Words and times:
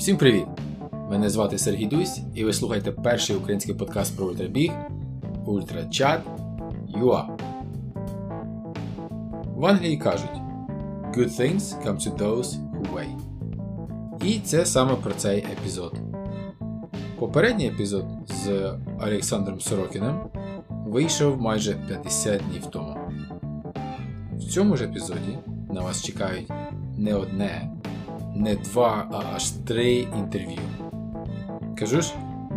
Всім 0.00 0.16
привіт! 0.16 0.46
Мене 1.10 1.30
звати 1.30 1.58
Сергій 1.58 1.86
Дусь, 1.86 2.20
і 2.34 2.44
ви 2.44 2.52
слухаєте 2.52 2.92
перший 2.92 3.36
український 3.36 3.74
подкаст 3.74 4.16
про 4.16 4.26
ультрабіг 4.26 4.72
Ультрачат 5.46 6.20
UA. 6.94 7.24
В 9.56 9.66
Англії 9.66 9.96
кажуть 9.96 10.40
Good 11.16 11.40
things 11.40 11.86
come 11.86 11.96
to 11.96 12.16
those 12.16 12.46
who 12.72 12.94
wait. 12.94 13.18
І 14.24 14.40
це 14.40 14.66
саме 14.66 14.94
про 14.94 15.12
цей 15.12 15.38
епізод. 15.38 15.94
Попередній 17.18 17.68
епізод 17.68 18.06
з 18.26 18.74
Олександром 19.02 19.60
Сорокіним 19.60 20.20
вийшов 20.68 21.40
майже 21.40 21.74
50 21.74 22.42
днів 22.50 22.66
тому. 22.66 22.96
В 24.36 24.44
цьому 24.44 24.76
ж 24.76 24.84
епізоді 24.84 25.38
на 25.72 25.80
вас 25.80 26.04
чекають 26.04 26.50
не 26.98 27.14
одне, 27.14 27.70
не 28.40 28.54
два, 28.54 29.08
а 29.12 29.34
аж 29.34 29.50
три 29.50 29.92
інтерв'ю. 29.92 30.58
Кажу 31.78 32.00
ж, 32.00 32.14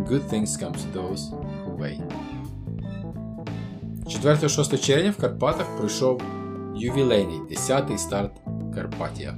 good 0.08 0.30
things 0.30 0.46
come 0.46 0.72
to 0.72 0.92
those 0.94 1.30
who 1.64 1.78
wait. 1.78 2.00
4-6 4.06 4.78
червня 4.78 5.10
в 5.10 5.16
Карпатах 5.16 5.66
пройшов 5.76 6.22
ювілейний 6.76 7.40
10-й 7.50 7.98
старт 7.98 8.32
Карпатія. 8.74 9.36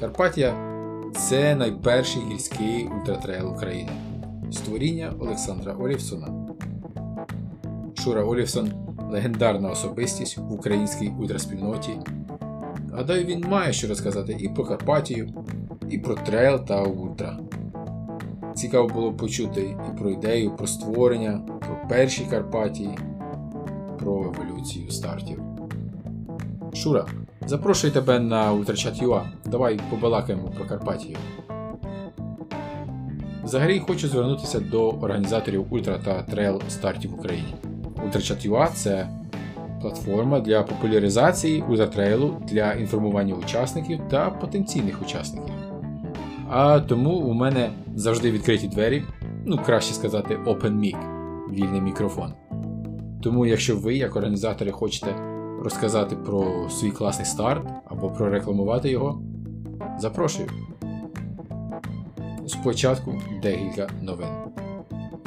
Карпатія 0.00 0.54
це 1.16 1.54
найперший 1.54 2.22
гірський 2.32 2.88
ультратрейл 2.98 3.52
України. 3.52 3.92
Створіння 4.52 5.12
Олександра 5.20 5.72
Олівсона. 5.72 6.28
Шура 7.94 8.24
Олівсон 8.24 8.72
легендарна 9.10 9.70
особистість 9.70 10.38
в 10.38 10.52
українській 10.52 11.08
ультраспільноті. 11.08 11.92
Гадаю, 12.96 13.24
він 13.24 13.40
має 13.40 13.72
що 13.72 13.88
розказати 13.88 14.36
і 14.40 14.48
про 14.48 14.64
Карпатію, 14.64 15.28
і 15.90 15.98
про 15.98 16.14
трейл 16.14 16.64
та 16.64 16.82
ультра. 16.82 17.38
Цікаво 18.54 18.88
було 18.88 19.12
почути 19.12 19.76
і 19.88 19.98
про 19.98 20.10
ідею, 20.10 20.50
про 20.56 20.66
створення, 20.66 21.40
про 21.60 21.88
перші 21.88 22.24
Карпатії, 22.30 22.98
про 23.98 24.34
еволюцію 24.34 24.90
стартів. 24.90 25.42
Шура, 26.74 27.06
запрошую 27.46 27.92
тебе 27.92 28.18
на 28.18 28.52
Ультрачат.ua. 28.52 29.22
Давай 29.44 29.80
побалакаємо 29.90 30.48
про 30.48 30.64
Карпатію. 30.64 31.16
Взагалі 33.44 33.78
хочу 33.78 34.08
звернутися 34.08 34.60
до 34.60 34.90
організаторів 34.90 35.66
ультра 35.70 35.98
та 36.04 36.22
трейл 36.22 36.62
стартів 36.68 37.10
в 37.10 37.14
Україні. 37.14 37.54
Ультрачат.ua– 38.04 38.68
це 38.74 39.08
платформа 39.84 40.40
для 40.40 40.62
популяризації 40.62 41.64
ультратрейлу 41.68 42.36
для 42.48 42.72
інформування 42.72 43.34
учасників 43.34 44.00
та 44.10 44.30
потенційних 44.30 45.02
учасників. 45.02 45.54
А 46.50 46.80
тому 46.80 47.10
у 47.10 47.32
мене 47.32 47.70
завжди 47.94 48.30
відкриті 48.30 48.68
двері, 48.68 49.02
ну 49.46 49.58
краще 49.66 49.94
сказати, 49.94 50.38
open 50.46 50.72
mic, 50.72 50.96
вільний 51.52 51.80
мікрофон. 51.80 52.32
Тому, 53.22 53.46
якщо 53.46 53.76
ви, 53.76 53.94
як 53.94 54.16
організатори, 54.16 54.70
хочете 54.70 55.14
розказати 55.62 56.16
про 56.16 56.68
свій 56.70 56.90
класний 56.90 57.26
старт 57.26 57.68
або 57.86 58.10
прорекламувати 58.10 58.90
його, 58.90 59.22
запрошую. 59.98 60.48
Спочатку 62.46 63.22
декілька 63.42 63.88
новин. 64.02 64.28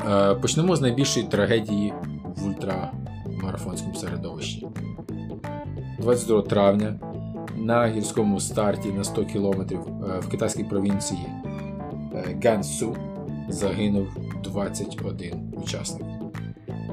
Е, 0.10 0.36
почнемо 0.36 0.76
з 0.76 0.82
найбільшої 0.82 1.26
трагедії 1.26 1.94
в 2.36 2.54
ультрамарафонському 3.48 3.96
середовищі. 3.96 4.68
22 6.00 6.42
травня 6.42 7.00
на 7.56 7.88
гірському 7.88 8.40
старті 8.40 8.90
на 8.90 9.04
100 9.04 9.26
км 9.26 9.76
в 10.20 10.30
китайській 10.30 10.64
провінції 10.64 11.26
Гансу 12.44 12.96
загинув 13.50 14.08
21 14.44 15.54
учасник. 15.64 16.08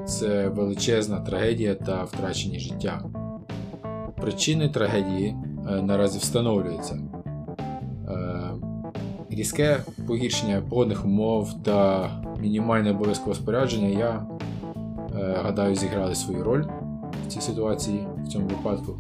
Це 0.07 0.49
величезна 0.49 1.21
трагедія 1.21 1.75
та 1.75 2.05
втрачені 2.05 2.59
життя. 2.59 3.05
Причини 4.17 4.69
трагедії 4.69 5.37
наразі 5.83 6.19
встановлюються. 6.19 6.99
Різке 9.31 9.81
погіршення 10.07 10.63
погодних 10.71 11.05
умов 11.05 11.63
та 11.63 12.11
мінімальне 12.41 12.91
обов'язкове 12.91 13.35
спорядження, 13.35 13.89
я 13.89 14.27
гадаю, 15.33 15.75
зіграли 15.75 16.15
свою 16.15 16.45
роль 16.45 16.65
в 17.27 17.29
цій 17.29 17.41
ситуації 17.41 18.07
в 18.25 18.29
цьому 18.29 18.47
випадку. 18.47 18.97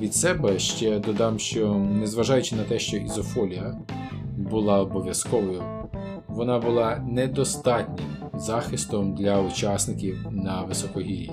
Від 0.00 0.14
себе 0.14 0.58
ще 0.58 0.98
додам, 0.98 1.38
що 1.38 1.74
незважаючи 1.74 2.56
на 2.56 2.62
те, 2.62 2.78
що 2.78 2.96
ізофолія 2.96 3.78
була 4.36 4.80
обов'язковою, 4.80 5.62
вона 6.28 6.58
була 6.58 7.04
недостатнім 7.08 8.06
захистом 8.34 9.14
для 9.14 9.40
учасників 9.40 10.26
на 10.30 10.62
високогір'ї. 10.62 11.30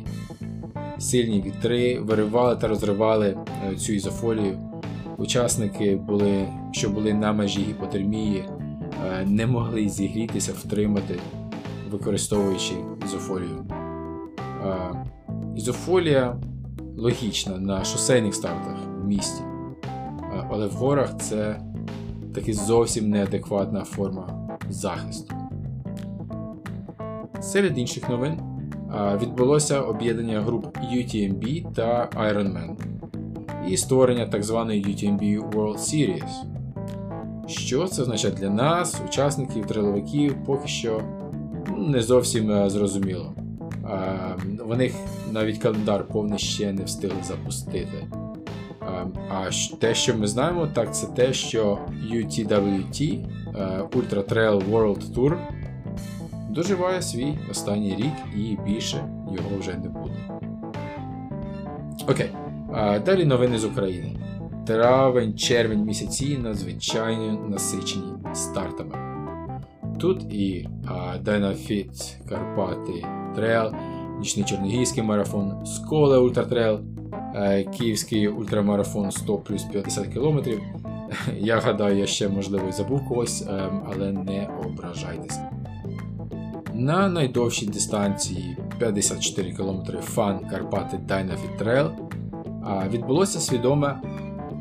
Сильні 1.00 1.42
вітри 1.42 2.00
виривали 2.00 2.56
та 2.56 2.68
розривали 2.68 3.38
цю 3.78 3.94
ізофолію. 3.94 4.58
Учасники, 5.18 5.96
були, 5.96 6.48
що 6.72 6.90
були 6.90 7.14
на 7.14 7.34
межі 7.34 7.60
гіпотермії, 7.62 8.46
не 9.26 9.48
могли 9.48 9.90
зігрітися, 9.90 10.54
втримати, 10.54 11.20
використовуючи 11.92 12.74
ізофолію. 13.06 13.66
Ізофолія 15.56 16.38
логічна 16.98 17.58
на 17.58 17.84
шосейних 17.84 18.36
стартах 18.36 18.78
в 19.02 19.08
місті, 19.08 19.44
але 20.50 20.68
в 20.68 20.72
горах 20.72 21.18
це 21.18 21.62
таки 22.36 22.54
зовсім 22.54 23.10
неадекватна 23.10 23.84
форма 23.84 24.58
захисту. 24.70 25.36
Серед 27.42 27.78
інших 27.78 28.10
новин 28.10 28.40
відбулося 29.22 29.82
об'єднання 29.82 30.42
груп 30.42 30.78
UTMB 30.78 31.74
та 31.74 32.10
Ironman 32.18 32.76
і 33.68 33.78
створення 33.78 34.26
так 34.26 34.44
званої 34.44 34.86
UTMB 34.86 35.50
World 35.50 35.78
Series. 35.78 36.32
Що 37.48 37.88
це 37.88 38.02
означає 38.02 38.34
для 38.34 38.50
нас, 38.50 39.02
учасників, 39.08 39.66
триловиків, 39.66 40.36
поки 40.46 40.68
що 40.68 41.02
не 41.86 42.02
зовсім 42.02 42.70
зрозуміло. 42.70 43.34
В 44.60 44.78
них 44.78 44.94
навіть 45.32 45.58
календар 45.58 46.08
повний 46.08 46.40
ще 46.40 46.74
не 46.74 46.84
встигли 46.84 47.24
запустити. 47.24 48.08
А 49.30 49.50
те, 49.80 49.96
що 49.96 50.18
ми 50.18 50.28
знаємо, 50.28 50.68
так 50.68 50.96
це 50.96 51.08
те, 51.08 51.34
що 51.34 51.80
UTWT 52.14 53.26
Ultra 53.92 54.24
Trail 54.34 54.72
World 54.72 55.14
Tour 55.14 55.38
доживає 56.50 57.02
свій 57.02 57.38
останній 57.52 57.96
рік 57.96 58.14
і 58.38 58.58
більше 58.66 58.98
його 59.32 59.60
вже 59.60 59.74
не 59.74 59.90
буде. 59.90 60.16
Окей. 62.08 62.30
Далі 63.06 63.26
новини 63.26 63.58
з 63.58 63.66
України. 63.66 64.20
Травень, 64.68 65.38
червень 65.38 65.86
місяці 65.86 66.38
надзвичайно 66.38 67.48
насичені 67.50 68.14
стартами. 68.34 69.05
Тут 69.98 70.34
і 70.34 70.68
Dynafit 71.24 72.28
Карпати 72.30 73.06
Trail, 73.36 73.72
Нічний 74.20 74.46
Чорногірський 74.46 75.04
марафон, 75.04 75.66
Сколе 75.66 76.18
Ultra 76.18 76.46
Trail, 76.46 76.80
Київський 77.78 78.28
ультрамарафон 78.28 79.12
100 79.12 79.38
плюс 79.38 79.64
50 79.64 80.08
км. 80.08 80.40
Я 81.38 81.60
гадаю, 81.60 81.98
я 81.98 82.06
ще 82.06 82.30
можливо 82.30 82.72
забув 82.72 83.08
когось, 83.08 83.48
але 83.86 84.12
не 84.12 84.50
ображайтеся. 84.66 85.50
На 86.74 87.10
найдовшій 87.10 87.66
дистанції 87.66 88.58
54 88.80 89.52
км 89.52 89.98
Фан 90.02 90.40
Карпати 90.50 90.98
Dynafit 90.98 91.64
Trail 91.64 91.92
відбулося 92.90 93.40
свідоме 93.40 94.02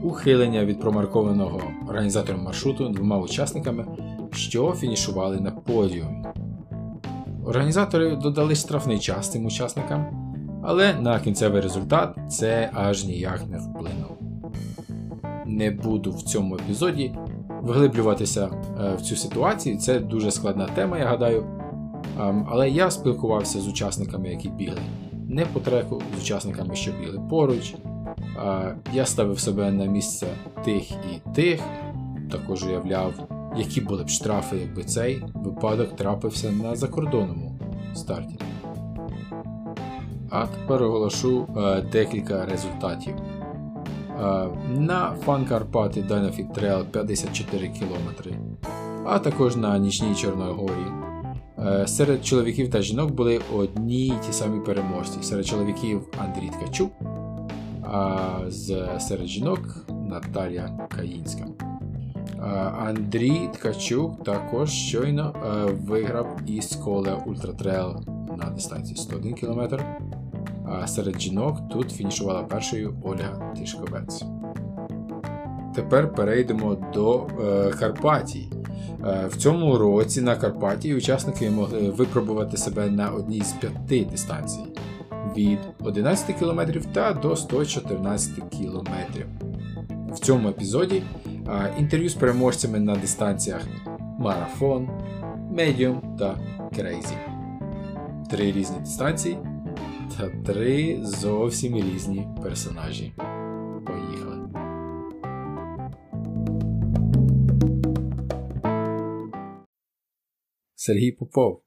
ухилення 0.02 0.64
від 0.64 0.80
промаркованого 0.80 1.62
організатором 1.88 2.42
маршруту 2.42 2.88
двома 2.88 3.18
учасниками, 3.18 3.86
що 4.34 4.72
фінішували 4.72 5.40
на 5.40 5.50
подіумі. 5.50 6.24
Організатори 7.44 8.16
додали 8.16 8.54
штрафний 8.54 8.98
час 8.98 9.32
цим 9.32 9.46
учасникам, 9.46 10.06
але 10.62 10.94
на 10.94 11.20
кінцевий 11.20 11.60
результат 11.60 12.18
це 12.30 12.70
аж 12.74 13.04
ніяк 13.04 13.42
не 13.50 13.58
вплинуло. 13.58 14.16
Не 15.46 15.70
буду 15.70 16.12
в 16.12 16.22
цьому 16.22 16.54
епізоді 16.54 17.14
виглиблюватися 17.62 18.50
в 18.98 19.00
цю 19.00 19.16
ситуацію, 19.16 19.78
це 19.78 20.00
дуже 20.00 20.30
складна 20.30 20.66
тема, 20.66 20.98
я 20.98 21.06
гадаю. 21.06 21.46
Але 22.48 22.70
я 22.70 22.90
спілкувався 22.90 23.60
з 23.60 23.68
учасниками, 23.68 24.28
які 24.28 24.48
бігли 24.48 24.80
не 25.28 25.46
по 25.46 25.60
треку, 25.60 26.02
з 26.18 26.22
учасниками, 26.22 26.74
що 26.74 26.92
бігли 27.00 27.20
поруч. 27.30 27.74
Я 28.92 29.06
ставив 29.06 29.38
себе 29.38 29.72
на 29.72 29.84
місце 29.84 30.26
тих 30.64 30.90
і 30.90 31.34
тих, 31.34 31.60
також 32.30 32.64
уявляв, 32.64 33.12
які 33.56 33.80
були 33.80 34.04
б 34.04 34.08
штрафи, 34.08 34.56
якби 34.56 34.84
цей 34.84 35.22
випадок 35.34 35.96
трапився 35.96 36.50
на 36.50 36.76
закордонному 36.76 37.58
старті. 37.94 38.38
А 40.30 40.46
тепер 40.46 40.82
оголошу 40.82 41.46
декілька 41.92 42.46
результатів. 42.46 43.14
на 44.76 45.16
Фан 45.24 45.44
Карпати 45.44 46.00
Dynafit 46.00 46.54
Trail 46.54 46.84
54 46.84 47.68
км, 47.68 48.30
а 49.06 49.18
також 49.18 49.56
на 49.56 49.78
Нічній 49.78 50.14
Чорногорі. 50.14 51.04
Е, 51.58 51.86
серед 51.86 52.26
чоловіків 52.26 52.70
та 52.70 52.82
жінок 52.82 53.10
були 53.10 53.40
одні 53.54 54.06
й 54.06 54.12
ті 54.26 54.32
самі 54.32 54.60
переможці. 54.60 55.22
Серед 55.22 55.46
чоловіків 55.46 56.08
Андрій 56.18 56.50
Ткачук, 56.50 56.92
а 57.82 58.38
серед 58.98 59.26
жінок 59.26 59.86
Наталія 59.88 60.88
Каїнська. 60.96 61.44
Андрій 62.78 63.48
Ткачук 63.52 64.24
також 64.24 64.70
щойно 64.70 65.34
е, 65.34 65.72
виграв 65.86 66.36
і 66.46 66.76
Сколе 66.76 67.12
Ultra 67.26 67.61
Trail 67.61 67.96
на 68.36 68.50
дистанції 68.50 68.96
101 68.96 69.34
км. 69.34 69.60
А 70.66 70.86
серед 70.86 71.20
жінок 71.20 71.68
тут 71.68 71.90
фінішувала 71.90 72.42
першою 72.42 72.94
Ольга 73.02 73.54
Тишковець. 73.56 74.24
Тепер 75.74 76.14
перейдемо 76.14 76.76
до 76.94 77.26
е, 77.40 77.70
Карпатії. 77.70 78.52
Е, 79.06 79.26
в 79.30 79.36
цьому 79.36 79.78
році 79.78 80.22
на 80.22 80.36
Карпатії 80.36 80.94
учасники 80.94 81.50
могли 81.50 81.90
випробувати 81.90 82.56
себе 82.56 82.90
на 82.90 83.10
одній 83.10 83.40
з 83.40 83.52
п'яти 83.52 84.04
дистанцій 84.10 84.64
від 85.36 85.58
11 85.80 86.36
км 86.38 86.60
та 86.92 87.12
до 87.12 87.36
114 87.36 88.34
км. 88.34 88.90
В 90.12 90.18
цьому 90.18 90.48
епізоді 90.48 91.02
е, 91.26 91.30
інтерв'ю 91.78 92.08
з 92.08 92.14
переможцями 92.14 92.80
на 92.80 92.96
дистанціях 92.96 93.66
марафон, 94.18 94.88
медіум 95.50 96.16
та 96.18 96.38
крейзі. 96.76 97.14
Три 98.30 98.52
різні 98.52 98.80
дистанції 98.80 99.38
та 100.16 100.28
три 100.28 100.98
зовсім 101.02 101.76
різні 101.76 102.28
персонажі. 102.42 103.12
Поїхали! 103.86 104.48
Сергій 110.74 111.12
Попов, 111.12 111.62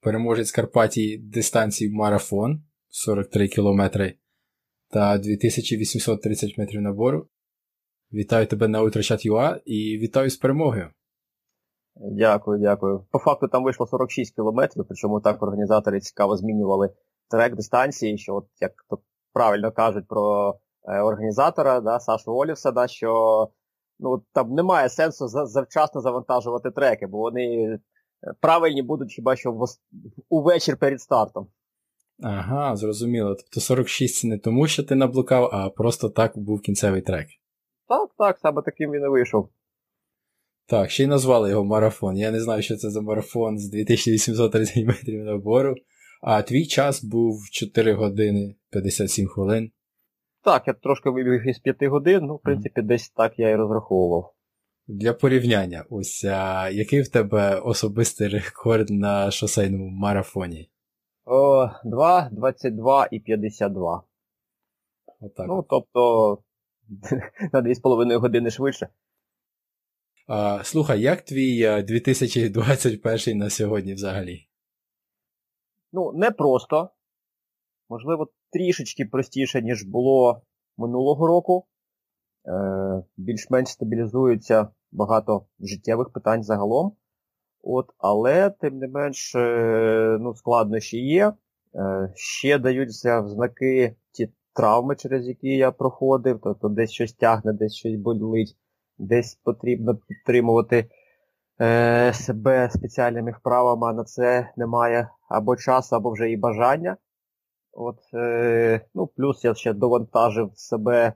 переможець 0.00 0.52
Карпатії 0.52 1.18
дистанції 1.18 1.90
марафон 1.90 2.62
43 2.88 3.48
км 3.48 3.82
та 4.90 5.18
2830 5.18 6.58
метрів 6.58 6.80
набору. 6.80 7.28
Вітаю 8.12 8.46
тебе 8.46 8.68
на 8.68 8.82
UltraChat.ua 8.82 9.60
і 9.64 9.98
вітаю 9.98 10.30
з 10.30 10.36
перемогою. 10.36 10.90
Дякую, 11.94 12.58
дякую. 12.58 13.06
По 13.10 13.18
факту 13.18 13.48
там 13.48 13.64
вийшло 13.64 13.86
46 13.86 14.34
кілометрів, 14.34 14.84
причому 14.88 15.20
так 15.20 15.42
організатори 15.42 16.00
цікаво 16.00 16.36
змінювали 16.36 16.90
трек 17.30 17.56
дистанції, 17.56 18.18
що, 18.18 18.34
от 18.34 18.46
як 18.60 18.72
то 18.90 18.98
правильно 19.32 19.72
кажуть 19.72 20.08
про 20.08 20.54
е, 20.84 21.00
організатора, 21.00 21.80
да, 21.80 22.00
Сашу 22.00 22.32
Олівса, 22.32 22.70
да, 22.70 22.88
що 22.88 23.48
ну, 23.98 24.22
там 24.32 24.54
немає 24.54 24.88
сенсу 24.88 25.28
завчасно 25.28 26.00
завантажувати 26.00 26.70
треки, 26.70 27.06
бо 27.06 27.18
вони 27.18 27.78
правильні 28.40 28.82
будуть 28.82 29.12
хіба 29.12 29.36
що 29.36 29.52
в, 29.52 29.64
увечір 30.28 30.76
перед 30.76 31.00
стартом. 31.00 31.46
Ага, 32.22 32.76
зрозуміло. 32.76 33.34
Тобто 33.34 33.60
46 33.60 34.16
це 34.16 34.28
не 34.28 34.38
тому, 34.38 34.66
що 34.66 34.82
ти 34.82 34.94
наблукав, 34.94 35.50
а 35.52 35.70
просто 35.70 36.08
так 36.08 36.38
був 36.38 36.60
кінцевий 36.60 37.02
трек. 37.02 37.26
Так, 37.90 38.10
так, 38.18 38.38
саме 38.38 38.62
таким 38.62 38.90
він 38.90 39.04
і 39.04 39.08
вийшов. 39.08 39.48
Так, 40.66 40.90
ще 40.90 41.04
й 41.04 41.06
назвали 41.06 41.50
його 41.50 41.64
марафон. 41.64 42.16
Я 42.16 42.30
не 42.30 42.40
знаю, 42.40 42.62
що 42.62 42.76
це 42.76 42.90
за 42.90 43.00
марафон 43.00 43.58
з 43.58 43.70
2830 43.70 44.86
метрів 44.86 45.24
набору. 45.24 45.74
А 46.22 46.42
твій 46.42 46.66
час 46.66 47.04
був 47.04 47.50
4 47.50 47.92
години 47.92 48.56
57 48.70 49.26
хвилин. 49.26 49.70
Так, 50.42 50.66
я 50.66 50.72
трошки 50.72 51.10
вибіг 51.10 51.48
із 51.48 51.58
5 51.58 51.82
годин, 51.82 52.24
ну, 52.24 52.36
в 52.36 52.42
принципі, 52.42 52.80
mm. 52.80 52.84
десь 52.84 53.10
так 53.10 53.38
я 53.38 53.48
і 53.48 53.54
розраховував. 53.54 54.34
Для 54.86 55.12
порівняння, 55.12 55.84
ось 55.90 56.24
а, 56.24 56.70
який 56.70 57.00
в 57.00 57.08
тебе 57.08 57.60
особистий 57.60 58.28
рекорд 58.28 58.90
на 58.90 59.30
шосейному 59.30 59.90
марафоні? 59.90 60.70
О, 61.24 61.70
2, 61.84 62.28
22 62.32 63.08
і 63.10 63.20
52. 63.20 64.02
Отак. 65.20 65.46
Ну, 65.48 65.66
тобто 65.68 66.38
на 67.52 67.62
2,5 67.62 68.16
години 68.18 68.50
швидше. 68.50 68.88
А, 70.26 70.64
Слухай, 70.64 71.00
як 71.00 71.22
твій 71.22 71.82
2021 71.82 73.38
на 73.38 73.50
сьогодні 73.50 73.94
взагалі? 73.94 74.48
Ну, 75.92 76.12
не 76.12 76.30
просто. 76.30 76.90
Можливо, 77.88 78.28
трішечки 78.52 79.04
простіше, 79.04 79.62
ніж 79.62 79.82
було 79.82 80.42
минулого 80.76 81.26
року. 81.26 81.66
Е, 82.46 83.02
Більш-менш 83.16 83.68
стабілізується 83.68 84.68
багато 84.92 85.46
життєвих 85.60 86.12
питань 86.12 86.42
загалом. 86.42 86.96
От, 87.62 87.86
Але, 87.98 88.50
тим 88.50 88.78
не 88.78 88.88
менш, 88.88 89.34
е, 89.34 90.18
ну, 90.20 90.34
складнощі 90.34 90.98
є. 90.98 91.32
Е, 91.74 92.12
ще 92.14 92.58
даються 92.58 93.28
знаки 93.28 93.96
ті 93.96 93.99
травми, 94.60 94.96
через 94.96 95.28
які 95.28 95.48
я 95.48 95.72
проходив, 95.72 96.40
тобто 96.42 96.68
десь 96.68 96.90
щось 96.90 97.12
тягне, 97.12 97.52
десь 97.52 97.74
щось 97.74 97.96
болить, 97.96 98.56
десь 98.98 99.34
потрібно 99.34 99.96
підтримувати 99.96 100.90
е, 101.60 102.12
себе 102.14 102.70
спеціальними 102.70 103.32
вправами, 103.32 103.86
а 103.86 103.92
на 103.92 104.04
це 104.04 104.52
немає 104.56 105.08
або 105.28 105.56
часу, 105.56 105.96
або 105.96 106.10
вже 106.10 106.30
і 106.30 106.36
бажання. 106.36 106.96
От, 107.72 107.98
е, 108.14 108.80
ну, 108.94 109.06
Плюс 109.06 109.44
я 109.44 109.54
ще 109.54 109.72
довантажив 109.72 110.50
себе 110.54 111.12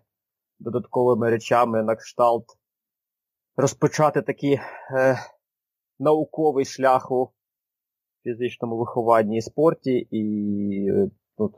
додатковими 0.59 1.31
речами 1.31 1.83
на 1.83 1.97
кшталт 1.97 2.45
розпочати 3.57 4.23
такий 4.23 4.61
е, 4.91 5.19
науковий 5.99 6.65
шлях 6.65 7.11
у 7.11 7.33
фізичному 8.23 8.77
вихованні 8.77 9.37
і 9.37 9.43
спорті, 9.43 10.09
і 10.11 11.11
ну, 11.39 11.51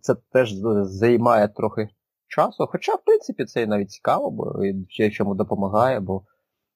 це, 0.00 0.14
теж 0.32 0.52
займає 0.82 1.48
трохи 1.48 1.88
часу. 2.28 2.66
Хоча, 2.66 2.94
в 2.94 3.04
принципі, 3.04 3.44
це 3.44 3.66
навіть 3.66 3.90
цікаво, 3.90 4.30
бо 4.30 4.54
ще 4.88 5.10
чому 5.10 5.34
допомагає, 5.34 6.00
бо, 6.00 6.22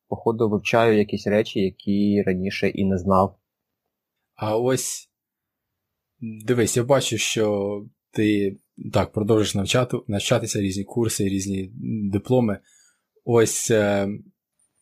походу, 0.09 0.49
вивчаю 0.49 0.99
якісь 0.99 1.27
речі, 1.27 1.61
які 1.61 2.23
раніше 2.27 2.69
і 2.69 2.85
не 2.85 2.99
знав. 2.99 3.39
А 4.35 4.57
ось 4.57 5.11
дивись, 6.21 6.77
я 6.77 6.85
бачу, 6.85 7.19
що 7.19 7.87
ти 8.11 8.57
так 8.93 9.13
продовжиш 9.13 9.55
навчати, 9.55 9.97
навчатися 10.09 10.61
різні 10.61 10.85
курси, 10.85 11.25
різні 11.25 11.71
дипломи. 12.13 12.59
Ось 13.25 13.71
е, 13.71 14.09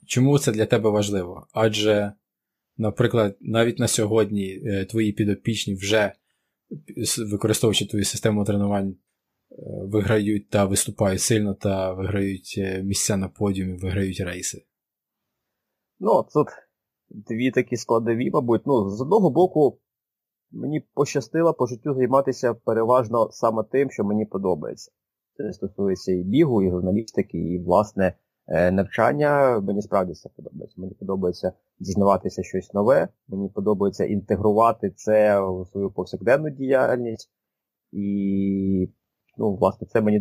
чому 0.07 0.39
це 0.39 0.53
для 0.53 0.67
тебе 0.67 0.91
важливо? 0.91 1.47
Адже, 1.53 2.13
наприклад, 2.77 3.37
навіть 3.41 3.79
на 3.79 3.89
сьогодні 3.89 4.63
е, 4.65 4.85
твої 4.85 5.13
підопічні 5.13 5.75
вже 5.75 6.13
використовуючи 7.31 7.87
твою 7.87 8.05
систему 8.05 8.45
тренувань, 8.45 8.89
е, 8.91 8.97
виграють 9.85 10.51
та 10.51 10.65
виступають 10.65 11.21
сильно 11.21 11.55
та 11.55 11.93
виграють 11.93 12.61
місця 12.83 13.17
на 13.17 13.29
подіумі, 13.29 13.77
виграють 13.77 14.21
рейси. 14.21 14.65
Ну, 16.01 16.27
тут 16.35 16.49
дві 17.11 17.51
такі 17.51 17.77
складові, 17.77 18.31
мабуть. 18.31 18.63
Ну, 18.67 18.91
з 18.91 19.01
одного 19.01 19.31
боку, 19.31 19.79
мені 20.51 20.81
пощастило 20.95 21.55
по 21.55 21.67
життю 21.67 21.95
займатися 21.95 22.55
переважно 22.55 23.29
саме 23.31 23.65
тим, 23.73 23.91
що 23.91 24.05
мені 24.05 24.27
подобається. 24.27 24.93
Це 25.37 25.53
стосується 25.53 26.13
і 26.13 26.23
бігу, 26.23 26.63
і 26.63 26.71
журналістики, 26.71 27.39
і, 27.39 27.59
власне, 27.59 28.05
е, 28.07 28.15
навчання. 28.49 29.61
Мені 29.61 29.83
справді 29.83 30.13
це 30.13 30.29
подобається. 30.37 30.81
Мені 30.81 30.95
подобається 30.95 31.53
дізнаватися 31.79 32.43
щось 32.43 32.75
нове, 32.75 33.09
мені 33.29 33.49
подобається 33.49 34.05
інтегрувати 34.05 34.91
це 34.91 35.41
в 35.41 35.67
свою 35.67 35.91
повсякденну 35.91 36.51
діяльність. 36.51 37.31
І, 37.93 38.89
ну, 39.39 39.55
власне, 39.55 39.87
це 39.87 40.01
мені 40.01 40.21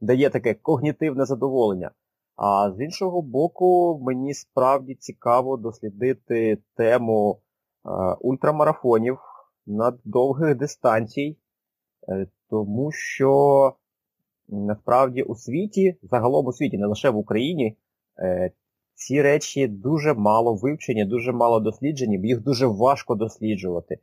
дає 0.00 0.30
таке 0.30 0.54
когнітивне 0.54 1.24
задоволення. 1.24 1.90
А 2.36 2.72
з 2.72 2.80
іншого 2.80 3.22
боку, 3.22 4.00
мені 4.02 4.34
справді 4.34 4.94
цікаво 4.94 5.56
дослідити 5.56 6.58
тему 6.76 7.40
е, 7.84 7.90
ультрамарафонів 8.20 9.18
над 9.66 10.00
довгих 10.04 10.56
дистанцій, 10.56 11.38
е, 12.08 12.26
тому 12.50 12.92
що 12.92 13.72
насправді 14.48 15.22
у 15.22 15.34
світі, 15.34 15.96
загалом 16.02 16.46
у 16.46 16.52
світі, 16.52 16.78
не 16.78 16.86
лише 16.86 17.10
в 17.10 17.16
Україні, 17.16 17.76
е, 18.18 18.50
ці 18.94 19.22
речі 19.22 19.68
дуже 19.68 20.14
мало 20.14 20.54
вивчені, 20.54 21.04
дуже 21.04 21.32
мало 21.32 21.60
досліджені, 21.60 22.20
їх 22.28 22.42
дуже 22.42 22.66
важко 22.66 23.14
досліджувати. 23.14 23.98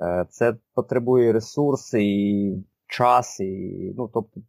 Е, 0.00 0.26
це 0.30 0.56
потребує 0.74 1.32
ресурси 1.32 2.04
і 2.04 2.56
час, 2.86 3.40
і, 3.40 3.94
ну, 3.96 4.10
тобто 4.14 4.40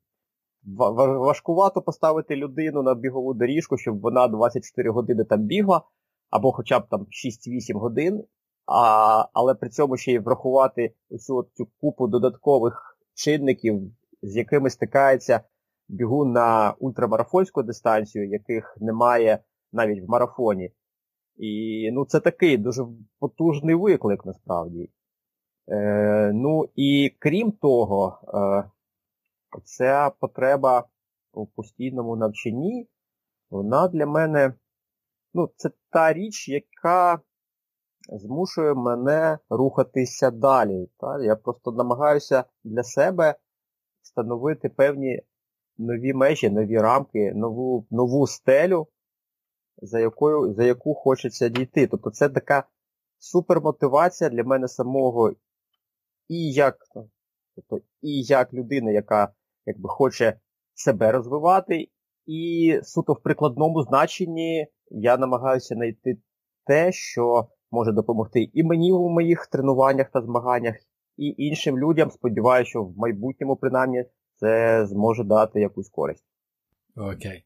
важкувато 1.19 1.81
поставити 1.81 2.35
людину 2.35 2.83
на 2.83 2.95
бігову 2.95 3.33
доріжку, 3.33 3.77
щоб 3.77 3.99
вона 3.99 4.27
24 4.27 4.89
години 4.89 5.23
там 5.23 5.41
бігла, 5.41 5.81
або 6.29 6.51
хоча 6.51 6.79
б 6.79 6.87
там 6.89 7.07
6-8 7.09 7.77
годин, 7.77 8.23
а, 8.65 9.25
але 9.33 9.55
при 9.55 9.69
цьому 9.69 9.97
ще 9.97 10.11
й 10.11 10.19
врахувати 10.19 10.93
оцю 11.09 11.47
цю 11.53 11.67
купу 11.81 12.07
додаткових 12.07 12.97
чинників, 13.13 13.81
з 14.21 14.37
якими 14.37 14.69
стикається 14.69 15.41
бігу 15.87 16.25
на 16.25 16.75
ультрамарафонську 16.79 17.63
дистанцію, 17.63 18.29
яких 18.29 18.77
немає 18.79 19.39
навіть 19.71 20.03
в 20.03 20.09
марафоні. 20.09 20.71
І 21.37 21.89
ну, 21.93 22.05
це 22.05 22.19
такий 22.19 22.57
дуже 22.57 22.85
потужний 23.19 23.75
виклик 23.75 24.25
насправді. 24.25 24.89
Е, 25.69 26.31
Ну 26.33 26.69
і 26.75 27.15
крім 27.19 27.51
того, 27.51 28.19
е, 28.33 28.69
ця 29.63 30.11
потреба 30.19 30.87
у 31.33 31.45
постійному 31.45 32.15
навчанні, 32.15 32.87
вона 33.49 33.87
для 33.87 34.05
мене, 34.05 34.53
ну, 35.33 35.49
це 35.55 35.69
та 35.89 36.13
річ, 36.13 36.49
яка 36.49 37.19
змушує 38.09 38.73
мене 38.73 39.39
рухатися 39.49 40.31
далі. 40.31 40.89
Та? 40.99 41.23
Я 41.23 41.35
просто 41.35 41.71
намагаюся 41.71 42.43
для 42.63 42.83
себе 42.83 43.35
встановити 44.07 44.69
певні 44.69 45.21
нові 45.77 46.13
межі, 46.13 46.49
нові 46.49 46.77
рамки, 46.77 47.33
нову 47.35 47.87
нову 47.89 48.27
стелю, 48.27 48.87
за 49.77 49.99
якою, 49.99 50.53
за 50.53 50.63
яку 50.63 50.93
хочеться 50.93 51.49
дійти. 51.49 51.87
Тобто 51.87 52.11
це 52.11 52.29
така 52.29 52.63
супермотивація 53.19 54.29
для 54.29 54.43
мене 54.43 54.67
самого 54.67 55.31
і 56.27 56.51
як 56.51 56.77
тобто, 57.55 57.85
і 58.01 58.21
як 58.23 58.53
людина, 58.53 58.91
яка 58.91 59.33
якби 59.65 59.89
хоче 59.89 60.39
себе 60.73 61.11
розвивати, 61.11 61.89
і 62.25 62.79
суто 62.83 63.13
в 63.13 63.21
прикладному 63.21 63.83
значенні 63.83 64.67
я 64.89 65.17
намагаюся 65.17 65.75
знайти 65.75 66.17
те, 66.65 66.91
що 66.91 67.47
може 67.71 67.91
допомогти 67.91 68.49
і 68.53 68.63
мені 68.63 68.91
у 68.91 69.09
моїх 69.09 69.47
тренуваннях 69.47 70.09
та 70.09 70.21
змаганнях, 70.21 70.75
і 71.17 71.35
іншим 71.37 71.79
людям. 71.79 72.11
Сподіваюся, 72.11 72.69
що 72.69 72.83
в 72.83 72.97
майбутньому, 72.97 73.55
принаймні, 73.55 74.05
це 74.35 74.85
зможе 74.85 75.23
дати 75.23 75.59
якусь 75.59 75.89
користь. 75.89 76.25
Окей. 76.95 77.43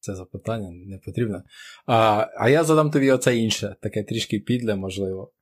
Це 0.00 0.14
запитання 0.14 0.70
не 0.70 0.98
потрібно. 0.98 1.42
А 1.86 2.26
а 2.36 2.48
я 2.48 2.64
задам 2.64 2.90
тобі 2.90 3.10
оце 3.10 3.36
інше, 3.36 3.76
таке 3.82 4.02
трішки 4.02 4.38
підле, 4.38 4.76
можливо. 4.76 5.32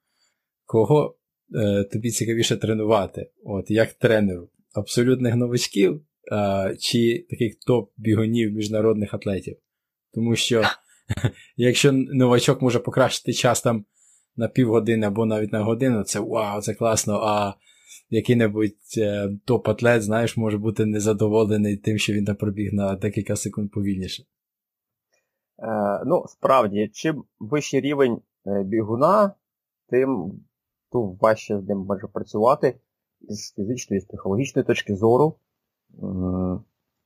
Кого 0.64 1.16
е, 1.54 1.84
тобі 1.84 2.10
цікавіше 2.10 2.56
тренувати? 2.56 3.30
От 3.44 3.70
як 3.70 3.92
тренеру? 3.92 4.50
Абсолютних 4.74 5.34
новачків 5.34 6.02
е, 6.32 6.76
чи 6.80 7.26
таких 7.30 7.54
топ-бігунів 7.68 8.50
міжнародних 8.50 9.14
атлетів? 9.14 9.56
Тому 10.14 10.36
що 10.36 10.62
якщо 11.56 11.92
новачок 11.92 12.62
може 12.62 12.78
покращити 12.78 13.32
час 13.32 13.62
там 13.62 13.84
на 14.40 14.48
півгодини 14.48 15.06
або 15.06 15.26
навіть 15.26 15.52
на 15.52 15.62
годину, 15.62 16.02
це 16.02 16.20
вау, 16.20 16.60
це 16.60 16.74
класно. 16.74 17.20
А 17.22 17.54
який-небудь 18.10 18.98
е, 18.98 19.28
топ-атлет, 19.46 20.00
знаєш, 20.00 20.36
може 20.36 20.58
бути 20.58 20.86
незадоволений 20.86 21.76
тим, 21.76 21.98
що 21.98 22.12
він 22.12 22.24
там 22.24 22.36
пробіг 22.36 22.72
на 22.72 22.94
декілька 22.94 23.36
секунд 23.36 23.70
повільніше. 23.70 24.22
Е, 24.22 26.02
Ну, 26.06 26.24
справді, 26.28 26.90
чим 26.92 27.24
вищий 27.40 27.80
рівень 27.80 28.20
е, 28.46 28.62
бігуна, 28.62 29.34
тим 29.88 30.32
тим 30.92 31.18
важче 31.20 31.60
з 31.60 31.68
ним 31.68 31.78
може 31.78 32.06
працювати 32.06 32.80
з 33.20 33.54
фізичної, 33.54 34.00
з 34.00 34.04
психологічної 34.04 34.66
точки 34.66 34.96
зору. 34.96 35.34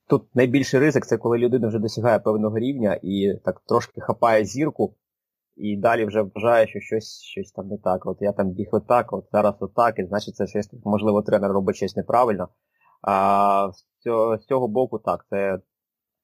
Тут 0.07 0.35
найбільший 0.35 0.79
ризик 0.79 1.05
це 1.05 1.17
коли 1.17 1.37
людина 1.37 1.67
вже 1.67 1.79
досягає 1.79 2.19
певного 2.19 2.59
рівня 2.59 2.99
і 3.03 3.33
так 3.45 3.61
трошки 3.65 4.01
хапає 4.01 4.45
зірку, 4.45 4.93
і 5.55 5.77
далі 5.77 6.05
вже 6.05 6.21
вважає, 6.21 6.67
що 6.67 6.79
щось 6.79 7.21
щось 7.21 7.51
там 7.51 7.67
не 7.67 7.77
так. 7.77 8.05
От 8.05 8.17
я 8.21 8.31
там 8.31 8.49
біг 8.49 8.67
отак, 8.71 9.13
от 9.13 9.25
зараз 9.31 9.55
отак, 9.59 9.99
і 9.99 10.05
значить 10.05 10.35
це 10.35 10.47
щось, 10.47 10.69
можливо, 10.85 11.21
тренер 11.21 11.51
робить 11.51 11.75
щось 11.75 11.95
неправильно. 11.95 12.49
А 13.01 13.71
з 13.73 14.45
цього, 14.47 14.67
боку, 14.67 14.99
так, 14.99 15.25
це 15.29 15.59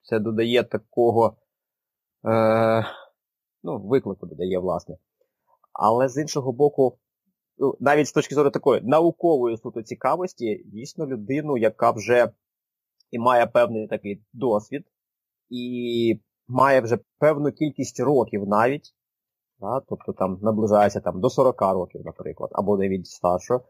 це 0.02 0.20
додає 0.20 0.64
такого 0.64 1.38
е, 2.26 2.86
ну, 3.64 3.80
виклику 3.80 4.26
додає, 4.26 4.60
власне. 4.60 4.98
Але 5.74 6.10
з 6.10 6.22
іншого 6.22 6.52
боку, 6.52 6.98
ну, 7.58 7.78
навіть 7.80 8.08
з 8.08 8.12
точки 8.12 8.36
зору 8.36 8.50
такої 8.50 8.82
наукової 8.82 9.58
суто 9.58 9.82
цікавості, 9.82 10.64
дійсно 10.66 11.08
людину, 11.08 11.58
яка 11.58 11.92
вже 11.92 12.32
і 13.12 13.20
має 13.20 13.48
певний 13.48 13.88
такий 13.88 14.24
досвід, 14.34 14.86
і 15.50 16.20
має 16.48 16.82
вже 16.82 17.00
певну 17.20 17.52
кількість 17.52 18.00
років 18.00 18.48
навіть, 18.48 18.94
да, 19.62 19.82
тобто 19.90 20.14
там 20.14 20.40
наближається 20.42 21.00
там, 21.00 21.22
до 21.22 21.30
40 21.30 21.62
років, 21.62 22.02
наприклад, 22.06 22.50
або 22.54 22.78
навіть 22.78 23.08
старшого, 23.08 23.66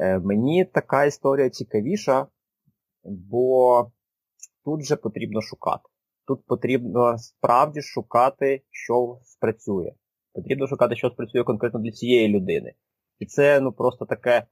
е, 0.00 0.18
мені 0.18 0.64
така 0.64 1.04
історія 1.04 1.50
цікавіша, 1.50 2.26
бо 3.04 3.90
тут 4.64 4.80
вже 4.80 4.96
потрібно 4.96 5.40
шукати. 5.40 5.88
Тут 6.26 6.46
потрібно 6.46 7.18
справді 7.18 7.82
шукати, 7.82 8.62
що 8.70 9.18
спрацює. 9.22 9.92
Потрібно 10.32 10.66
шукати, 10.66 10.96
що 10.96 11.10
спрацює 11.10 11.44
конкретно 11.44 11.80
для 11.80 11.90
цієї 11.90 12.28
людини. 12.28 12.72
І 13.18 13.26
це 13.26 13.60
ну, 13.60 13.72
просто 13.72 14.06
таке 14.06 14.46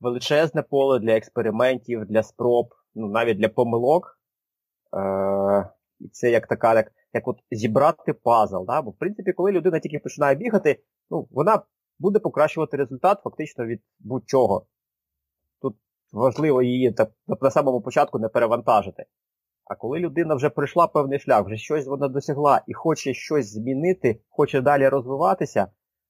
величезне 0.00 0.62
поле 0.62 0.98
для 0.98 1.16
експериментів, 1.16 2.04
для 2.04 2.22
спроб, 2.22 2.74
ну, 2.94 3.08
навіть 3.08 3.38
для 3.38 3.48
помилок. 3.48 4.20
Е- 4.96 5.70
І 6.00 6.08
це 6.08 6.30
як 6.30 6.46
така, 6.46 6.74
як 6.74 6.92
як 7.12 7.28
от 7.28 7.36
зібрати 7.50 8.12
пазл. 8.12 8.64
Да? 8.66 8.82
Бо 8.82 8.90
в 8.90 8.98
принципі, 8.98 9.32
коли 9.32 9.52
людина 9.52 9.78
тільки 9.80 9.98
починає 9.98 10.34
бігати, 10.34 10.82
ну, 11.10 11.28
вона 11.30 11.62
буде 11.98 12.18
покращувати 12.18 12.76
результат 12.76 13.20
фактично 13.24 13.66
від 13.66 13.82
будь-чого. 13.98 14.66
Тут 15.62 15.76
важливо 16.12 16.62
її 16.62 16.92
так, 16.92 17.10
на 17.40 17.50
самому 17.50 17.80
початку 17.80 18.18
не 18.18 18.28
перевантажити. 18.28 19.04
А 19.64 19.74
коли 19.74 19.98
людина 19.98 20.34
вже 20.34 20.50
пройшла 20.50 20.86
певний 20.86 21.18
шлях, 21.18 21.46
вже 21.46 21.56
щось 21.56 21.86
вона 21.86 22.08
досягла 22.08 22.62
і 22.66 22.74
хоче 22.74 23.14
щось 23.14 23.52
змінити, 23.52 24.20
хоче 24.28 24.60
далі 24.60 24.88
розвиватися, 24.88 25.66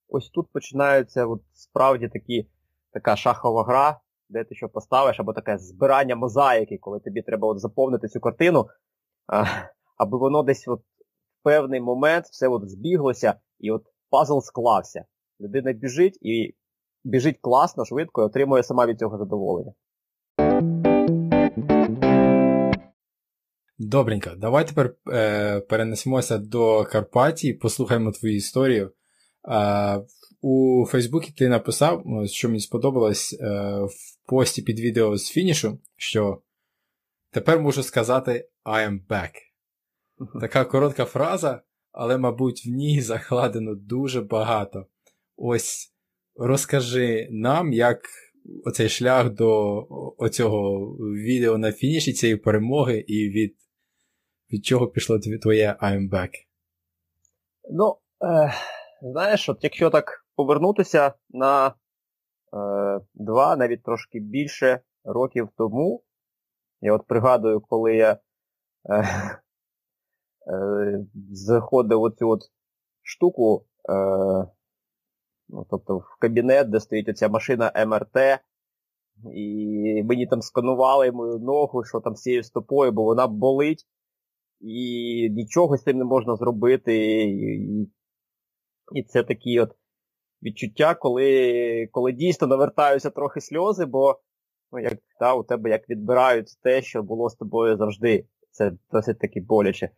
ось 0.08 0.30
тут 0.30 0.52
починаються 0.52 1.26
от 1.26 1.42
справді 1.52 2.08
такі, 2.08 2.48
така 2.92 3.16
шахова 3.16 3.64
гра, 3.64 4.00
де 4.28 4.44
ти 4.44 4.54
що 4.54 4.68
поставиш, 4.68 5.20
або 5.20 5.32
таке 5.32 5.58
збирання 5.58 6.16
мозаїки, 6.16 6.78
коли 6.78 7.00
тобі 7.00 7.22
треба 7.22 7.48
от 7.48 7.58
заповнити 7.58 8.08
цю 8.08 8.20
картину, 8.20 8.66
аби 9.98 10.18
воно 10.18 10.42
десь 10.42 10.68
от 10.68 10.80
в 10.80 11.42
певний 11.42 11.80
момент 11.80 12.24
все 12.26 12.48
от 12.48 12.70
збіглося 12.70 13.34
і 13.58 13.70
от 13.70 13.82
пазл 14.10 14.38
склався. 14.38 15.04
Людина 15.40 15.72
біжить 15.72 16.18
і 16.20 16.54
біжить 17.04 17.38
класно, 17.40 17.84
швидко 17.84 18.22
і 18.22 18.24
отримує 18.24 18.62
сама 18.62 18.86
від 18.86 18.98
цього 18.98 19.18
задоволення. 19.18 19.72
Добренько, 23.78 24.30
давай 24.36 24.66
тепер 24.66 24.94
е, 25.12 25.60
перенесемося 25.60 26.38
до 26.38 26.84
Карпатії, 26.84 27.54
послухаємо 27.54 28.12
твою 28.12 28.36
історію. 28.36 28.92
Е, 29.48 30.00
у 30.40 30.84
Фейсбуці 30.88 31.32
ти 31.32 31.48
написав, 31.48 32.04
що 32.26 32.48
мені 32.48 32.60
сподобалось 32.60 33.38
е, 33.40 33.46
в 33.80 34.28
пості 34.28 34.62
під 34.62 34.80
відео 34.80 35.16
з 35.16 35.28
фінішу, 35.28 35.78
що 35.96 36.42
тепер 37.30 37.60
можу 37.60 37.82
сказати 37.82 38.48
I 38.64 38.88
am 38.88 39.06
back. 39.08 39.47
Така 40.40 40.64
коротка 40.64 41.04
фраза, 41.04 41.62
але, 41.92 42.18
мабуть, 42.18 42.66
в 42.66 42.68
ній 42.68 43.00
закладено 43.00 43.74
дуже 43.74 44.20
багато. 44.20 44.86
Ось 45.36 45.94
розкажи 46.36 47.28
нам, 47.30 47.72
як 47.72 48.00
оцей 48.64 48.88
шлях 48.88 49.30
до 49.30 49.86
оцього 50.18 50.86
відео 51.00 51.58
на 51.58 51.72
фініші 51.72 52.12
цієї 52.12 52.36
перемоги 52.36 53.04
і 53.08 53.28
від 53.28 53.56
від 54.52 54.66
чого 54.66 54.88
пішло 54.88 55.18
твоє 55.18 55.76
I'm 55.82 56.10
back? 56.10 56.30
Ну, 57.70 57.96
е, 58.24 58.52
знаєш, 59.02 59.48
от 59.48 59.58
якщо 59.60 59.90
так 59.90 60.26
повернутися 60.36 61.14
на 61.30 61.66
е, 61.68 61.72
два, 63.14 63.56
навіть 63.56 63.82
трошки 63.82 64.20
більше 64.20 64.80
років 65.04 65.48
тому, 65.58 66.02
я 66.80 66.92
от 66.92 67.06
пригадую, 67.06 67.60
коли 67.60 67.96
я 67.96 68.18
е, 68.90 69.38
заходив 71.30 72.02
в 72.02 72.10
цю 72.18 72.28
от 72.28 72.40
штуку, 73.02 73.66
е, 73.90 73.94
ну, 75.48 75.66
тобто 75.70 75.98
в 75.98 76.16
кабінет, 76.20 76.70
де 76.70 76.80
стоїть 76.80 77.08
оця 77.08 77.28
машина 77.28 77.72
МРТ, 77.86 78.40
і 79.34 80.02
мені 80.04 80.26
там 80.26 80.42
сканували 80.42 81.12
мою 81.12 81.38
ногу, 81.38 81.84
що 81.84 82.00
там 82.00 82.16
з 82.16 82.22
цією 82.22 82.42
стопою, 82.42 82.92
бо 82.92 83.04
вона 83.04 83.26
болить 83.26 83.86
і 84.60 85.30
нічого 85.30 85.76
з 85.76 85.82
цим 85.82 85.98
не 85.98 86.04
можна 86.04 86.36
зробити. 86.36 86.96
І 87.22 87.88
і 88.92 89.02
це 89.02 89.22
такі 89.22 89.60
от 89.60 89.70
відчуття, 90.42 90.94
коли 90.94 91.88
коли 91.92 92.12
дійсно 92.12 92.46
навертаються 92.46 93.10
трохи 93.10 93.40
сльози, 93.40 93.84
бо 93.84 94.20
ну, 94.72 94.78
як, 94.78 94.98
та, 95.20 95.34
у 95.34 95.42
тебе 95.42 95.70
як 95.70 95.88
відбирають 95.90 96.46
те, 96.62 96.82
що 96.82 97.02
було 97.02 97.28
з 97.28 97.34
тобою 97.34 97.76
завжди. 97.76 98.26
Це 98.50 98.72
досить 98.92 99.18
таки 99.18 99.40
боляче. 99.40 99.90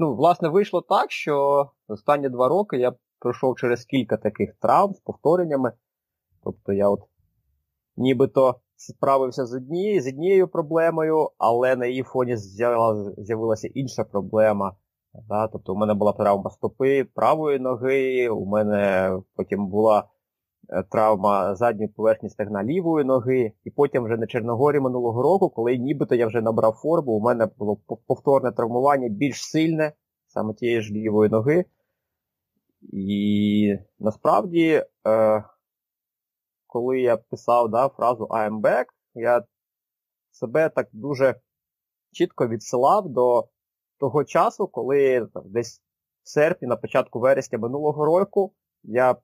Ну, 0.00 0.14
власне, 0.14 0.48
вийшло 0.48 0.80
так, 0.80 1.10
що 1.10 1.66
останні 1.88 2.28
два 2.28 2.48
роки 2.48 2.76
я 2.76 2.92
пройшов 3.18 3.56
через 3.56 3.84
кілька 3.84 4.16
таких 4.16 4.54
травм 4.60 4.94
з 4.94 5.00
повтореннями. 5.00 5.72
Тобто 6.44 6.72
я 6.72 6.88
от 6.88 7.00
нібито 7.96 8.60
справився 8.76 9.46
з 9.46 9.54
однією 9.54 10.02
з 10.02 10.06
однією 10.06 10.48
проблемою, 10.48 11.30
але 11.38 11.76
на 11.76 11.86
її 11.86 12.02
фоні 12.02 12.36
з'явилася 12.36 13.68
інша 13.74 14.04
проблема. 14.04 14.76
Да? 15.28 15.48
Тобто 15.48 15.72
у 15.72 15.76
мене 15.76 15.94
була 15.94 16.12
травма 16.12 16.50
стопи 16.50 17.04
правої 17.04 17.58
ноги, 17.58 18.28
у 18.28 18.46
мене 18.46 19.12
потім 19.36 19.68
була 19.68 20.04
травма 20.90 21.54
задньої 21.54 21.88
поверхні 21.88 22.28
стегна 22.28 22.64
лівої 22.64 23.04
ноги, 23.04 23.52
і 23.64 23.70
потім 23.70 24.04
вже 24.04 24.16
на 24.16 24.26
Чорногорі 24.26 24.80
минулого 24.80 25.22
року, 25.22 25.50
коли 25.50 25.78
нібито 25.78 26.14
я 26.14 26.26
вже 26.26 26.40
набрав 26.40 26.72
форму, 26.72 27.12
у 27.12 27.20
мене 27.20 27.46
було 27.58 27.76
повторне 28.06 28.52
травмування 28.52 29.08
більш 29.08 29.44
сильне, 29.50 29.92
саме 30.26 30.54
тієї 30.54 30.80
ж 30.80 30.92
лівої 30.92 31.30
ноги. 31.30 31.64
І 32.82 33.78
насправді, 33.98 34.84
е, 35.06 35.44
коли 36.66 37.00
я 37.00 37.16
писав 37.16 37.68
да, 37.68 37.88
фразу 37.88 38.24
I'm 38.24 38.60
back, 38.60 38.84
я 39.14 39.44
себе 40.30 40.68
так 40.68 40.88
дуже 40.92 41.40
чітко 42.12 42.48
відсилав 42.48 43.08
до 43.08 43.48
того 43.98 44.24
часу, 44.24 44.66
коли 44.68 45.26
там, 45.34 45.42
десь 45.46 45.82
в 46.22 46.28
серпні, 46.28 46.68
на 46.68 46.76
початку 46.76 47.20
вересня 47.20 47.58
минулого 47.58 48.04
року, 48.04 48.54
я, 48.82 49.16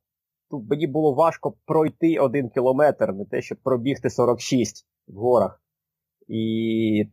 тут 0.51 0.71
мені 0.71 0.87
було 0.87 1.15
важко 1.15 1.55
пройти 1.67 2.19
один 2.19 2.49
кілометр, 2.49 3.13
не 3.13 3.25
те, 3.25 3.43
щоб 3.43 3.59
пробігти 3.59 4.11
46 4.11 4.87
в 5.09 5.15
горах. 5.15 5.63
І 6.29 7.05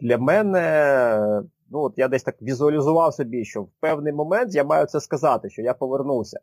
для 0.00 0.18
мене, 0.18 1.42
ну 1.70 1.80
от 1.80 1.94
я 1.96 2.08
десь 2.08 2.22
так 2.22 2.42
візуалізував 2.42 3.14
собі, 3.14 3.44
що 3.44 3.62
в 3.62 3.70
певний 3.80 4.12
момент 4.12 4.54
я 4.54 4.64
маю 4.64 4.86
це 4.86 5.00
сказати, 5.00 5.50
що 5.50 5.62
я 5.62 5.74
повернувся. 5.74 6.40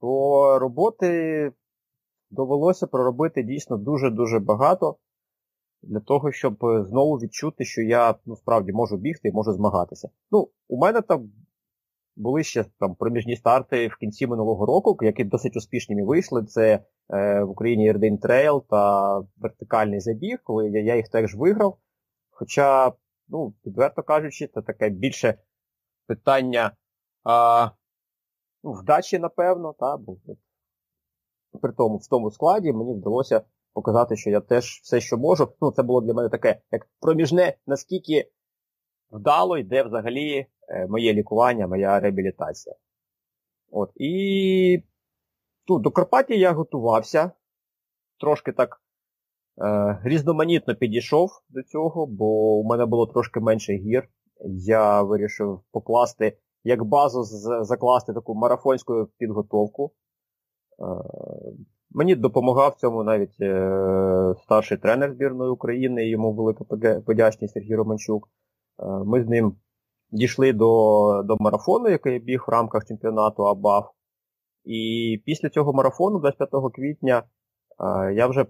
То 0.00 0.58
роботи 0.58 1.52
довелося 2.30 2.86
проробити 2.86 3.42
дійсно 3.42 3.76
дуже-дуже 3.76 4.38
багато 4.38 4.96
для 5.82 6.00
того, 6.00 6.32
щоб 6.32 6.56
знову 6.62 7.16
відчути, 7.16 7.64
що 7.64 7.82
я 7.82 8.14
ну, 8.26 8.36
справді 8.36 8.72
можу 8.72 8.96
бігти 8.96 9.28
і 9.28 9.32
можу 9.32 9.52
змагатися. 9.52 10.08
Ну, 10.30 10.48
у 10.68 10.78
мене 10.78 11.00
там 11.00 11.30
були 12.16 12.44
ще 12.44 12.64
там 12.80 12.94
проміжні 12.94 13.36
старти 13.36 13.88
в 13.88 13.96
кінці 13.96 14.26
минулого 14.26 14.66
року, 14.66 14.96
які 15.00 15.24
досить 15.24 15.56
успішними 15.56 16.04
вийшли. 16.04 16.44
Це 16.44 16.84
е, 17.10 17.42
в 17.42 17.50
Україні 17.50 17.84
Ірдинь 17.84 18.18
Trail 18.18 18.64
та 18.70 19.18
вертикальний 19.36 20.00
забіг, 20.00 20.38
коли 20.44 20.70
я, 20.70 20.82
я 20.82 20.96
їх 20.96 21.08
теж 21.08 21.34
виграв. 21.34 21.78
Хоча, 22.30 22.92
ну, 23.28 23.54
відверто 23.66 24.02
кажучи, 24.02 24.46
це 24.46 24.62
таке 24.62 24.88
більше 24.88 25.38
питання 26.06 26.72
а, 27.24 27.70
ну, 28.64 28.72
вдачі, 28.72 29.18
напевно, 29.18 29.74
та, 29.78 29.96
бо 29.96 30.16
при 31.62 31.72
тому 31.72 31.96
в 31.96 32.08
тому 32.08 32.30
складі 32.30 32.72
мені 32.72 32.94
вдалося 32.94 33.42
показати, 33.72 34.16
що 34.16 34.30
я 34.30 34.40
теж 34.40 34.80
все, 34.82 35.00
що 35.00 35.18
можу. 35.18 35.52
Ну, 35.60 35.72
це 35.72 35.82
було 35.82 36.00
для 36.00 36.14
мене 36.14 36.28
таке, 36.28 36.60
як 36.72 36.88
проміжне, 37.00 37.56
наскільки 37.66 38.30
вдало 39.10 39.58
йде 39.58 39.82
взагалі 39.82 40.46
моє 40.88 41.12
лікування, 41.12 41.66
моя 41.66 42.00
реабілітація. 42.00 42.74
От, 43.70 43.90
І 43.96 44.82
ну, 45.68 45.78
до 45.78 45.90
Карпатії 45.90 46.40
я 46.40 46.52
готувався. 46.52 47.30
Трошки 48.20 48.52
так 48.52 48.82
е, 49.62 49.98
різноманітно 50.04 50.74
підійшов 50.74 51.30
до 51.48 51.62
цього, 51.62 52.06
бо 52.06 52.58
у 52.58 52.64
мене 52.64 52.86
було 52.86 53.06
трошки 53.06 53.40
менше 53.40 53.72
гір. 53.72 54.08
Я 54.58 55.02
вирішив 55.02 55.60
покласти, 55.70 56.38
як 56.64 56.84
базу 56.84 57.22
закласти 57.64 58.12
таку 58.12 58.34
марафонську 58.34 59.08
підготовку. 59.18 59.92
Е, 60.80 60.84
Мені 61.90 62.14
допомагав 62.14 62.74
цьому 62.74 63.04
навіть 63.04 63.40
е, 63.40 64.34
старший 64.42 64.78
тренер 64.78 65.12
збірної 65.12 65.50
України, 65.50 66.08
йому 66.08 66.32
велика 66.32 66.64
подячність 67.00 67.54
Сергій 67.54 67.74
Романчук. 67.74 68.28
Е, 68.78 68.86
ми 68.86 69.22
з 69.24 69.28
ним 69.28 69.56
дійшли 70.16 70.52
до 70.52 71.22
до 71.24 71.36
марафону, 71.40 71.88
який 71.88 72.18
біг 72.18 72.44
в 72.48 72.50
рамках 72.50 72.86
чемпіонату 72.86 73.42
АБАФ. 73.42 73.84
І 74.64 75.22
після 75.26 75.48
цього 75.48 75.72
марафону, 75.72 76.18
25 76.18 76.72
квітня, 76.74 77.22
е, 77.80 78.14
я 78.14 78.26
вже 78.26 78.46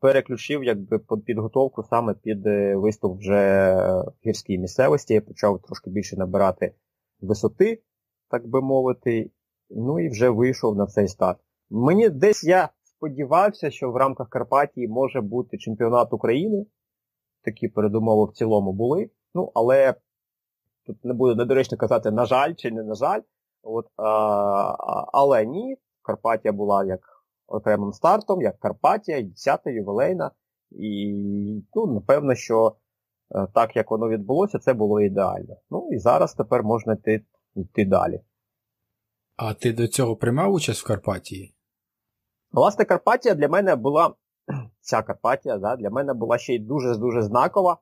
переключив 0.00 0.64
якби, 0.64 0.98
підготовку 1.26 1.82
саме 1.82 2.14
під 2.14 2.46
е, 2.46 2.76
виступ 2.76 3.18
вже 3.18 3.74
в 4.22 4.26
гірській 4.26 4.58
місцевості. 4.58 5.14
Я 5.14 5.20
почав 5.20 5.62
трошки 5.62 5.90
більше 5.90 6.16
набирати 6.16 6.74
висоти, 7.20 7.82
так 8.30 8.46
би 8.46 8.60
мовити, 8.60 9.30
ну 9.70 10.00
і 10.00 10.08
вже 10.08 10.28
вийшов 10.28 10.76
на 10.76 10.86
цей 10.86 11.08
старт. 11.08 11.38
Мені 11.70 12.08
десь 12.08 12.44
я 12.44 12.68
сподівався, 12.82 13.70
що 13.70 13.90
в 13.90 13.96
рамках 13.96 14.28
Карпатії 14.28 14.88
може 14.88 15.20
бути 15.20 15.58
чемпіонат 15.58 16.12
України. 16.12 16.66
Такі 17.44 17.68
передумови 17.68 18.30
в 18.30 18.34
цілому 18.34 18.72
були. 18.72 19.10
Ну, 19.34 19.52
але 19.54 19.94
тут 20.86 21.04
не 21.04 21.14
буде 21.14 21.34
недоречно 21.34 21.78
казати, 21.78 22.10
на 22.10 22.26
жаль, 22.26 22.54
чи 22.54 22.70
не 22.70 22.82
на 22.82 22.94
жаль. 22.94 23.20
От, 23.62 23.86
а, 23.96 24.06
Але 25.12 25.46
ні, 25.46 25.76
Карпатія 26.02 26.52
була 26.52 26.84
як 26.84 27.00
окремим 27.46 27.92
стартом, 27.92 28.42
як 28.42 28.58
Карпатія, 28.58 29.22
10-та 29.22 29.70
ювілейна. 29.70 30.30
І 30.70 31.14
ну, 31.74 31.86
напевно, 31.86 32.34
що 32.34 32.76
е, 33.34 33.46
так 33.54 33.76
як 33.76 33.90
воно 33.90 34.08
відбулося, 34.08 34.58
це 34.58 34.74
було 34.74 35.00
ідеально. 35.00 35.56
Ну 35.70 35.88
і 35.92 35.98
зараз 35.98 36.34
тепер 36.34 36.62
можна 36.62 36.92
йти, 36.92 37.24
йти 37.54 37.84
далі. 37.84 38.20
А 39.36 39.54
ти 39.54 39.72
до 39.72 39.88
цього 39.88 40.16
приймав 40.16 40.52
участь 40.52 40.80
в 40.80 40.86
Карпатії? 40.86 41.54
Власне, 42.52 42.84
Карпатія 42.84 43.34
для 43.34 43.48
мене 43.48 43.76
була, 43.76 44.14
ця 44.80 45.02
Карпатія 45.02 45.58
да, 45.58 45.76
для 45.76 45.90
мене 45.90 46.14
була 46.14 46.38
ще 46.38 46.54
й 46.54 46.58
дуже-дуже 46.58 47.22
знакова, 47.22 47.78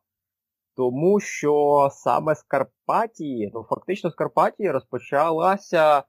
тому 0.77 1.21
що 1.21 1.89
саме 1.93 2.35
з 2.35 2.43
Карпатії, 2.43 3.51
ну 3.55 3.63
фактично 3.63 4.11
з 4.11 4.15
Карпатії 4.15 4.71
розпочалася 4.71 6.03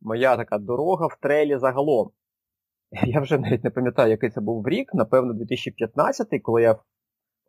моя 0.00 0.36
така 0.36 0.58
дорога 0.58 1.06
в 1.06 1.16
трейлі 1.20 1.58
загалом. 1.58 2.10
Я 3.06 3.20
вже 3.20 3.38
навіть 3.38 3.64
не 3.64 3.70
пам'ятаю, 3.70 4.10
який 4.10 4.30
це 4.30 4.40
був 4.40 4.68
рік, 4.68 4.94
напевно, 4.94 5.32
2015 5.32 6.28
коли 6.42 6.62
я 6.62 6.76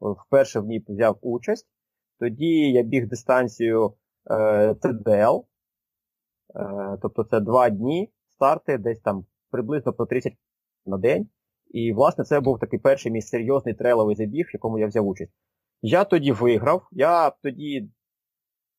вперше 0.02 0.60
в 0.60 0.66
ній 0.66 0.84
взяв 0.88 1.18
участь. 1.22 1.68
Тоді 2.20 2.72
я 2.72 2.84
біг 2.84 3.08
дистанцію 3.08 3.94
е, 4.32 4.76
ТДЛ, 4.76 5.46
е, 6.56 6.98
тобто 7.02 7.24
це 7.24 7.40
два 7.40 7.70
дні 7.70 8.12
старти, 8.36 8.78
десь 8.78 9.00
там 9.00 9.26
приблизно 9.52 9.94
по 9.94 10.06
30 10.06 10.34
на 10.86 10.98
день. 10.98 11.30
І, 11.70 11.94
власне, 11.94 12.24
це 12.24 12.40
був 12.40 12.60
такий 12.60 12.80
перший 12.80 13.12
мій 13.12 13.22
серйозний 13.22 13.74
трейловий 13.74 14.16
забіг, 14.16 14.46
в 14.46 14.54
якому 14.54 14.80
я 14.80 14.88
взяв 14.88 15.08
участь. 15.08 15.32
Я 15.82 16.04
тоді 16.04 16.32
виграв, 16.32 16.88
я 16.92 17.30
тоді 17.30 17.90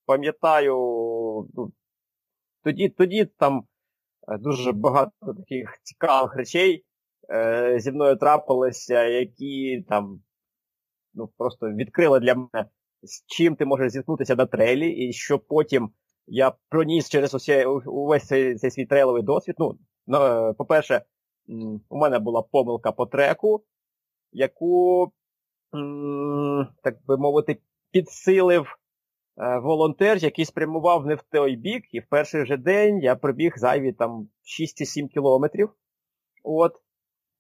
пам'ятаю, 0.07 0.75
ну, 1.55 1.73
тоді 2.65 2.89
тоді 2.89 3.25
там 3.25 3.65
е, 4.29 4.39
дуже 4.39 4.73
багато 4.73 5.35
таких 5.39 5.79
цікавих 5.83 6.37
речей 6.37 6.85
е, 7.31 7.81
зі 7.81 7.93
мною 7.93 8.17
трапилися, 8.17 9.05
які 9.05 9.85
там 9.89 10.23
ну, 11.15 11.29
просто 11.39 11.71
відкрили 11.71 12.21
для 12.21 12.35
мене, 12.35 12.69
з 13.03 13.25
чим 13.27 13.57
ти 13.57 13.65
можеш 13.65 13.93
зіткнутися 13.93 14.37
на 14.37 14.47
трейлі, 14.47 14.91
і 14.91 15.13
що 15.13 15.39
потім 15.39 15.91
я 16.27 16.53
проніс 16.69 17.09
через 17.09 17.35
усе, 17.35 17.67
увесь 17.67 18.27
цей, 18.27 18.55
цей 18.55 18.71
свій 18.71 18.87
трейловий 18.87 19.23
досвід. 19.23 19.57
Ну, 19.59 19.79
ну 20.07 20.55
По-перше, 20.55 21.05
у 21.89 21.99
мене 21.99 22.19
була 22.19 22.43
помилка 22.43 22.93
по 22.93 23.07
треку, 23.07 23.65
яку, 24.33 25.13
так 26.83 26.97
би 27.07 27.17
мовити, 27.17 27.59
підсилив 27.91 28.67
е, 29.37 29.59
волонтер, 29.59 30.19
який 30.19 30.45
спрямував 30.45 31.07
не 31.07 31.15
в 31.15 31.23
той 31.23 31.57
бік, 31.57 31.95
і 31.95 32.01
в 32.01 32.07
перший 32.11 32.47
же 32.47 32.57
день 32.57 32.99
я 32.99 33.17
пробіг 33.17 33.53
зайві 33.57 33.93
там 33.93 34.29
6-7 34.63 35.09
кілометрів. 35.09 35.71
От. 36.45 36.73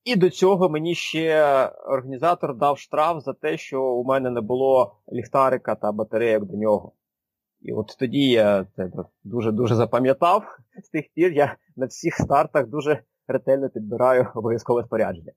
І 0.04 0.16
до 0.16 0.30
цього 0.30 0.68
мені 0.68 0.94
ще 0.94 1.44
організатор 1.66 2.56
дав 2.56 2.78
штраф 2.78 3.24
за 3.24 3.32
те, 3.32 3.56
що 3.56 3.82
у 3.82 4.04
мене 4.04 4.30
не 4.30 4.40
було 4.40 4.96
ліхтарика 5.12 5.74
та 5.74 5.92
батарейок 5.92 6.44
до 6.44 6.56
нього. 6.56 6.92
І 7.60 7.72
от 7.72 7.96
тоді 7.98 8.30
я 8.30 8.66
це 8.76 8.90
дуже-дуже 9.24 9.74
запам'ятав. 9.74 10.44
З 10.82 10.88
тих 10.88 11.04
пір 11.14 11.32
я 11.32 11.56
на 11.76 11.86
всіх 11.86 12.14
стартах 12.14 12.66
дуже 12.66 13.02
ретельно 13.28 13.68
підбираю 13.68 14.26
обов'язкове 14.34 14.84
спорядження. 14.84 15.32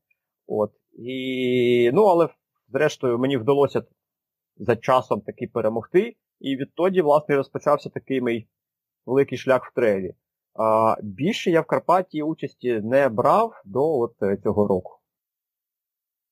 От. 0.48 0.72
І, 1.00 1.92
Ну, 1.94 2.04
але, 2.04 2.30
зрештою, 2.74 3.20
мені 3.20 3.38
вдалося 3.38 3.84
за 4.58 4.76
часом 4.76 5.22
таки 5.22 5.48
перемогти. 5.48 6.16
І 6.40 6.56
відтоді, 6.56 7.02
власне, 7.02 7.36
розпочався 7.36 7.90
такий 7.90 8.22
мій 8.22 8.48
великий 9.06 9.38
шлях 9.38 9.66
в 9.66 9.76
трейлі. 9.76 10.14
А, 10.54 10.96
Більше 11.04 11.52
я 11.52 11.62
в 11.62 11.66
Карпаті 11.66 12.24
участі 12.24 12.82
не 12.82 13.10
брав 13.10 13.62
до 13.66 14.00
от 14.00 14.24
е, 14.24 14.38
цього 14.44 14.68
року. 14.68 15.00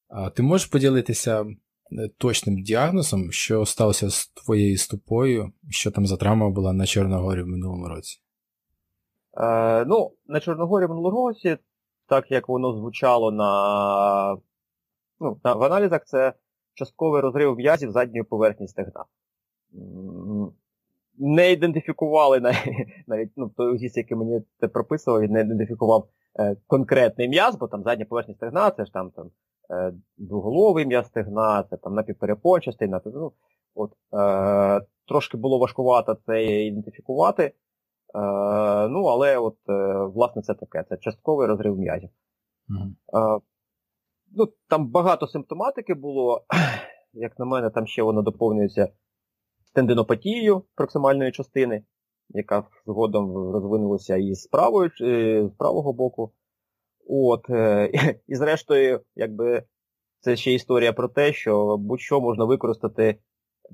А 0.09 0.29
Ти 0.29 0.43
можеш 0.43 0.67
поділитися 0.67 1.41
е, 1.41 2.09
точним 2.17 2.63
діагнозом, 2.63 3.31
що 3.31 3.65
сталося 3.65 4.09
з 4.09 4.27
твоєю 4.27 4.77
стопою, 4.77 5.51
що 5.69 5.91
там 5.91 6.05
за 6.05 6.17
травма 6.17 6.49
була 6.49 6.73
на 6.73 6.85
Чорногорі 6.85 7.41
в 7.41 7.47
минулому 7.47 7.87
році? 7.87 8.21
Е, 9.37 9.85
Ну, 9.85 10.11
на 10.25 10.39
Чорногорі 10.39 10.87
минулого 10.87 11.27
році, 11.27 11.57
так 12.07 12.31
як 12.31 12.49
воно 12.49 12.73
звучало 12.73 13.31
на 13.31 14.37
Ну, 15.21 15.37
В 15.43 15.63
аналізах 15.63 16.05
це 16.05 16.33
частковий 16.73 17.21
розрив 17.21 17.57
м'язів 17.57 17.91
задньої 17.91 18.23
поверхні 18.23 18.67
стегна. 18.67 19.05
Не 21.17 21.51
ідентифікували 21.51 22.39
навіть 23.07 23.31
ну, 23.35 23.49
той 23.49 23.73
УЗІС, 23.73 23.97
який 23.97 24.17
мені 24.17 24.41
це 24.59 24.67
прописував, 24.67 25.21
не 25.21 25.41
ідентифікував 25.41 26.07
е, 26.39 26.55
конкретний 26.67 27.29
м'яз, 27.29 27.55
бо 27.55 27.67
там 27.67 27.83
задня 27.83 28.05
поверхня 28.05 28.33
стегна, 28.33 28.71
це 28.71 28.85
ж 28.85 28.93
там 28.93 29.11
там 29.11 29.31
е, 29.71 29.93
двоголовий 30.17 30.85
м'яз 30.85 31.07
стегна, 31.07 31.63
це 31.69 31.77
там 31.77 31.93
напівперепончастий, 31.93 32.87
напів, 32.87 33.11
ну, 33.15 33.31
от, 33.75 33.91
е, 34.13 34.85
трошки 35.07 35.37
було 35.37 35.59
важкувато 35.59 36.17
це 36.25 36.43
ідентифікувати. 36.43 37.43
Е, 37.43 37.53
ну, 38.87 39.05
але 39.05 39.37
от, 39.37 39.57
е, 39.69 39.93
власне, 40.05 40.41
це 40.41 40.53
таке, 40.53 40.83
це 40.89 40.97
частковий 40.97 41.47
розрив 41.47 41.77
м'язів. 41.77 42.09
Mm-hmm. 42.69 43.37
Е, 43.37 43.41
ну, 44.31 44.53
Там 44.67 44.87
багато 44.87 45.27
симптоматики 45.27 45.93
було. 45.93 46.45
Як 47.13 47.39
на 47.39 47.45
мене, 47.45 47.69
там 47.69 47.87
ще 47.87 48.03
воно 48.03 48.21
доповнюється 48.21 48.89
тендинопатією 49.73 50.63
проксимальної 50.75 51.31
частини, 51.31 51.83
яка 52.29 52.63
згодом 52.85 53.51
розвинулася 53.51 54.15
і 54.17 54.35
з 54.35 54.47
правої, 54.47 54.89
з 54.99 55.51
правого 55.57 55.93
боку. 55.93 56.31
От, 57.07 57.49
е, 57.49 57.91
І 58.27 58.35
зрештою, 58.35 59.01
якби 59.15 59.63
це 60.19 60.35
ще 60.35 60.53
історія 60.53 60.93
про 60.93 61.07
те, 61.07 61.33
що 61.33 61.77
будь-що 61.77 62.21
можна 62.21 62.45
використати 62.45 63.19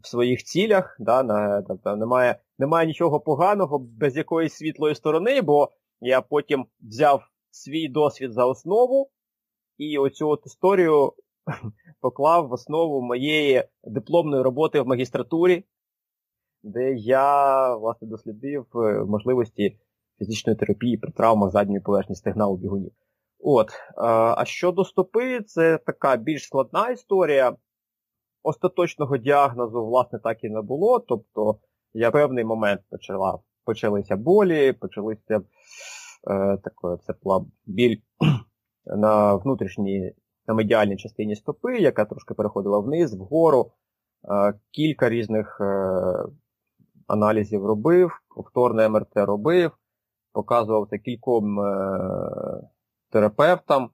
в 0.04 0.08
своїх 0.08 0.44
цілях. 0.44 0.98
Да, 1.00 1.24
на, 1.24 1.62
тобто 1.62 1.96
Немає 1.96 2.40
немає 2.58 2.88
нічого 2.88 3.20
поганого 3.20 3.80
без 3.80 4.18
якоїсь 4.18 4.54
світлої 4.54 4.96
сторони, 4.96 5.42
бо 5.42 5.70
я 6.02 6.22
потім 6.22 6.66
взяв 6.82 7.22
свій 7.52 7.88
досвід 7.88 8.34
за 8.34 8.46
основу 8.46 9.10
і 9.78 9.98
оцю 9.98 10.30
от 10.30 10.46
історію 10.46 11.14
поклав 12.02 12.48
в 12.48 12.52
основу 12.52 13.02
моєї 13.02 13.64
дипломної 13.84 14.44
роботи 14.44 14.82
в 14.82 14.88
магістратурі, 14.88 15.64
де 16.64 16.94
я 16.94 17.76
власне 17.76 18.08
дослідив 18.08 18.66
е, 18.76 19.04
можливості 19.04 19.78
фізичної 20.20 20.58
терапії 20.58 20.98
при 20.98 21.12
травмах 21.12 21.52
задньої 21.52 21.82
поверхні 21.82 22.16
стегна 22.16 22.48
у 22.48 22.58
бігунів. 22.58 22.92
От. 23.40 23.70
А 24.38 24.46
щодо 24.46 24.86
стопи, 24.86 25.42
це 25.42 25.78
така 25.78 26.18
більш 26.18 26.44
складна 26.44 26.90
історія. 26.90 27.56
Остаточного 28.44 29.18
діагнозу, 29.18 29.86
власне, 29.86 30.20
так 30.20 30.44
і 30.44 30.50
не 30.50 30.62
було. 30.62 31.00
Тобто 31.00 31.60
я 31.94 32.10
в 32.10 32.12
певний 32.12 32.44
момент 32.44 32.82
почала, 32.90 33.40
почалися 33.66 34.16
болі, 34.16 34.74
почалися 34.74 35.36
е, 35.38 35.42
таке, 36.58 37.04
це 37.06 37.14
була 37.24 37.46
біль 37.66 37.98
на 38.96 39.36
внутрішній, 39.36 40.14
на 40.48 40.54
медіальній 40.54 40.98
частині 40.98 41.36
стопи, 41.36 41.78
яка 41.78 42.06
трошки 42.06 42.34
переходила 42.34 42.80
вниз, 42.80 43.14
вгору. 43.14 43.72
Е, 44.30 44.54
кілька 44.72 45.10
різних 45.10 45.58
е, 45.62 45.94
аналізів 47.08 47.66
робив, 47.66 48.12
повторне 48.36 48.90
МРТ 48.90 49.12
робив, 49.16 49.72
показував 50.34 50.88
це 50.90 50.98
кільком 50.98 51.58
терапевтам. 53.10 53.90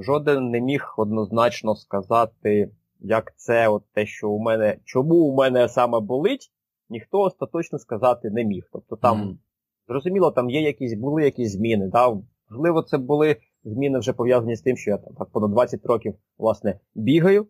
Жоден 0.00 0.50
не 0.50 0.60
міг 0.60 0.94
однозначно 0.96 1.76
сказати, 1.76 2.70
як 3.00 3.32
це 3.36 3.68
от 3.68 3.84
те, 3.92 4.06
що 4.06 4.30
у 4.30 4.38
мене, 4.38 4.78
чому 4.84 5.14
у 5.14 5.34
мене 5.34 5.68
саме 5.68 6.00
болить, 6.00 6.52
ніхто 6.88 7.20
остаточно 7.20 7.78
сказати 7.78 8.30
не 8.30 8.44
міг. 8.44 8.68
Тобто 8.72 8.96
там, 8.96 9.22
mm. 9.22 9.36
зрозуміло, 9.88 10.30
там 10.30 10.50
є 10.50 10.60
якісь, 10.60 10.94
були 10.94 11.24
якісь 11.24 11.52
зміни. 11.52 11.88
Да? 11.88 12.16
Можливо, 12.50 12.82
це 12.82 12.98
були 12.98 13.36
зміни 13.68 13.98
вже 13.98 14.12
пов'язані 14.12 14.56
з 14.56 14.62
тим, 14.62 14.76
що 14.76 14.90
я 14.90 14.98
там 14.98 15.14
так 15.14 15.30
понад 15.30 15.50
20 15.50 15.86
років 15.86 16.14
власне, 16.38 16.80
бігаю. 16.94 17.46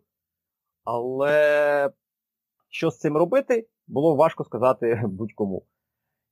Але 0.83 1.91
що 2.69 2.91
з 2.91 2.99
цим 2.99 3.17
робити, 3.17 3.67
було 3.87 4.15
важко 4.15 4.43
сказати 4.43 5.01
будь-кому. 5.07 5.65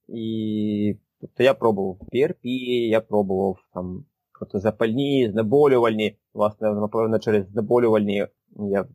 І 0.08 0.96
тобто 1.22 1.44
я 1.44 1.54
пробував 1.54 1.98
PRP, 2.14 2.48
я 2.90 3.02
пробував 3.02 3.58
там 3.74 4.06
протизапальні, 4.40 5.30
знеболювальні. 5.32 6.18
Власне, 6.34 6.74
напевно, 6.74 7.20
через 7.20 7.50
знеболювальні 7.50 8.28
я 8.56 8.88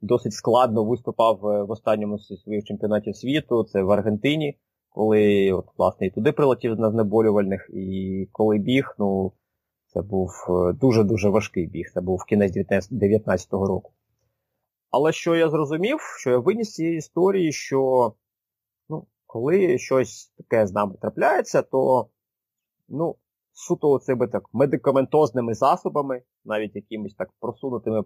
досить 0.00 0.32
складно 0.32 0.84
виступав 0.84 1.46
е, 1.46 1.62
в 1.62 1.70
останньому 1.70 2.18
зі 2.18 2.36
своїх 2.36 2.64
чемпіонатів 2.64 3.16
світу. 3.16 3.64
Це 3.64 3.82
в 3.82 3.90
Аргентині, 3.90 4.58
коли 4.88 5.52
от, 5.52 5.66
власне, 5.78 6.06
і 6.06 6.10
туди 6.10 6.32
прилетів 6.32 6.78
на 6.78 6.90
знеболювальних, 6.90 7.70
і 7.72 8.28
коли 8.32 8.58
біг, 8.58 8.94
ну, 8.98 9.32
це 9.94 10.02
був 10.02 10.30
е, 10.48 10.72
дуже-дуже 10.72 11.28
важкий 11.28 11.66
біг. 11.66 11.90
Це 11.94 12.00
був 12.00 12.24
кінець 12.24 12.52
2019 12.52 13.52
року. 13.52 13.92
Але 14.90 15.12
що 15.12 15.36
я 15.36 15.50
зрозумів, 15.50 16.00
що 16.00 16.30
я 16.30 16.38
виніс 16.38 16.72
цієї 16.72 16.96
історії, 16.96 17.52
що 17.52 18.12
ну, 18.88 19.06
коли 19.26 19.78
щось 19.78 20.32
таке 20.36 20.66
з 20.66 20.72
нами 20.72 20.94
трапляється, 21.00 21.62
то 21.62 22.08
ну, 22.88 23.16
суто 23.52 23.98
цими 23.98 24.28
так 24.28 24.48
медикаментозними 24.52 25.54
засобами, 25.54 26.22
навіть 26.44 26.76
якимись 26.76 27.14
так 27.14 27.30
просунутими, 27.40 28.04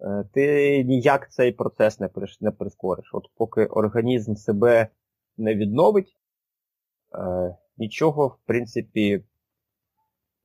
е, 0.00 0.24
ти 0.32 0.84
ніяк 0.84 1.32
цей 1.32 1.52
процес 1.52 2.00
не 2.00 2.10
не 2.40 2.50
прискориш. 2.50 3.10
От 3.14 3.24
поки 3.34 3.66
організм 3.66 4.34
себе 4.34 4.88
не 5.36 5.54
відновить, 5.54 6.16
е, 7.14 7.56
нічого, 7.76 8.28
в 8.28 8.46
принципі, 8.46 9.24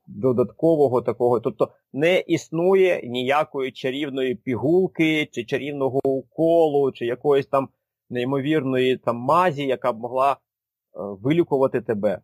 додаткового 0.07 1.01
такого, 1.01 1.39
тобто 1.39 1.71
не 1.93 2.19
існує 2.19 3.01
ніякої 3.03 3.71
чарівної 3.71 4.35
пігулки, 4.35 5.29
чи 5.31 5.43
чарівного 5.43 5.99
уколу, 6.03 6.91
чи 6.91 7.05
якоїсь 7.05 7.47
там 7.47 7.69
неймовірної 8.09 8.97
там 8.97 9.17
мазі, 9.17 9.65
яка 9.65 9.93
б 9.93 9.99
могла 9.99 10.31
е, 10.31 10.35
вилікувати 10.93 11.81
тебе. 11.81 12.21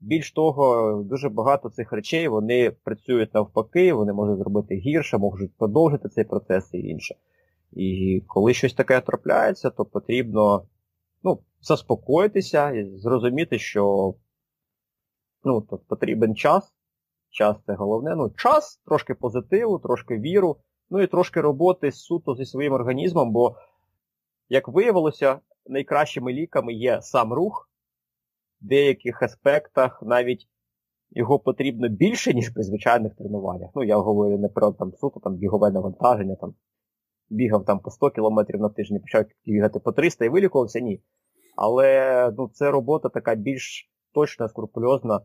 Більш 0.00 0.32
того, 0.32 0.92
дуже 1.02 1.28
багато 1.28 1.70
цих 1.70 1.92
речей 1.92 2.28
вони 2.28 2.70
працюють 2.70 3.34
навпаки, 3.34 3.92
вони 3.92 4.12
можуть 4.12 4.38
зробити 4.38 4.74
гірше, 4.74 5.18
можуть 5.18 5.56
продовжити 5.56 6.08
цей 6.08 6.24
процес 6.24 6.74
і 6.74 6.78
інше. 6.78 7.14
І 7.72 8.22
коли 8.26 8.54
щось 8.54 8.74
таке 8.74 9.00
трапляється, 9.00 9.70
то 9.70 9.84
потрібно 9.84 10.66
ну, 11.22 11.38
заспокоїтися 11.60 12.70
і 12.70 12.96
зрозуміти, 12.96 13.58
що 13.58 14.14
ну, 15.44 15.60
то 15.60 15.78
потрібен 15.78 16.36
час. 16.36 16.74
Час 17.34 17.56
це 17.66 17.74
головне. 17.74 18.16
Ну, 18.16 18.30
час, 18.30 18.82
трошки 18.86 19.14
позитиву, 19.14 19.78
трошки 19.78 20.18
віру, 20.18 20.56
ну 20.90 21.02
і 21.02 21.06
трошки 21.06 21.40
роботи 21.40 21.92
суто 21.92 22.34
зі 22.34 22.44
своїм 22.44 22.72
організмом, 22.72 23.32
бо, 23.32 23.56
як 24.48 24.68
виявилося, 24.68 25.40
найкращими 25.66 26.32
ліками 26.32 26.72
є 26.72 27.02
сам 27.02 27.32
рух 27.32 27.70
В 28.60 28.66
деяких 28.66 29.22
аспектах 29.22 30.02
навіть 30.02 30.48
його 31.10 31.38
потрібно 31.38 31.88
більше, 31.88 32.34
ніж 32.34 32.50
при 32.50 32.62
звичайних 32.62 33.14
тренуваннях. 33.14 33.70
Ну, 33.74 33.84
я 33.84 33.98
говорю 33.98 34.38
не 34.38 34.48
про 34.48 34.72
там 34.72 34.92
суто 34.92 35.20
там 35.20 35.36
бігове 35.36 35.70
навантаження, 35.70 36.36
там 36.36 36.54
бігав 37.30 37.64
там 37.64 37.78
по 37.78 37.90
100 37.90 38.10
км 38.10 38.40
на 38.54 38.68
тиждень, 38.68 39.00
почав 39.00 39.24
бігати 39.46 39.80
по 39.80 39.92
300 39.92 40.24
і 40.24 40.28
вилікувався, 40.28 40.80
ні. 40.80 41.02
Але 41.56 42.30
ну, 42.38 42.48
це 42.48 42.70
робота 42.70 43.08
така 43.08 43.34
більш 43.34 43.90
точна, 44.12 44.48
скрупульозна, 44.48 45.20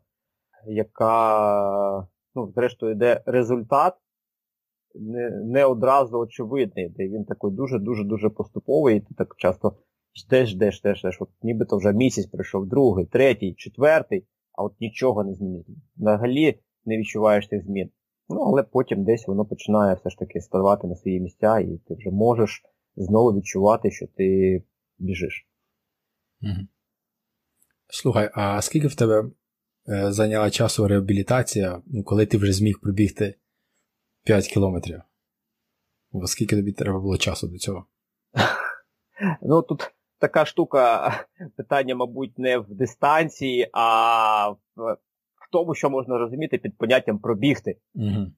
яка, 0.67 2.07
ну, 2.35 2.51
зрештою, 2.55 2.91
йде 2.91 3.23
результат 3.25 3.93
не 4.95 5.29
не 5.29 5.65
одразу 5.65 6.19
очевидний, 6.19 6.89
де 6.89 7.07
він 7.07 7.25
такий 7.25 7.51
дуже-дуже 7.51 8.03
дуже 8.03 8.29
поступовий, 8.29 8.97
і 8.97 8.99
ти 8.99 9.13
так 9.17 9.35
часто 9.37 9.75
ждеш, 10.15 10.49
ждеш, 10.49 10.75
ждеш, 10.75 10.99
ждеш. 10.99 11.17
От 11.21 11.29
нібито 11.41 11.77
вже 11.77 11.93
місяць 11.93 12.25
пройшов, 12.25 12.67
другий, 12.67 13.05
третій, 13.05 13.53
четвертий, 13.53 14.27
а 14.57 14.63
от 14.63 14.81
нічого 14.81 15.23
не 15.23 15.33
зміниться. 15.33 15.73
Взагалі 15.97 16.59
не 16.85 16.97
відчуваєш 16.97 17.47
цих 17.47 17.65
змін. 17.65 17.89
Ну, 18.29 18.41
але 18.41 18.63
потім 18.63 19.03
десь 19.03 19.27
воно 19.27 19.45
починає 19.45 19.95
все 19.95 20.09
ж 20.09 20.17
таки 20.17 20.41
ставати 20.41 20.87
на 20.87 20.95
свої 20.95 21.21
місця, 21.21 21.59
і 21.59 21.77
ти 21.77 21.95
вже 21.95 22.11
можеш 22.11 22.63
знову 22.95 23.37
відчувати, 23.37 23.91
що 23.91 24.07
ти 24.07 24.63
біжиш. 24.97 25.47
Слухай, 27.87 28.29
а 28.33 28.61
скільки 28.61 28.87
в 28.87 28.95
тебе 28.95 29.29
зайняла 29.89 30.49
часу 30.49 30.87
реабілітація, 30.87 31.81
ну, 31.85 32.03
коли 32.03 32.25
ти 32.25 32.37
вже 32.37 32.53
зміг 32.53 32.79
пробігти 32.81 33.35
5 34.23 34.47
кілометрів? 34.47 35.01
Скільки 36.25 36.55
тобі 36.55 36.71
треба 36.71 36.99
було 36.99 37.17
часу 37.17 37.47
до 37.47 37.57
цього? 37.57 37.85
Ну, 39.41 39.61
тут 39.61 39.91
така 40.19 40.45
штука, 40.45 41.11
питання, 41.57 41.95
мабуть, 41.95 42.39
не 42.39 42.57
в 42.57 42.65
дистанції, 42.69 43.69
а 43.73 44.49
в, 44.49 44.93
в 45.35 45.51
тому, 45.51 45.75
що 45.75 45.89
можна 45.89 46.17
розуміти 46.17 46.57
під 46.57 46.77
поняттям 46.77 47.19
пробігти. 47.19 47.77
Угу. 47.95 48.31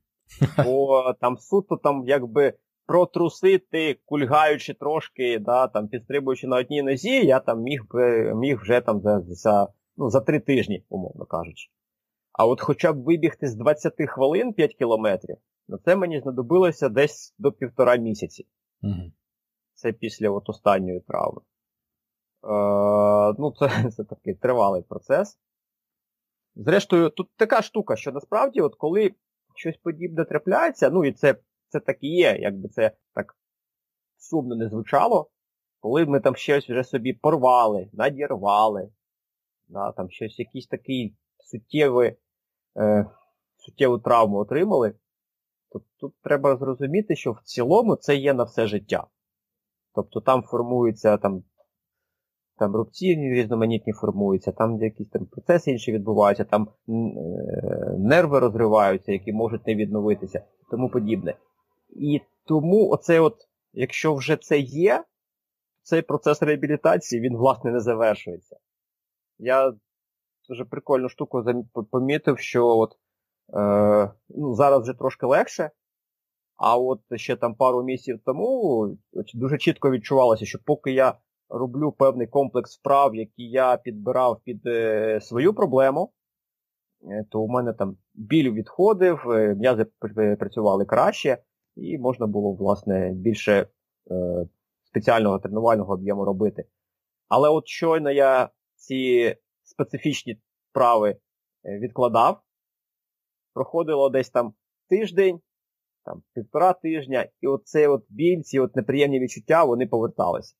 Бо 0.63 1.03
там 1.21 1.37
суто 1.37 1.77
там 1.77 2.03
якби 2.07 2.53
протрусити, 2.85 3.99
кульгаючи 4.05 4.73
трошки, 4.73 5.39
да, 5.39 5.67
там 5.67 5.87
підстрибуючи 5.87 6.47
на 6.47 6.57
одній 6.57 6.81
нозі, 6.81 7.25
я 7.25 7.39
там 7.39 7.61
міг 7.61 7.81
би 7.89 8.35
міг 8.35 8.61
вже 8.61 8.81
там 8.81 9.01
за 9.01 9.21
за, 9.21 9.67
ну, 9.97 10.09
за 10.09 10.21
три 10.21 10.39
тижні, 10.39 10.85
умовно 10.89 11.25
кажучи. 11.25 11.69
А 12.33 12.45
от 12.45 12.61
хоча 12.61 12.93
б 12.93 13.03
вибігти 13.03 13.47
з 13.47 13.55
20 13.55 13.93
хвилин 14.09 14.53
5 14.53 14.75
кілометрів, 14.75 15.37
ну 15.67 15.77
це 15.77 15.95
мені 15.95 16.21
знадобилося 16.21 16.89
десь 16.89 17.35
до 17.37 17.51
півтора 17.51 17.95
місяці. 17.95 18.47
Угу. 18.81 19.11
Це 19.73 19.93
після 19.93 20.29
от 20.29 20.49
останньої 20.49 20.99
травми. 20.99 21.41
Е, 22.43 23.35
Ну, 23.39 23.53
це, 23.59 23.89
це 23.97 24.03
такий 24.03 24.35
тривалий 24.35 24.81
процес. 24.81 25.39
Зрештою, 26.55 27.09
тут 27.09 27.29
така 27.35 27.61
штука, 27.61 27.95
що 27.95 28.11
насправді, 28.11 28.61
от 28.61 28.75
коли 28.75 29.11
щось 29.55 29.77
подібне 29.77 30.25
трапляється, 30.25 30.89
ну 30.89 31.05
і 31.05 31.11
це 31.11 31.35
це 31.67 31.79
так 31.79 31.97
і 32.01 32.07
є, 32.07 32.37
якби 32.39 32.69
це 32.69 32.91
так 33.13 33.37
сумно 34.17 34.55
не 34.55 34.69
звучало, 34.69 35.29
коли 35.79 36.05
ми 36.05 36.19
там 36.19 36.35
щось 36.35 36.69
вже 36.69 36.83
собі 36.83 37.13
порвали, 37.13 37.89
надірвали, 37.93 38.89
да, 39.71 39.91
там 39.91 40.09
щось 40.09 40.39
якийсь 40.39 40.67
такий 40.67 41.15
суттєвий, 41.39 42.17
е, 42.77 43.05
суттєву 43.57 43.99
травму 43.99 44.37
отримали, 44.37 44.93
то 45.71 45.81
тут 45.99 46.13
треба 46.23 46.57
зрозуміти, 46.57 47.15
що 47.15 47.31
в 47.31 47.41
цілому 47.43 47.95
це 47.95 48.15
є 48.15 48.33
на 48.33 48.43
все 48.43 48.67
життя. 48.67 49.07
Тобто 49.95 50.21
там 50.21 50.43
формуються 50.43 51.17
там 51.17 51.43
там 52.57 52.75
рубці 52.75 53.15
різноманітні 53.15 53.93
формуються, 53.93 54.51
там 54.51 54.81
якісь 54.81 55.09
там 55.09 55.25
процеси 55.25 55.71
інші 55.71 55.91
відбуваються, 55.91 56.43
там 56.43 56.67
е, 56.67 56.91
нерви 57.99 58.39
розриваються, 58.39 59.11
які 59.11 59.33
можуть 59.33 59.67
не 59.67 59.75
відновитися 59.75 60.43
тому 60.71 60.89
подібне. 60.89 61.35
І 61.89 62.21
тому 62.45 62.89
оце 62.89 63.19
от, 63.19 63.35
якщо 63.73 64.15
вже 64.15 64.37
це 64.37 64.59
є, 64.59 65.03
цей 65.83 66.01
процес 66.01 66.41
реабілітації, 66.41 67.21
він, 67.21 67.37
власне, 67.37 67.71
не 67.71 67.79
завершується. 67.79 68.57
Я 69.41 69.73
дуже 70.49 70.65
прикольну 70.65 71.09
штуку 71.09 71.43
помітив, 71.91 72.39
що 72.39 72.67
от 72.67 72.95
е, 73.53 74.11
ну, 74.29 74.55
зараз 74.55 74.81
вже 74.81 74.93
трошки 74.93 75.25
легше, 75.25 75.71
а 76.57 76.77
от 76.77 76.99
ще 77.15 77.35
там 77.35 77.55
пару 77.55 77.83
місяців 77.83 78.19
тому 78.25 78.97
дуже 79.33 79.57
чітко 79.57 79.91
відчувалося, 79.91 80.45
що 80.45 80.59
поки 80.65 80.91
я 80.91 81.17
роблю 81.49 81.91
певний 81.91 82.27
комплекс 82.27 82.79
вправ, 82.79 83.15
які 83.15 83.43
я 83.43 83.77
підбирав 83.77 84.41
під 84.43 84.67
е, 84.67 85.19
свою 85.21 85.53
проблему, 85.53 86.13
е, 87.11 87.25
то 87.29 87.41
у 87.41 87.47
мене 87.47 87.73
там 87.73 87.97
біль 88.13 88.51
відходив, 88.51 89.31
е, 89.31 89.55
м'язи 89.55 89.85
працювали 90.39 90.85
краще, 90.85 91.37
і 91.75 91.97
можна 91.97 92.27
було, 92.27 92.53
власне, 92.53 93.11
більше 93.13 93.67
е, 94.11 94.47
спеціального 94.83 95.39
тренувального 95.39 95.93
об'єму 95.93 96.25
робити. 96.25 96.65
Але 97.27 97.49
от 97.49 97.67
щойно 97.67 98.11
я 98.11 98.49
ці 98.81 99.35
специфічні 99.63 100.41
вправи 100.69 101.09
е, 101.09 101.79
відкладав, 101.79 102.41
проходило 103.53 104.09
десь 104.09 104.29
там 104.29 104.53
тиждень, 104.89 105.41
там 106.05 106.23
півтора 106.33 106.73
тижня, 106.73 107.29
і 107.41 107.47
оцей 107.47 107.87
от 107.87 108.05
біль, 108.09 108.41
ці 108.41 108.59
от 108.59 108.75
неприємні 108.75 109.19
відчуття, 109.19 109.63
вони 109.63 109.87
поверталися. 109.87 110.55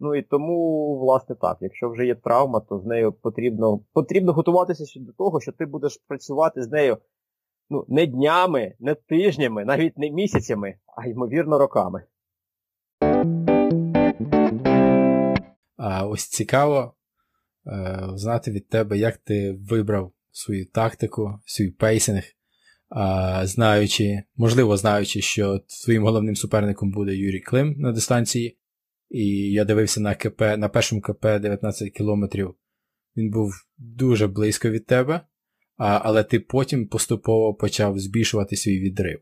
Ну 0.00 0.14
і 0.14 0.22
тому, 0.22 0.98
власне, 0.98 1.34
так, 1.34 1.58
якщо 1.60 1.90
вже 1.90 2.06
є 2.06 2.14
травма, 2.14 2.60
то 2.60 2.78
з 2.78 2.84
нею 2.84 3.12
потрібно 3.12 3.80
потрібно 3.92 4.32
готуватися 4.32 5.00
до 5.00 5.12
того, 5.12 5.40
що 5.40 5.52
ти 5.52 5.66
будеш 5.66 5.96
працювати 6.08 6.62
з 6.62 6.70
нею 6.70 6.98
ну, 7.70 7.84
не 7.88 8.06
днями, 8.06 8.74
не 8.78 8.94
тижнями, 8.94 9.64
навіть 9.64 9.98
не 9.98 10.10
місяцями, 10.10 10.78
а 10.96 11.06
ймовірно, 11.06 11.58
роками. 11.58 12.04
А 15.76 16.06
Ось 16.06 16.28
цікаво 16.28 16.94
знати 18.14 18.50
від 18.50 18.68
тебе, 18.68 18.98
як 18.98 19.16
ти 19.16 19.52
вибрав 19.52 20.12
свою 20.30 20.66
тактику, 20.66 21.40
свій 21.44 21.70
пейсинг, 21.70 22.22
е, 22.22 22.32
знаючи, 23.46 24.22
можливо, 24.36 24.76
знаючи, 24.76 25.20
що 25.20 25.60
твоїм 25.84 26.02
головним 26.02 26.36
суперником 26.36 26.92
буде 26.92 27.16
Юрій 27.16 27.40
Клим 27.40 27.74
на 27.78 27.92
дистанції. 27.92 28.58
І 29.10 29.52
я 29.52 29.64
дивився 29.64 30.00
на 30.00 30.14
КП, 30.14 30.40
на 30.40 30.68
першому 30.68 31.02
КП 31.02 31.22
19 31.22 31.90
кілометрів. 31.90 32.54
Він 33.16 33.30
був 33.30 33.52
дуже 33.78 34.26
близько 34.26 34.70
від 34.70 34.86
тебе, 34.86 35.20
але 35.76 36.24
ти 36.24 36.40
потім 36.40 36.88
поступово 36.88 37.54
почав 37.54 37.98
збільшувати 37.98 38.56
свій 38.56 38.80
відрив. 38.80 39.20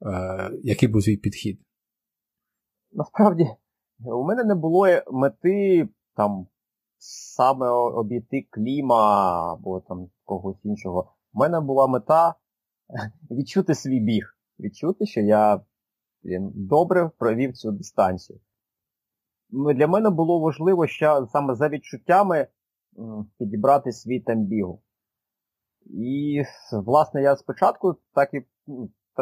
А, 0.00 0.50
який 0.62 0.88
був 0.88 1.04
твій 1.04 1.16
підхід? 1.16 1.60
Насправді, 2.92 3.46
у 3.98 4.24
мене 4.24 4.44
не 4.44 4.54
було 4.54 4.86
мети 5.12 5.88
там 6.16 6.46
саме 7.06 7.68
обійти 7.68 8.46
кліма 8.50 9.52
або 9.52 9.80
там 9.80 10.10
когось 10.24 10.64
іншого. 10.64 11.12
У 11.34 11.38
мене 11.38 11.60
була 11.60 11.86
мета 11.86 12.34
відчути 13.30 13.74
свій 13.74 14.00
біг. 14.00 14.32
Відчути, 14.58 15.06
що 15.06 15.20
я 15.20 15.60
добре 16.54 17.10
провів 17.18 17.52
цю 17.52 17.72
дистанцію. 17.72 18.40
Для 19.50 19.86
мене 19.86 20.10
було 20.10 20.40
важливо 20.40 20.86
ще 20.86 21.26
саме 21.32 21.54
за 21.54 21.68
відчуттями 21.68 22.46
підібрати 23.38 23.92
свій 23.92 24.20
темп 24.20 24.52
І, 25.86 26.42
власне, 26.72 27.22
я 27.22 27.36
спочатку 27.36 27.96
так 28.14 28.34
і 28.34 28.42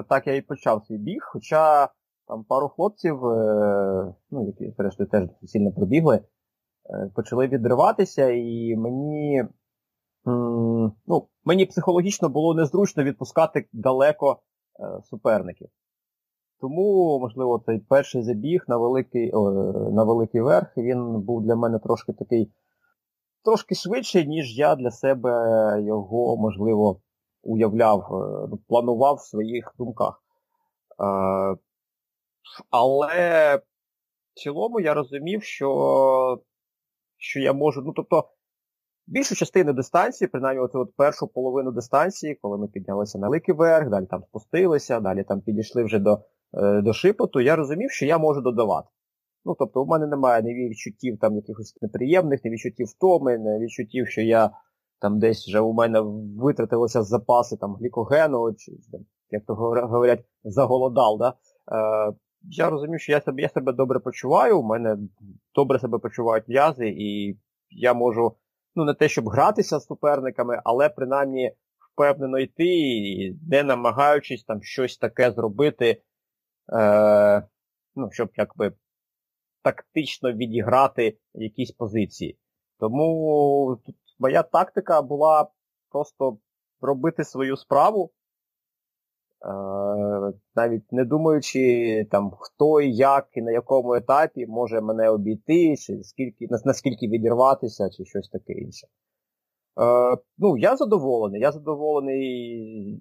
так 0.08 0.26
я 0.26 0.34
і 0.34 0.40
почав 0.40 0.84
свій 0.84 0.98
біг, 0.98 1.20
хоча 1.32 1.88
там 2.26 2.44
пару 2.44 2.68
хлопців, 2.68 3.26
е, 3.26 4.14
ну, 4.30 4.46
які, 4.46 4.74
зрештою, 4.78 5.08
теж 5.08 5.28
сильно 5.44 5.72
пробігли, 5.72 6.20
почали 7.14 7.46
відриватися, 7.46 8.30
і 8.30 8.76
мені 8.76 9.44
ну, 11.06 11.28
мені 11.44 11.66
психологічно 11.66 12.28
було 12.28 12.54
незручно 12.54 13.04
відпускати 13.04 13.68
далеко 13.72 14.38
е, 14.80 15.02
суперників. 15.02 15.68
Тому, 16.60 17.18
можливо, 17.20 17.62
цей 17.66 17.78
перший 17.78 18.22
забіг 18.22 18.64
на 18.68 18.76
великий 18.76 19.32
о, 19.32 19.50
на 19.90 20.04
великий 20.04 20.40
верх, 20.40 20.76
він 20.76 21.20
був 21.20 21.42
для 21.42 21.56
мене 21.56 21.78
трошки 21.78 22.12
такий, 22.12 22.52
трошки 23.44 23.74
швидший, 23.74 24.26
ніж 24.26 24.58
я 24.58 24.76
для 24.76 24.90
себе 24.90 25.30
його, 25.82 26.36
можливо, 26.36 27.00
уявляв, 27.42 28.00
е, 28.00 28.48
ну, 28.50 28.58
планував 28.68 29.14
в 29.14 29.20
своїх 29.20 29.74
думках. 29.78 30.22
Е, 31.00 31.56
але 32.70 33.56
в 33.56 34.40
цілому 34.40 34.80
я 34.80 34.94
розумів, 34.94 35.42
що 35.42 36.40
що 37.16 37.40
я 37.40 37.52
можу. 37.52 37.82
Ну, 37.82 37.92
тобто, 37.96 38.28
більшу 39.06 39.34
частину 39.34 39.72
дистанції, 39.72 40.28
принаймні 40.28 40.62
оцю 40.62 40.80
от 40.80 40.96
першу 40.96 41.26
половину 41.26 41.72
дистанції, 41.72 42.38
коли 42.42 42.58
ми 42.58 42.68
піднялися 42.68 43.18
на 43.18 43.26
великий 43.28 43.54
верх, 43.54 43.90
далі 43.90 44.06
там 44.06 44.22
спустилися, 44.22 45.00
далі 45.00 45.24
там 45.24 45.40
підійшли 45.40 45.84
вже 45.84 45.98
до 45.98 46.20
Е, 46.56 46.82
до 46.82 46.92
шипоту, 46.92 47.40
я 47.40 47.56
розумів, 47.56 47.90
що 47.90 48.06
я 48.06 48.18
можу 48.18 48.40
додавати. 48.40 48.88
Ну, 49.44 49.56
тобто, 49.58 49.82
у 49.82 49.86
мене 49.86 50.06
немає 50.06 50.42
ні 50.42 50.54
відчуттів 50.54 51.18
там 51.20 51.36
якихось 51.36 51.78
неприємних, 51.82 52.44
ні 52.44 52.50
відчуттів 52.50 52.86
втоми, 52.86 53.38
ні 53.38 53.64
відчуттів, 53.64 54.08
що 54.08 54.20
я 54.20 54.50
там 55.00 55.18
десь 55.18 55.48
вже 55.48 55.60
у 55.60 55.72
мене 55.72 56.00
витратилися 56.36 57.02
запаси 57.02 57.56
там 57.56 57.74
глікогену, 57.74 58.54
чи 58.54 58.72
як 59.30 59.44
то 59.46 59.54
говорять, 59.54 60.24
заголодав. 60.44 61.18
Да? 61.18 61.34
Е, 62.08 62.14
Я 62.42 62.70
розумів, 62.70 63.00
що 63.00 63.12
я 63.12 63.20
себе 63.20 63.42
я 63.42 63.48
себе 63.48 63.72
добре 63.72 64.00
почуваю, 64.00 64.60
у 64.60 64.62
мене 64.62 64.98
добре 65.54 65.78
себе 65.78 65.98
почувають 65.98 66.48
м'язи, 66.48 66.88
і 66.88 67.38
я 67.70 67.94
можу, 67.94 68.36
ну, 68.74 68.84
не 68.84 68.94
те, 68.94 69.08
щоб 69.08 69.28
гратися 69.28 69.78
з 69.78 69.86
суперниками, 69.86 70.60
але 70.64 70.88
принаймні 70.88 71.52
впевнено 71.92 72.38
йти, 72.38 73.36
не 73.50 73.62
намагаючись 73.62 74.44
там 74.44 74.62
щось 74.62 74.98
таке 74.98 75.30
зробити 75.30 76.02
е, 76.72 77.48
ну, 77.96 78.08
щоб 78.12 78.30
якби 78.36 78.72
тактично 79.62 80.32
відіграти 80.32 81.18
якісь 81.34 81.72
позиції. 81.72 82.38
Тому 82.78 83.80
тут 83.86 83.96
моя 84.18 84.42
тактика 84.42 85.02
була 85.02 85.50
просто 85.90 86.38
робити 86.80 87.24
свою 87.24 87.56
справу, 87.56 88.12
навіть 90.56 90.92
не 90.92 91.04
думаючи, 91.04 92.06
там, 92.10 92.30
хто 92.38 92.80
і 92.80 92.94
як 92.94 93.28
і 93.32 93.42
на 93.42 93.52
якому 93.52 93.94
етапі 93.94 94.46
може 94.46 94.80
мене 94.80 95.10
обійти, 95.10 95.76
чи 95.76 96.02
скільки, 96.02 96.46
наскільки 96.64 97.08
відірватися, 97.08 97.90
чи 97.90 98.04
щось 98.04 98.28
таке 98.28 98.52
інше. 98.52 98.86
Е, 99.80 100.16
Ну, 100.38 100.56
я 100.58 100.76
задоволений. 100.76 101.40
Я 101.40 101.52
задоволений 101.52 103.00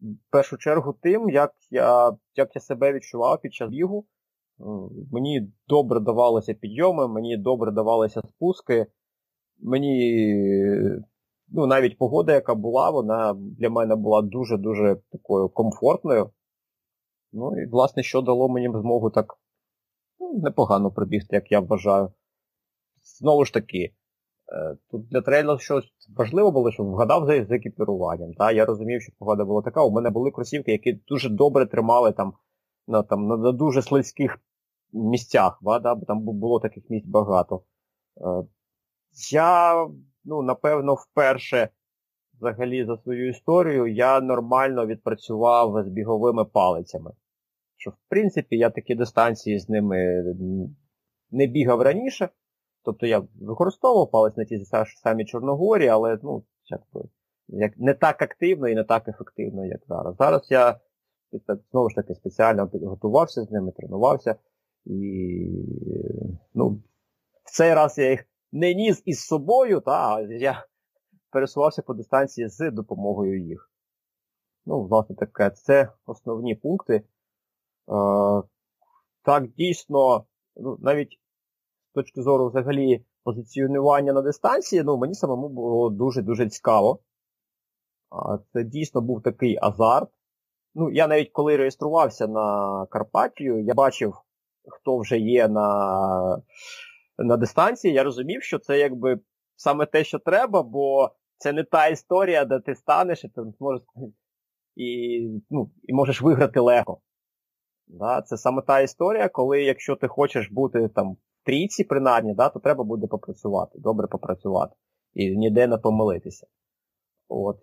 в 0.00 0.30
першу 0.30 0.56
чергу 0.56 0.94
тим, 1.02 1.30
як 1.30 1.52
я 1.70 2.16
як 2.36 2.50
я 2.54 2.60
себе 2.60 2.92
відчував 2.92 3.40
під 3.40 3.54
час 3.54 3.70
бігу. 3.70 4.06
Мені 5.12 5.52
добре 5.68 6.00
давалися 6.00 6.54
підйоми, 6.54 7.08
мені 7.08 7.36
добре 7.36 7.72
давалися 7.72 8.20
спуски. 8.28 8.86
Мені 9.62 10.24
ну, 11.48 11.66
навіть 11.66 11.98
погода, 11.98 12.32
яка 12.32 12.54
була, 12.54 12.90
вона 12.90 13.34
для 13.34 13.70
мене 13.70 13.96
була 13.96 14.22
дуже-дуже 14.22 14.96
такою 15.12 15.48
комфортною. 15.48 16.30
Ну 17.32 17.62
і, 17.62 17.66
власне, 17.66 18.02
що 18.02 18.22
дало 18.22 18.48
мені 18.48 18.68
змогу 18.68 19.10
так 19.10 19.38
ну, 20.20 20.40
непогано 20.42 20.90
пробігти, 20.90 21.36
як 21.36 21.52
я 21.52 21.60
вважаю. 21.60 22.12
Знову 23.02 23.44
ж 23.44 23.52
таки, 23.52 23.94
Е, 24.52 24.76
тут 24.90 25.08
для 25.08 25.20
трейлу 25.20 25.58
щось 25.58 25.84
важливо 26.16 26.50
було, 26.50 26.70
щоб 26.70 26.86
вгадав 26.86 27.26
за 27.26 27.56
екіпіруванням. 27.56 28.34
Та? 28.34 28.52
Я 28.52 28.64
розумів, 28.64 29.02
що 29.02 29.12
погода 29.18 29.44
була 29.44 29.62
така. 29.62 29.84
У 29.84 29.90
мене 29.90 30.10
були 30.10 30.30
кросівки, 30.30 30.72
які 30.72 30.92
дуже 30.92 31.28
добре 31.28 31.66
тримали 31.66 32.12
там 32.12 32.32
на 32.86 33.02
там, 33.02 33.26
на, 33.26 33.52
дуже 33.52 33.82
слизьких 33.82 34.38
місцях, 34.92 35.58
бо 35.62 35.80
там 35.80 36.20
було 36.20 36.60
таких 36.60 36.90
місць 36.90 37.06
багато. 37.06 37.62
Е, 38.16 38.46
я, 39.32 39.74
ну, 40.24 40.42
напевно, 40.42 40.94
вперше 40.94 41.68
взагалі 42.40 42.84
за 42.84 42.96
свою 42.96 43.28
історію 43.28 43.86
я 43.86 44.20
нормально 44.20 44.86
відпрацював 44.86 45.84
з 45.84 45.88
біговими 45.88 46.44
палицями. 46.44 47.12
Що, 47.76 47.90
в 47.90 47.96
принципі, 48.08 48.56
я 48.56 48.70
такі 48.70 48.94
дистанції 48.94 49.58
з 49.58 49.68
ними 49.68 50.24
не 51.30 51.46
бігав 51.46 51.82
раніше. 51.82 52.28
Тобто 52.84 53.06
я 53.06 53.22
використовував 53.40 54.10
палець 54.10 54.36
на 54.36 54.44
ті 54.44 54.64
самі 55.02 55.24
Чорногорі, 55.24 55.88
але 55.88 56.18
ну, 56.22 56.44
як, 57.48 57.78
не 57.78 57.94
так 57.94 58.22
активно 58.22 58.68
і 58.68 58.74
не 58.74 58.84
так 58.84 59.08
ефективно, 59.08 59.64
як 59.64 59.80
зараз. 59.88 60.16
Зараз 60.16 60.50
я 60.50 60.80
знову 61.70 61.90
ж 61.90 61.96
таки 61.96 62.14
спеціально 62.14 62.68
підготувався 62.68 63.42
з 63.42 63.50
ними, 63.50 63.72
тренувався. 63.72 64.36
І 64.84 65.48
ну, 66.54 66.82
в 67.44 67.56
цей 67.56 67.74
раз 67.74 67.98
я 67.98 68.10
їх 68.10 68.24
не 68.54 68.74
ніс 68.74 69.02
із 69.04 69.20
собою, 69.20 69.80
та, 69.80 70.20
я 70.20 70.66
пересувався 71.30 71.82
по 71.82 71.94
дистанції 71.94 72.48
з 72.48 72.70
допомогою 72.70 73.46
їх. 73.46 73.70
Ну, 74.66 74.82
власне 74.82 75.16
таке, 75.16 75.50
це 75.50 75.92
основні 76.06 76.54
пункти. 76.54 76.94
Е, 76.94 77.04
Так, 79.22 79.48
дійсно, 79.48 80.24
ну, 80.56 80.76
навіть 80.80 81.20
з 81.90 81.94
точки 81.94 82.22
зору 82.22 82.48
взагалі 82.48 83.04
позиціонування 83.24 84.12
на 84.12 84.22
дистанції, 84.22 84.82
ну, 84.82 84.96
мені 84.96 85.14
самому 85.14 85.48
було 85.48 85.90
дуже-дуже 85.90 86.48
цікаво. 86.48 86.98
Це 88.52 88.64
дійсно 88.64 89.00
був 89.00 89.22
такий 89.22 89.58
азарт. 89.62 90.10
Ну, 90.74 90.90
я 90.90 91.06
навіть 91.06 91.30
коли 91.32 91.56
реєструвався 91.56 92.26
на 92.26 92.86
Карпатію, 92.90 93.64
я 93.64 93.74
бачив, 93.74 94.14
хто 94.68 94.98
вже 94.98 95.18
є 95.18 95.48
на 95.48 96.42
на 97.18 97.36
дистанції, 97.36 97.94
я 97.94 98.02
розумів, 98.02 98.42
що 98.42 98.58
це 98.58 98.78
якби 98.78 99.20
саме 99.56 99.86
те, 99.86 100.04
що 100.04 100.18
треба, 100.18 100.62
бо 100.62 101.10
це 101.38 101.52
не 101.52 101.64
та 101.64 101.86
історія, 101.86 102.44
де 102.44 102.60
ти 102.60 102.74
станеш 102.74 103.24
і 103.24 103.28
ти 103.28 103.42
зможеш 103.58 103.82
і, 104.76 105.20
ну, 105.50 105.70
і 105.82 105.92
можеш 105.92 106.22
виграти 106.22 106.60
легко. 106.60 107.00
Да? 107.86 108.22
Це 108.22 108.36
саме 108.36 108.62
та 108.62 108.80
історія, 108.80 109.28
коли 109.28 109.62
якщо 109.62 109.96
ти 109.96 110.08
хочеш 110.08 110.50
бути 110.50 110.88
там 110.88 111.12
в 111.12 111.16
трійці, 111.44 111.84
принаймні, 111.84 112.34
да, 112.34 112.48
то 112.48 112.60
треба 112.60 112.84
буде 112.84 113.06
попрацювати, 113.06 113.78
добре 113.78 114.06
попрацювати. 114.06 114.76
І 115.14 115.36
ніде 115.36 115.66
не 115.66 115.78
помилитися. 115.78 116.46
От. 117.28 117.56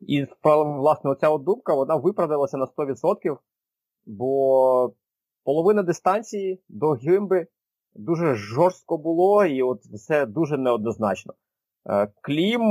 І 0.00 0.26
власне 0.42 1.10
оця 1.10 1.28
от 1.28 1.44
думка 1.44 1.74
вона 1.74 1.96
виправдалася 1.96 2.56
на 2.56 2.66
100%, 2.66 3.38
бо 4.06 4.94
половина 5.44 5.82
дистанції 5.82 6.62
до 6.68 6.90
гимби 6.90 7.46
дуже 7.98 8.34
жорстко 8.34 8.98
було, 8.98 9.44
і 9.44 9.62
от 9.62 9.84
все 9.84 10.26
дуже 10.26 10.58
неоднозначно. 10.58 11.34
Е, 11.90 12.08
Клім, 12.20 12.62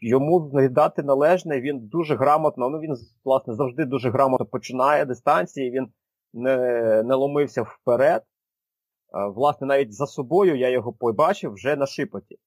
йому 0.00 0.40
віддати 0.40 1.02
належне, 1.02 1.60
він 1.60 1.78
дуже 1.78 2.16
грамотно, 2.16 2.68
ну 2.68 2.78
він, 2.78 2.96
власне, 3.24 3.54
завжди 3.54 3.84
дуже 3.84 4.10
грамотно 4.10 4.46
починає 4.46 5.04
дистанції, 5.04 5.70
він 5.70 5.88
не 6.32 6.56
не 7.02 7.14
ломився 7.14 7.62
вперед. 7.62 8.22
Е, 8.22 9.26
власне, 9.26 9.66
навіть 9.66 9.94
за 9.94 10.06
собою 10.06 10.56
я 10.56 10.68
його 10.68 10.92
побачив 10.92 11.52
вже 11.52 11.76
на 11.76 11.86
шипоті. 11.86 12.38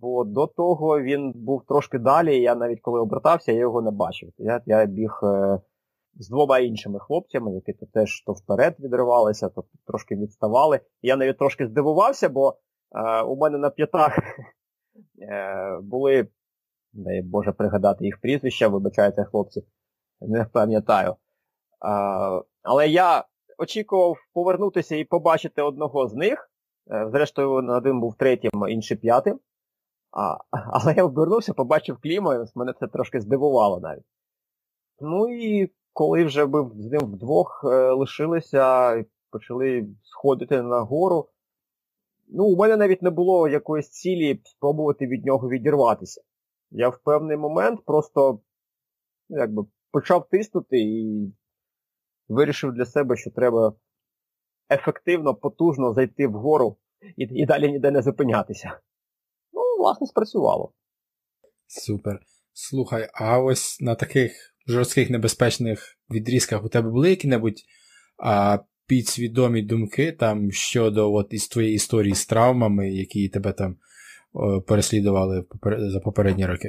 Бо 0.00 0.24
до 0.24 0.46
того 0.46 1.00
він 1.00 1.32
був 1.32 1.64
трошки 1.68 1.98
далі, 1.98 2.38
і 2.38 2.42
я 2.42 2.54
навіть 2.54 2.80
коли 2.80 3.00
обертався, 3.00 3.52
я 3.52 3.58
його 3.58 3.82
не 3.82 3.90
бачив. 3.90 4.32
Я 4.38 4.60
я 4.66 4.86
біг 4.86 5.20
е, 5.22 5.60
з 6.18 6.28
двома 6.28 6.58
іншими 6.58 6.98
хлопцями, 7.00 7.54
які 7.54 7.72
то 7.72 7.86
теж 7.86 8.22
то 8.26 8.32
вперед 8.32 8.76
відривалися, 8.78 9.48
то 9.48 9.64
трошки 9.86 10.16
відставали. 10.16 10.80
Я 11.02 11.16
навіть 11.16 11.38
трошки 11.38 11.66
здивувався, 11.66 12.28
бо 12.28 12.58
е, 12.94 13.22
у 13.22 13.36
мене 13.36 13.58
на 13.58 13.70
п'ятах 13.70 14.18
е, 15.22 15.78
були, 15.82 16.28
дай 16.92 17.22
Боже 17.22 17.52
пригадати 17.52 18.04
їх 18.04 18.20
прізвища, 18.20 18.68
вибачайте, 18.68 19.24
хлопці, 19.24 19.62
не 20.20 20.44
пам'ятаю. 20.44 21.10
Е, 21.10 21.16
але 22.62 22.88
я 22.88 23.24
очікував 23.58 24.16
повернутися 24.32 24.96
і 24.96 25.04
побачити 25.04 25.62
одного 25.62 26.08
з 26.08 26.14
них. 26.14 26.50
Е, 26.90 27.08
зрештою, 27.10 27.52
один 27.52 28.00
був 28.00 28.14
третім, 28.14 28.50
інший 28.68 28.96
п'ятим. 28.96 29.40
А, 30.10 30.36
Але 30.50 30.94
я 30.94 31.04
обернувся, 31.04 31.54
побачив 31.54 31.98
кліма, 32.02 32.46
мене 32.54 32.72
це 32.80 32.86
трошки 32.86 33.20
здивувало 33.20 33.80
навіть. 33.80 34.04
Ну 35.00 35.28
і 35.28 35.72
коли 35.96 36.24
вже 36.24 36.46
ми 36.46 36.70
з 36.78 36.90
ним 36.90 37.00
вдвох 37.00 37.64
е, 37.64 37.92
лишилися 37.92 38.94
і 38.94 39.06
почали 39.30 39.88
сходити 40.02 40.62
на 40.62 40.80
гору, 40.80 41.28
ну, 42.28 42.44
у 42.44 42.56
мене 42.56 42.76
навіть 42.76 43.02
не 43.02 43.10
було 43.10 43.48
якоїсь 43.48 43.88
цілі 43.88 44.40
спробувати 44.44 45.06
від 45.06 45.26
нього 45.26 45.48
відірватися. 45.48 46.22
Я 46.70 46.88
в 46.88 46.98
певний 46.98 47.36
момент 47.36 47.84
просто 47.84 48.40
ну, 49.28 49.38
якби, 49.38 49.64
почав 49.90 50.28
тиснути 50.28 50.78
і 50.78 51.32
вирішив 52.28 52.72
для 52.72 52.84
себе, 52.84 53.16
що 53.16 53.30
треба 53.30 53.72
ефективно, 54.70 55.34
потужно 55.34 55.92
зайти 55.92 56.26
вгору 56.26 56.76
і, 57.16 57.22
і 57.22 57.46
далі 57.46 57.72
ніде 57.72 57.90
не 57.90 58.02
зупинятися. 58.02 58.80
Ну, 59.52 59.62
власне, 59.78 60.06
спрацювало. 60.06 60.72
Супер. 61.66 62.20
Слухай, 62.52 63.08
а 63.14 63.40
ось 63.40 63.80
на 63.80 63.94
таких 63.94 64.55
жорстких 64.66 65.10
небезпечних 65.10 65.98
відрізках 66.10 66.64
у 66.64 66.68
тебе 66.68 66.90
були 66.90 67.10
які-небудь 67.10 67.62
а, 68.18 68.58
підсвідомі 68.86 69.62
думки 69.62 70.12
там 70.12 70.50
щодо 70.50 71.12
от, 71.12 71.26
із 71.30 71.48
твоєї 71.48 71.74
історії 71.74 72.14
з 72.14 72.26
травмами, 72.26 72.90
які 72.90 73.28
тебе 73.28 73.52
там 73.52 73.76
о, 74.32 74.60
переслідували 74.62 75.44
за 75.78 76.00
попередні 76.00 76.46
роки? 76.46 76.68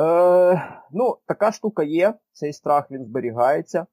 Е, 0.00 0.80
Ну, 0.92 1.18
така 1.26 1.52
штука 1.52 1.82
є, 1.82 2.14
цей 2.32 2.52
страх 2.52 2.90
він 2.90 3.04
зберігається. 3.04 3.86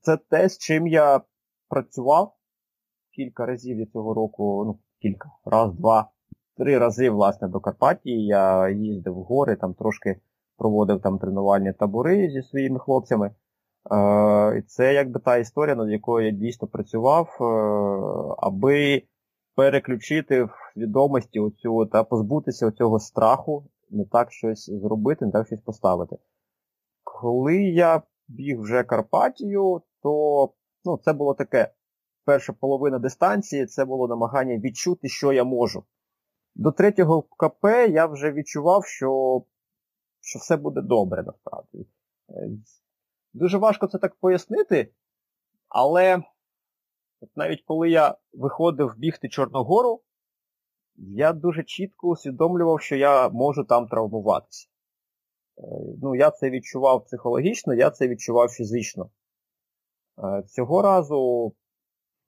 Це 0.00 0.16
те, 0.16 0.48
з 0.48 0.58
чим 0.58 0.86
я 0.86 1.20
працював 1.68 2.36
кілька 3.16 3.46
разів 3.46 3.78
я 3.78 3.86
цього 3.86 4.14
року, 4.14 4.64
ну, 4.66 4.78
кілька, 5.02 5.30
раз, 5.44 5.74
два, 5.74 6.10
три 6.56 6.78
рази, 6.78 7.10
власне, 7.10 7.48
до 7.48 7.60
Карпатії. 7.60 8.26
Я 8.26 8.68
їздив 8.68 9.14
в 9.14 9.22
гори, 9.22 9.56
там 9.56 9.74
трошки 9.74 10.20
проводив 10.56 11.00
там 11.00 11.18
тренувальні 11.18 11.72
табори 11.72 12.30
зі 12.30 12.42
своїми 12.42 12.78
хлопцями. 12.78 13.30
Е, 13.92 14.62
Це 14.66 14.94
якби 14.94 15.20
та 15.20 15.36
історія, 15.36 15.76
над 15.76 15.90
якою 15.90 16.26
я 16.26 16.32
дійсно 16.32 16.68
працював, 16.68 17.38
е, 17.40 17.44
аби 18.38 19.02
переключити 19.54 20.44
в 20.44 20.50
свідомості 20.74 21.40
оцю 21.40 21.86
та 21.86 22.04
позбутися 22.04 22.70
цього 22.70 22.98
страху, 22.98 23.66
не 23.90 24.04
так 24.04 24.32
щось 24.32 24.70
зробити, 24.70 25.26
не 25.26 25.32
так 25.32 25.46
щось 25.46 25.60
поставити. 25.60 26.16
Коли 27.04 27.56
я 27.56 28.02
біг 28.28 28.60
вже 28.60 28.84
Карпатію, 28.84 29.82
то 30.02 30.52
ну, 30.84 30.98
це 31.04 31.12
було 31.12 31.34
таке 31.34 31.72
перша 32.24 32.52
половина 32.52 32.98
дистанції, 32.98 33.66
це 33.66 33.84
було 33.84 34.08
намагання 34.08 34.58
відчути, 34.58 35.08
що 35.08 35.32
я 35.32 35.44
можу. 35.44 35.84
До 36.54 36.72
третього 36.72 37.22
КП 37.22 37.64
я 37.88 38.06
вже 38.06 38.32
відчував, 38.32 38.84
що 38.84 39.42
що 40.26 40.38
все 40.38 40.56
буде 40.56 40.80
добре 40.80 41.22
насправді. 41.22 41.86
Е, 42.30 42.50
дуже 43.32 43.58
важко 43.58 43.86
це 43.86 43.98
так 43.98 44.14
пояснити, 44.14 44.92
але 45.68 46.22
от 47.20 47.36
навіть 47.36 47.62
коли 47.66 47.90
я 47.90 48.16
виходив 48.32 48.94
бігти 48.96 49.28
Чорногору, 49.28 50.02
я 50.96 51.32
дуже 51.32 51.62
чітко 51.62 52.08
усвідомлював, 52.08 52.80
що 52.80 52.96
я 52.96 53.28
можу 53.28 53.64
там 53.64 53.88
травмуватися. 53.88 54.68
Е, 55.58 55.62
ну, 56.02 56.14
Я 56.14 56.30
це 56.30 56.50
відчував 56.50 57.04
психологічно, 57.04 57.74
я 57.74 57.90
це 57.90 58.08
відчував 58.08 58.48
фізично. 58.48 59.10
Е, 60.18 60.42
цього 60.42 60.82
разу, 60.82 61.52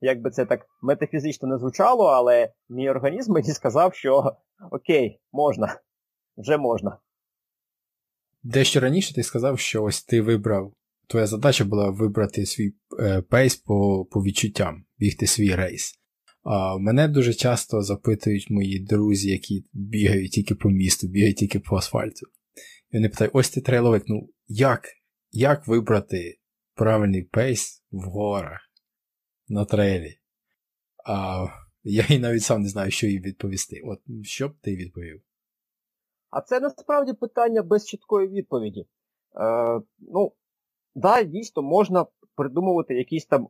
як 0.00 0.20
би 0.20 0.30
це 0.30 0.46
так 0.46 0.66
метафізично 0.82 1.48
не 1.48 1.58
звучало, 1.58 2.06
але 2.06 2.52
мій 2.68 2.90
організм 2.90 3.32
мені 3.32 3.52
сказав, 3.52 3.94
що 3.94 4.36
okay, 4.70 5.20
можна, 5.32 5.80
вже 6.36 6.58
можна. 6.58 6.98
Дещо 8.48 8.80
раніше 8.80 9.14
ти 9.14 9.22
сказав, 9.22 9.58
що 9.58 9.84
ось 9.84 10.04
ти 10.04 10.20
вибрав. 10.20 10.72
Твоя 11.06 11.26
задача 11.26 11.64
була 11.64 11.90
вибрати 11.90 12.46
свій 12.46 12.74
е, 13.00 13.22
pace 13.22 13.56
по 13.56 14.04
по 14.10 14.22
відчуттям, 14.22 14.84
бігти 14.98 15.26
свій 15.26 15.54
рейс. 15.54 15.94
А 16.42 16.78
Мене 16.78 17.08
дуже 17.08 17.34
часто 17.34 17.82
запитують 17.82 18.50
мої 18.50 18.78
друзі, 18.78 19.30
які 19.30 19.64
бігають 19.72 20.32
тільки 20.32 20.54
по 20.54 20.70
місту, 20.70 21.08
бігають 21.08 21.36
тільки 21.36 21.60
по 21.60 21.76
асфальту. 21.76 22.26
І 22.90 22.96
вони 22.96 23.08
питають: 23.08 23.34
ось 23.34 23.50
ти 23.50 23.60
трейловик, 23.60 24.04
ну 24.06 24.28
як 24.46 24.88
як 25.30 25.66
вибрати 25.66 26.38
правильний 26.74 27.22
pace 27.22 27.84
в 27.90 28.02
горах 28.02 28.60
на 29.48 29.64
трейлі? 29.64 30.18
А 31.04 31.46
Я 31.82 32.06
і 32.08 32.18
навіть 32.18 32.42
сам 32.42 32.62
не 32.62 32.68
знаю, 32.68 32.90
що 32.90 33.06
їй 33.06 33.20
відповісти. 33.20 33.80
От 33.84 34.00
що 34.22 34.48
б 34.48 34.52
ти 34.60 34.76
відповів? 34.76 35.22
А 36.30 36.40
це 36.40 36.60
насправді 36.60 37.12
питання 37.12 37.62
без 37.62 37.86
чіткої 37.86 38.28
відповіді. 38.28 38.86
Е, 39.40 39.80
Ну, 39.98 40.32
да, 40.94 41.22
дійсно, 41.22 41.62
можна 41.62 42.06
придумувати 42.36 42.94
якісь 42.94 43.26
там 43.26 43.48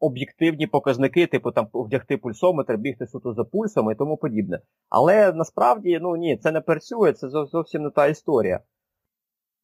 об'єктивні 0.00 0.66
показники, 0.66 1.26
типу 1.26 1.52
там 1.52 1.68
вдягти 1.74 2.16
пульсометр, 2.16 2.76
бігти 2.76 3.06
суто 3.06 3.34
за 3.34 3.44
пульсом 3.44 3.90
і 3.90 3.94
тому 3.94 4.16
подібне. 4.16 4.60
Але 4.88 5.32
насправді, 5.32 5.98
ну 6.02 6.16
ні, 6.16 6.36
це 6.36 6.52
не 6.52 6.60
працює, 6.60 7.12
це 7.12 7.28
зовсім 7.30 7.82
не 7.82 7.90
та 7.90 8.06
історія. 8.06 8.60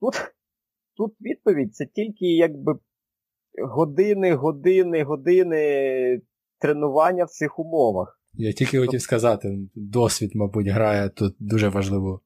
Тут 0.01 0.15
тут 0.97 1.15
відповідь 1.21 1.75
це 1.75 1.87
тільки 1.87 2.27
якби 2.27 2.79
години, 3.63 4.35
години, 4.35 5.03
години 5.03 6.21
тренування 6.59 7.25
в 7.25 7.31
цих 7.31 7.59
умовах. 7.59 8.21
Я 8.35 8.53
тільки 8.53 8.79
хотів 8.79 8.87
тобто 8.87 8.99
сказати, 8.99 9.59
досвід, 9.75 10.31
мабуть, 10.35 10.67
грає 10.67 11.09
тут 11.09 11.35
дуже 11.39 11.69
важливу 11.69 12.21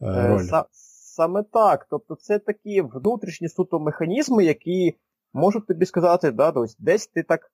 е, 0.00 0.06
е 0.06 0.28
роль. 0.28 0.64
Саме 0.70 1.42
так. 1.42 1.86
Тобто 1.90 2.14
це 2.14 2.38
такі 2.38 2.80
внутрішні 2.82 3.48
суто 3.48 3.80
механізми, 3.80 4.44
які 4.44 4.98
можуть 5.32 5.66
тобі 5.66 5.86
сказати, 5.86 6.30
да, 6.30 6.50
ось 6.50 6.76
десь 6.78 7.06
ти 7.06 7.22
так 7.22 7.52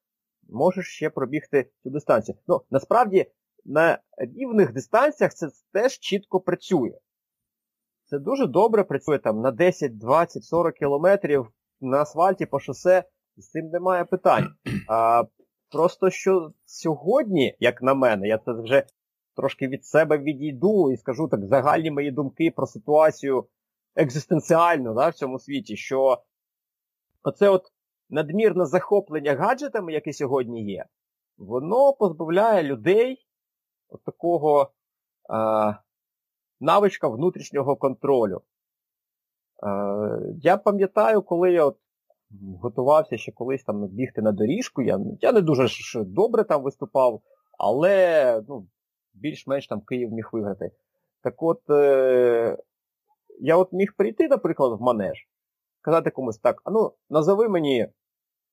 можеш 0.49 0.87
ще 0.87 1.11
пробігти 1.11 1.71
цю 1.83 1.91
дистанцію. 1.91 2.39
Ну, 2.47 2.61
насправді, 2.71 3.27
на 3.65 3.99
рівних 4.19 4.73
дистанціях 4.73 5.35
це 5.35 5.49
теж 5.73 5.99
чітко 5.99 6.41
працює. 6.41 6.93
Це 8.05 8.19
дуже 8.19 8.47
добре 8.47 8.85
працює 8.85 9.19
там 9.19 9.41
на 9.41 9.51
10, 9.51 9.99
20, 9.99 10.45
40 10.45 10.75
кілометрів 10.75 11.49
на 11.81 12.03
асфальті 12.03 12.47
по 12.47 12.61
шосе, 12.61 13.05
з 13.37 13.51
цим 13.51 13.67
немає 13.67 14.05
питань. 14.05 14.49
А, 14.89 15.25
Просто 15.71 16.11
що 16.11 16.53
сьогодні, 16.65 17.57
як 17.61 17.83
на 17.83 17.95
мене, 17.95 18.29
я 18.29 18.39
це 18.39 18.53
вже 18.53 18.87
трошки 19.37 19.69
від 19.69 19.85
себе 19.85 20.19
відійду 20.19 20.93
і 20.93 20.97
скажу 20.97 21.29
так 21.29 21.45
загальні 21.45 21.91
мої 21.91 22.11
думки 22.11 22.51
про 22.51 22.67
ситуацію 22.67 23.47
екзистенціальну 23.97 24.95
да, 24.95 25.09
в 25.09 25.15
цьому 25.15 25.39
світі, 25.39 25.77
що 25.77 26.23
оце 27.23 27.49
от 27.49 27.73
надмірне 28.11 28.67
захоплення 28.67 29.35
гаджетами, 29.35 29.93
яке 29.93 30.13
сьогодні 30.13 30.65
є, 30.65 30.85
воно 31.39 31.93
позбавляє 31.93 32.63
людей 32.63 33.27
от 33.89 34.05
такого 34.05 34.71
а, 35.29 35.75
навичка 36.61 37.09
внутрішнього 37.09 37.77
контролю. 37.77 38.43
А, 39.63 40.19
я 40.43 40.57
пам'ятаю, 40.57 41.23
коли 41.23 41.53
я 41.53 41.65
от 41.65 41.79
готувався 42.61 43.19
ще 43.19 43.33
колись 43.33 43.65
там 43.65 43.87
бігти 43.87 44.23
на 44.23 44.33
доріжку, 44.33 44.83
я 44.83 45.01
я 45.21 45.33
не 45.33 45.41
дуже 45.41 45.69
ж 45.69 46.05
добре 46.05 46.45
там 46.45 46.63
виступав, 46.63 47.21
але 47.59 48.43
ну, 48.49 48.67
більш-менш 49.17 49.67
там 49.67 49.81
Київ 49.81 50.13
міг 50.13 50.29
виграти. 50.33 50.71
Так 51.23 51.43
от, 51.43 51.71
е, 51.71 52.59
я 53.41 53.57
от 53.57 53.73
міг 53.73 53.93
прийти, 53.97 54.29
наприклад, 54.29 54.81
в 54.81 54.83
манеж, 54.83 55.29
сказати 55.81 56.11
комусь 56.11 56.39
так, 56.39 56.63
а 56.65 56.71
ну, 56.71 56.93
назови 57.11 57.49
мені 57.49 57.89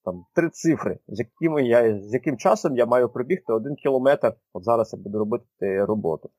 там 0.03 0.26
три 0.34 0.49
цифри, 0.49 0.99
з 1.07 1.20
якими 1.20 1.64
я, 1.64 1.99
з 1.99 2.14
яким 2.14 2.38
часом 2.38 2.78
я 2.78 2.86
маю 2.86 3.09
пробігти 3.09 3.53
один 3.53 3.76
кілометр, 3.76 4.34
от 4.53 4.64
зараз 4.64 4.93
я 4.93 4.99
буду 4.99 5.20
робити 5.20 5.86
роботу. 5.86 6.30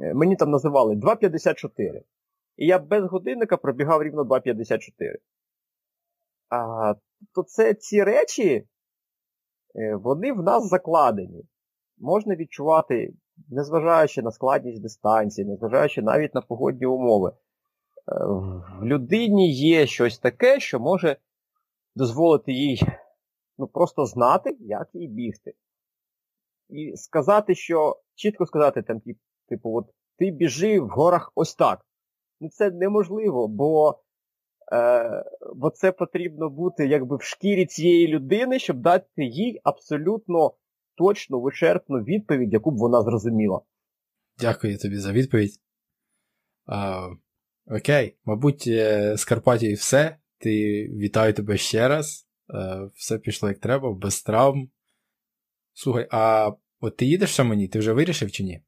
Е, 0.00 0.14
мені 0.14 0.36
там 0.36 0.50
називали 0.50 0.94
2,54. 0.94 2.02
І 2.56 2.66
я 2.66 2.78
без 2.78 3.04
годинника 3.04 3.56
пробігав 3.56 4.02
рівно 4.02 4.22
2,54. 4.24 5.16
А, 6.48 6.94
То 7.34 7.42
це 7.42 7.74
ці 7.74 8.04
речі, 8.04 8.68
е, 9.74 9.96
вони 9.96 10.32
в 10.32 10.42
нас 10.42 10.68
закладені. 10.68 11.44
Можна 11.98 12.36
відчувати, 12.36 13.12
незважаючи 13.48 14.22
на 14.22 14.30
складність 14.30 14.82
дистанції, 14.82 15.46
незважаючи 15.46 16.02
навіть 16.02 16.34
на 16.34 16.40
погодні 16.40 16.86
умови. 16.86 17.30
Е, 17.30 17.34
в 18.80 18.84
людині 18.84 19.52
є 19.52 19.86
щось 19.86 20.18
таке, 20.18 20.60
що 20.60 20.80
може 20.80 21.16
дозволити 21.96 22.52
їй 22.52 22.82
ну, 23.58 23.66
просто 23.66 24.06
знати, 24.06 24.56
як 24.60 24.88
їй 24.92 25.08
бігти. 25.08 25.54
І 26.68 26.96
сказати, 26.96 27.54
що 27.54 28.00
чітко 28.14 28.46
сказати, 28.46 28.82
там, 28.82 29.00
типу, 29.48 29.76
от 29.76 29.86
ти 30.18 30.30
біжи 30.30 30.80
в 30.80 30.88
горах 30.88 31.32
ось 31.34 31.54
так. 31.54 31.86
Ну 32.40 32.48
це 32.48 32.70
неможливо, 32.70 33.48
бо 33.48 33.98
е, 34.72 35.24
бо 35.54 35.70
це 35.70 35.92
потрібно 35.92 36.50
бути 36.50 36.86
якби 36.86 37.16
в 37.16 37.22
шкірі 37.22 37.66
цієї 37.66 38.08
людини, 38.08 38.58
щоб 38.58 38.76
дати 38.76 39.24
їй 39.24 39.60
абсолютно 39.64 40.52
точну, 40.98 41.40
вичерпну 41.40 41.98
відповідь, 41.98 42.52
яку 42.52 42.70
б 42.70 42.76
вона 42.76 43.02
зрозуміла. 43.02 43.60
Дякую 44.38 44.78
тобі 44.78 44.96
за 44.96 45.12
відповідь. 45.12 45.60
А, 46.66 47.08
Окей, 47.70 48.16
мабуть, 48.24 48.64
е, 48.66 49.16
з 49.16 49.24
Карпатії 49.24 49.74
все. 49.74 50.16
Ти 50.38 50.50
вітаю 50.88 51.32
тебе 51.34 51.56
ще 51.56 51.88
раз. 51.88 52.28
Е, 52.54 52.90
Все 52.94 53.18
пішло 53.18 53.48
як 53.48 53.58
треба, 53.58 53.92
без 53.92 54.22
травм. 54.22 54.70
Слухай, 55.72 56.08
а 56.10 56.50
от 56.80 56.96
ти 56.96 57.04
їдеш 57.06 57.30
в 57.30 57.34
Шамані, 57.34 57.68
ти 57.68 57.78
вже 57.78 57.92
вирішив 57.92 58.30
чи 58.30 58.44
ні? 58.44 58.62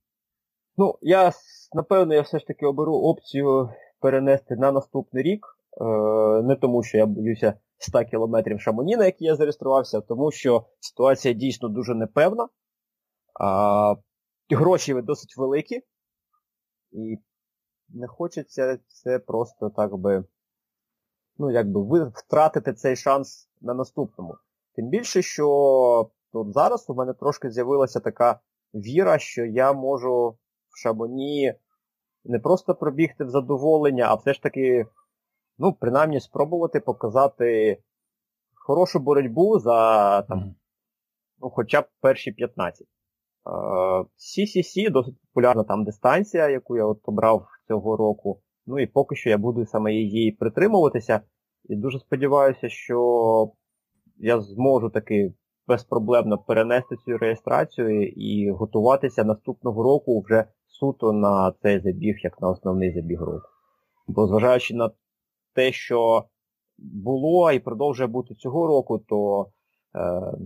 Ну, 0.76 0.99
я 1.03 1.33
напевно 1.74 2.14
я 2.14 2.20
все 2.20 2.39
ж 2.39 2.47
таки 2.47 2.66
оберу 2.66 2.95
опцію 2.95 3.70
перенести 4.01 4.57
на 4.57 4.72
наступний 4.72 5.22
рік. 5.22 5.47
Е, 5.81 6.43
Не 6.43 6.57
тому, 6.57 6.83
що 6.83 6.99
я 6.99 7.07
боюся 7.07 7.55
100 7.81 8.05
кілометрів 8.05 8.61
Шамоні, 8.61 8.97
на 8.97 9.05
який 9.05 9.26
я 9.26 9.37
зареєструвався, 9.37 10.01
тому 10.01 10.31
що 10.31 10.66
ситуація 10.81 11.35
дійсно 11.35 11.68
дуже 11.68 11.95
непевна. 11.95 12.49
А, 13.41 13.95
Гроші 14.51 14.95
досить 15.03 15.37
великі. 15.37 15.83
І 16.93 17.18
не 17.89 18.07
хочеться 18.07 18.78
це 18.89 19.18
просто 19.18 19.70
так 19.70 19.97
би 19.97 20.24
ну, 21.39 21.51
якби 21.51 21.83
ви 21.83 22.12
втратите 22.14 22.72
цей 22.72 22.97
шанс 22.97 23.51
на 23.61 23.74
наступному. 23.74 24.35
Тим 24.74 24.89
більше, 24.89 25.22
що 25.22 26.11
тут 26.33 26.53
зараз 26.53 26.91
у 26.91 26.95
мене 26.95 27.12
трошки 27.12 27.51
з'явилася 27.51 28.01
така 28.01 28.41
віра, 28.74 29.18
що 29.18 29.45
я 29.45 29.72
можу 29.72 30.39
в 30.68 30.78
шабоні 30.78 31.55
не 32.24 32.39
просто 32.39 32.74
пробігти 32.74 33.24
в 33.24 33.31
задоволення, 33.31 34.07
а 34.09 34.14
все 34.14 34.35
ж 34.35 34.43
таки, 34.43 34.87
ну, 35.61 35.72
принаймні, 35.72 36.20
спробувати 36.20 36.80
показати 36.80 37.78
хорошу 38.54 38.98
боротьбу 38.98 39.58
за 39.58 40.22
там, 40.22 40.54
ну, 41.38 41.50
хоча 41.50 41.80
б 41.80 41.84
перші 42.00 42.32
15. 42.32 42.86
CCC 44.16 44.90
досить 44.90 45.20
популярна 45.20 45.64
там 45.64 45.84
дистанція, 45.84 46.48
яку 46.48 46.76
я 46.76 46.84
от 46.84 47.00
обрав 47.04 47.46
цього 47.68 47.96
року. 47.96 48.40
Ну 48.66 48.78
і 48.78 48.86
поки 48.86 49.16
що 49.16 49.30
я 49.30 49.38
буду 49.38 49.66
саме 49.66 49.94
її 49.94 50.32
притримуватися. 50.32 51.20
І 51.64 51.76
дуже 51.76 51.98
сподіваюся, 51.98 52.68
що 52.68 53.52
я 54.16 54.40
зможу 54.40 54.90
таки 54.90 55.34
безпроблемно 55.66 56.38
перенести 56.38 56.96
цю 56.96 57.18
реєстрацію 57.18 58.08
і 58.08 58.50
готуватися 58.50 59.24
наступного 59.24 59.82
року 59.82 60.20
вже 60.20 60.44
суто 60.66 61.12
на 61.12 61.52
цей 61.62 61.80
забіг, 61.80 62.16
як 62.22 62.40
на 62.40 62.48
основний 62.48 62.92
забіг 62.94 63.20
року. 63.20 63.48
Бо 64.06 64.26
зважаючи 64.26 64.74
на 64.74 64.90
те, 65.55 65.72
що 65.72 66.24
було 66.78 67.53
і 67.53 67.59
продовжує 67.59 68.07
бути 68.07 68.34
цього 68.34 68.66
року, 68.66 69.05
то 69.09 69.46
е, 69.94 70.01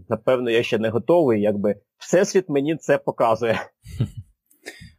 напевно 0.09 0.51
я 0.51 0.63
ще 0.63 0.79
не 0.79 0.89
готовий, 0.89 1.43
якби 1.43 1.77
Всесвіт 1.99 2.49
мені 2.49 2.77
це 2.77 2.99
показує. 2.99 3.61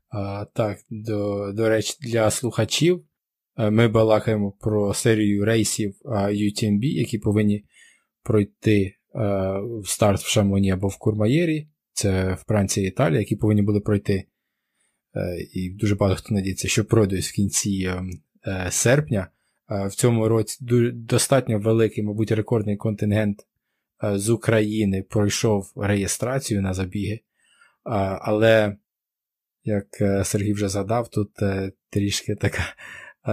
А, 0.09 0.45
Так, 0.53 0.77
до, 0.89 1.51
до 1.51 1.69
речі, 1.69 1.97
для 2.01 2.31
слухачів. 2.31 3.05
Е, 3.57 3.69
ми 3.69 3.87
балакаємо 3.87 4.51
про 4.51 4.93
серію 4.93 5.45
рейсів 5.45 5.95
UTMB, 6.29 6.83
які 6.83 7.17
повинні 7.17 7.65
пройти 8.23 8.81
е, 8.83 8.95
в 9.81 9.87
старт 9.87 10.21
в 10.21 10.27
Шамоні 10.27 10.71
або 10.71 10.87
в 10.87 10.97
Курмаєрі. 10.97 11.69
Це 11.93 12.37
Франція 12.47 12.85
і 12.85 12.89
Італія, 12.89 13.19
які 13.19 13.35
повинні 13.35 13.61
були 13.61 13.79
пройти. 13.79 14.13
Е, 15.15 15.37
і 15.53 15.69
дуже 15.69 15.95
багато 15.95 16.21
хто 16.21 16.33
надіється, 16.35 16.67
що 16.67 16.85
пройдуть 16.85 17.23
в 17.23 17.33
кінці 17.33 17.91
серпня. 18.69 19.27
В 19.69 19.91
цьому 19.95 20.27
році 20.27 20.57
достатньо 20.93 21.59
великий, 21.59 22.03
мабуть, 22.03 22.31
рекордний 22.31 22.77
контингент 22.77 23.47
з 24.13 24.29
України 24.29 25.03
пройшов 25.09 25.71
реєстрацію 25.75 26.61
на 26.61 26.73
забіги. 26.73 27.19
Але, 28.21 28.77
як 29.63 29.87
Сергій 30.23 30.53
вже 30.53 30.69
згадав, 30.69 31.07
тут 31.07 31.29
трішки 31.89 32.35
така 32.35 32.63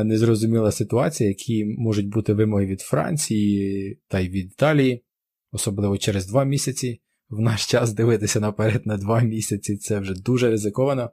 незрозуміла 0.05 0.73
ситуація, 0.73 1.29
які 1.29 1.65
можуть 1.65 2.09
бути 2.09 2.33
вимоги 2.33 2.67
від 2.67 2.81
Франції 2.81 3.99
та 4.09 4.21
й 4.21 4.29
від 4.29 4.47
Італії, 4.47 5.05
особливо 5.53 5.99
через 5.99 6.27
два 6.27 6.45
місяці. 6.45 7.01
В 7.31 7.41
наш 7.41 7.67
час 7.67 7.93
дивитися 7.93 8.41
наперед 8.41 8.87
на 8.87 8.97
два 8.97 9.21
місяці 9.21 9.77
це 9.77 9.99
вже 9.99 10.15
дуже 10.15 10.51
ризиковано. 10.51 11.11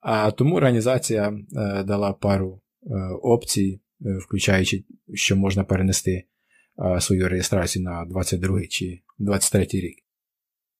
А 0.00 0.30
тому 0.30 0.56
організація 0.56 1.28
е, 1.56 1.82
дала 1.84 2.12
пару 2.12 2.60
е, 2.86 2.94
опцій, 3.22 3.80
е, 3.80 3.83
включаючи, 4.00 4.84
що 5.14 5.36
можна 5.36 5.64
перенести 5.64 6.24
свою 7.00 7.28
реєстрацію 7.28 7.84
на 7.84 8.04
22 8.04 8.66
чи 8.66 9.02
23 9.18 9.66
рік. 9.72 10.04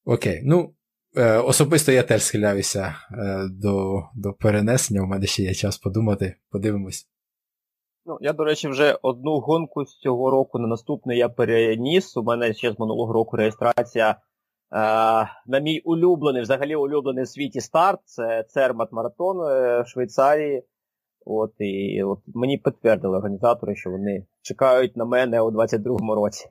Окей, 0.05 0.41
ну, 0.45 0.75
е, 1.17 1.39
особисто 1.39 1.93
я 1.93 2.03
теж 2.03 2.23
схиляюся 2.23 2.95
е, 3.11 3.49
до 3.51 4.03
до 4.15 4.33
перенесення. 4.33 5.03
У 5.03 5.07
мене 5.07 5.27
ще 5.27 5.43
є 5.43 5.55
час 5.55 5.79
подумати, 5.79 6.37
подивимось. 6.51 7.09
Ну, 8.07 8.19
Я, 8.21 8.33
до 8.33 8.45
речі, 8.45 8.69
вже 8.69 8.99
одну 9.03 9.41
гонку 9.41 9.85
з 9.85 9.99
цього 9.99 10.31
року 10.31 10.59
на 10.59 10.69
наступний 10.69 11.19
я 11.19 11.29
переніс. 11.29 12.17
У 12.17 12.23
мене 12.23 12.55
ще 12.55 12.73
з 12.73 12.79
минулого 12.79 13.13
року 13.13 13.37
реєстрація 13.37 14.11
е, 14.11 14.17
на 15.47 15.59
мій 15.63 15.81
улюблений, 15.81 16.43
взагалі 16.43 16.77
улюблений 16.77 17.25
в 17.25 17.29
світі 17.29 17.61
старт. 17.61 18.01
Це 18.05 18.45
Цермат 18.49 18.93
Маратон 18.93 19.37
е, 19.41 19.83
в 19.83 19.89
Швейцарії. 19.89 20.63
От, 21.25 21.53
І 21.59 22.03
от 22.03 22.19
мені 22.27 22.59
підтвердили 22.59 23.17
організатори, 23.17 23.77
що 23.77 23.91
вони 23.91 24.27
чекають 24.43 24.97
на 24.97 25.05
мене 25.05 25.41
у 25.41 25.51
22-му 25.51 26.15
році. 26.15 26.49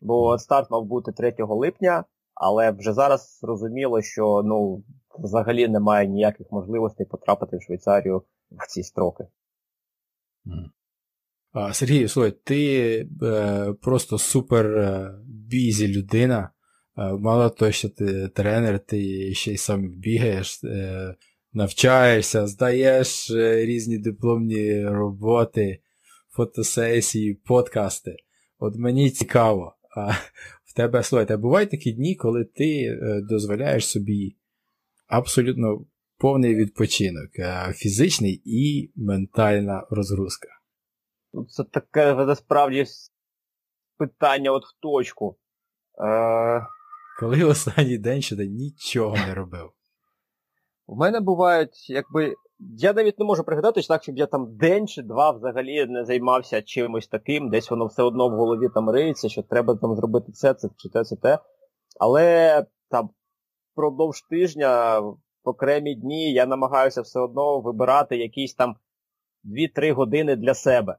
Бо 0.00 0.38
старт 0.38 0.70
мав 0.70 0.84
бути 0.84 1.12
3 1.12 1.34
липня, 1.38 2.04
але 2.34 2.70
вже 2.70 2.92
зараз 2.92 3.38
зрозуміло, 3.40 4.02
що 4.02 4.42
ну, 4.44 4.84
взагалі 5.18 5.68
немає 5.68 6.08
ніяких 6.08 6.46
можливостей 6.50 7.06
потрапити 7.06 7.56
в 7.56 7.62
Швейцарію 7.62 8.22
в 8.50 8.66
ці 8.68 8.82
строки. 8.82 9.24
Сергій, 11.72 12.08
слухай, 12.08 12.32
ти 12.44 13.08
е, 13.22 13.72
просто 13.82 14.18
супер 14.18 14.66
е, 14.66 15.14
бізі 15.26 15.96
людина. 15.96 16.50
Е, 16.98 17.12
мало 17.12 17.50
того, 17.50 17.72
що 17.72 17.88
ти 17.88 18.28
тренер, 18.28 18.78
ти 18.78 19.30
ще 19.34 19.52
й 19.52 19.56
сам 19.56 19.88
бігаєш, 19.88 20.64
е, 20.64 21.14
навчаєшся, 21.54 22.46
здаєш 22.46 23.30
е, 23.30 23.66
різні 23.66 23.98
дипломні 23.98 24.86
роботи, 24.86 25.82
фотосесії, 26.30 27.34
подкасти. 27.34 28.16
От 28.58 28.76
мені 28.76 29.10
цікаво. 29.10 29.76
А 29.96 30.10
в 30.64 30.74
тебе, 30.76 31.02
слухайте, 31.02 31.36
бувають 31.36 31.70
такі 31.70 31.92
дні, 31.92 32.14
коли 32.14 32.44
ти 32.44 32.84
е, 32.84 33.20
дозволяєш 33.20 33.86
собі 33.86 34.36
абсолютно 35.06 35.86
повний 36.18 36.54
відпочинок, 36.54 37.38
е, 37.38 37.72
фізичний 37.72 38.42
і 38.44 38.92
ментальна 38.96 39.86
розгрузка. 39.90 40.48
Ну, 41.32 41.44
це 41.44 41.64
таке 41.64 42.14
насправді 42.14 42.86
питання 43.98 44.50
от 44.50 44.64
в 44.64 44.80
точку. 44.80 45.38
Е... 46.04 46.66
Коли 47.18 47.44
останній 47.44 47.98
день 47.98 48.22
що 48.22 48.36
ти 48.36 48.46
нічого 48.46 49.16
не 49.16 49.34
робив? 49.34 49.70
У 50.86 50.96
мене 50.96 51.20
бувають, 51.20 51.90
якби. 51.90 52.34
Я 52.78 52.92
навіть 52.92 53.18
не 53.18 53.24
можу 53.24 53.44
пригадати, 53.44 53.82
так, 53.82 54.02
щоб 54.02 54.18
я 54.18 54.26
там 54.26 54.56
день 54.56 54.88
чи 54.88 55.02
два 55.02 55.30
взагалі 55.30 55.86
не 55.86 56.04
займався 56.04 56.62
чимось 56.62 57.08
таким, 57.08 57.50
десь 57.50 57.70
воно 57.70 57.86
все 57.86 58.02
одно 58.02 58.28
в 58.28 58.32
голові 58.32 58.68
там 58.74 58.90
риється, 58.90 59.28
що 59.28 59.42
треба 59.42 59.74
там 59.74 59.96
зробити 59.96 60.32
це, 60.32 60.54
це 60.54 60.68
чи 60.76 60.88
те, 60.88 61.04
це 61.04 61.16
те. 61.16 61.38
Але 62.00 62.66
там 62.90 63.10
впродовж 63.72 64.22
тижня, 64.22 65.00
в 65.00 65.18
окремі 65.44 65.94
дні, 65.94 66.32
я 66.32 66.46
намагаюся 66.46 67.00
все 67.00 67.20
одно 67.20 67.60
вибирати 67.60 68.16
якісь 68.16 68.54
там 68.54 68.76
2-3 69.44 69.92
години 69.92 70.36
для 70.36 70.54
себе. 70.54 70.96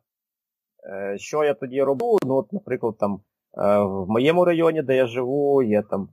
Е, 0.90 1.18
що 1.18 1.44
я 1.44 1.54
тоді 1.54 1.84
роблю? 1.84 2.18
Ну, 2.26 2.36
от, 2.36 2.54
наприклад, 2.54 2.98
там 2.98 3.22
е, 3.58 3.78
в 3.78 4.06
моєму 4.10 4.46
районі, 4.46 4.82
де 4.82 4.96
я 4.96 5.08
живу, 5.08 5.64
є 5.64 5.82
там 5.82 6.10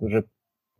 дуже 0.00 0.24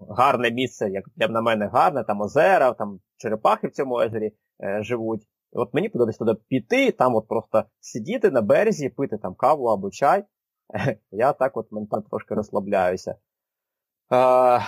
гарне 0.08 0.50
місце, 0.50 0.90
як 0.90 1.04
прям 1.16 1.32
на 1.32 1.40
мене 1.40 1.66
гарне, 1.66 2.04
там 2.04 2.20
озера, 2.20 2.72
там 2.72 3.00
черепахи 3.16 3.66
в 3.66 3.72
цьому 3.72 3.94
озері 3.94 4.32
е, 4.64 4.82
живуть. 4.82 5.22
І 5.52 5.56
от 5.56 5.74
мені 5.74 5.88
подобається 5.88 6.24
туди 6.24 6.40
піти, 6.48 6.92
там 6.92 7.14
от 7.14 7.28
просто 7.28 7.64
сидіти 7.80 8.30
на 8.30 8.42
березі, 8.42 8.88
пити 8.88 9.18
там 9.18 9.34
каву 9.34 9.64
або 9.64 9.90
чай. 9.90 10.24
Я 11.10 11.32
так 11.32 11.56
от 11.56 11.72
ментально 11.72 12.06
трошки 12.10 12.34
розслабляюся. 12.34 13.14
Е, 14.12 14.60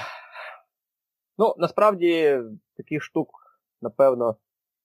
ну, 1.38 1.54
насправді 1.58 2.40
таких 2.76 3.02
штук, 3.02 3.28
напевно, 3.82 4.36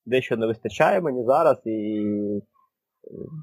дещо 0.05 0.37
не 0.37 0.47
вистачає 0.47 1.01
мені 1.01 1.25
зараз, 1.25 1.61
і 1.65 2.03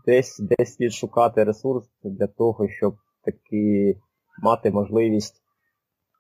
десь 0.07 0.39
десь 0.39 0.75
слід 0.75 0.93
шукати 0.93 1.45
ресурс 1.45 1.91
для 2.03 2.27
того, 2.27 2.69
щоб 2.69 2.97
таки 3.25 3.97
мати 4.43 4.71
можливість 4.71 5.44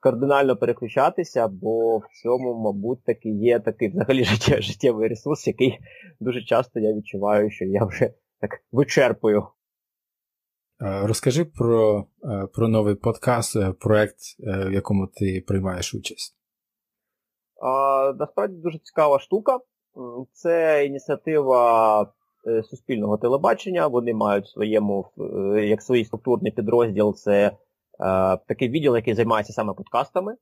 кардинально 0.05 0.57
переключатися, 0.57 1.49
бо 1.49 1.99
в 1.99 2.05
цьому, 2.23 2.55
мабуть, 2.55 3.05
таки 3.05 3.29
є 3.29 3.61
такий 3.61 3.89
взагалі 3.89 4.25
життєвий 4.63 5.09
ресурс, 5.09 5.47
який 5.47 5.79
дуже 6.21 6.43
часто 6.43 6.81
я 6.81 6.95
відчуваю, 6.95 7.51
що 7.51 7.65
я 7.65 7.85
вже 7.85 8.11
так 8.41 8.51
вичерпую. 8.73 9.47
Е, 10.83 11.07
розкажи 11.07 11.45
про 11.45 12.07
е, 12.25 12.47
про 12.55 12.69
новий 12.69 12.95
подкаст, 12.95 13.57
е, 13.57 13.73
проект, 13.81 14.19
в 14.39 14.73
якому 14.73 15.07
ти 15.07 15.45
приймаєш 15.47 15.95
участь. 15.95 16.37
А, 17.63 18.13
Насправді 18.19 18.57
дуже 18.57 18.79
цікава 18.79 19.19
штука. 19.19 19.59
Це 20.33 20.87
ініціатива 20.87 22.13
суспільного 22.71 23.19
телебачення. 23.19 23.87
Вони 23.87 24.15
мають 24.15 24.49
своєму, 24.49 25.07
як 25.63 25.83
свій 25.83 26.05
структурний 26.05 26.53
підрозділ, 26.53 27.15
це 27.15 27.57
такий 28.49 28.69
відділ, 28.69 28.97
який 28.97 29.15
займається 29.15 29.53
саме 29.53 29.75
подкастами. 29.75 30.37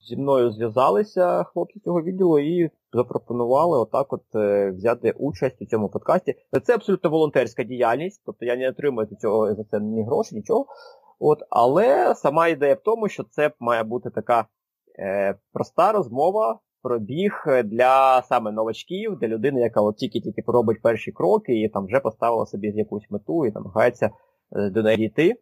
Зі 0.00 0.16
мною 0.16 0.50
зв'язалися 0.50 1.44
хлопці 1.44 1.80
цього 1.80 2.02
відділу 2.02 2.38
і 2.38 2.70
запропонували 2.92 3.78
отак 3.78 4.12
от 4.12 4.34
е, 4.34 4.70
взяти 4.70 5.10
участь 5.10 5.62
у 5.62 5.66
цьому 5.66 5.88
подкасті. 5.88 6.34
Це 6.62 6.74
абсолютно 6.74 7.10
волонтерська 7.10 7.64
діяльність, 7.64 8.22
тобто 8.26 8.44
я 8.44 8.56
не 8.56 8.68
отримую 8.68 9.06
цього 9.06 9.54
за 9.54 9.64
це 9.64 9.80
ні 9.80 10.04
гроші, 10.04 10.34
нічого. 10.34 10.66
От, 11.18 11.38
Але 11.50 12.14
сама 12.14 12.48
ідея 12.48 12.74
в 12.74 12.80
тому, 12.80 13.08
що 13.08 13.24
це 13.24 13.50
має 13.60 13.82
бути 13.82 14.10
така 14.10 14.46
е, 14.98 15.34
проста 15.52 15.92
розмова 15.92 16.58
про 16.82 16.98
біг 16.98 17.32
для 17.64 18.22
саме 18.22 18.52
новачків, 18.52 19.18
для 19.18 19.28
людини, 19.28 19.60
яка 19.60 19.80
от 19.80 19.96
тільки-тільки 19.96 20.42
робить 20.46 20.82
перші 20.82 21.12
кроки 21.12 21.60
і 21.60 21.68
там 21.68 21.86
вже 21.86 22.00
поставила 22.00 22.46
собі 22.46 22.72
якусь 22.74 23.10
мету 23.10 23.46
і 23.46 23.52
намагається 23.52 24.10
е, 24.56 24.70
до 24.70 24.82
неї 24.82 24.96
дійти. 24.96 25.34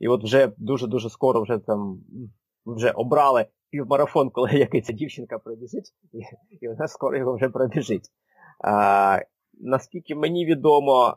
І 0.00 0.08
от 0.08 0.24
вже 0.24 0.52
дуже-дуже 0.56 1.10
скоро 1.10 1.42
вже 1.42 1.58
там 1.58 2.00
вже 2.66 2.90
обрали 2.90 3.46
півмарафон, 3.70 4.30
коли 4.30 4.50
якась 4.52 4.86
дівчинка 4.86 5.38
пробіжить, 5.38 5.94
і, 6.12 6.18
і 6.60 6.68
вона 6.68 6.88
скоро 6.88 7.18
його 7.18 7.36
вже 7.36 7.48
пробіжить. 7.48 8.08
А, 8.64 9.18
Наскільки 9.62 10.14
мені 10.14 10.46
відомо, 10.46 11.16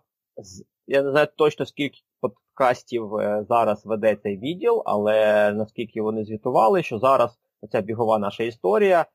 я 0.87 1.03
не 1.03 1.11
знаю 1.11 1.27
точно 1.37 1.65
скільки 1.65 1.97
подкастів 2.21 3.15
е, 3.15 3.45
зараз 3.49 3.85
веде 3.85 4.15
цей 4.15 4.37
відділ, 4.37 4.83
але 4.85 5.51
наскільки 5.51 6.01
вони 6.01 6.25
звітували, 6.25 6.83
що 6.83 6.99
зараз 6.99 7.39
ця 7.71 7.81
бігова 7.81 8.19
наша 8.19 8.43
історія 8.43 9.05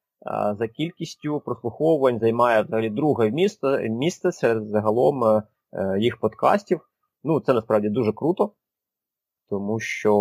за 0.58 0.68
кількістю 0.68 1.40
прослуховувань 1.40 2.18
займає 2.18 2.62
взагалі 2.62 2.90
друге 2.90 3.30
місце 3.30 3.88
місце 3.88 4.32
серед 4.32 4.68
загалом 4.68 5.24
е, 5.24 5.42
е, 5.72 5.98
їх 6.00 6.20
подкастів. 6.20 6.80
Ну, 7.24 7.40
це 7.40 7.52
насправді 7.52 7.88
дуже 7.88 8.12
круто. 8.12 8.52
Тому 9.50 9.80
що, 9.80 10.12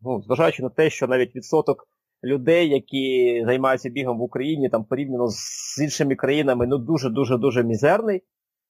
ну, 0.00 0.22
зважаючи 0.22 0.62
на 0.62 0.68
те, 0.68 0.90
що 0.90 1.06
навіть 1.06 1.36
відсоток 1.36 1.88
людей, 2.24 2.68
які 2.68 3.42
займаються 3.46 3.90
бігом 3.90 4.18
в 4.18 4.22
Україні, 4.22 4.68
там 4.68 4.84
порівняно 4.84 5.28
з 5.28 5.78
іншими 5.82 6.14
країнами, 6.14 6.66
ну 6.66 6.78
дуже-дуже 6.78 7.38
дуже 7.38 7.64
мізерний. 7.64 8.22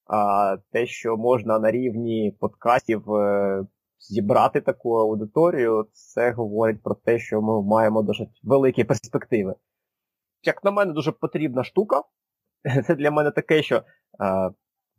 А 0.07 0.57
те, 0.73 0.87
що 0.87 1.17
можна 1.17 1.59
на 1.59 1.71
рівні 1.71 2.37
подкастів 2.41 3.15
е, 3.15 3.67
зібрати 3.99 4.61
таку 4.61 4.97
аудиторію, 4.97 5.87
це 5.93 6.33
говорить 6.33 6.83
про 6.83 6.95
те, 6.95 7.19
що 7.19 7.43
ми 7.43 7.63
маємо 7.63 8.03
досить 8.03 8.41
великі 8.43 8.85
перспективи. 8.85 9.55
Як 10.43 10.65
на 10.65 10.71
мене, 10.71 10.93
дуже 10.93 11.13
потрібна 11.13 11.65
штука. 11.65 12.03
Це 12.87 12.95
для 12.95 13.11
мене 13.11 13.31
таке, 13.31 13.63
що, 13.63 13.77
е, 13.77 13.83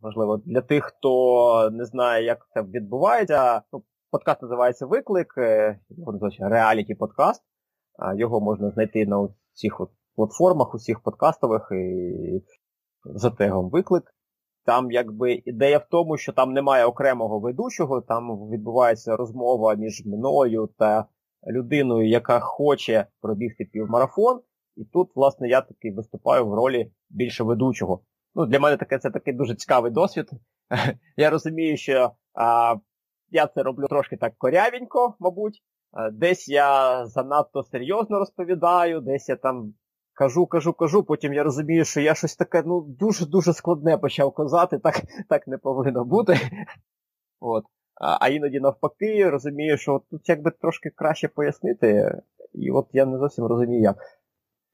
можливо, 0.01 0.37
для 0.45 0.61
тих, 0.61 0.83
хто 0.83 1.69
не 1.69 1.85
знає, 1.85 2.25
як 2.25 2.47
це 2.53 2.61
відбувається, 2.61 3.61
ну, 3.73 3.83
Подкаст 4.11 4.41
називається 4.41 4.85
Виклик, 4.85 5.33
е, 5.37 5.79
його 5.89 6.11
називається 6.11 6.49
реаліті 6.49 6.95
подкаст. 6.95 7.43
Його 8.15 8.41
можна 8.41 8.71
знайти 8.71 9.05
на 9.05 9.29
всіх 9.53 9.81
платформах, 10.15 10.75
усіх 10.75 10.99
подкастових 10.99 11.71
і 11.71 12.43
за 13.05 13.29
тегом 13.29 13.69
Виклик. 13.69 14.03
Там 14.65 14.91
якби 14.91 15.41
ідея 15.45 15.77
в 15.77 15.87
тому, 15.91 16.17
що 16.17 16.33
там 16.33 16.53
немає 16.53 16.85
окремого 16.85 17.39
ведучого, 17.39 18.01
там 18.01 18.49
відбувається 18.49 19.15
розмова 19.15 19.75
між 19.75 20.05
мною 20.05 20.69
та 20.77 21.05
людиною, 21.47 22.09
яка 22.09 22.39
хоче 22.39 23.07
пробігти 23.21 23.65
півмарафон. 23.65 24.41
І 24.75 24.85
тут, 24.85 25.11
власне, 25.15 25.49
я 25.49 25.61
такий 25.61 25.91
виступаю 25.91 26.47
в 26.47 26.53
ролі 26.53 26.91
більше 27.09 27.43
ведучого. 27.43 28.01
Ну, 28.35 28.45
Для 28.45 28.59
мене 28.59 28.77
таке 28.77 28.99
це 28.99 29.09
такий 29.09 29.33
дуже 29.33 29.55
цікавий 29.55 29.91
досвід. 29.91 30.29
Я 31.17 31.29
розумію, 31.29 31.77
що 31.77 32.11
а, 32.33 32.75
я 33.29 33.47
це 33.47 33.63
роблю 33.63 33.87
трошки 33.87 34.17
так 34.17 34.33
корявенько, 34.37 35.15
мабуть. 35.19 35.63
Е, 35.97 36.11
десь 36.11 36.49
я 36.49 37.05
занадто 37.05 37.63
серйозно 37.63 38.19
розповідаю, 38.19 39.01
десь 39.01 39.29
я 39.29 39.35
там 39.35 39.73
кажу, 40.13 40.45
кажу, 40.45 40.73
кажу, 40.73 41.03
потім 41.03 41.33
я 41.33 41.43
розумію, 41.43 41.85
що 41.85 42.01
я 42.01 42.15
щось 42.15 42.35
таке 42.35 42.63
ну, 42.65 42.81
дуже-дуже 42.81 43.53
складне 43.53 43.97
почав 43.97 44.33
казати, 44.33 44.79
так 44.83 44.95
так 45.29 45.47
не 45.47 45.57
повинно 45.57 46.05
бути. 46.05 46.37
От. 47.39 47.63
А 48.19 48.27
іноді 48.27 48.59
навпаки, 48.59 49.29
розумію, 49.29 49.77
що 49.77 50.01
тут 50.09 50.29
якби 50.29 50.51
трошки 50.51 50.89
краще 50.89 51.27
пояснити. 51.27 52.21
і 52.53 52.71
от 52.71 52.87
я 52.93 53.05
не 53.05 53.17
зовсім 53.17 53.45
розумію 53.45 53.81
як. 53.81 53.97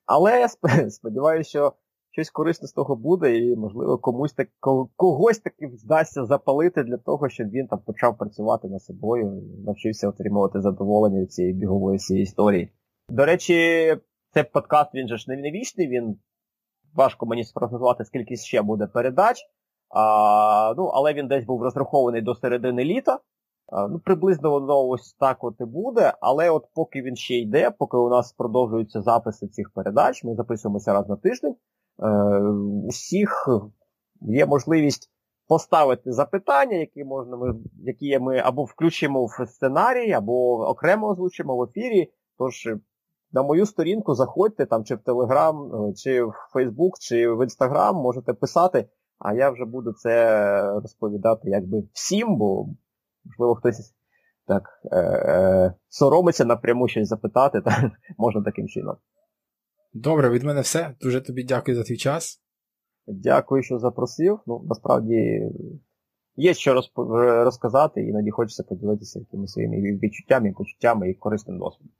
Але 0.06 0.40
я 0.40 0.48
сподіваюся, 0.90 1.50
що 1.50 1.74
щось 2.14 2.30
корисне 2.30 2.68
з 2.68 2.72
того 2.72 2.96
буде, 2.96 3.38
і, 3.38 3.56
можливо, 3.56 3.98
комусь 3.98 4.34
так, 4.34 4.48
когось 4.96 5.40
таки 5.40 5.68
вдасться 5.68 6.26
запалити 6.26 6.84
для 6.84 6.98
того, 6.98 7.30
щоб 7.30 7.50
він 7.50 7.68
там 7.68 7.80
почав 7.86 8.18
працювати 8.18 8.68
над 8.68 8.84
собою 8.84 9.44
навчився 9.66 10.10
отримувати 10.10 10.62
задоволення 10.62 11.22
від 11.22 11.34
цієї 11.34 11.54
бігової 11.54 12.00
цієї 12.00 12.24
історії. 12.24 12.70
До 13.10 13.26
речі, 13.26 13.54
цей 14.32 14.44
подкаст 14.44 14.96
він 14.96 15.08
же 15.08 15.18
ж 15.18 15.32
не 15.32 15.52
вічний, 15.52 15.88
він 15.88 16.16
важко 16.94 17.26
мені 17.26 17.44
спрогнозувати, 17.44 18.06
скільки 18.06 18.36
ще 18.36 18.62
буде 18.62 18.88
передач. 18.88 19.38
А, 19.90 20.74
ну, 20.78 20.86
Але 20.86 21.14
він 21.14 21.28
десь 21.28 21.46
був 21.46 21.64
розрахований 21.64 22.22
до 22.22 22.36
середини 22.36 22.84
літа. 22.84 23.20
А, 23.68 23.88
ну, 23.88 24.00
Приблизно 24.00 24.52
воно 24.52 24.88
ось 24.88 25.14
так 25.14 25.44
от 25.44 25.56
і 25.60 25.66
буде. 25.66 26.14
Але 26.22 26.50
от 26.50 26.64
поки 26.74 27.02
він 27.02 27.16
ще 27.16 27.36
йде, 27.36 27.72
поки 27.72 27.98
у 27.98 28.10
нас 28.10 28.34
продовжуються 28.34 29.02
записи 29.02 29.48
цих 29.48 29.72
передач, 29.74 30.24
ми 30.24 30.36
записуємося 30.36 30.94
раз 30.94 31.10
на 31.10 31.16
тиждень. 31.16 31.56
Е, 32.00 32.10
усіх 32.88 33.50
є 34.22 34.46
можливість 34.46 35.10
поставити 35.48 36.12
запитання, 36.12 36.78
які 36.78 37.04
можна 37.04 37.38
ми, 37.38 37.56
які 37.84 38.20
ми 38.20 38.38
або 38.38 38.64
включимо 38.64 39.26
в 39.26 39.48
сценарій, 39.48 40.12
або 40.12 40.68
окремо 40.70 41.08
озвучимо 41.08 41.58
в 41.58 41.64
ефірі. 41.64 42.12
Тож 42.38 42.70
на 43.32 43.44
мою 43.44 43.66
сторінку 43.66 44.16
заходьте 44.16 44.66
там 44.66 44.84
чи 44.84 44.96
в 44.96 45.00
Телеграм, 45.00 45.72
чи 45.96 46.24
в 46.24 46.34
Фейсбук, 46.54 47.00
чи 47.00 47.30
в 47.30 47.44
Інстаграм, 47.44 47.96
можете 47.96 48.34
писати, 48.34 48.90
а 49.20 49.34
я 49.34 49.50
вже 49.50 49.66
буду 49.66 49.94
це 49.94 50.62
розповідати 50.72 51.50
якби 51.50 51.84
всім, 51.94 52.38
бо 52.38 52.68
можливо 53.26 53.56
хтось 53.56 53.94
так 54.48 54.64
е- 54.92 54.98
е- 54.98 55.74
соромиться 55.90 56.46
напряму 56.46 56.88
щось 56.88 57.08
запитати, 57.08 57.62
та 57.62 57.92
можна 58.18 58.44
таким 58.44 58.68
чином. 58.68 58.96
Добре, 59.96 60.30
від 60.30 60.44
мене 60.44 60.62
все. 60.62 60.96
Дуже 61.02 61.22
тобі 61.22 61.44
дякую 61.44 61.78
за 61.78 61.84
твій 61.84 61.98
час. 61.98 62.42
Дякую, 63.08 63.64
що 63.64 63.80
запросив. 63.80 64.40
Ну, 64.48 64.66
насправді 64.70 65.50
є 66.36 66.54
що 66.54 66.82
розказати, 67.44 68.02
іноді 68.02 68.32
хочеться 68.32 68.64
поділитися 68.64 69.20
якимись 69.20 69.52
своїми 69.52 69.78
відчуттями, 69.78 70.54
почуттями 70.58 71.10
і 71.10 71.14
корисним 71.14 71.60
досвідом. 71.60 71.92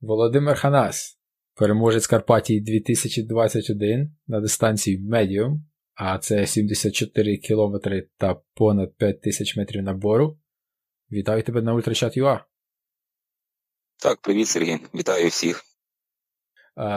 Володимир 0.00 0.56
Ханас, 0.56 1.18
переможець 1.54 2.06
Карпатії 2.06 2.60
2021 2.60 4.16
на 4.26 4.40
дистанції 4.40 5.08
Medium, 5.10 5.60
а 5.94 6.18
це 6.18 6.46
74 6.46 7.36
кілометри 7.36 8.08
та 8.16 8.34
понад 8.54 8.96
5 8.96 9.22
тисяч 9.22 9.56
метрів 9.56 9.82
набору. 9.82 10.38
Вітаю 11.12 11.42
тебе 11.42 11.62
на 11.62 11.74
Ультрачат 11.74 12.16
ЮА. 12.16 12.44
Так, 13.96 14.20
привіт, 14.20 14.48
Сергій. 14.48 14.78
Вітаю 14.94 15.28
всіх. 15.28 15.64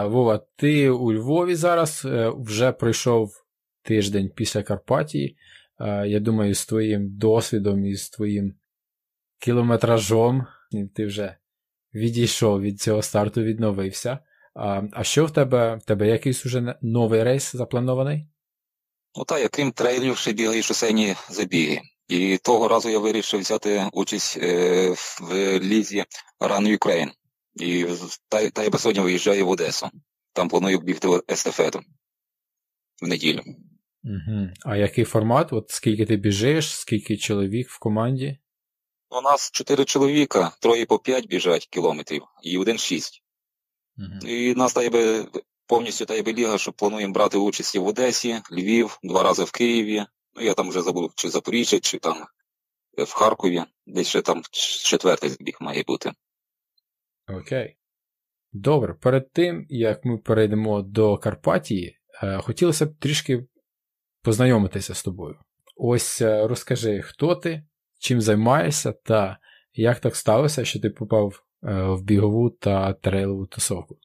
Вова, 0.05 0.41
ти 0.55 0.89
у 0.89 1.13
Львові 1.13 1.55
зараз 1.55 2.05
е, 2.05 2.33
вже 2.37 2.71
пройшов 2.71 3.31
тиждень 3.81 4.31
після 4.35 4.63
Карпатії. 4.63 5.37
Я 6.05 6.19
думаю, 6.19 6.55
з 6.55 6.65
твоїм 6.65 7.17
досвідом 7.17 7.85
і 7.85 7.95
з 7.95 8.09
твоїм 8.09 8.55
кілометражом 9.39 10.45
ти 10.95 11.05
вже 11.05 11.37
відійшов 11.93 12.61
від 12.61 12.81
цього 12.81 13.01
старту, 13.01 13.43
відновився. 13.43 14.19
А 14.93 15.03
що 15.03 15.25
в 15.25 15.31
тебе? 15.31 15.75
В 15.75 15.83
тебе 15.83 16.07
якийсь 16.07 16.45
уже 16.45 16.75
новий 16.81 17.23
рейс 17.23 17.55
запланований? 17.55 18.27
Ну 19.15 19.25
так, 19.25 19.41
я 19.41 19.49
крім 19.49 19.71
трейлів, 19.71 20.17
ще 20.17 20.33
бігаю 20.33 20.63
шосейні 20.63 21.15
забіги. 21.29 21.81
І 22.07 22.37
того 22.37 22.67
разу 22.67 22.89
я 22.89 22.99
вирішив 22.99 23.39
взяти 23.39 23.89
участь 23.93 24.37
е, 24.37 24.89
в 25.21 25.59
лізі 25.59 26.05
Run 26.39 26.77
Ukraine. 26.77 27.11
І 27.55 27.85
та, 28.29 28.49
та 28.49 28.63
я 28.63 28.71
сьогодні 28.71 29.03
виїжджаю 29.03 29.45
в 29.45 29.49
Одесу. 29.49 29.89
Там 30.33 30.49
планую 30.49 30.79
бігти 30.79 31.21
естафету 31.31 31.81
в 33.01 33.07
неділю. 33.07 33.41
Угу. 34.03 34.49
А 34.65 34.77
який 34.77 35.05
формат? 35.05 35.53
От 35.53 35.69
скільки 35.69 36.05
ти 36.05 36.15
біжиш, 36.15 36.75
скільки 36.75 37.17
чоловік 37.17 37.69
в 37.69 37.79
команді? 37.79 38.37
У 39.09 39.21
нас 39.21 39.51
чотири 39.51 39.85
чоловіка, 39.85 40.51
троє 40.59 40.85
по 40.85 40.99
п'ять 40.99 41.27
біжать 41.27 41.67
кілометрів 41.67 42.23
і 42.43 42.57
один 42.57 42.77
шість. 42.77 43.23
Угу. 43.97 44.31
І 44.31 44.55
нас 44.55 44.73
та 44.73 44.89
би 44.89 45.25
повністю 45.73 46.05
та 46.05 46.23
би 46.23 46.33
ліга, 46.33 46.57
що 46.57 46.71
плануємо 46.71 47.13
брати 47.13 47.37
участь 47.37 47.75
в 47.75 47.87
Одесі, 47.87 48.35
Львів, 48.51 48.99
два 49.03 49.23
рази 49.23 49.43
в 49.43 49.51
Києві. 49.51 50.05
Ну 50.35 50.41
я 50.41 50.53
там 50.53 50.69
вже 50.69 50.81
забув, 50.81 51.11
чи 51.15 51.29
Запоріжжя, 51.29 51.79
чи 51.79 51.99
там 51.99 52.25
в 52.97 53.13
Харкові, 53.13 53.63
десь 53.85 54.07
ще 54.07 54.21
там 54.21 54.41
четвертий 54.83 55.29
збіг 55.29 55.57
має 55.59 55.83
бути. 55.87 56.11
Окей. 57.27 57.77
Добре, 58.51 58.93
перед 58.93 59.31
тим, 59.31 59.65
як 59.69 60.05
ми 60.05 60.17
перейдемо 60.17 60.81
до 60.81 61.17
Карпатії, 61.17 61.99
е, 62.23 62.37
хотілося 62.37 62.85
б 62.85 62.95
трішки 62.99 63.45
познайомитися 64.21 64.93
з 64.93 65.03
тобою. 65.03 65.39
Ось 65.75 66.21
е, 66.21 66.47
розкажи, 66.47 67.01
хто 67.01 67.35
ти, 67.35 67.63
чим 67.99 68.21
займаєшся 68.21 68.91
та 68.91 69.37
як 69.73 69.99
так 69.99 70.15
сталося, 70.15 70.65
що 70.65 70.79
ти 70.79 70.89
попав 70.89 71.43
е, 71.63 71.83
в 71.83 72.03
бігову 72.03 72.49
та 72.49 72.93
трейлову 72.93 73.45
тусовку. 73.45 73.97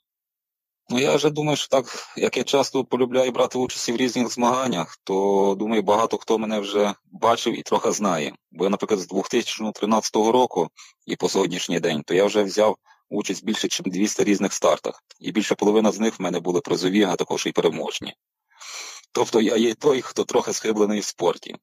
Ну, 0.90 0.98
я 0.98 1.16
вже 1.16 1.30
думаю, 1.30 1.56
що 1.56 1.68
так, 1.68 2.14
як 2.16 2.36
я 2.36 2.44
часто 2.44 2.84
полюбляю 2.84 3.32
брати 3.32 3.58
участь 3.58 3.88
в 3.88 3.96
різних 3.96 4.28
змаганнях, 4.28 4.98
то 5.04 5.54
думаю, 5.58 5.82
багато 5.82 6.18
хто 6.18 6.38
мене 6.38 6.60
вже 6.60 6.94
бачив 7.12 7.58
і 7.58 7.62
трохи 7.62 7.92
знає. 7.92 8.32
Бо 8.50 8.64
я, 8.64 8.70
наприклад, 8.70 9.00
з 9.00 9.06
2013 9.06 10.16
року 10.16 10.68
і 11.06 11.16
по 11.16 11.28
сьогоднішній 11.28 11.80
день, 11.80 12.02
то 12.02 12.14
я 12.14 12.24
вже 12.24 12.42
взяв 12.42 12.76
участь 13.08 13.44
більше, 13.44 13.68
ніж 13.86 13.92
200 13.92 14.24
різних 14.24 14.52
стартах. 14.52 15.02
І 15.20 15.32
більша 15.32 15.54
половина 15.54 15.92
з 15.92 16.00
них 16.00 16.18
в 16.18 16.22
мене 16.22 16.40
були 16.40 16.60
призові, 16.60 17.04
а 17.04 17.16
також 17.16 17.46
і 17.46 17.52
переможні. 17.52 18.14
Тобто 19.12 19.40
я 19.40 19.56
є 19.56 19.74
той, 19.74 20.02
хто 20.02 20.24
трохи 20.24 20.52
схиблений 20.52 21.00
в 21.00 21.04
спорті. 21.04 21.56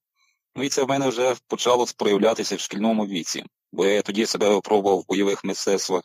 Ну 0.56 0.64
і 0.64 0.70
це 0.70 0.84
в 0.84 0.90
мене 0.90 1.10
вже 1.10 1.36
почало 1.48 1.86
проявлятися 1.98 2.56
в 2.56 2.60
шкільному 2.60 3.06
віці, 3.06 3.44
бо 3.72 3.86
я 3.86 4.02
тоді 4.02 4.26
себе 4.26 4.50
випробував 4.50 5.00
в 5.00 5.08
бойових 5.08 5.44
мистецтвах, 5.44 6.04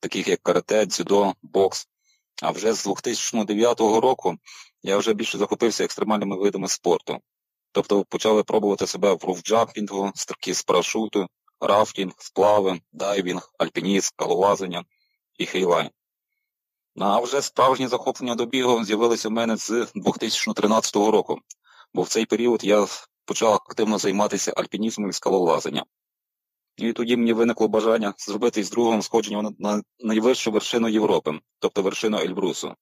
таких 0.00 0.28
як 0.28 0.42
карате, 0.42 0.86
дзюдо, 0.86 1.34
бокс. 1.42 1.89
А 2.42 2.50
вже 2.50 2.72
з 2.72 2.84
2009 2.84 3.80
року 3.80 4.36
я 4.82 4.96
вже 4.96 5.14
більше 5.14 5.38
захопився 5.38 5.84
екстремальними 5.84 6.36
видами 6.36 6.68
спорту. 6.68 7.18
Тобто 7.72 8.04
почали 8.04 8.42
пробувати 8.42 8.86
себе 8.86 9.12
в 9.12 9.24
роупджампінгу, 9.24 10.12
стрибки 10.14 10.54
з 10.54 10.62
парашуту, 10.62 11.26
рафтінг, 11.60 12.12
сплави, 12.18 12.80
дайвінг, 12.92 13.50
альпінізм, 13.58 14.06
скалолазання 14.06 14.84
і 15.38 15.46
хейлайн. 15.46 15.90
Ну, 16.96 17.06
а 17.06 17.20
вже 17.20 17.42
справжні 17.42 17.88
захоплення 17.88 18.34
до 18.34 18.46
бігу 18.46 18.84
з'явилися 18.84 19.28
в 19.28 19.32
мене 19.32 19.56
з 19.56 19.86
2013 19.94 20.96
року, 20.96 21.38
бо 21.94 22.02
в 22.02 22.08
цей 22.08 22.26
період 22.26 22.64
я 22.64 22.86
почав 23.24 23.52
активно 23.52 23.98
займатися 23.98 24.52
альпінізмом 24.56 25.10
і 25.10 25.12
скалолазанням. 25.12 25.84
І 26.76 26.92
тоді 26.92 27.16
мені 27.16 27.32
виникло 27.32 27.68
бажання 27.68 28.14
зробити 28.18 28.60
із 28.60 28.70
другого 28.70 29.02
сходження 29.02 29.52
на 29.58 29.82
найвищу 29.98 30.50
вершину 30.50 30.88
Європи, 30.88 31.40
тобто 31.58 31.82
вершину 31.82 32.18
Ельбрусу. 32.18 32.74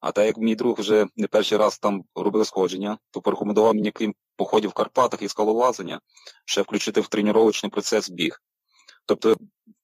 А 0.00 0.12
так 0.12 0.26
як 0.26 0.36
мій 0.36 0.54
друг 0.54 0.80
вже 0.80 1.06
не 1.16 1.26
перший 1.26 1.58
раз 1.58 1.78
там 1.78 2.04
робив 2.14 2.46
сходження, 2.46 2.98
то 3.10 3.20
порекомендував 3.20 3.74
мені, 3.74 3.90
крім 3.90 4.14
походів 4.36 4.70
в 4.70 4.72
Карпатах 4.72 5.22
і 5.22 5.28
скалолазання, 5.28 6.00
ще 6.44 6.62
включити 6.62 7.00
в 7.00 7.08
тренувальний 7.08 7.70
процес 7.70 8.10
біг. 8.10 8.42
Тобто, 9.06 9.36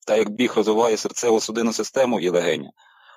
так 0.07 0.19
як 0.19 0.31
біг 0.31 0.53
розвиває 0.57 0.97
серцево 0.97 1.41
судинну 1.41 1.73
систему 1.73 2.21
і 2.21 2.29
легені, 2.29 2.71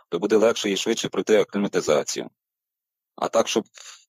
то 0.10 0.20
буде 0.20 0.36
легше 0.36 0.72
і 0.72 0.78
швидше 0.78 1.10
пройти 1.10 1.38
акліматизацію. 1.38 2.30
А 3.16 3.28
так, 3.28 3.48
щоб 3.48 3.64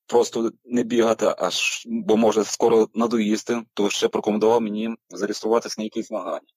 просто 0.06 0.52
не 0.64 0.82
бігати, 0.82 1.34
аж 1.38 1.82
бо 1.86 2.16
може 2.16 2.44
скоро 2.44 2.88
надоїсти, 2.94 3.62
то 3.74 3.90
ще 3.90 4.08
порекомендував 4.08 4.60
мені 4.60 4.96
зареєструватися 5.10 5.74
на 5.78 5.84
якісь 5.84 6.08
змагання. 6.08 6.48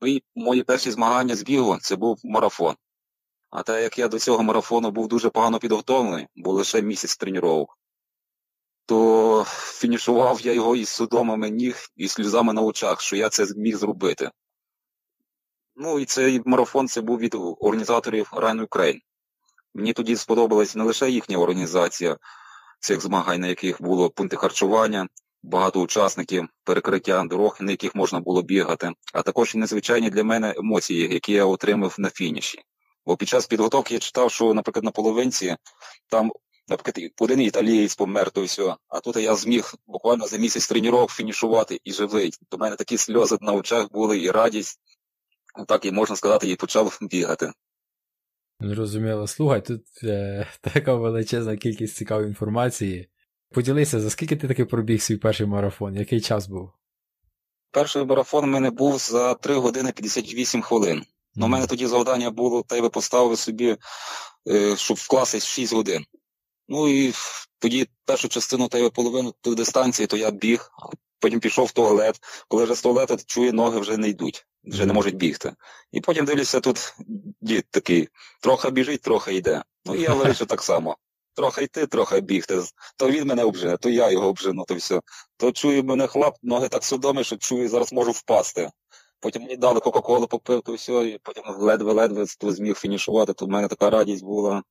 Ну 0.00 0.08
і 0.08 0.22
мої 0.34 0.62
перші 0.62 0.90
змагання 0.90 1.36
з 1.36 1.42
бігу 1.42 1.78
це 1.80 1.96
був 1.96 2.20
марафон. 2.24 2.74
А 3.50 3.62
так 3.62 3.82
як 3.82 3.98
я 3.98 4.08
до 4.08 4.18
цього 4.18 4.42
марафону 4.42 4.90
був 4.90 5.08
дуже 5.08 5.30
погано 5.30 5.58
підготовлений, 5.58 6.26
бо 6.36 6.52
лише 6.52 6.82
місяць 6.82 7.16
тренував, 7.16 7.68
то 8.86 9.44
фінішував 9.48 10.40
я 10.40 10.52
його 10.52 10.76
із 10.76 10.88
судомами 10.88 11.50
ніг 11.50 11.76
і 11.96 12.08
сльозами 12.08 12.52
на 12.52 12.62
очах, 12.62 13.00
що 13.00 13.16
я 13.16 13.28
це 13.28 13.46
зміг 13.46 13.76
зробити. 13.76 14.30
Ну 15.76 15.98
і 15.98 16.04
цей 16.04 16.42
марафон 16.44 16.88
це 16.88 17.00
був 17.00 17.18
від 17.18 17.34
організаторів 17.34 18.30
Run 18.32 18.66
Ukraine. 18.66 18.98
Мені 19.74 19.92
тоді 19.92 20.16
сподобалась 20.16 20.74
не 20.74 20.84
лише 20.84 21.10
їхня 21.10 21.38
організація 21.38 22.16
цих 22.82 23.00
змагань, 23.00 23.40
на 23.40 23.46
яких 23.46 23.82
було 23.82 24.10
пункти 24.10 24.36
харчування, 24.36 25.08
багато 25.42 25.80
учасників, 25.80 26.48
перекриття 26.64 27.24
дорог, 27.24 27.56
на 27.60 27.70
яких 27.70 27.94
можна 27.94 28.20
було 28.20 28.42
бігати, 28.42 28.90
а 29.14 29.22
також 29.22 29.54
і 29.54 29.58
незвичайні 29.58 30.10
для 30.10 30.24
мене 30.24 30.54
емоції, 30.56 31.12
які 31.12 31.32
я 31.32 31.44
отримав 31.44 31.94
на 31.98 32.10
фініші. 32.10 32.62
Бо 33.06 33.16
під 33.16 33.28
час 33.28 33.46
підготовки 33.46 33.94
я 33.94 34.00
читав, 34.00 34.30
що, 34.30 34.54
наприклад, 34.54 34.84
на 34.84 34.90
половинці 34.90 35.56
там 36.08 36.32
наприклад, 36.68 37.10
один 37.18 37.40
італієць 37.40 37.94
помер, 37.94 38.30
то 38.30 38.42
все. 38.42 38.76
А 38.88 39.00
тут 39.00 39.16
я 39.16 39.36
зміг 39.36 39.74
буквально 39.86 40.26
за 40.26 40.36
місяць 40.36 40.68
тренувок 40.68 41.10
фінішувати 41.10 41.80
і 41.84 41.92
живий. 41.92 42.32
До 42.50 42.58
мене 42.58 42.76
такі 42.76 42.98
сльози 42.98 43.38
на 43.40 43.52
очах 43.52 43.92
були 43.92 44.18
і 44.20 44.30
радість. 44.30 44.80
Так 45.68 45.84
і 45.84 45.92
можна 45.92 46.16
сказати, 46.16 46.50
і 46.50 46.56
почав 46.56 46.98
бігати. 47.00 47.52
Зрозуміло. 48.64 49.26
Слухай, 49.26 49.64
тут 49.64 49.82
е, 50.04 50.46
така 50.60 50.94
величезна 50.94 51.56
кількість 51.56 51.96
цікавої 51.96 52.28
інформації. 52.28 53.08
Поділися, 53.54 54.00
за 54.00 54.10
скільки 54.10 54.36
ти 54.36 54.48
таки 54.48 54.64
пробіг 54.64 55.02
свій 55.02 55.16
перший 55.16 55.46
марафон? 55.46 55.96
Який 55.96 56.20
час 56.20 56.48
був? 56.48 56.70
Перший 57.70 58.04
марафон 58.04 58.44
у 58.44 58.46
мене 58.46 58.70
був 58.70 58.98
за 58.98 59.34
3 59.34 59.54
години 59.54 59.92
58 59.92 60.62
хвилин. 60.62 61.02
Ну, 61.34 61.46
У 61.46 61.48
мене 61.48 61.66
тоді 61.66 61.86
завдання 61.86 62.30
було, 62.30 62.62
та 62.62 62.76
й 62.76 62.80
ви 62.80 62.90
поставили 62.90 63.36
собі, 63.36 63.76
е, 64.48 64.76
щоб 64.76 64.96
вкластись 64.96 65.44
6 65.44 65.72
годин. 65.74 66.04
Ну 66.68 66.88
і 66.88 67.12
тоді 67.58 67.88
першу 68.04 68.28
частину 68.28 68.68
та 68.68 68.78
й 68.78 68.90
половину 68.90 69.34
ту 69.40 69.54
дистанції, 69.54 70.06
то 70.06 70.16
я 70.16 70.30
біг, 70.30 70.70
потім 71.22 71.40
пішов 71.40 71.66
в 71.66 71.72
туалет. 71.72 72.20
Коли 72.48 72.64
вже 72.64 72.74
з 72.74 72.82
туалету 72.82 73.16
чую, 73.26 73.52
ноги 73.52 73.80
вже 73.80 73.96
не 73.96 74.08
йдуть, 74.08 74.46
вже 74.64 74.86
не 74.86 74.92
можуть 74.92 75.16
бігти. 75.16 75.54
І 75.92 76.00
потім 76.00 76.24
дивлюся, 76.24 76.60
тут 76.60 76.94
дід 77.40 77.66
такий, 77.70 78.08
трохи 78.40 78.70
біжить, 78.70 79.02
трохи 79.02 79.34
йде. 79.34 79.62
Ну 79.84 79.94
і 79.94 80.00
я 80.00 80.14
вирішив 80.14 80.46
так 80.46 80.62
само. 80.62 80.96
Трохи 81.34 81.64
йти, 81.64 81.86
трохи 81.86 82.20
бігти. 82.20 82.62
То 82.96 83.10
він 83.10 83.26
мене 83.26 83.44
обжене, 83.44 83.76
то 83.76 83.90
я 83.90 84.10
його 84.10 84.28
обжену, 84.28 84.64
то 84.68 84.74
все. 84.74 85.00
То 85.36 85.52
чую 85.52 85.84
мене 85.84 86.06
хлап, 86.06 86.36
ноги 86.42 86.68
так 86.68 86.84
судоми, 86.84 87.24
що 87.24 87.36
чую, 87.36 87.68
зараз 87.68 87.92
можу 87.92 88.10
впасти. 88.10 88.70
Потім 89.20 89.42
мені 89.42 89.56
дали 89.56 89.80
Кока-Колу, 89.80 90.26
попив, 90.26 90.62
то 90.62 90.74
все, 90.74 90.92
і 90.92 91.18
потім 91.22 91.44
ледве-ледве 91.46 92.26
зміг 92.42 92.74
фінішувати, 92.74 93.32
то 93.32 93.46
в 93.46 93.48
мене 93.48 93.68
така 93.68 93.90
радість 93.90 94.24
була 94.24 94.62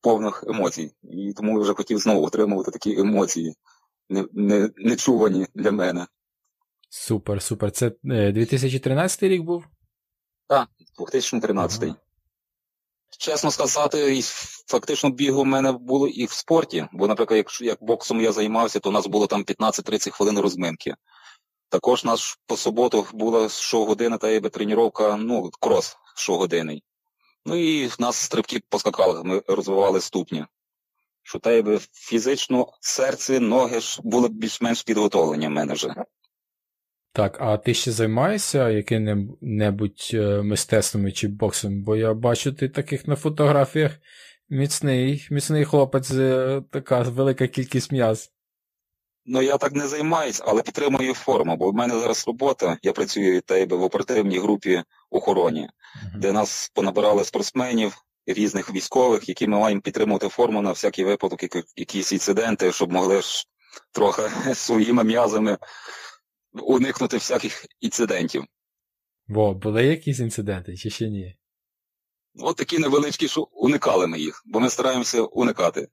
повних 0.00 0.44
емоцій. 0.46 0.92
І 1.02 1.32
тому 1.36 1.52
я 1.52 1.58
вже 1.58 1.74
хотів 1.74 1.98
знову 1.98 2.26
отримувати 2.26 2.70
такі 2.70 3.00
емоції, 3.00 3.54
не, 4.08 4.70
не 4.76 4.96
для 5.54 5.72
мене. 5.72 6.06
Супер, 6.90 7.42
супер. 7.42 7.70
Це 7.70 7.92
2013 8.02 9.22
е, 9.22 9.28
рік 9.28 9.42
був? 9.42 9.64
Так, 10.46 10.68
2013. 10.98 11.82
Ага. 11.82 11.94
Чесно 13.18 13.50
сказати, 13.50 14.20
фактично 14.66 15.10
бігу 15.10 15.42
в 15.42 15.46
мене 15.46 15.72
було 15.72 16.08
і 16.08 16.24
в 16.24 16.32
спорті, 16.32 16.86
бо, 16.92 17.08
наприклад, 17.08 17.36
якщо 17.36 17.64
як 17.64 17.78
боксом 17.80 18.20
я 18.20 18.32
займався, 18.32 18.80
то 18.80 18.88
у 18.88 18.92
нас 18.92 19.06
було 19.06 19.26
там 19.26 19.44
15-30 19.44 20.10
хвилин 20.10 20.38
розминки. 20.38 20.94
Також 21.68 22.04
нас 22.04 22.38
по 22.46 22.56
суботу 22.56 23.06
була 23.12 23.48
щогодина 23.48 24.18
та 24.18 24.28
єби 24.28 24.48
треніровка, 24.48 25.16
ну, 25.16 25.50
крос 25.60 25.96
щогодинний. 26.16 26.82
Ну 27.46 27.56
і 27.56 27.86
в 27.86 27.96
нас 27.98 28.16
стрибки 28.16 28.60
по 28.68 28.78
скакалах, 28.78 29.24
ми 29.24 29.42
розвивали 29.48 30.00
ступні. 30.00 30.44
Що 31.28 31.38
та 31.38 31.52
єби 31.52 31.78
фізично 31.92 32.66
серце, 32.80 33.40
ноги 33.40 33.80
ж 33.80 34.00
були 34.04 34.28
більш-менш 34.28 34.82
підготовлені 34.82 35.46
в 35.46 35.50
мене 35.50 35.74
вже. 35.74 35.94
Так, 37.12 37.36
а 37.40 37.56
ти 37.56 37.74
ще 37.74 37.92
займаєшся 37.92 38.70
яким-небудь 38.70 40.10
е, 40.14 40.42
мистецтвом 40.42 41.12
чи 41.12 41.28
боксом? 41.28 41.82
Бо 41.82 41.96
я 41.96 42.14
бачу 42.14 42.52
ти 42.52 42.68
таких 42.68 43.08
на 43.08 43.16
фотографіях 43.16 43.92
міцний, 44.48 45.28
міцний 45.30 45.64
хлопець, 45.64 46.10
е, 46.10 46.62
така 46.70 47.00
велика 47.02 47.48
кількість 47.48 47.92
м'яз. 47.92 48.32
Ну 49.26 49.42
я 49.42 49.56
так 49.56 49.72
не 49.72 49.88
займаюсь, 49.88 50.42
але 50.44 50.62
підтримую 50.62 51.14
форму, 51.14 51.56
бо 51.56 51.70
в 51.70 51.74
мене 51.74 51.98
зараз 51.98 52.26
робота, 52.26 52.78
я 52.82 52.92
працюю 52.92 53.42
в 53.70 53.82
оперативній 53.82 54.38
групі 54.38 54.82
охороні, 55.10 55.60
uh-huh. 55.60 56.18
де 56.18 56.32
нас 56.32 56.70
понабирали 56.74 57.24
спортсменів, 57.24 58.04
різних 58.28 58.74
військових, 58.74 59.28
які 59.28 59.46
ми 59.46 59.58
маємо 59.58 59.80
підтримувати 59.80 60.28
форму 60.28 60.62
на 60.62 60.72
всякий 60.72 61.04
випадок, 61.04 61.40
якісь 61.76 62.12
інциденти, 62.12 62.72
щоб 62.72 62.92
могли 62.92 63.22
ж 63.22 63.44
трохи 63.92 64.22
своїми 64.54 65.04
м'язами 65.04 65.58
уникнути 66.52 67.16
всяких 67.16 67.66
інцидентів. 67.80 68.44
Во, 69.28 69.54
були 69.54 69.84
якісь 69.84 70.20
інциденти, 70.20 70.76
чи 70.76 70.90
ще 70.90 71.08
ні? 71.08 71.36
От 72.40 72.56
такі 72.56 72.78
невеличкі, 72.78 73.28
що 73.28 73.48
уникали 73.52 74.06
ми 74.06 74.18
їх, 74.18 74.42
бо 74.46 74.60
ми 74.60 74.70
стараємося 74.70 75.22
уникати. 75.22 75.88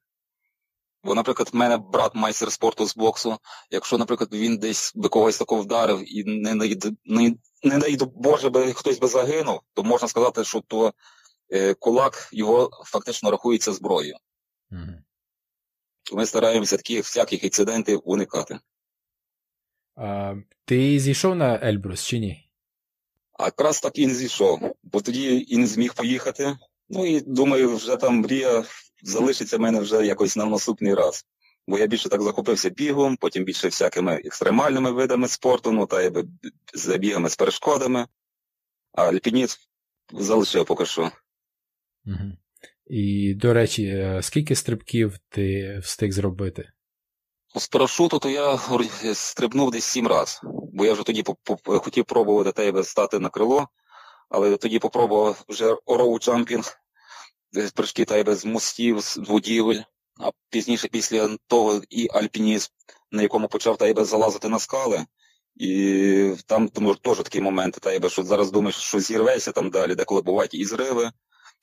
Бо, 1.04 1.16
наприклад, 1.16 1.50
в 1.54 1.56
мене 1.56 1.78
брат 1.78 2.16
майстер 2.16 2.52
спорту 2.52 2.86
з 2.86 2.98
боксу. 2.98 3.38
Якщо, 3.72 3.98
наприклад, 3.98 4.30
він 4.34 4.58
десь 4.58 4.92
би 4.96 5.10
когось 5.10 5.38
такого 5.38 5.62
вдарив 5.62 6.18
і 6.18 6.24
не 6.24 6.56
не, 7.06 7.36
не 7.64 7.78
дай 7.78 7.98
Боже, 8.16 8.50
би 8.50 8.74
хтось 8.74 9.00
би 9.00 9.08
загинув, 9.08 9.60
то 9.74 9.84
можна 9.84 10.08
сказати, 10.08 10.44
що 10.44 10.62
то 10.68 10.94
кулак 11.80 12.30
його 12.32 12.70
фактично 12.86 13.32
рахується 13.32 13.74
зброєю. 13.74 14.16
Mm. 14.72 14.98
Ми 16.14 16.26
стараємося 16.26 16.78
таких 16.78 17.04
всяких 17.04 17.44
інцидентів 17.44 18.02
уникати. 18.04 18.60
А, 19.96 20.36
Ти 20.66 21.00
зійшов 21.00 21.36
на 21.36 21.60
Ельбрус 21.64 22.04
чи 22.04 22.20
ні? 22.20 22.50
А 23.34 23.46
якраз 23.46 23.82
так 23.82 23.98
і 23.98 24.08
не 24.08 24.14
зійшов, 24.14 24.76
бо 24.84 25.02
тоді 25.02 25.46
і 25.50 25.58
не 25.58 25.68
зміг 25.68 25.94
поїхати. 25.94 26.58
Ну 26.90 27.06
і 27.06 27.22
думаю, 27.22 27.76
вже 27.76 27.96
там 27.96 28.16
мрія 28.16 28.64
залишиться 29.02 29.58
в 29.58 29.60
мене 29.60 29.80
вже 29.80 30.06
якось 30.06 30.36
на 30.36 30.46
наступний 30.46 30.94
раз. 30.94 31.26
Бо 31.68 31.80
я 31.80 31.88
більше 31.88 32.10
так 32.10 32.22
захопився 32.22 32.70
бігом, 32.70 33.18
потім 33.18 33.44
більше 33.44 33.68
всякими 33.68 34.16
екстремальними 34.16 34.92
видами 34.92 35.28
спорту, 35.28 35.72
ну 35.72 35.86
та 35.86 36.02
якби 36.02 36.26
забігами 36.74 37.30
з 37.30 37.36
перешкодами, 37.36 38.08
а 38.94 39.08
альпініт 39.10 39.58
залишив 40.14 40.66
поки 40.66 40.86
що. 40.86 41.12
Угу. 42.08 42.32
І, 42.88 43.34
до 43.34 43.54
речі, 43.54 43.86
е, 43.86 44.20
скільки 44.22 44.56
стрибків 44.56 45.18
ти 45.30 45.78
встиг 45.84 46.12
зробити? 46.12 46.70
З 47.56 47.68
парашуту 47.68 48.20
то 48.20 48.30
я 48.30 48.60
стрибнув 49.14 49.72
десь 49.72 49.86
сім 49.86 50.08
разів, 50.08 50.40
бо 50.74 50.86
я 50.86 50.94
вже 50.94 51.04
тоді 51.04 51.24
хотів 51.66 52.06
пробувати 52.06 52.52
тебе 52.52 52.84
стати 52.84 53.20
на 53.20 53.30
крило, 53.30 53.68
але 54.30 54.58
тоді 54.58 54.80
попробував 54.80 55.46
вже 55.50 55.74
роу-джампінг, 55.88 56.76
прыжки 57.76 58.06
тебе 58.06 58.36
з 58.36 58.46
мостів, 58.46 59.00
з 59.00 59.18
будівель, 59.18 59.82
а 60.20 60.32
пізніше 60.50 60.88
після 60.88 61.38
того 61.48 61.82
і 61.90 62.08
альпінізм, 62.14 62.70
на 63.12 63.22
якому 63.22 63.48
почав 63.48 63.78
тебе 63.78 64.06
залазити 64.06 64.50
на 64.50 64.60
скали. 64.60 65.06
І 65.56 66.34
там 66.46 66.68
тому, 66.68 66.96
теж 66.96 67.18
такі 67.18 67.42
моменти, 67.42 67.80
тебе, 67.80 68.10
що 68.10 68.24
зараз 68.24 68.52
думаєш, 68.52 68.76
що 68.76 69.00
зірвешся 69.00 69.52
там 69.52 69.70
далі, 69.70 69.96
деколи 69.96 70.22
бувають 70.22 70.54
і 70.54 70.66
зриви, 70.66 71.12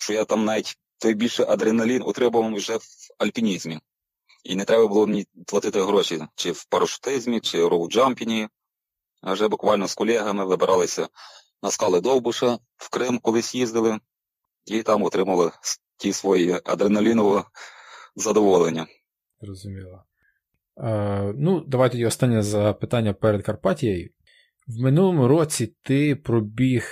що 0.02 0.12
я 0.12 0.24
там 0.24 0.44
навіть 0.44 0.78
той 0.98 1.14
більше 1.14 1.44
адреналін 1.48 2.02
отримував 2.02 2.54
вже 2.54 2.76
в 2.76 2.82
альпінізмі. 3.18 3.80
І 4.44 4.56
не 4.56 4.64
треба 4.64 4.88
було 4.88 5.06
мені 5.06 5.26
платити 5.46 5.82
гроші 5.82 6.22
чи 6.34 6.52
в 6.52 6.64
парашутизмі, 6.64 7.40
чи 7.40 7.64
в 7.64 7.68
роуджампіні. 7.68 8.48
А 9.20 9.32
вже 9.32 9.48
буквально 9.48 9.88
з 9.88 9.94
колегами 9.94 10.44
вибиралися 10.44 11.08
на 11.62 11.70
скали 11.70 12.00
Довбуша, 12.00 12.58
в 12.76 12.90
Крим 12.90 13.18
колись 13.18 13.54
їздили, 13.54 13.98
і 14.66 14.82
там 14.82 15.02
отримали 15.02 15.50
ті 15.96 16.12
свої 16.12 16.60
адреналінове 16.64 17.44
задоволення. 18.16 18.86
Зрозуміло. 19.40 20.04
Е, 20.76 21.32
ну, 21.36 21.60
давай 21.60 21.90
тоді 21.90 22.06
останнє 22.06 22.42
запитання 22.42 23.14
перед 23.14 23.42
Карпатією. 23.42 24.10
В 24.66 24.80
минулому 24.80 25.28
році 25.28 25.76
ти 25.82 26.16
пробіг 26.16 26.84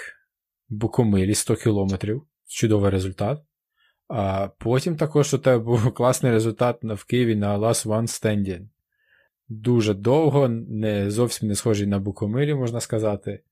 Букомилі 0.68 1.34
100 1.34 1.56
кілометрів. 1.56 2.26
Чудовий 2.50 2.90
результат. 2.90 3.42
А 4.08 4.48
потім 4.58 4.96
також 4.96 5.34
у 5.34 5.38
тебе 5.38 5.58
був 5.58 5.94
класний 5.94 6.32
результат 6.32 6.78
в 6.82 7.04
Києві 7.04 7.36
на 7.36 7.58
Last 7.58 7.86
One 7.86 8.02
Standing. 8.02 8.66
Дуже 9.48 9.94
довго, 9.94 10.48
не 10.48 11.10
зовсім 11.10 11.48
не 11.48 11.54
схожий 11.54 11.86
на 11.86 11.98
Букомилі, 11.98 12.54
можна 12.54 12.80
сказати. 12.80 13.42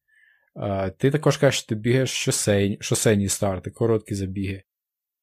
А, 0.54 0.90
Ти 0.90 1.10
також 1.10 1.36
кажеш, 1.36 1.60
що 1.60 1.68
ти 1.68 1.74
бігаєш 1.74 2.10
шосейні, 2.10 2.78
шосейні 2.80 3.28
старти, 3.28 3.70
короткі 3.70 4.14
забіги. 4.14 4.62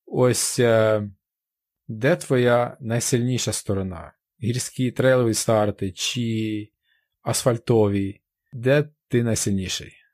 Ось 0.05 0.59
е, 0.59 1.09
де 1.87 2.15
твоя 2.15 2.77
найсильніша 2.79 3.51
сторона? 3.51 4.13
Гірські 4.43 4.91
трейлові 4.91 5.33
старти 5.33 5.91
чи 5.91 6.69
асфальтові? 7.21 8.21
Де 8.53 8.89
ти 9.07 9.23
найсильніший? 9.23 10.04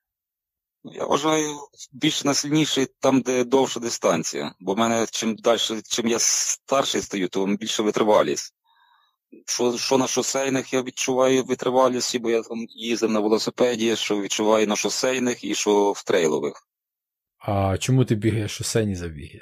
Я 0.84 1.06
вважаю 1.06 1.56
більш 1.92 2.24
найсильніший 2.24 2.88
там, 3.00 3.22
де 3.22 3.44
довша 3.44 3.80
дистанція. 3.80 4.56
Бо 4.60 4.74
в 4.74 4.78
мене 4.78 5.06
чим 5.12 5.36
далі, 5.36 5.60
чим 5.90 6.08
я 6.08 6.20
старший 6.20 7.02
стаю, 7.02 7.28
то 7.28 7.46
більше 7.46 7.84
витривалість. 7.84 8.54
Що 9.46 9.78
що 9.78 9.98
на 9.98 10.08
шосейних 10.08 10.74
я 10.74 10.82
відчуваю 10.82 11.44
витривалість, 11.44 12.20
бо 12.20 12.30
я 12.30 12.42
там 12.42 12.66
їздив 12.70 13.12
на 13.12 13.20
велосипеді, 13.20 13.96
що 13.96 14.22
відчуваю 14.22 14.68
на 14.68 14.76
шосейних 14.76 15.44
і 15.44 15.56
що 15.56 15.92
в 15.92 16.04
трейлових. 16.04 16.68
А 17.40 17.78
чому 17.78 18.06
ти 18.06 18.16
бігаєш 18.16 18.52
шосейні 18.52 18.96
забіги? 18.96 19.42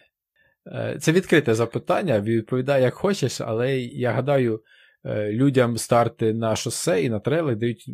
Е, 0.68 0.98
це 1.02 1.12
відкрите 1.12 1.56
запитання, 1.56 2.22
відповідай 2.22 2.82
як 2.82 2.94
хочеш, 2.94 3.42
але 3.42 3.80
я 3.80 4.12
гадаю, 4.12 4.64
е, 5.06 5.32
людям 5.32 5.78
старти 5.78 6.34
на 6.34 6.56
шосе 6.56 7.04
і 7.04 7.10
на 7.10 7.20
трейлах 7.20 7.56
дають 7.56 7.86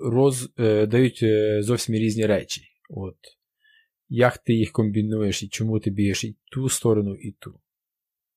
роз, 0.00 0.50
е, 0.58 0.86
дають 0.86 1.24
зовсім 1.64 1.94
різні 1.94 2.26
речі. 2.26 2.62
От. 2.88 3.16
Як 4.08 4.38
ти 4.38 4.52
їх 4.52 4.72
комбінуєш 4.72 5.42
і 5.42 5.48
чому 5.48 5.80
ти 5.80 5.90
бігаєш 5.90 6.24
і 6.24 6.36
ту 6.52 6.68
сторону, 6.68 7.14
і 7.14 7.32
ту? 7.32 7.60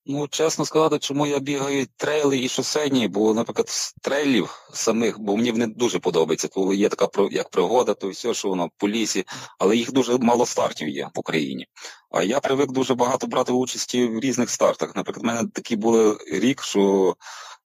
Ну, 0.05 0.27
чесно 0.27 0.65
сказати, 0.65 0.99
чому 0.99 1.27
я 1.27 1.39
бігаю 1.39 1.87
трейли 1.97 2.39
і 2.39 2.49
шосейні, 2.49 3.07
бо, 3.07 3.33
наприклад, 3.33 3.67
трейлів 4.01 4.67
самих, 4.73 5.19
бо 5.19 5.37
мені 5.37 5.51
вони 5.51 5.67
дуже 5.67 5.99
подобається. 5.99 6.47
То 6.47 6.73
є 6.73 6.89
така 6.89 7.27
як 7.31 7.49
пригода, 7.49 7.93
то 7.93 8.09
все, 8.09 8.33
що 8.33 8.49
воно 8.49 8.69
по 8.77 8.89
лісі, 8.89 9.25
але 9.59 9.77
їх 9.77 9.91
дуже 9.91 10.17
мало 10.17 10.45
стартів 10.45 10.89
є 10.89 11.09
в 11.15 11.19
Україні. 11.19 11.67
А 12.11 12.23
я 12.23 12.39
привик 12.39 12.71
дуже 12.71 12.95
багато 12.95 13.27
брати 13.27 13.51
участі 13.51 14.05
в 14.05 14.19
різних 14.19 14.49
стартах. 14.49 14.95
Наприклад, 14.95 15.23
в 15.23 15.27
мене 15.27 15.49
такі 15.53 15.75
були 15.75 16.17
рік, 16.31 16.63
що 16.63 17.15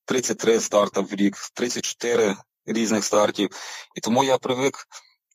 33 0.05 0.61
старта 0.61 1.01
в 1.01 1.14
рік, 1.14 1.37
34 1.55 2.37
різних 2.66 3.05
стартів. 3.05 3.49
І 3.97 4.01
тому 4.01 4.24
я 4.24 4.39
привик 4.39 4.87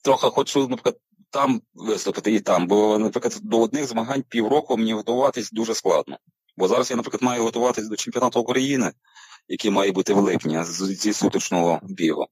трохи 0.04 0.28
хочу, 0.28 0.60
наприклад, 0.60 0.97
там 1.32 1.61
виступити 1.73 2.34
і 2.34 2.39
там. 2.39 2.67
Бо, 2.67 2.97
наприклад, 2.97 3.39
до 3.41 3.61
одних 3.61 3.88
змагань 3.88 4.23
півроку 4.29 4.77
мені 4.77 4.93
готуватись 4.93 5.51
дуже 5.51 5.75
складно. 5.75 6.17
Бо 6.57 6.67
зараз 6.67 6.89
я, 6.89 6.95
наприклад, 6.95 7.23
маю 7.23 7.43
готуватись 7.43 7.88
до 7.88 7.95
чемпіонату 7.95 8.39
України, 8.39 8.91
який 9.47 9.71
має 9.71 9.91
бути 9.91 10.13
в 10.13 10.17
липні 10.17 10.63
зі 10.63 11.13
суточного 11.13 11.79
бігу. 11.84 12.27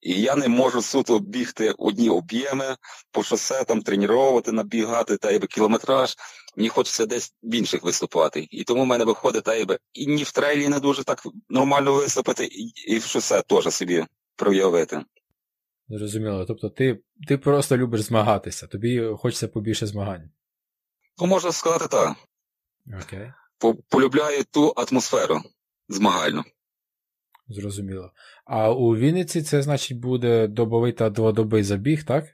І 0.00 0.20
я 0.20 0.36
не 0.36 0.48
можу 0.48 0.82
суто 0.82 1.18
бігти 1.18 1.74
одні 1.78 2.10
об'єми 2.10 2.76
по 3.10 3.22
шосе, 3.22 3.64
там 3.64 3.82
тренувати, 3.82 4.52
набігати 4.52 5.16
та 5.16 5.30
якби 5.30 5.46
кілометраж. 5.46 6.16
Мені 6.56 6.68
хочеться 6.68 7.06
десь 7.06 7.34
в 7.42 7.54
інших 7.54 7.82
виступати. 7.82 8.46
І 8.50 8.64
тому 8.64 8.82
в 8.82 8.86
мене 8.86 9.04
виходить 9.04 9.44
та 9.44 9.54
якби 9.54 9.78
і 9.92 10.06
ні 10.06 10.22
в 10.22 10.32
трейлі 10.32 10.68
не 10.68 10.80
дуже 10.80 11.04
так 11.04 11.22
нормально 11.48 11.92
виступити, 11.92 12.48
і, 12.86 12.98
в 12.98 13.02
шосе 13.02 13.42
теж 13.42 13.74
собі 13.74 14.06
проявити. 14.36 15.04
Зрозуміло. 15.88 16.44
Тобто 16.44 16.68
ти 16.68 17.00
ти 17.28 17.38
просто 17.38 17.76
любиш 17.76 18.00
змагатися, 18.00 18.66
тобі 18.66 19.10
хочеться 19.18 19.48
побільше 19.48 19.86
змагань. 19.86 20.30
Ну, 21.18 21.26
можна 21.26 21.52
сказати 21.52 21.86
так. 21.88 22.16
Окей. 23.02 23.32
Полюбляю 23.88 24.44
ту 24.44 24.74
атмосферу 24.76 25.40
змагальну. 25.88 26.44
Зрозуміло. 27.48 28.12
А 28.44 28.70
у 28.70 28.96
Вінниці 28.96 29.42
це, 29.42 29.62
значить, 29.62 29.98
буде 29.98 30.46
добовий 30.46 30.92
та 30.92 31.10
дводобий 31.10 31.62
забіг, 31.62 32.04
так? 32.04 32.24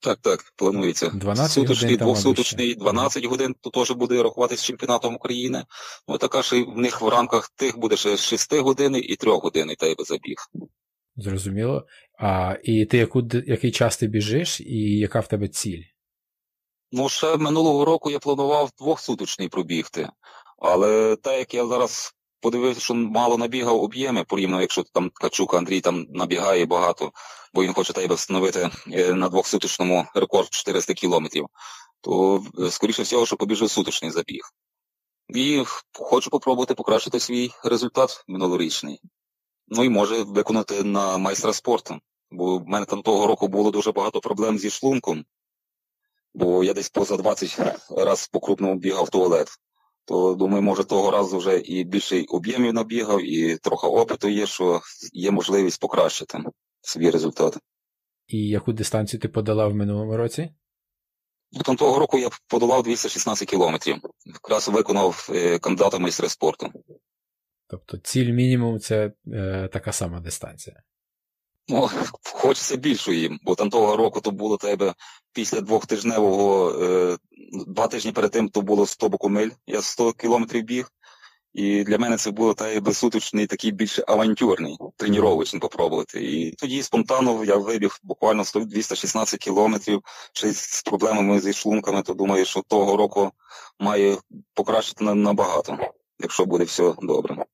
Так, 0.00 0.18
так, 0.18 0.52
планується. 0.56 1.08
12 1.08 1.52
Суточний, 1.52 1.96
двохсуточний, 1.96 2.74
12 2.74 3.24
годин 3.24 3.54
то 3.60 3.70
теж 3.70 3.90
буде 3.90 4.22
рахуватися 4.22 4.64
чемпіонатом 4.64 5.14
України. 5.14 5.64
Ну, 6.08 6.18
така 6.18 6.42
ж 6.42 6.62
в 6.62 6.78
них 6.78 7.00
в 7.02 7.08
рамках 7.08 7.48
тих 7.48 7.78
буде 7.78 7.96
ще 7.96 8.16
6 8.16 8.54
годин 8.54 8.96
і 8.96 9.16
3 9.16 9.32
години 9.32 9.74
тебе 9.74 10.04
забіг. 10.04 10.36
Зрозуміло. 11.16 11.86
А 12.18 12.56
і 12.62 12.86
ти 12.86 12.98
яку, 12.98 13.22
який 13.46 13.70
час 13.70 13.96
ти 13.96 14.06
біжиш, 14.06 14.60
і 14.60 14.98
яка 14.98 15.20
в 15.20 15.28
тебе 15.28 15.48
ціль? 15.48 15.82
Ну, 16.92 17.08
ще 17.08 17.36
минулого 17.36 17.84
року 17.84 18.10
я 18.10 18.18
планував 18.18 18.70
двохсуточний 18.78 19.48
пробігти. 19.48 20.08
Але 20.58 21.16
так 21.16 21.38
як 21.38 21.54
я 21.54 21.66
зараз 21.66 22.14
подивився, 22.40 22.80
що 22.80 22.94
мало 22.94 23.38
набігав 23.38 23.82
об'єми, 23.82 24.24
порівняно, 24.24 24.60
якщо 24.60 24.82
там 24.82 25.10
Качук 25.14 25.54
Андрій 25.54 25.80
там 25.80 26.06
набігає 26.08 26.66
багато, 26.66 27.12
бо 27.54 27.62
він 27.62 27.72
хоче 27.72 27.92
тебе 27.92 28.14
встановити 28.14 28.70
е, 28.92 29.14
на 29.14 29.28
двохсуточному 29.28 30.06
рекорд 30.14 30.48
400 30.50 30.94
кілометрів, 30.94 31.46
то 32.00 32.42
е, 32.58 32.70
скоріше 32.70 33.02
всього, 33.02 33.26
що 33.26 33.36
побіжу 33.36 33.68
суточний 33.68 34.10
забіг. 34.10 34.42
І 35.34 35.64
хочу 35.92 36.30
попробувати 36.30 36.74
покращити 36.74 37.20
свій 37.20 37.50
результат 37.64 38.24
минулорічний. 38.28 39.00
Ну 39.70 39.84
і 39.84 39.88
може 39.88 40.22
виконати 40.22 40.82
на 40.84 41.18
майстра 41.18 41.52
спорту. 41.52 42.00
Бо 42.30 42.58
в 42.58 42.68
мене 42.68 42.86
там 42.86 43.02
того 43.02 43.26
року 43.26 43.48
було 43.48 43.70
дуже 43.70 43.92
багато 43.92 44.20
проблем 44.20 44.58
зі 44.58 44.70
шлунком, 44.70 45.24
бо 46.34 46.64
я 46.64 46.74
десь 46.74 46.88
поза 46.88 47.16
20 47.16 47.78
разів 47.90 48.28
по 48.28 48.40
крупному 48.40 48.74
бігав 48.74 49.04
в 49.04 49.10
туалет. 49.10 49.48
То 50.04 50.34
думаю, 50.34 50.62
може 50.62 50.84
того 50.84 51.10
разу 51.10 51.38
вже 51.38 51.58
і 51.58 51.84
більше 51.84 52.24
об'ємів 52.28 52.74
набігав, 52.74 53.22
і 53.22 53.56
трохи 53.56 53.86
опиту 53.86 54.28
є, 54.28 54.46
що 54.46 54.80
є 55.12 55.30
можливість 55.30 55.80
покращити 55.80 56.38
свій 56.80 57.10
результат. 57.10 57.58
І 58.26 58.48
яку 58.48 58.72
дистанцію 58.72 59.20
ти 59.20 59.28
подала 59.28 59.66
в 59.66 59.74
минулому 59.74 60.16
році? 60.16 60.50
Ну, 61.52 61.62
там 61.62 61.76
того 61.76 61.98
року 61.98 62.18
я 62.18 62.30
подолав 62.46 62.82
216 62.82 63.48
кілометрів. 63.48 63.96
Якраз 64.24 64.68
виконав 64.68 65.28
е, 65.34 65.58
кандидата 65.58 65.98
майстри 65.98 66.28
спорту. 66.28 66.72
Тобто 67.70 67.98
ціль 67.98 68.32
мінімум 68.32 68.78
це 68.78 69.12
е, 69.32 69.68
така 69.72 69.92
сама 69.92 70.20
дистанція. 70.20 70.82
Ну, 71.68 71.90
хочеться 72.22 72.76
більшої, 72.76 73.38
бо 73.42 73.54
там 73.54 73.70
того 73.70 73.96
року 73.96 74.20
то 74.20 74.30
було 74.30 74.56
тебе 74.56 74.94
після 75.32 75.60
двохтижневого, 75.60 76.70
е, 76.84 77.16
два 77.66 77.86
тижні 77.86 78.12
перед 78.12 78.30
тим 78.30 78.48
то 78.48 78.62
було 78.62 78.86
100 78.86 79.08
бокомиль, 79.08 79.50
я 79.66 79.82
100 79.82 80.12
кілометрів 80.12 80.64
біг. 80.64 80.90
І 81.52 81.84
для 81.84 81.98
мене 81.98 82.16
це 82.16 82.30
було 82.30 82.54
та 82.54 82.80
безсуточний, 82.80 83.46
такий 83.46 83.70
більш 83.70 84.00
авантюрний, 84.06 84.78
тренувачний 84.96 85.60
попробувати. 85.60 86.24
І 86.24 86.50
тоді 86.50 86.82
спонтанно 86.82 87.44
я 87.44 87.56
вибіг 87.56 87.98
буквально 88.02 88.44
216 88.54 89.40
кілометрів, 89.40 90.02
чи 90.32 90.52
з 90.52 90.82
проблемами 90.82 91.40
зі 91.40 91.52
шлунками, 91.52 92.02
то 92.02 92.14
думаю, 92.14 92.44
що 92.44 92.62
того 92.68 92.96
року 92.96 93.30
має 93.78 94.18
покращити 94.54 95.04
набагато, 95.04 95.78
якщо 96.18 96.46
буде 96.46 96.64
все 96.64 96.94
добре. 97.02 97.44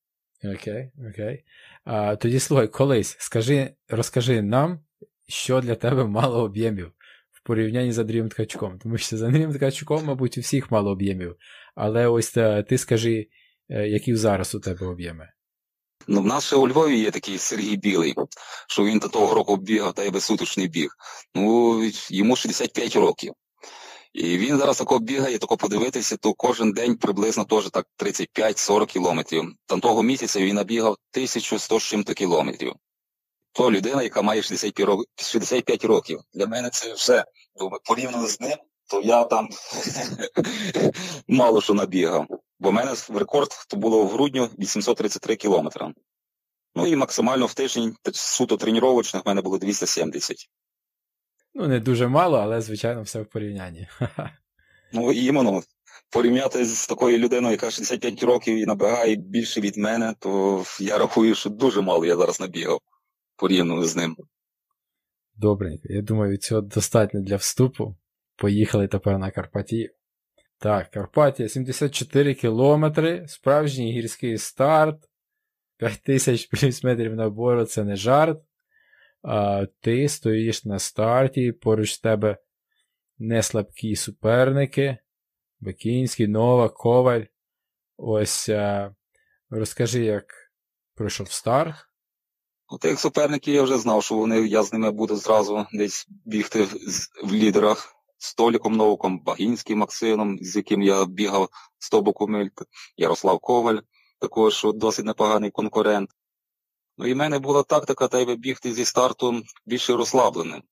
Окей, 0.44 0.90
окей. 1.10 1.44
А, 1.84 2.16
Тоді 2.16 2.40
слухай, 2.40 2.68
колись 2.68 3.16
скажи, 3.18 3.74
розкажи 3.88 4.42
нам, 4.42 4.80
що 5.28 5.60
для 5.60 5.74
тебе 5.74 6.04
мало 6.04 6.42
об'ємів 6.42 6.92
в 7.32 7.46
порівнянні 7.46 7.92
з 7.92 7.98
Андрієм 7.98 8.28
Ткачком. 8.28 8.78
Тому 8.78 8.98
що 8.98 9.16
з 9.16 9.22
Андрієм 9.22 9.52
Ткачком, 9.52 10.04
мабуть, 10.04 10.38
у 10.38 10.40
всіх 10.40 10.70
мало 10.70 10.90
об'ємів. 10.90 11.36
Але 11.74 12.06
ось 12.06 12.30
ти 12.68 12.78
скажи, 12.78 13.28
е, 13.68 13.88
які 13.88 14.16
зараз 14.16 14.54
у 14.54 14.60
тебе 14.60 14.86
об'єми. 14.86 15.28
Ну, 16.08 16.22
в 16.22 16.26
нас 16.26 16.46
ще 16.46 16.56
у 16.56 16.68
Львові 16.68 16.98
є 16.98 17.10
такий 17.10 17.38
Сергій 17.38 17.76
Білий, 17.76 18.14
що 18.68 18.84
він 18.84 18.98
до 18.98 19.08
того 19.08 19.34
року 19.34 19.56
бігав 19.56 19.94
та 19.94 20.04
й 20.04 20.10
безсуточний 20.10 20.68
біг. 20.68 20.90
Ну, 21.34 21.82
йому 22.10 22.36
65 22.36 22.96
років. 22.96 23.32
І 24.16 24.38
він 24.38 24.58
зараз 24.58 24.78
тако 24.78 24.98
бігає, 24.98 25.38
тако 25.38 25.56
подивитися, 25.56 26.16
то 26.16 26.34
кожен 26.34 26.72
день 26.72 26.96
приблизно 26.96 27.44
теж 27.44 27.70
так 27.70 27.86
35-40 27.98 28.86
кілометрів. 28.86 29.44
Там 29.66 29.80
того 29.80 30.02
місяця 30.02 30.40
він 30.40 30.56
набігав 30.56 30.92
1100 30.92 31.80
з 31.80 31.82
чим-то 31.82 32.14
кілометрів. 32.14 32.72
То 33.52 33.70
людина, 33.70 34.02
яка 34.02 34.22
має 34.22 34.42
65 34.42 35.84
років. 35.84 36.20
Для 36.34 36.46
мене 36.46 36.70
це 36.70 36.92
все. 36.92 37.24
Думаю, 37.56 37.80
порівняно 37.84 38.26
з 38.26 38.40
ним, 38.40 38.56
то 38.90 39.00
я 39.00 39.24
там 39.24 39.48
мало 41.28 41.60
що 41.60 41.74
набігав. 41.74 42.26
Бо 42.58 42.70
в 42.70 42.72
мене 42.72 42.94
рекорд 43.14 43.50
то 43.68 43.76
було 43.76 44.04
в 44.04 44.08
грудню 44.08 44.50
833 44.58 45.36
кілометри. 45.36 45.92
Ну 46.74 46.86
і 46.86 46.96
максимально 46.96 47.46
в 47.46 47.54
тиждень 47.54 47.96
суто 48.12 48.56
тренувачних 48.56 49.24
в 49.24 49.28
мене 49.28 49.42
було 49.42 49.58
270. 49.58 50.48
Ну, 51.58 51.68
не 51.68 51.80
дуже 51.80 52.08
мало, 52.08 52.38
але, 52.38 52.60
звичайно, 52.60 53.02
все 53.02 53.20
в 53.20 53.26
порівнянні. 53.26 53.88
Ну, 54.92 55.12
іменно. 55.12 55.62
Порівняти 56.10 56.64
з 56.64 56.86
такою 56.86 57.18
людиною, 57.18 57.52
яка 57.52 57.70
65 57.70 58.22
років 58.22 58.56
і 58.56 58.66
набігає 58.66 59.16
більше 59.16 59.60
від 59.60 59.76
мене, 59.76 60.14
то 60.18 60.64
я 60.80 60.98
рахую, 60.98 61.34
що 61.34 61.50
дуже 61.50 61.80
мало 61.80 62.06
я 62.06 62.16
зараз 62.16 62.40
набігав 62.40 62.80
порівняно 63.36 63.84
з 63.84 63.96
ним. 63.96 64.16
Добренько. 65.36 65.82
Я 65.84 66.02
думаю, 66.02 66.36
цього 66.36 66.60
достатньо 66.60 67.20
для 67.20 67.36
вступу. 67.36 67.96
Поїхали 68.36 68.88
тепер 68.88 69.18
на 69.18 69.30
Карпатію. 69.30 69.90
Так, 70.58 70.90
Карпатія 70.90 71.48
74 71.48 72.34
кілометри, 72.34 73.28
справжній 73.28 73.92
гірський 73.92 74.38
старт. 74.38 74.98
5000 75.76 76.46
плюс 76.46 76.84
метрів 76.84 77.14
набору 77.14 77.64
це 77.64 77.84
не 77.84 77.96
жарт 77.96 78.45
ти 79.80 80.08
стоїш 80.08 80.64
на 80.64 80.78
старті, 80.78 81.52
поруч 81.52 81.92
з 81.92 82.00
тебе 82.00 82.38
не 83.18 83.42
слабкі 83.42 83.96
суперники. 83.96 84.98
Бекінський, 85.60 86.26
Нова, 86.26 86.68
Коваль. 86.68 87.22
Ось 87.96 88.50
розкажи, 89.50 90.04
як 90.04 90.24
пройшов 90.94 91.32
старт. 91.32 91.74
У 92.68 92.78
тих 92.78 93.00
суперників 93.00 93.54
я 93.54 93.62
вже 93.62 93.78
знав, 93.78 94.02
що 94.02 94.14
вони, 94.14 94.48
я 94.48 94.62
з 94.62 94.72
ними 94.72 94.90
буду 94.90 95.16
зразу 95.16 95.66
десь 95.72 96.06
бігти 96.24 96.64
в 97.24 97.32
лідерах 97.32 97.94
з 98.18 98.34
Толіком 98.34 98.76
Новиком, 98.76 99.20
Багінським 99.24 99.78
Максином, 99.78 100.38
з 100.40 100.56
яким 100.56 100.82
я 100.82 101.04
бігав 101.04 101.48
з 101.78 101.86
100 101.86 102.02
бокомиль, 102.02 102.48
Ярослав 102.96 103.38
Коваль, 103.38 103.78
також 104.20 104.66
досить 104.74 105.04
непоганий 105.04 105.50
конкурент. 105.50 106.10
Ну 106.98 107.06
і 107.06 107.14
в 107.14 107.16
мене 107.16 107.38
була 107.38 107.62
тактика 107.62 108.08
та 108.08 108.20
й 108.20 108.36
бігти 108.36 108.74
зі 108.74 108.84
старту 108.84 109.42
більше 109.66 109.92
розслабленим. 109.92 110.62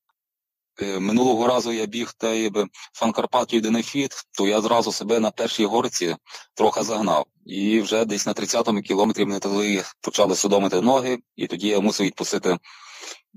Е, 0.81 0.99
минулого 0.99 1.47
разу 1.47 1.71
я 1.71 1.85
біг 1.85 2.13
та 2.17 2.33
й 2.33 2.51
фанкарпатію 2.93 3.61
Денефіт, 3.61 4.11
то 4.31 4.47
я 4.47 4.61
зразу 4.61 4.91
себе 4.91 5.19
на 5.19 5.31
першій 5.31 5.65
горці 5.65 6.15
трохи 6.53 6.83
загнав. 6.83 7.25
І 7.45 7.81
вже 7.81 8.05
десь 8.05 8.25
на 8.25 8.33
30-му 8.33 8.81
кілометрі 8.81 9.25
мене 9.25 9.39
тоді 9.39 9.83
почали 10.01 10.35
судомити 10.35 10.81
ноги, 10.81 11.19
і 11.35 11.47
тоді 11.47 11.67
я 11.67 11.79
мусив 11.79 12.05
відпустити 12.07 12.57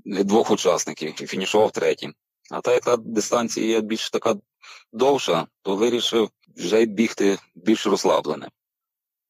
двох 0.05 0.51
учасників 0.51 1.21
і 1.21 1.27
фінішував 1.27 1.71
третій. 1.71 2.09
А 2.51 2.61
та 2.61 2.73
яка 2.73 2.97
дистанція 2.97 3.67
є 3.67 3.81
більш 3.81 4.09
така 4.09 4.35
довша, 4.93 5.47
то 5.61 5.75
вирішив 5.75 6.29
вже 6.57 6.85
бігти 6.85 7.37
більш 7.55 7.87
розслабленим. 7.87 8.49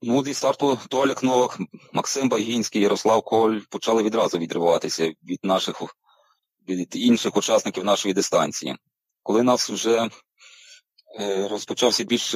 Ну, 0.01 0.23
зі 0.23 0.33
старту 0.33 0.79
Толік 0.89 1.23
Новак, 1.23 1.57
Максим 1.93 2.29
Багінський, 2.29 2.81
Ярослав 2.81 3.21
Коль 3.21 3.59
почали 3.69 4.03
відразу 4.03 4.37
відриватися 4.37 5.13
від 5.23 5.39
наших 5.43 5.83
від 6.67 6.95
інших 6.95 7.37
учасників 7.37 7.83
нашої 7.85 8.13
дистанції. 8.13 8.75
Коли 9.23 9.43
нас 9.43 9.69
вже 9.69 10.09
е, 11.19 11.47
розпочався 11.47 12.03
більш 12.03 12.35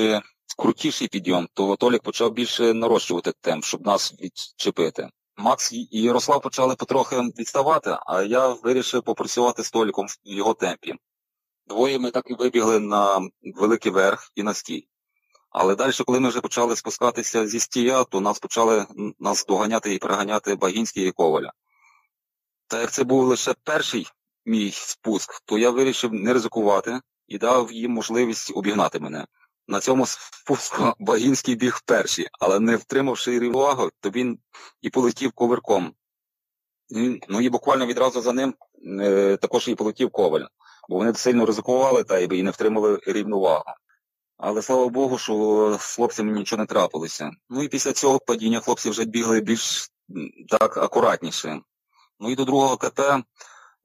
крутіший 0.58 1.08
підйом, 1.08 1.48
то 1.54 1.76
Толік 1.76 2.04
почав 2.04 2.32
більше 2.32 2.74
нарощувати 2.74 3.34
темп, 3.42 3.64
щоб 3.66 3.86
нас 3.86 4.14
відчепити. 4.22 5.10
Макс 5.38 5.74
і 5.74 5.88
Ярослав 5.92 6.42
почали 6.42 6.76
потрохи 6.76 7.20
відставати, 7.20 7.98
а 8.06 8.22
я 8.22 8.48
вирішив 8.48 9.04
попрацювати 9.04 9.64
з 9.64 9.72
Толіком 9.72 10.08
в 10.08 10.18
його 10.24 10.54
темпі. 10.54 10.94
Двоє 11.68 12.00
ми 12.00 12.12
так 12.12 12.26
і 12.30 12.34
вибігли 12.34 12.80
на 12.80 13.30
великий 13.42 13.92
верх 13.92 14.32
і 14.36 14.44
на 14.44 14.54
стій. 14.54 14.88
Але 15.54 15.76
далі, 15.76 15.92
коли 16.06 16.20
ми 16.20 16.30
вже 16.30 16.42
почали 16.42 16.76
спускатися 16.76 17.48
зі 17.48 17.60
стія, 17.60 18.04
то 18.04 18.22
нас 18.22 18.40
почали 18.40 18.86
нас 19.20 19.46
доганяти 19.46 19.94
і 19.94 19.98
переганяти 19.98 20.56
Багінський 20.56 21.08
і 21.08 21.12
Коваля. 21.12 21.54
Та 22.68 22.82
як 22.82 22.92
це 22.92 23.04
був 23.04 23.24
лише 23.24 23.54
перший 23.64 24.08
мій 24.46 24.72
спуск, 24.72 25.42
то 25.46 25.58
я 25.58 25.70
вирішив 25.70 26.14
не 26.14 26.34
ризикувати 26.34 27.00
і 27.28 27.38
дав 27.38 27.72
їм 27.72 27.92
можливість 27.92 28.52
обігнати 28.56 29.00
мене. 29.00 29.28
На 29.68 29.80
цьому 29.80 30.06
спуску 30.06 30.94
Багінський 31.00 31.56
біг 31.56 31.82
перший, 31.86 32.28
але 32.40 32.60
не 32.60 32.76
втримавши 32.76 33.40
рівновагу, 33.40 33.90
то 34.00 34.10
він 34.10 34.40
і 34.82 34.90
полетів 34.90 35.32
коверком. 35.32 35.94
Ну 37.30 37.42
і 37.42 37.50
буквально 37.50 37.86
відразу 37.86 38.22
за 38.22 38.34
ним 38.34 38.56
е, 39.02 39.38
також 39.38 39.68
і 39.68 39.76
полетів 39.76 40.12
коваль, 40.12 40.46
бо 40.90 40.98
вони 40.98 41.14
сильно 41.14 41.46
ризикували 41.46 42.04
та 42.04 42.20
і 42.20 42.44
не 42.44 42.52
втримали 42.52 43.00
рівновагу. 43.08 43.74
Але 44.46 44.62
слава 44.62 44.90
Богу, 44.90 45.18
що 45.18 45.78
з 45.80 45.96
хлопцями 45.96 46.32
нічого 46.32 46.60
не 46.60 46.66
трапилося. 46.66 47.32
Ну 47.50 47.64
і 47.64 47.68
після 47.68 47.94
цього 47.94 48.20
падіння 48.20 48.60
хлопці 48.60 48.90
вже 48.90 49.06
бігли 49.06 49.42
більш 49.42 49.90
так 50.50 50.78
акуратніше. 50.78 51.62
Ну 52.20 52.32
і 52.32 52.36
до 52.36 52.46
другого 52.46 52.78
КТ 52.78 53.00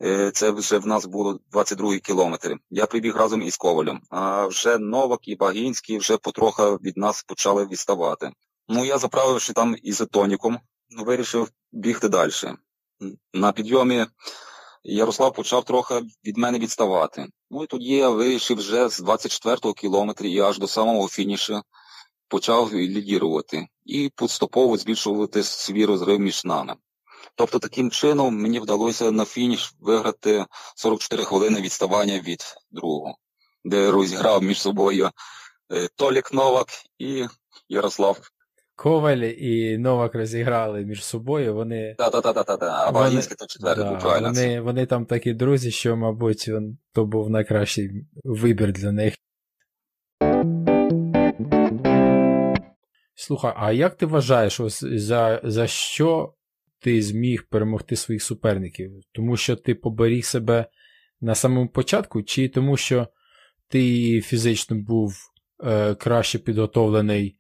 е, 0.03 0.31
це 0.31 0.51
вже 0.51 0.79
в 0.79 0.87
нас 0.87 1.07
було 1.07 1.41
22 1.51 1.99
кілометр. 1.99 2.57
Я 2.71 2.87
прибіг 2.87 3.17
разом 3.17 3.43
із 3.43 3.57
Ковалем. 3.57 4.01
А 4.11 4.47
вже 4.47 4.79
Новак 4.79 5.29
і 5.29 5.37
Багінський 5.37 5.99
вже 5.99 6.17
потрохи 6.17 6.63
від 6.63 6.97
нас 6.97 7.23
почали 7.23 7.67
відставати. 7.67 8.33
Ну 8.69 8.85
я 8.85 8.99
заправивши 8.99 9.53
там 9.53 9.77
ізотоніком, 9.83 10.59
вирішив 10.99 11.49
бігти 11.73 12.09
далі. 12.09 12.33
На 13.35 13.53
підйомі 13.53 14.07
Ярослав 14.91 15.35
почав 15.35 15.65
трохи 15.65 16.03
від 16.25 16.37
мене 16.37 16.59
відставати. 16.59 17.27
Ну 17.51 17.65
і 17.65 17.67
тоді 17.67 17.95
я 17.95 18.09
вирішив 18.09 18.57
вже 18.57 18.89
з 18.89 19.03
24-го 19.03 19.73
кілометра 19.73 20.29
і 20.29 20.41
аж 20.41 20.59
до 20.59 20.69
самого 20.69 21.09
фінішу 21.09 21.63
почав 22.29 22.73
лідірувати 22.73 23.67
і 23.85 24.11
поступово 24.15 24.77
збільшувати 24.77 25.43
свій 25.43 25.85
розрив 25.85 26.21
між 26.21 26.45
нами. 26.45 26.77
Тобто 27.35 27.59
таким 27.59 27.91
чином 27.91 28.43
мені 28.43 28.61
вдалося 28.61 29.11
на 29.11 29.25
фініш 29.25 29.75
виграти 29.81 30.47
44 30.77 31.25
хвилини 31.25 31.61
відставання 31.61 32.21
від 32.21 32.43
другого, 32.71 33.15
де 33.65 33.91
розіграв 33.91 34.43
між 34.43 34.61
собою 34.61 35.11
е, 35.73 35.89
Толік 35.97 36.33
Новак 36.33 36.69
і 36.99 37.27
Ярослав 37.69 38.21
Коваль 38.79 39.17
і 39.17 39.79
Новак 39.79 40.15
розіграли 40.15 40.85
між 40.85 41.05
собою. 41.05 41.55
Вони. 41.55 41.95
Да, 41.99 43.91
був. 43.91 44.01
Вони, 44.39 44.61
вони 44.61 44.87
там 44.87 45.07
такі 45.07 45.35
друзі, 45.35 45.71
що, 45.71 45.97
мабуть, 45.97 46.49
він, 46.49 46.79
то 46.93 47.05
був 47.05 47.31
найкращий 47.31 47.91
вибір 48.25 48.73
для 48.73 48.93
них. 48.93 49.15
Слухай, 53.15 53.53
а 53.57 53.73
як 53.73 53.95
ти 53.95 54.07
вважаєш, 54.07 54.61
ось 54.61 54.85
за, 54.85 55.41
за 55.45 55.67
що 55.67 56.35
ти 56.81 57.03
зміг 57.03 57.47
перемогти 57.51 57.97
своїх 57.97 58.23
суперників? 58.23 58.93
Тому 59.13 59.37
що 59.37 59.57
ти 59.57 59.75
поберіг 59.75 60.25
себе 60.25 60.67
на 61.21 61.35
самому 61.35 61.69
початку, 61.69 62.23
чи 62.23 62.49
тому, 62.49 62.77
що 62.77 63.09
ти 63.69 64.21
фізично 64.21 64.77
був 64.77 65.15
е, 65.65 65.95
краще 65.95 66.39
підготовлений 66.39 67.39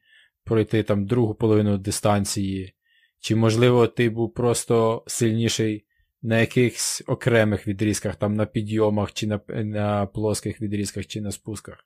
пройти 0.48 0.82
там 0.82 1.06
другу 1.06 1.34
половину 1.34 1.78
дистанції, 1.78 2.74
чи, 3.20 3.36
можливо, 3.36 3.86
ти 3.86 4.10
був 4.10 4.34
просто 4.34 5.04
сильніший 5.06 5.84
на 6.22 6.40
якихось 6.40 7.02
окремих 7.06 7.66
відрізках, 7.66 8.16
там 8.16 8.34
на 8.34 8.46
підйомах, 8.46 9.12
чи 9.12 9.26
на 9.26 9.40
на 9.48 10.06
плоских 10.06 10.60
відрізках, 10.60 11.06
чи 11.06 11.20
на 11.20 11.32
спусках? 11.32 11.84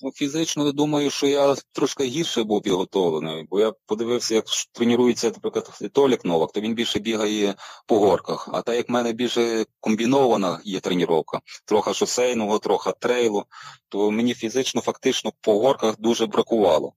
Ну, 0.00 0.10
Фізично 0.14 0.72
думаю, 0.72 1.10
що 1.10 1.26
я 1.26 1.54
трошки 1.72 2.04
гірше 2.04 2.42
був 2.42 2.62
підготовлений, 2.62 3.46
бо 3.50 3.60
я 3.60 3.72
подивився, 3.86 4.34
як 4.34 4.44
тренується, 4.72 5.26
наприклад, 5.26 5.92
Толік 5.92 6.24
Новак, 6.24 6.52
то 6.52 6.60
він 6.60 6.74
більше 6.74 6.98
бігає 6.98 7.54
по 7.86 7.98
горках. 7.98 8.48
А 8.52 8.62
так 8.62 8.76
як 8.76 8.88
в 8.88 8.92
мене 8.92 9.12
більше 9.12 9.64
комбінована 9.80 10.60
є 10.64 10.80
тренування, 10.80 11.40
трохи 11.64 11.94
шосейного, 11.94 12.58
трохи 12.58 12.92
трейлу, 12.98 13.44
то 13.88 14.10
мені 14.10 14.34
фізично 14.34 14.80
фактично 14.80 15.32
по 15.40 15.58
горках 15.58 16.00
дуже 16.00 16.26
бракувало. 16.26 16.92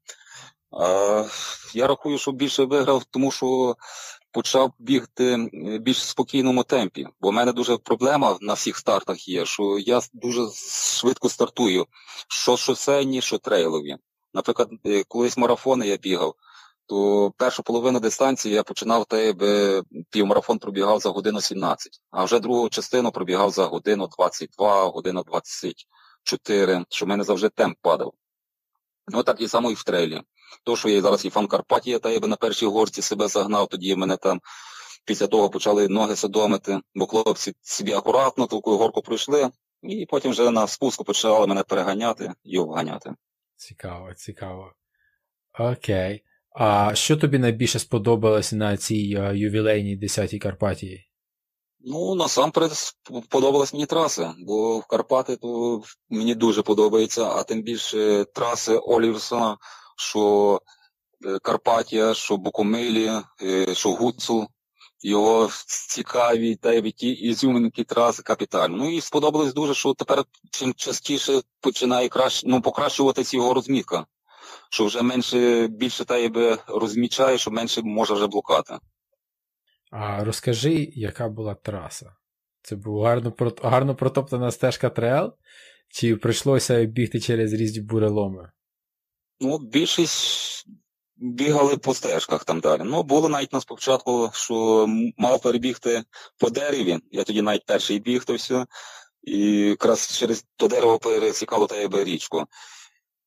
Я 1.73 1.87
рахую, 1.87 2.17
що 2.17 2.31
більше 2.31 2.63
виграв, 2.63 3.03
тому 3.03 3.31
що 3.31 3.75
почав 4.31 4.73
бігти 4.79 5.35
в 5.53 5.77
більш 5.77 6.03
спокійному 6.03 6.63
темпі. 6.63 7.07
Бо 7.21 7.29
в 7.29 7.33
мене 7.33 7.53
дуже 7.53 7.77
проблема 7.77 8.37
на 8.41 8.53
всіх 8.53 8.77
стартах 8.77 9.27
є, 9.27 9.45
що 9.45 9.79
я 9.79 10.01
дуже 10.13 10.41
швидко 10.99 11.29
стартую, 11.29 11.85
що 12.27 12.57
шосейні, 12.57 13.21
що 13.21 13.37
трейлові. 13.37 13.97
Наприклад, 14.33 14.69
е, 14.85 15.03
колись 15.07 15.37
марафони 15.37 15.87
я 15.87 15.97
бігав, 15.97 16.35
то 16.85 17.31
першу 17.37 17.63
половину 17.63 17.99
дистанції 17.99 18.55
я 18.55 18.63
починав 18.63 19.05
те, 19.05 19.33
півмарафон 20.09 20.59
пробігав 20.59 20.99
за 20.99 21.09
годину 21.09 21.41
17, 21.41 22.01
а 22.11 22.23
вже 22.23 22.39
другу 22.39 22.69
частину 22.69 23.11
пробігав 23.11 23.51
за 23.51 23.65
годину 23.65 24.07
22, 24.17 24.85
годину 24.85 25.23
24, 25.23 26.85
що 26.89 27.05
в 27.05 27.09
мене 27.09 27.23
завжди 27.23 27.49
темп 27.49 27.77
падав. 27.81 28.13
Ну 29.07 29.23
так 29.23 29.41
і 29.41 29.47
само 29.47 29.71
і 29.71 29.73
в 29.73 29.83
трейлі. 29.83 30.21
То, 30.63 30.75
що 30.75 30.89
я 30.89 31.01
зараз 31.01 31.25
і 31.25 31.29
фан 31.29 31.47
Карпатія, 31.47 31.99
та 31.99 32.09
я 32.09 32.19
би 32.19 32.27
на 32.27 32.35
першій 32.35 32.65
горці 32.65 33.01
себе 33.01 33.27
загнав, 33.27 33.67
тоді 33.67 33.95
мене 33.95 34.17
там 34.17 34.41
після 35.05 35.27
того 35.27 35.49
почали 35.49 35.87
ноги 35.87 36.15
садомити, 36.15 36.79
бо 36.95 37.05
хлопці 37.05 37.53
собі 37.61 37.93
акуратно 37.93 38.47
таку 38.47 38.77
горку 38.77 39.01
пройшли, 39.01 39.49
і 39.83 40.05
потім 40.09 40.31
вже 40.31 40.51
на 40.51 40.67
спуску 40.67 41.03
почали 41.03 41.47
мене 41.47 41.63
переганяти 41.63 42.33
і 42.43 42.59
обганяти. 42.59 43.11
Цікаво, 43.55 44.13
цікаво. 44.13 44.73
Окей. 45.59 46.23
А 46.59 46.95
що 46.95 47.17
тобі 47.17 47.39
найбільше 47.39 47.79
сподобалось 47.79 48.53
на 48.53 48.77
цій 48.77 49.17
uh, 49.17 49.35
ювілейній 49.35 49.99
10-й 49.99 50.39
Карпатії? 50.39 51.07
Ну, 51.79 52.15
насамперед 52.15 52.71
подобалась 53.29 53.73
мені 53.73 53.85
траса, 53.85 54.35
бо 54.39 54.79
в 54.79 54.85
Карпати 54.85 55.35
то 55.35 55.81
мені 56.09 56.35
дуже 56.35 56.61
подобається, 56.61 57.23
а 57.23 57.43
тим 57.43 57.61
більше 57.61 58.25
траси 58.33 58.77
Олівсона 58.77 59.57
що 59.97 60.61
е, 61.25 61.39
Карпатія, 61.39 62.13
що 62.13 62.37
Букомилі, 62.37 63.11
е, 63.41 63.75
що 63.75 63.93
Гуцул, 63.93 64.47
його 65.01 65.49
цікаві 65.89 66.55
та 66.55 66.81
ті 66.81 67.09
ізюминки 67.09 67.83
траси 67.83 68.23
капітально. 68.23 68.77
Ну 68.77 68.91
і 68.91 69.01
сподобалось 69.01 69.53
дуже, 69.53 69.73
що 69.73 69.93
тепер 69.93 70.23
чим 70.51 70.73
частіше 70.73 71.41
починає 71.61 72.09
краще, 72.09 72.47
ну, 72.47 72.61
покращуватися 72.61 73.37
його 73.37 73.53
розмітка, 73.53 74.05
що 74.69 74.85
вже 74.85 75.01
менше 75.01 75.67
більше 75.67 76.05
та 76.05 76.29
би 76.29 76.57
розмічає, 76.67 77.37
що 77.37 77.51
менше 77.51 77.81
може 77.81 78.13
вже 78.13 78.27
блукати. 78.27 78.77
А 79.91 80.23
розкажи, 80.23 80.89
яка 80.93 81.29
була 81.29 81.55
траса? 81.55 82.15
Це 82.61 82.75
була 82.75 83.09
гарно 83.09 83.33
гарно 83.63 83.95
протоптана 83.95 84.51
стежка 84.51 84.89
трейл, 84.89 85.33
чи 85.89 86.15
прийшлося 86.15 86.83
бігти 86.83 87.19
через 87.19 87.53
різні 87.53 87.81
буреломи? 87.81 88.51
Ну, 89.39 89.57
більшість 89.57 90.65
бігали 91.17 91.77
по 91.77 91.93
стежках 91.93 92.45
там 92.45 92.59
далі. 92.59 92.81
Ну, 92.85 93.03
було 93.03 93.29
навіть 93.29 93.53
на 93.53 93.61
спочатку, 93.61 94.29
що 94.33 94.87
мав 95.17 95.41
перебігти 95.41 96.03
по 96.37 96.49
дереві. 96.49 96.99
Я 97.11 97.23
тоді 97.23 97.41
навіть 97.41 97.65
перший 97.65 97.99
біг, 97.99 98.25
то 98.25 98.33
все. 98.35 98.65
І 99.23 99.39
якраз 99.49 100.17
через 100.17 100.45
то 100.55 100.67
дерево 100.67 100.99
пересікало 100.99 101.67
тебе 101.67 102.03
річку. 102.03 102.45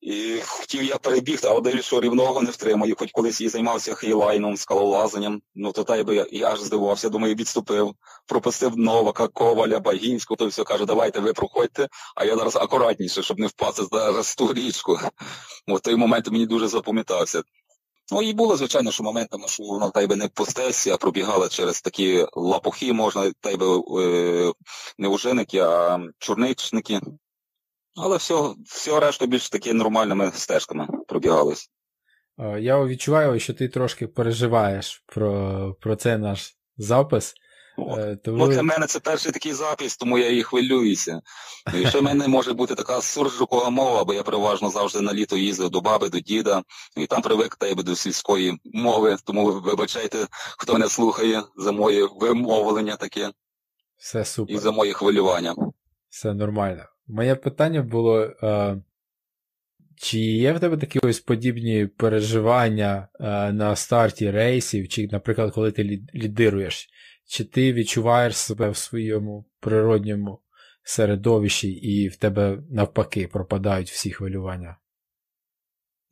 І 0.00 0.40
хотів 0.46 0.82
я 0.82 0.98
перебігти, 0.98 1.48
але 1.48 1.60
дивлюсь, 1.60 1.84
що 1.84 2.00
рівного 2.00 2.42
не 2.42 2.50
втримаю. 2.50 2.96
Хоч 2.98 3.10
колись 3.12 3.40
і 3.40 3.48
займався 3.48 3.94
хейлайном, 3.94 4.56
скалолазанням. 4.56 5.42
Ну 5.54 5.72
то 5.72 5.84
та 5.84 5.96
я, 5.96 6.26
я 6.32 6.52
аж 6.52 6.60
здивувався, 6.60 7.08
думаю, 7.08 7.34
відступив, 7.34 7.94
пропустив 8.26 8.76
Новака, 8.76 9.28
Коваля, 9.28 9.80
Багінську, 9.80 10.36
то 10.36 10.46
все 10.46 10.64
каже, 10.64 10.84
давайте 10.84 11.20
ви 11.20 11.32
проходьте, 11.32 11.88
а 12.16 12.24
я 12.24 12.36
зараз 12.36 12.56
акуратніше, 12.56 13.22
щоб 13.22 13.38
не 13.38 13.46
впасти 13.46 13.82
зараз 13.92 14.34
ту 14.34 14.52
річку. 14.52 14.98
От 15.68 15.82
той 15.82 15.96
момент 15.96 16.30
мені 16.30 16.46
дуже 16.46 16.68
запам'ятався. 16.68 17.42
Ну 18.12 18.22
і 18.22 18.32
було, 18.32 18.56
звичайно, 18.56 18.92
що 18.92 19.04
моментами, 19.04 19.48
що 19.48 19.62
воно 19.62 19.90
та 19.90 20.02
й 20.02 20.06
би 20.06 20.16
не 20.16 20.28
по 20.28 20.46
стесі, 20.46 20.90
а 20.90 20.96
пробігала 20.96 21.48
через 21.48 21.82
такі 21.82 22.26
лапухи, 22.32 22.92
можна, 22.92 23.32
та 23.40 23.50
й 23.50 23.56
би 23.56 23.66
е, 24.02 24.52
не 24.98 25.08
ужиники, 25.08 25.58
а 25.58 25.98
чорничники. 26.18 27.00
Але 28.02 28.16
все 28.16 28.54
все 28.64 29.00
решта 29.00 29.26
більш 29.26 29.50
таки 29.50 29.72
нормальними 29.72 30.32
стежками 30.34 30.88
пробігалось. 31.08 31.70
Я 32.58 32.84
відчуваю, 32.84 33.40
що 33.40 33.54
ти 33.54 33.68
трошки 33.68 34.06
переживаєш 34.06 35.04
про 35.06 35.74
про 35.80 35.96
цей 35.96 36.18
наш 36.18 36.56
запис. 36.76 37.34
Е, 37.98 38.16
тому... 38.24 38.38
Ну, 38.38 38.48
Для 38.48 38.62
мене 38.62 38.86
це 38.86 39.00
перший 39.00 39.32
такий 39.32 39.52
запис, 39.52 39.96
тому 39.96 40.18
я 40.18 40.30
і 40.30 40.42
хвилююся. 40.42 41.20
І 41.74 41.86
ще 41.86 42.00
в 42.00 42.02
мене 42.02 42.28
може 42.28 42.52
бути 42.52 42.74
така 42.74 43.00
суржукова 43.00 43.70
мова, 43.70 44.04
бо 44.04 44.14
я 44.14 44.22
переважно 44.22 44.70
завжди 44.70 45.00
на 45.00 45.14
літо 45.14 45.36
їздив 45.36 45.70
до 45.70 45.80
баби, 45.80 46.08
до 46.08 46.20
діда, 46.20 46.62
і 46.96 47.06
там 47.06 47.22
привик 47.22 47.56
тебе 47.56 47.82
до 47.82 47.96
сільської 47.96 48.58
мови, 48.64 49.16
тому 49.24 49.52
вибачайте, 49.52 50.26
хто 50.30 50.78
не 50.78 50.88
слухає 50.88 51.42
за 51.56 51.72
моє 51.72 52.08
вимовлення 52.20 52.96
таке. 52.96 53.30
Все 53.98 54.24
супер. 54.24 54.56
І 54.56 54.58
за 54.58 54.70
моє 54.70 54.92
хвилювання. 54.92 55.54
Все 56.08 56.34
нормально. 56.34 56.84
Моє 57.10 57.34
питання 57.34 57.82
було. 57.82 58.20
Е... 58.42 58.82
Чи 59.96 60.18
є 60.18 60.52
в 60.52 60.60
тебе 60.60 60.76
такі 60.76 60.98
ось 60.98 61.20
подібні 61.20 61.86
переживання 61.86 63.08
е, 63.20 63.52
на 63.52 63.76
старті 63.76 64.30
рейсів, 64.30 64.88
чи, 64.88 65.08
наприклад, 65.12 65.54
коли 65.54 65.72
ти 65.72 65.84
лідируєш? 66.14 66.88
Чи 67.26 67.44
ти 67.44 67.72
відчуваєш 67.72 68.36
себе 68.36 68.70
в 68.70 68.76
своєму 68.76 69.46
природньому 69.60 70.40
середовищі 70.82 71.68
і 71.68 72.08
в 72.08 72.16
тебе 72.16 72.58
навпаки 72.70 73.28
пропадають 73.28 73.90
всі 73.90 74.10
хвилювання? 74.10 74.76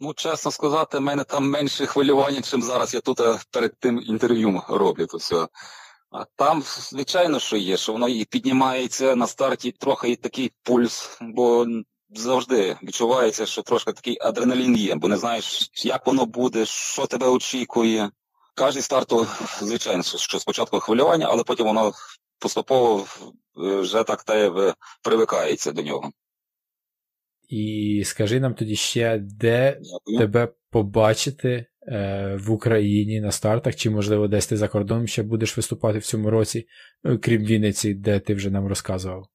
Ну, 0.00 0.14
чесно 0.14 0.50
сказати, 0.50 0.98
в 0.98 1.00
мене 1.00 1.24
там 1.24 1.50
менше 1.50 1.86
хвилювання, 1.86 2.42
чим 2.42 2.62
зараз 2.62 2.94
я 2.94 3.00
тут 3.00 3.20
е, 3.20 3.38
перед 3.50 3.78
тим 3.78 4.02
інтерв'ю 4.06 4.62
роблю 4.68 5.06
то 5.06 5.16
все. 5.16 5.48
А 6.10 6.24
там, 6.36 6.62
звичайно, 6.62 7.38
що 7.38 7.56
є, 7.56 7.76
що 7.76 7.92
воно 7.92 8.08
і 8.08 8.24
піднімається 8.24 9.16
на 9.16 9.26
старті 9.26 9.72
трохи 9.72 10.10
і 10.10 10.16
такий 10.16 10.52
пульс, 10.62 11.18
бо 11.20 11.66
завжди 12.10 12.76
відчувається, 12.82 13.46
що 13.46 13.62
трошки 13.62 13.92
такий 13.92 14.18
адреналін 14.20 14.76
є, 14.76 14.94
бо 14.94 15.08
не 15.08 15.16
знаєш, 15.16 15.70
як 15.74 16.06
воно 16.06 16.26
буде, 16.26 16.64
що 16.66 17.06
тебе 17.06 17.28
очікує. 17.28 18.10
Кожний 18.54 18.82
старт, 18.82 19.12
звичайно, 19.60 20.02
що 20.02 20.38
спочатку 20.38 20.80
хвилювання, 20.80 21.26
але 21.30 21.44
потім 21.44 21.66
воно 21.66 21.92
поступово 22.38 23.06
е, 23.64 23.80
вже 23.80 24.04
так 24.04 24.24
те 24.24 24.74
привикається 25.02 25.72
до 25.72 25.82
нього. 25.82 26.12
І 27.48 28.02
скажи 28.06 28.40
нам 28.40 28.54
тоді 28.54 28.76
ще, 28.76 29.18
де 29.18 29.80
Дякую. 29.82 30.18
тебе 30.18 30.48
побачити 30.70 31.48
е, 31.48 31.66
в 32.40 32.50
Україні 32.50 33.20
на 33.20 33.32
стартах, 33.32 33.76
чи, 33.76 33.90
можливо, 33.90 34.28
десь 34.28 34.46
ти 34.46 34.56
за 34.56 34.68
кордоном 34.68 35.06
ще 35.06 35.22
будеш 35.22 35.56
виступати 35.56 35.98
в 35.98 36.04
цьому 36.04 36.30
році, 36.30 36.66
е, 37.04 37.18
крім 37.18 37.44
Вінниці, 37.44 37.94
де 37.94 38.20
ти 38.20 38.34
вже 38.34 38.50
нам 38.50 38.66
розказував? 38.66 39.26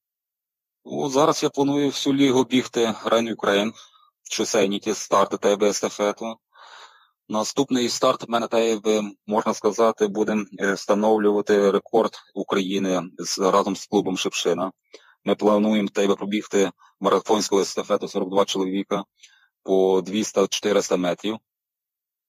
Ну, 0.86 1.10
Зараз 1.10 1.43
я 1.43 1.49
планую 1.49 1.88
всю 1.88 2.16
лігу 2.16 2.43
бігти 2.43 2.93
Рейн 3.06 3.30
Україн, 3.34 3.74
шосейні 4.32 4.80
ті 4.80 4.93
старти 4.93 5.38
та 5.38 5.68
естафету. 5.68 6.36
Наступний 7.30 7.89
старт 7.89 8.28
в 8.28 8.30
мене 8.30 8.47
та 8.47 8.80
можна 9.28 9.54
сказати, 9.54 10.08
будемо 10.08 10.45
е, 10.60 10.74
встановлювати 10.74 11.72
рекорд 11.72 12.12
України 12.36 13.01
разом 13.39 13.76
з 13.76 13.86
клубом 13.86 14.18
Шепшина. 14.18 14.72
Ми 15.26 15.36
плануємо 15.36 15.89
тебе 15.89 16.16
пробігти 16.16 16.72
марафонську 16.99 17.60
естафету 17.60 18.08
42 18.08 18.45
чоловіка 18.45 19.04
по 19.64 19.99
200-400 19.99 20.97
метрів. 20.97 21.38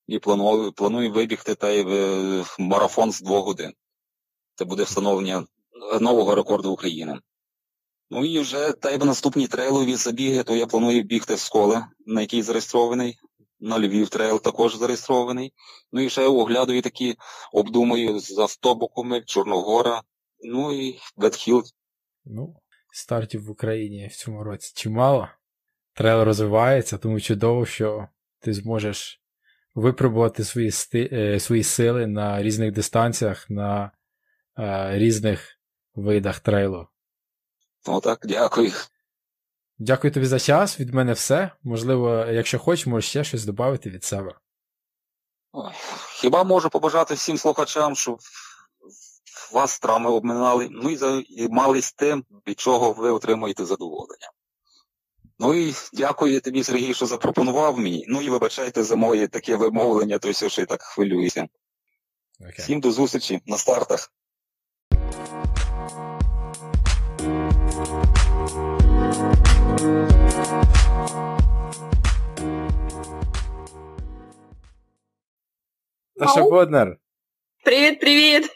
І 0.07 0.19
планую, 0.19 0.73
планую 0.73 1.13
вибігти 1.13 1.55
та 1.55 1.75
е, 1.75 2.45
марафон 2.59 3.13
з 3.13 3.21
2 3.21 3.41
годин. 3.41 3.73
Це 4.55 4.65
буде 4.65 4.83
встановлення 4.83 5.47
нового 6.01 6.35
рекорду 6.35 6.73
України. 6.73 7.21
Ну 8.11 8.25
і 8.25 8.39
вже 8.39 8.73
тебе 8.73 9.07
наступні 9.07 9.47
трейлові 9.49 9.95
забіги, 9.95 10.43
то 10.43 10.57
я 10.57 10.67
планую 10.67 11.03
бігти 11.03 11.35
в 11.35 11.39
школи, 11.39 11.85
на 12.07 12.21
якій 12.21 12.43
зареєстрований 12.43 13.19
на 13.61 13.79
Львів 13.79 14.09
трейл 14.09 14.41
також 14.41 14.77
зареєстрований. 14.77 15.53
Ну 15.93 16.01
і 16.01 16.11
ще 16.11 16.27
оглядую 16.27 16.83
такі, 16.83 17.17
обдумую 17.53 18.21
з 18.21 18.39
автобуками, 18.39 19.23
Чорногора, 19.23 20.03
ну 20.43 20.73
і 20.73 20.99
Ветхіл. 21.17 21.65
Ну, 22.25 22.57
стартів 22.91 23.45
в 23.45 23.51
Україні 23.51 24.07
в 24.07 24.17
цьому 24.17 24.45
році 24.45 24.73
чимало. 24.75 25.29
Трейл 25.95 26.23
розвивається, 26.23 26.99
тому 26.99 27.21
чудово, 27.21 27.67
що 27.67 28.09
ти 28.39 28.53
зможеш 28.53 29.21
випробувати 29.75 30.45
свої 30.45 30.71
сти... 30.71 31.09
Е, 31.13 31.41
свої 31.41 31.65
сили 31.65 32.07
на 32.07 32.43
різних 32.43 32.73
дистанціях, 32.73 33.51
на 33.51 33.91
е, 34.59 34.99
різних 34.99 35.59
видах 35.95 36.41
трейлу. 36.41 36.87
Ну 37.87 38.01
так, 38.01 38.19
дякую. 38.25 38.73
Дякую 39.79 40.13
тобі 40.13 40.27
за 40.27 40.39
час. 40.39 40.81
Від 40.81 40.95
мене 40.95 41.13
все. 41.13 41.51
Можливо, 41.63 42.27
якщо 42.31 42.59
хочеш, 42.59 42.87
можеш 42.87 43.11
ще 43.11 43.25
щось 43.25 43.45
додати 43.45 43.91
від 43.91 44.05
себе. 44.05 44.35
Хіба 46.21 46.45
можу 46.45 46.71
побажати 46.71 47.15
всім 47.15 47.39
слухачам, 47.39 47.97
щоб 47.97 48.19
вас 49.53 49.79
травми 49.79 50.11
обминали, 50.11 50.69
ну 50.71 50.91
і 50.91 50.97
займались 50.97 51.93
тим, 51.93 52.25
від 52.49 52.61
чого 52.61 52.93
ви 52.93 53.11
отримуєте 53.11 53.65
задоволення. 53.65 54.31
Ну 55.39 55.55
і 55.55 55.75
дякую 55.93 56.41
тобі, 56.41 56.63
Сергій, 56.63 56.95
що 56.95 57.07
запропонував 57.07 57.79
мені. 57.79 58.05
Ну 58.09 58.23
і 58.23 58.31
вибачайте 58.31 58.83
за 58.83 58.97
моє 58.97 59.29
таке 59.29 59.57
вимовлення, 59.57 60.19
то 60.19 60.31
все, 60.31 60.49
що 60.49 60.63
я 60.63 60.67
так 60.67 60.83
хвилююся. 60.83 61.49
Okay. 62.41 62.59
Всім 62.59 62.81
до 62.81 62.93
зустрічі 62.93 63.41
на 63.47 63.57
стартах. 63.57 64.13
Таша 76.17 76.43
Боднар. 76.43 76.97
Привіт, 77.65 78.01
привіт! 78.01 78.51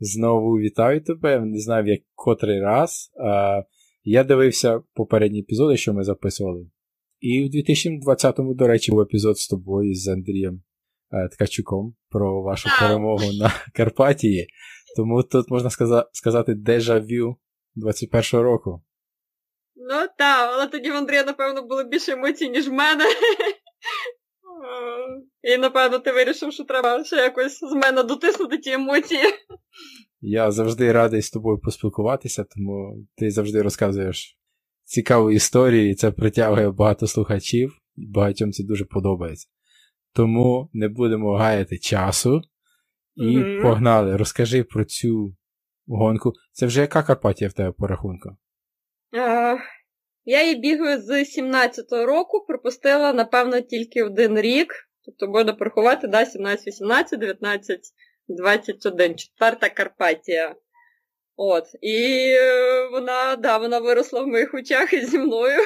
Знову 0.00 0.58
вітаю 0.58 1.04
тебе. 1.04 1.40
Не 1.40 1.60
знаю, 1.60 1.84
в 1.84 1.86
як 1.86 2.00
котрий 2.14 2.60
раз. 2.60 3.12
А, 3.16 3.62
Я 4.04 4.24
дивився 4.24 4.82
попередні 4.94 5.40
епізоди, 5.40 5.76
що 5.76 5.94
ми 5.94 6.04
записували. 6.04 6.66
І 7.20 7.44
в 7.44 7.46
2020-му, 7.46 8.54
до 8.54 8.66
речі, 8.66 8.90
був 8.90 9.00
епізод 9.00 9.38
з 9.38 9.48
тобою 9.48 9.94
з 9.94 10.08
Андрієм 10.08 10.62
е, 11.12 11.28
Ткачуком 11.28 11.94
про 12.10 12.42
вашу 12.42 12.68
перемогу 12.80 13.32
на 13.32 13.52
Карпатії. 13.74 14.46
Тому 14.96 15.22
тут 15.22 15.50
можна 15.50 15.70
сказати 16.12 16.54
дежавю 16.54 17.36
21-го 17.76 18.42
року. 18.42 18.82
Ну 19.76 20.06
так, 20.18 20.50
але 20.52 20.66
тоді 20.66 20.90
в 20.90 20.94
Андрія, 20.94 21.24
напевно, 21.24 21.62
було 21.62 21.84
більше 21.84 22.12
емоцій, 22.12 22.50
ніж 22.50 22.68
в 22.68 22.72
мене. 22.72 23.04
І, 25.42 25.56
напевно, 25.56 25.98
ти 25.98 26.12
вирішив, 26.12 26.52
що 26.52 26.64
треба 26.64 27.04
ще 27.04 27.16
якось 27.16 27.58
з 27.58 27.72
мене 27.72 28.02
дотиснути 28.02 28.58
ті 28.58 28.70
емоції. 28.70 29.22
Я 30.24 30.50
завжди 30.50 30.92
радий 30.92 31.22
з 31.22 31.30
тобою 31.30 31.58
поспілкуватися, 31.58 32.44
тому 32.44 33.06
ти 33.16 33.30
завжди 33.30 33.62
розказуєш 33.62 34.38
цікаву 34.84 35.30
історію, 35.30 35.90
і 35.90 35.94
це 35.94 36.10
притягує 36.10 36.70
багато 36.70 37.06
слухачів, 37.06 37.78
і 37.96 38.06
багатьом 38.06 38.52
це 38.52 38.64
дуже 38.64 38.84
подобається. 38.84 39.48
Тому 40.14 40.70
не 40.72 40.88
будемо 40.88 41.36
гаяти 41.36 41.78
часу. 41.78 42.40
І 43.16 43.22
mm-hmm. 43.22 43.62
погнали, 43.62 44.16
розкажи 44.16 44.64
про 44.64 44.84
цю 44.84 45.36
гонку. 45.86 46.32
Це 46.52 46.66
вже 46.66 46.80
яка 46.80 47.02
Карпатія 47.02 47.50
в 47.50 47.52
тебе 47.52 47.72
по 47.72 47.86
рахунку? 47.86 48.28
Uh, 49.12 49.56
я 50.24 50.42
її 50.42 50.60
бігаю 50.60 51.02
з 51.02 51.10
17-го 51.10 52.06
року, 52.06 52.44
пропустила, 52.48 53.12
напевно, 53.12 53.60
тільки 53.60 54.02
один 54.02 54.40
рік. 54.40 54.74
Тобто 55.04 55.32
можна 55.32 55.52
порахувати, 55.52 56.08
да, 56.08 56.26
17, 56.26 56.66
18, 56.66 57.20
19, 57.20 57.80
21, 58.36 59.16
четверта 59.16 59.68
Карпатія. 59.68 60.54
От. 61.36 61.64
І 61.80 62.26
е, 62.38 62.88
вона 62.92 63.36
да, 63.36 63.58
вона 63.58 63.78
виросла 63.78 64.22
в 64.22 64.26
моїх 64.26 64.54
очах 64.54 64.92
і 64.92 65.06
зі 65.06 65.18
мною. 65.18 65.60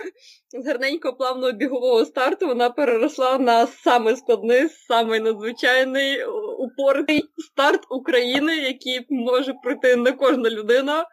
З 0.59 0.67
гарненького 0.67 1.17
плавного 1.17 1.53
бігового 1.53 2.05
старту 2.05 2.47
вона 2.47 2.71
переросла 2.71 3.39
на 3.39 3.67
самий 3.67 4.17
складний, 4.17 4.69
самий 4.69 5.21
надзвичайний 5.21 6.25
упорний 6.59 7.25
старт 7.39 7.81
України, 7.91 8.57
який 8.57 9.07
може 9.11 9.55
пройти 9.63 9.97
не 9.97 10.13
кожна 10.13 10.51
людина, 10.51 11.07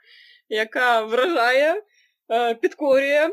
яка 0.49 1.01
вражає. 1.01 1.83
Е, 2.31 2.55
підкорює, 2.55 3.29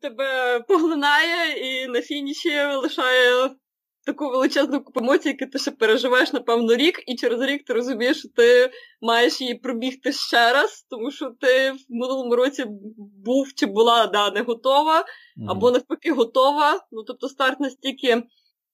тебе 0.00 0.60
поглинає 0.68 1.58
і 1.58 1.86
на 1.86 2.02
фініші 2.02 2.62
лишає 2.82 3.50
таку 4.12 4.30
величезну 4.30 4.84
купу 4.84 5.00
емоцій, 5.00 5.28
які 5.28 5.46
ти 5.46 5.58
ще 5.58 5.70
переживаєш, 5.70 6.32
напевно, 6.32 6.76
рік, 6.76 7.02
і 7.06 7.14
через 7.14 7.40
рік 7.40 7.64
ти 7.64 7.72
розумієш, 7.72 8.18
що 8.18 8.28
ти 8.28 8.70
маєш 9.00 9.40
її 9.40 9.54
пробігти 9.54 10.12
ще 10.12 10.52
раз, 10.52 10.86
тому 10.90 11.10
що 11.10 11.30
ти 11.40 11.72
в 11.72 11.76
минулому 11.88 12.36
році 12.36 12.64
був 13.24 13.52
чи 13.54 13.66
була 13.66 14.06
да, 14.06 14.30
не 14.30 14.40
готова, 14.40 15.04
або 15.48 15.70
навпаки 15.70 16.12
готова. 16.12 16.86
Ну, 16.92 17.02
тобто 17.02 17.28
старт 17.28 17.60
настільки 17.60 18.22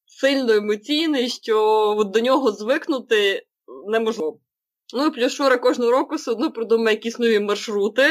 сильно 0.07 0.53
емоційний, 0.53 1.29
що 1.29 2.11
до 2.15 2.21
нього 2.21 2.53
звикнути 2.53 3.47
неможливо. 3.87 4.41
Ну 4.95 5.07
і 5.07 5.11
плюс 5.11 5.33
Шура 5.33 5.59
кожного 5.59 5.91
року 5.91 6.15
все 6.15 6.31
одно 6.31 6.51
продумає 6.51 6.97
якісь 6.97 7.19
нові 7.19 7.41
маршрути. 7.41 8.03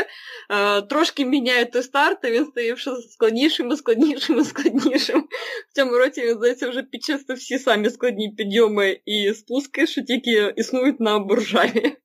Е, 0.49 0.81
Трошки 0.81 1.26
міняє 1.26 1.65
той 1.65 1.84
старт, 1.84 2.19
і 2.23 2.31
він 2.31 2.45
стає 2.45 2.73
все 2.73 2.95
складнішим, 2.95 3.72
і 3.72 3.76
складнішим, 3.76 4.39
і 4.39 4.43
складнішим. 4.43 5.27
В 5.69 5.76
цьому 5.76 5.91
році 5.97 6.22
він, 6.22 6.34
здається, 6.34 6.69
вже 6.69 6.84
підчистив 6.84 7.38
всі 7.38 7.60
самі 7.60 7.89
складні 7.89 8.34
підйоми 8.38 8.99
і 9.06 9.34
спуски, 9.34 9.88
що 9.88 10.02
тільки 10.02 10.53
існують 10.56 10.99
на 10.99 11.19
буржаві. 11.19 11.95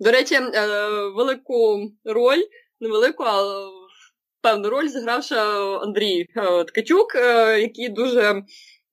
До 0.00 0.10
речі, 0.10 0.34
е, 0.34 0.78
велику 1.16 1.90
роль, 2.04 2.42
не 2.80 2.88
велику, 2.88 3.24
а 3.24 3.42
певну 4.42 4.70
роль 4.70 4.88
зігравши 4.88 5.34
Андрій 5.82 6.26
е, 6.36 6.64
Ткачук, 6.64 7.14
е, 7.14 7.60
який 7.60 7.88
дуже 7.88 8.42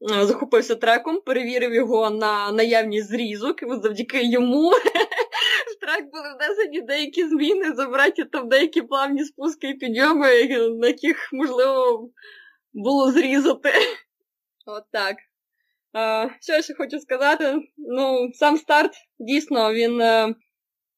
захопився 0.07 0.75
треком, 0.75 1.21
перевірив 1.21 1.73
його 1.73 2.09
на 2.09 2.51
наявність 2.51 3.07
зрізок, 3.07 3.63
і 3.63 3.65
завдяки 3.65 4.23
йому 4.23 4.69
в 5.71 5.79
трек 5.81 6.11
були 6.11 6.23
внесені 6.35 6.81
деякі 6.81 7.27
зміни, 7.27 7.73
забраті 7.73 8.23
там 8.23 8.49
деякі 8.49 8.81
плавні 8.81 9.23
спуски 9.23 9.69
і 9.69 9.73
підйоми, 9.73 10.47
на 10.69 10.87
яких 10.87 11.29
можливо 11.33 12.09
було 12.73 13.11
зрізати. 13.11 13.71
От 14.65 14.83
так. 14.91 15.15
Що 16.41 16.53
я 16.53 16.61
ще 16.61 16.73
хочу 16.73 16.99
сказати? 16.99 17.55
Ну, 17.77 18.29
сам 18.33 18.57
старт 18.57 18.93
дійсно 19.19 19.73
він 19.73 20.01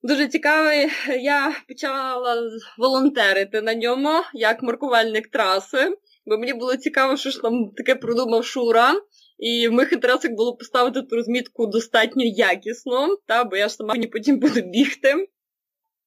Дуже 0.06 0.28
цікавий. 0.28 0.90
Я 1.20 1.56
почала 1.68 2.38
волонтерити 2.78 3.62
на 3.62 3.76
ньому 3.76 4.10
як 4.34 4.64
маркувальник 4.64 5.28
траси, 5.28 5.98
бо 6.26 6.38
мені 6.38 6.54
було 6.54 6.78
цікаво, 6.78 7.18
що 7.18 7.30
ж 7.30 7.42
там 7.42 7.72
таке 7.78 7.96
продумав 7.96 8.46
Шура. 8.46 8.94
І 9.38 9.68
в 9.68 9.72
моїх 9.72 9.94
інтересах 9.94 10.32
було 10.32 10.56
поставити 10.56 11.02
ту 11.02 11.16
розмітку 11.16 11.68
достатньо 11.68 12.24
якісно, 12.26 13.18
та, 13.28 13.44
бо 13.44 13.56
я 13.56 13.68
ж 13.68 13.76
сама 13.76 13.94
мені 13.94 14.08
потім 14.08 14.40
буду 14.40 14.62
бігти. 14.62 15.28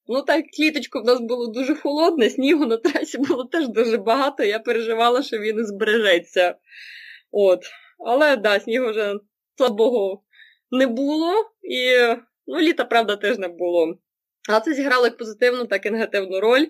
Ну 0.07 0.21
так, 0.21 0.45
кліточку 0.57 1.01
в 1.01 1.05
нас 1.05 1.19
було 1.19 1.47
дуже 1.47 1.75
холодне, 1.75 2.29
снігу 2.29 2.65
на 2.65 2.77
трасі 2.77 3.17
було 3.17 3.43
теж 3.43 3.67
дуже 3.67 3.97
багато, 3.97 4.43
я 4.43 4.59
переживала, 4.59 5.23
що 5.23 5.37
він 5.37 5.65
збережеться. 5.65 6.55
От. 7.31 7.59
Але 8.05 8.35
да, 8.35 8.59
снігу 8.59 8.89
вже 8.89 9.15
слабого 9.57 10.23
не 10.71 10.87
було. 10.87 11.33
І 11.61 11.91
Ну, 12.51 12.59
літа, 12.59 12.85
правда, 12.85 13.15
теж 13.15 13.37
не 13.37 13.47
було. 13.47 13.97
Але 14.49 14.61
це 14.61 14.73
зіграло 14.73 15.05
як 15.05 15.17
позитивну, 15.17 15.65
так 15.65 15.85
і 15.85 15.89
негативну 15.89 16.39
роль, 16.39 16.65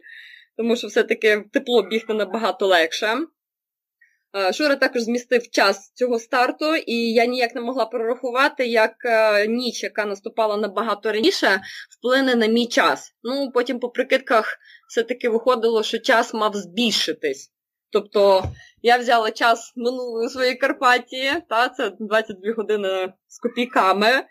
тому 0.58 0.76
що 0.76 0.88
все-таки 0.88 1.46
тепло 1.54 1.84
бігти 1.84 2.14
набагато 2.14 2.68
легше. 2.68 3.18
Шура 4.54 4.76
також 4.76 5.02
змістив 5.02 5.50
час 5.50 5.92
цього 5.94 6.20
старту, 6.20 6.76
і 6.76 6.94
я 7.14 7.26
ніяк 7.26 7.56
не 7.56 7.62
могла 7.62 7.86
прорахувати, 7.86 8.68
як 8.68 8.92
е, 9.06 9.48
ніч, 9.48 9.84
яка 9.84 10.06
наступала 10.06 10.58
набагато 10.58 11.12
раніше, 11.12 11.62
вплине 12.00 12.36
на 12.36 12.46
мій 12.46 12.68
час. 12.68 13.12
Ну, 13.24 13.52
потім 13.54 13.80
по 13.80 13.90
прикидках 13.90 14.58
все-таки 14.90 15.30
виходило, 15.30 15.84
що 15.84 16.00
час 16.00 16.34
мав 16.34 16.56
збільшитись. 16.56 17.52
Тобто 17.92 18.44
я 18.82 18.98
взяла 18.98 19.32
час 19.32 19.74
минулої 19.76 20.30
своєї 20.30 20.56
Карпатії, 20.56 21.32
та 21.50 21.70
це 21.70 21.92
22 22.00 22.54
години 22.54 23.14
з 23.28 23.40
копійками. 23.40 24.24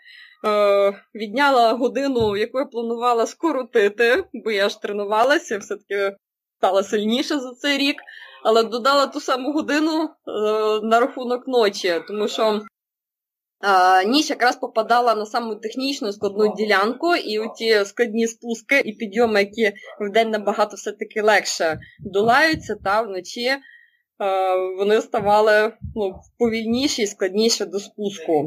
Е, 0.45 0.93
відняла 1.15 1.73
годину, 1.73 2.37
яку 2.37 2.59
я 2.59 2.65
планувала 2.65 3.25
скоротити, 3.25 4.23
бо 4.33 4.51
я 4.51 4.69
ж 4.69 4.81
тренувалася, 4.81 5.57
все-таки 5.57 6.15
стала 6.57 6.83
сильніше 6.83 7.39
за 7.39 7.53
цей 7.53 7.77
рік, 7.77 7.95
але 8.43 8.63
додала 8.63 9.07
ту 9.07 9.19
саму 9.19 9.53
годину 9.53 10.03
е, 10.03 10.09
на 10.83 10.99
рахунок 10.99 11.47
ночі, 11.47 12.01
тому 12.07 12.27
що 12.27 12.61
е, 13.65 14.05
ніч 14.05 14.29
якраз 14.29 14.55
попадала 14.55 15.15
на 15.15 15.25
саму 15.25 15.55
технічну 15.55 16.13
складну 16.13 16.55
ділянку, 16.55 17.15
і 17.15 17.39
ті 17.57 17.85
складні 17.85 18.27
спуски 18.27 18.79
і 18.79 18.93
підйоми, 18.93 19.39
які 19.39 19.77
в 19.99 20.11
день 20.11 20.29
набагато 20.29 20.75
все-таки 20.75 21.21
легше 21.21 21.79
долаються, 21.99 22.75
та 22.83 23.01
вночі 23.01 23.45
е, 23.45 23.59
вони 24.77 25.01
ставали 25.01 25.73
ну, 25.95 26.19
повільніші 26.37 27.01
і 27.01 27.07
складніші 27.07 27.65
до 27.65 27.79
спуску. 27.79 28.45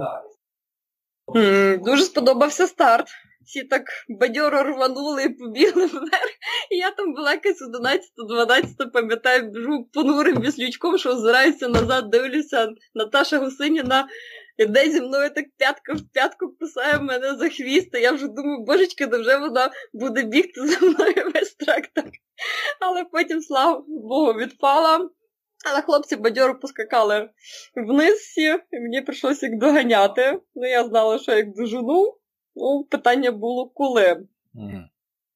Дуже 1.84 2.02
сподобався 2.02 2.66
старт. 2.66 3.08
Всі 3.46 3.62
так 3.64 3.82
бадьоро 4.08 4.62
рванули 4.62 5.22
і 5.22 5.28
побігли 5.28 5.86
вверх. 5.86 6.30
І 6.70 6.76
я 6.76 6.90
там 6.90 7.14
була 7.14 7.32
якась 7.32 7.62
11-12, 7.62 8.90
пам'ятаю, 8.92 9.50
біжу 9.50 9.88
понурим 9.92 10.40
віслючком, 10.40 10.98
що 10.98 11.10
озираюся 11.10 11.68
назад, 11.68 12.10
дивлюся, 12.10 12.68
Наташа 12.94 13.38
Гусиніна 13.38 14.08
іде 14.58 14.90
зі 14.90 15.00
мною 15.00 15.30
так 15.30 15.44
п'ятка 15.58 15.92
в 15.92 16.00
п'ятку 16.12 16.48
кусає 16.60 16.98
мене 16.98 17.34
за 17.34 17.48
хвіст, 17.48 17.88
і 17.94 18.00
я 18.00 18.12
вже 18.12 18.28
думаю, 18.28 18.58
божечки, 18.58 19.06
вже 19.06 19.36
вона 19.36 19.70
буде 19.92 20.22
бігти 20.22 20.66
за 20.66 20.86
мною 20.86 21.30
весь 21.34 21.54
трак 21.54 21.86
так. 21.94 22.08
Але 22.80 23.04
потім, 23.04 23.40
слава 23.40 23.84
Богу, 23.88 24.32
відпала. 24.32 25.10
Але 25.70 25.82
хлопці 25.82 26.16
бадьоро 26.16 26.58
поскакали 26.58 27.30
вниз 27.76 28.34
і 28.72 28.76
мені 28.76 29.00
прийшлося 29.00 29.46
їх 29.46 29.58
доганяти. 29.58 30.40
Ну, 30.54 30.68
я 30.68 30.84
знала, 30.84 31.18
що 31.18 31.32
я 31.32 31.38
їх 31.38 31.54
дожену. 31.54 32.18
Ну, 32.54 32.84
питання 32.90 33.32
було 33.32 33.68
коли. 33.68 34.26
Mm. 34.54 34.84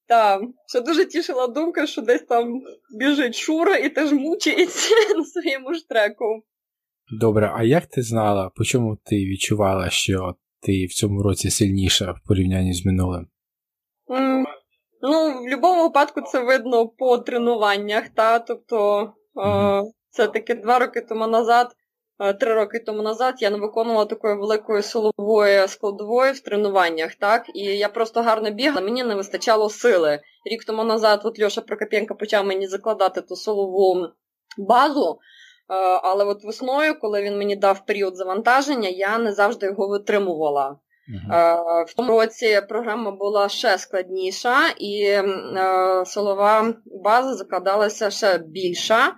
Так, 0.06 0.42
ще 0.66 0.80
дуже 0.80 1.04
тішила 1.04 1.46
думка, 1.46 1.86
що 1.86 2.02
десь 2.02 2.22
там 2.22 2.62
біжить 2.98 3.34
Шура 3.34 3.76
і 3.76 3.88
теж 3.88 4.12
мучається 4.12 4.94
на 5.16 5.24
своєму 5.24 5.74
штреку. 5.74 6.42
Добре, 7.20 7.52
а 7.54 7.62
як 7.62 7.86
ти 7.86 8.02
знала, 8.02 8.50
по 8.54 8.64
чому 8.64 8.98
ти 9.04 9.16
відчувала, 9.16 9.90
що 9.90 10.34
ти 10.60 10.86
в 10.86 10.92
цьому 10.92 11.22
році 11.22 11.50
сильніша 11.50 12.12
в 12.12 12.28
порівнянні 12.28 12.72
з 12.72 12.86
минулим? 12.86 13.26
Mm, 14.08 14.44
ну, 15.02 15.30
в 15.32 15.40
будь-якому 15.42 15.82
випадку 15.82 16.20
це 16.20 16.44
видно 16.44 16.88
по 16.88 17.18
тренуваннях, 17.18 18.08
та, 18.08 18.38
тобто. 18.38 19.12
Mm-hmm. 19.34 19.84
Це 20.16 20.26
таки 20.26 20.54
два 20.54 20.78
роки 20.78 21.00
тому 21.00 21.26
назад, 21.26 21.66
е, 21.66 21.74
три 22.40 22.54
роки 22.54 22.78
тому 22.78 23.02
назад 23.02 23.34
я 23.38 23.50
не 23.50 23.58
виконувала 23.58 24.04
такої 24.04 24.36
великої 24.36 24.82
силової 24.82 25.68
складової 25.68 26.32
в 26.32 26.40
тренуваннях, 26.40 27.14
так? 27.14 27.46
І 27.54 27.62
я 27.62 27.88
просто 27.88 28.22
гарно 28.22 28.50
бігала, 28.50 28.80
мені 28.80 29.04
не 29.04 29.14
вистачало 29.14 29.70
сили. 29.70 30.20
Рік 30.50 30.64
тому 30.64 30.84
назад 30.84 31.20
от 31.24 31.42
Льоша 31.42 31.60
Прокопенко 31.60 32.14
почав 32.14 32.46
мені 32.46 32.66
закладати 32.66 33.20
ту 33.20 33.36
силову 33.36 34.08
базу. 34.58 35.18
Е, 35.70 35.74
але 36.02 36.24
от 36.24 36.44
весною, 36.44 37.00
коли 37.00 37.22
він 37.22 37.38
мені 37.38 37.56
дав 37.56 37.86
період 37.86 38.16
завантаження, 38.16 38.88
я 38.88 39.18
не 39.18 39.32
завжди 39.32 39.66
його 39.66 39.88
витримувала. 39.88 40.76
Uh-huh. 41.08 41.84
В 41.84 41.94
тому 41.94 42.08
році 42.12 42.60
програма 42.68 43.10
була 43.10 43.48
ще 43.48 43.78
складніша, 43.78 44.68
і 44.78 45.18
силова 46.06 46.74
база 47.04 47.34
закладалася 47.34 48.10
ще 48.10 48.38
більша 48.38 49.14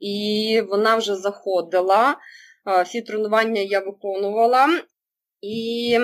і 0.00 0.62
вона 0.68 0.96
вже 0.96 1.16
заходила. 1.16 2.16
Всі 2.84 3.02
тренування 3.02 3.60
я 3.60 3.80
виконувала, 3.80 4.68
і 5.40 5.98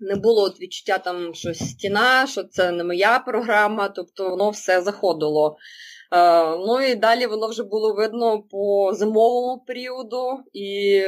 не 0.00 0.16
було 0.16 0.42
от 0.42 0.60
відчуття, 0.60 0.98
там, 0.98 1.34
що 1.34 1.54
стіна, 1.54 2.26
що 2.26 2.44
це 2.44 2.70
не 2.70 2.84
моя 2.84 3.18
програма, 3.18 3.88
тобто 3.88 4.30
воно 4.30 4.50
все 4.50 4.82
заходило. 4.82 5.56
Ну 6.66 6.80
і 6.80 6.94
далі 6.94 7.26
воно 7.26 7.48
вже 7.48 7.62
було 7.62 7.94
видно 7.94 8.42
по 8.42 8.94
зимовому 8.94 9.64
періоду, 9.66 10.38
і 10.52 11.02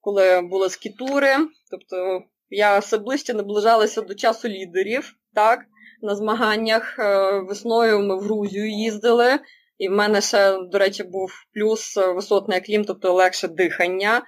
коли 0.00 0.40
були 0.40 0.70
скітури, 0.70 1.36
тобто 1.70 2.22
я 2.50 2.78
все 2.78 2.98
ближче 2.98 3.34
наближалася 3.34 4.02
до 4.02 4.14
часу 4.14 4.48
лідерів. 4.48 5.12
так, 5.34 5.60
На 6.02 6.16
змаганнях 6.16 6.98
е, 6.98 7.30
весною 7.40 7.98
ми 8.00 8.16
в 8.16 8.20
Грузію 8.20 8.70
їздили. 8.70 9.38
І 9.78 9.88
в 9.88 9.92
мене 9.92 10.20
ще, 10.20 10.58
до 10.58 10.78
речі, 10.78 11.02
був 11.02 11.32
плюс 11.54 11.96
е, 11.96 12.12
висотний 12.12 12.60
клім, 12.60 12.84
тобто 12.84 13.12
легше 13.12 13.48
дихання. 13.48 14.22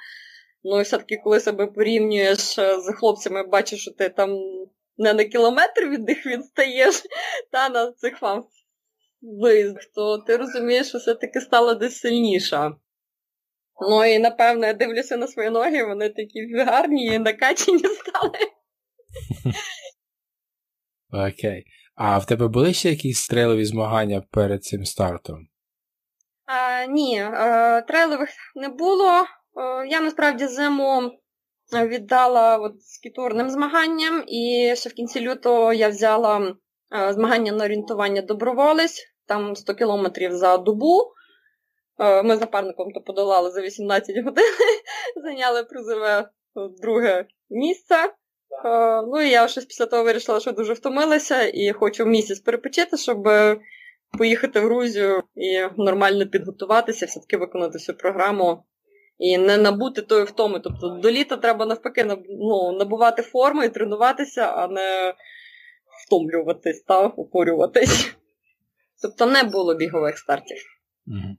Ну 0.65 0.81
і 0.81 0.83
все-таки, 0.83 1.17
коли 1.25 1.41
себе 1.41 1.67
порівнюєш 1.67 2.59
е, 2.59 2.81
з 2.81 2.93
хлопцями, 2.93 3.43
бачиш, 3.43 3.81
що 3.81 3.91
ти 3.91 4.09
там 4.09 4.31
не 4.99 5.13
на 5.13 5.25
кілометр 5.25 5.89
від 5.89 6.09
них 6.09 6.27
відстаєш, 6.27 7.03
та 7.53 7.69
на 7.69 7.93
цих 7.93 8.23
вам 8.23 8.45
виїздах, 9.23 9.85
то 9.95 10.19
ти 10.19 10.37
розумієш, 10.37 10.89
що 10.89 10.99
все-таки 10.99 11.41
стала 11.41 11.75
десь 11.75 11.99
сильніша. 11.99 12.73
Ну 13.89 14.05
і 14.05 14.19
напевно 14.19 14.67
я 14.67 14.73
дивлюся 14.73 15.17
на 15.17 15.27
свої 15.27 15.51
ноги, 15.51 15.85
вони 15.85 16.09
такі 16.09 16.55
гарні 16.55 17.07
і 17.07 17.19
накачені 17.19 17.79
стали. 17.85 18.39
Окей. 21.13 21.65
А 22.03 22.19
в 22.19 22.27
тебе 22.27 22.49
були 22.49 22.73
ще 22.73 22.91
якісь 22.91 23.19
стрелові 23.19 23.65
змагання 23.65 24.23
перед 24.31 24.65
цим 24.65 24.85
стартом? 24.85 25.49
А, 26.47 26.87
Ні, 26.87 27.21
а, 27.21 27.81
трейлових 27.81 28.29
не 28.57 28.69
було. 28.69 29.25
А, 29.55 29.85
я 29.85 30.01
насправді 30.01 30.47
зиму 30.47 31.11
віддала 31.73 32.57
от 32.57 32.83
скітурним 32.83 33.51
змаганням, 33.51 34.25
і 34.27 34.73
ще 34.77 34.89
в 34.89 34.93
кінці 34.93 35.21
лютого 35.21 35.73
я 35.73 35.89
взяла 35.89 36.55
змагання 37.11 37.53
на 37.53 37.65
орієнтування 37.65 38.23
доброволець, 38.23 39.03
там 39.27 39.57
100 39.57 39.75
кілометрів 39.75 40.33
за 40.33 40.57
добу. 40.57 41.13
Ми 42.25 42.37
з 42.37 42.41
напарником 42.41 42.93
то 42.93 43.01
подолали 43.01 43.51
за 43.51 43.61
18 43.61 44.25
годин, 44.25 44.45
зайняли 45.25 45.65
призове 45.65 46.31
друге 46.83 47.27
місце. 47.51 47.97
Е, 48.65 49.03
ну 49.03 49.21
і 49.21 49.31
я 49.31 49.49
щось 49.49 49.65
після 49.65 49.87
того 49.87 50.05
вирішила, 50.05 50.41
що 50.41 50.53
дуже 50.53 50.73
втомилася 50.73 51.43
і 51.55 51.73
хочу 51.73 52.07
місяць 52.07 52.41
перепочити, 52.41 52.97
щоб 52.97 53.29
поїхати 54.19 54.61
в 54.61 54.65
Грузію 54.65 55.23
і 55.35 55.61
нормально 55.77 56.27
підготуватися, 56.27 57.07
все-таки 57.07 57.37
виконати 57.37 57.79
всю 57.79 57.99
програму 57.99 58.65
і 59.19 59.39
не 59.39 59.57
набути 59.57 60.03
тої 60.03 60.25
втоми. 60.25 60.61
Тобто 60.61 60.89
до 60.89 61.11
літа 61.11 61.37
треба 61.37 61.67
навпаки 61.67 62.05
ну, 62.29 62.73
набувати 62.73 63.23
форму 63.23 63.63
і 63.63 63.69
тренуватися, 63.69 64.43
а 64.43 64.69
не 64.69 65.15
втомлюватись 66.07 66.83
та 66.83 67.07
упорюватись. 67.07 68.17
Тобто 69.03 69.27
не 69.27 69.45
було 69.45 69.75
бігових 69.75 70.19
стартів. 70.19 70.57
Угу. 71.07 71.37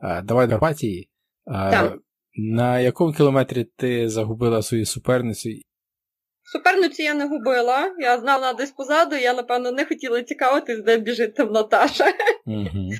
А, 0.00 0.22
Давай 0.22 0.48
Карпатії. 0.48 1.08
Так. 1.46 1.98
На 2.34 2.80
якому 2.80 3.12
кілометрі 3.12 3.64
ти 3.64 4.08
загубила 4.08 4.62
свою 4.62 4.86
суперницю? 4.86 5.50
Суперницю 6.46 7.02
я 7.02 7.14
не 7.14 7.26
губила, 7.28 7.94
я 7.98 8.18
знала 8.18 8.54
десь 8.54 8.70
позаду, 8.70 9.16
я, 9.16 9.34
напевно, 9.34 9.72
не 9.72 9.84
хотіла 9.84 10.22
цікавитись, 10.22 10.80
де 10.80 10.96
біжить 10.98 11.34
там 11.34 11.52
Наташа. 11.52 12.06
Угу. 12.46 12.90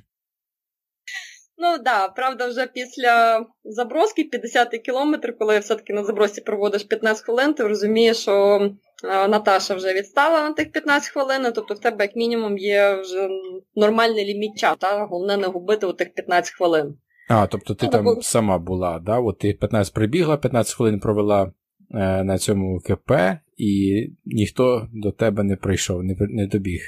Ну 1.58 1.72
так, 1.72 1.82
да, 1.82 2.08
правда, 2.08 2.46
вже 2.46 2.66
після 2.66 3.46
заброски 3.64 4.24
50 4.24 4.68
кілометр, 4.68 5.38
коли 5.38 5.58
все-таки 5.58 5.92
на 5.92 6.04
забросі 6.04 6.40
проводиш 6.40 6.84
15 6.84 7.24
хвилин, 7.24 7.54
ти 7.54 7.62
розумієш, 7.62 8.16
що 8.16 8.70
Наташа 9.04 9.74
вже 9.74 9.94
відстала 9.94 10.42
на 10.48 10.52
тих 10.52 10.72
15 10.72 11.10
хвилин, 11.10 11.52
тобто 11.54 11.74
в 11.74 11.78
тебе 11.78 12.04
як 12.04 12.16
мінімум 12.16 12.58
є 12.58 13.00
вже 13.00 13.28
нормальний 13.74 14.24
ліміт 14.24 14.58
часу, 14.58 15.06
головне 15.10 15.36
не 15.36 15.46
губити 15.46 15.86
у 15.86 15.92
тих 15.92 16.14
15 16.14 16.54
хвилин. 16.54 16.98
А, 17.28 17.46
тобто 17.46 17.74
ти 17.74 17.86
ну, 17.86 17.92
там 17.92 18.04
бо... 18.04 18.22
сама 18.22 18.58
була, 18.58 18.98
да? 18.98 19.18
От 19.18 19.38
ти 19.38 19.52
15 19.52 19.94
прибігла, 19.94 20.36
15 20.36 20.74
хвилин 20.74 21.00
провела 21.00 21.42
е, 21.42 21.50
на 21.90 22.38
цьому 22.38 22.80
КП, 22.80 23.12
і 23.56 24.02
ніхто 24.24 24.88
до 24.92 25.12
тебе 25.12 25.42
не 25.42 25.56
прийшов, 25.56 26.04
не 26.04 26.16
не 26.20 26.46
добіг. 26.46 26.82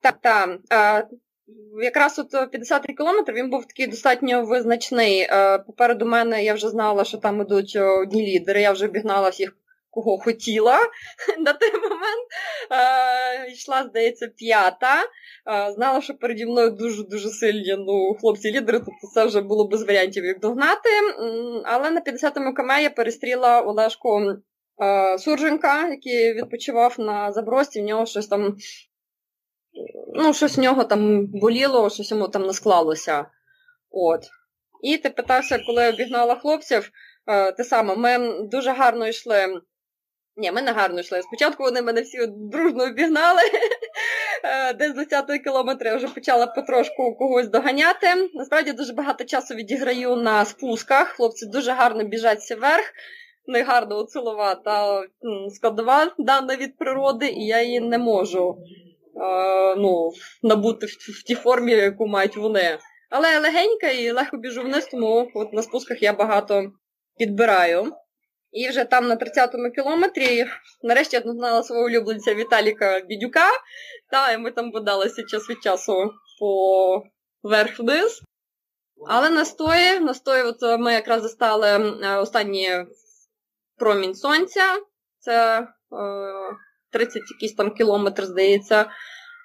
Так, 0.00 0.18
так. 0.20 0.60
Якраз 1.82 2.18
от 2.18 2.34
50-й 2.54 2.94
кілометр 2.94 3.32
він 3.32 3.50
був 3.50 3.66
такий 3.66 3.86
достатньо 3.86 4.44
визначний. 4.44 5.20
Е, 5.20 5.58
попереду 5.58 6.06
мене 6.06 6.44
я 6.44 6.54
вже 6.54 6.68
знала, 6.68 7.04
що 7.04 7.18
там 7.18 7.40
ідуть 7.40 7.76
одні 7.76 8.26
лідери, 8.26 8.60
я 8.60 8.72
вже 8.72 8.86
обігнала 8.86 9.28
всіх, 9.28 9.56
кого 9.94 10.18
хотіла 10.18 10.78
на 11.38 11.52
той 11.52 11.72
момент. 11.72 12.28
Е, 12.70 13.52
йшла, 13.52 13.84
здається, 13.84 14.28
п'ята. 14.36 15.02
Е, 15.02 15.72
знала, 15.72 16.00
що 16.00 16.14
переді 16.14 16.46
мною 16.46 16.70
дуже-дуже 16.70 17.28
сильні 17.28 17.76
ну, 17.78 18.14
хлопці-лідери, 18.20 18.78
тобто 18.78 19.14
це 19.14 19.24
вже 19.24 19.40
було 19.40 19.68
без 19.68 19.82
варіантів, 19.82 20.24
як 20.24 20.40
догнати. 20.40 20.90
Але 21.64 21.90
на 21.90 22.00
50-му 22.00 22.54
км 22.54 22.70
я 22.82 22.90
перестріла 22.90 23.60
Олешку 23.60 24.22
Сурженка, 25.18 25.88
який 25.88 26.34
відпочивав 26.34 26.94
на 26.98 27.32
забрості, 27.32 27.80
в 27.80 27.84
нього 27.84 28.06
щось 28.06 28.26
там 28.26 28.56
ну, 30.14 30.34
щось 30.34 30.58
в 30.58 30.60
нього 30.60 30.84
там 30.84 31.26
боліло, 31.26 31.90
щось 31.90 32.10
йому 32.10 32.28
там 32.28 32.46
не 32.46 32.52
склалося. 32.52 33.26
От. 33.90 34.20
І 34.82 34.98
ти 34.98 35.10
питався, 35.10 35.58
коли 35.66 35.88
обігнала 35.88 36.34
хлопців, 36.34 36.90
е, 37.26 37.52
те 37.52 37.64
саме, 37.64 37.96
ми 37.96 38.42
дуже 38.42 38.72
гарно 38.72 39.08
йшли. 39.08 39.60
Ні, 40.36 40.52
ми 40.52 40.62
не 40.62 40.72
гарно 40.72 41.00
йшли. 41.00 41.22
Спочатку 41.22 41.62
вони 41.62 41.82
мене 41.82 42.00
всі 42.00 42.18
дружно 42.26 42.84
обігнали. 42.84 43.42
Е, 44.46 44.72
десь 44.72 44.94
з 44.94 44.98
10-го 44.98 45.38
кілометра 45.38 45.90
я 45.90 45.96
вже 45.96 46.08
почала 46.08 46.46
потрошку 46.46 47.16
когось 47.16 47.48
доганяти. 47.48 48.06
Насправді 48.34 48.72
дуже 48.72 48.92
багато 48.92 49.24
часу 49.24 49.54
відіграю 49.54 50.16
на 50.16 50.44
спусках. 50.44 51.08
Хлопці 51.08 51.46
дуже 51.46 51.72
гарно 51.72 52.04
біжать 52.04 52.38
всі 52.38 52.54
вверх. 52.54 52.92
Не 53.46 53.62
гарно 53.62 53.98
оцилова 53.98 54.54
та 54.54 55.02
складова 55.54 56.14
дана 56.18 56.56
від 56.56 56.78
природи, 56.78 57.26
і 57.26 57.46
я 57.46 57.62
її 57.62 57.80
не 57.80 57.98
можу 57.98 58.58
ну, 59.76 60.12
набути 60.42 60.86
в, 60.86 61.22
тій 61.22 61.34
формі, 61.34 61.72
яку 61.72 62.06
мають 62.06 62.36
вони. 62.36 62.78
Але 63.10 63.38
легенька 63.38 63.88
і 63.88 64.10
легко 64.10 64.36
біжу 64.36 64.62
вниз, 64.62 64.86
тому 64.86 65.30
от 65.34 65.52
на 65.52 65.62
спусках 65.62 66.02
я 66.02 66.12
багато 66.12 66.72
підбираю. 67.18 67.92
І 68.54 68.68
вже 68.68 68.84
там 68.84 69.08
на 69.08 69.16
30-му 69.16 69.70
кілометрі 69.70 70.46
нарешті 70.82 71.16
я 71.16 71.32
знала 71.32 71.62
свого 71.62 71.84
улюбленця 71.84 72.34
Віталіка 72.34 73.00
Бідюка, 73.00 73.48
та, 74.10 74.32
і 74.32 74.38
ми 74.38 74.50
там 74.50 74.70
бодалися 74.70 75.22
час 75.22 75.50
від 75.50 75.62
часу 75.62 76.12
по 76.40 77.02
верх-вниз. 77.42 78.22
Але 79.08 79.30
настої, 79.30 80.00
настої, 80.00 80.42
от 80.42 80.80
ми 80.80 80.92
якраз 80.92 81.22
застали 81.22 81.68
е, 81.68 82.16
останній 82.16 82.86
промінь 83.76 84.14
сонця. 84.14 84.62
Це 85.18 85.58
е, 85.58 85.66
30 86.90 87.22
якийсь 87.30 87.54
там 87.54 87.74
кілометр, 87.74 88.24
здається. 88.24 88.86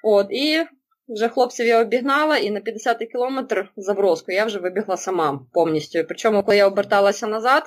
От, 0.03 0.27
І 0.29 0.65
вже 1.07 1.29
хлопців 1.29 1.65
я 1.65 1.81
обігнала, 1.81 2.37
і 2.37 2.51
на 2.51 2.59
50-й 2.59 3.05
кілометр 3.05 3.71
заброску 3.77 4.31
я 4.31 4.45
вже 4.45 4.59
вибігла 4.59 4.97
сама 4.97 5.39
повністю. 5.53 6.03
Причому, 6.07 6.43
коли 6.43 6.57
я 6.57 6.67
оберталася 6.67 7.27
назад, 7.27 7.63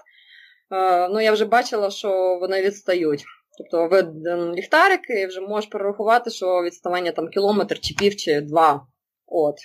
ну 1.10 1.20
я 1.20 1.32
вже 1.32 1.44
бачила, 1.44 1.90
що 1.90 2.38
вони 2.40 2.62
відстають. 2.62 3.24
Тобто 3.58 3.88
виден 3.88 4.54
ліхтарик, 4.54 5.00
і 5.10 5.26
вже 5.26 5.40
можеш 5.40 5.70
прорахувати, 5.70 6.30
що 6.30 6.62
відставання 6.62 7.12
там 7.12 7.28
кілометр 7.28 7.80
чи 7.80 7.94
пів, 7.94 8.16
чи 8.16 8.40
два. 8.40 8.86
От. 9.26 9.56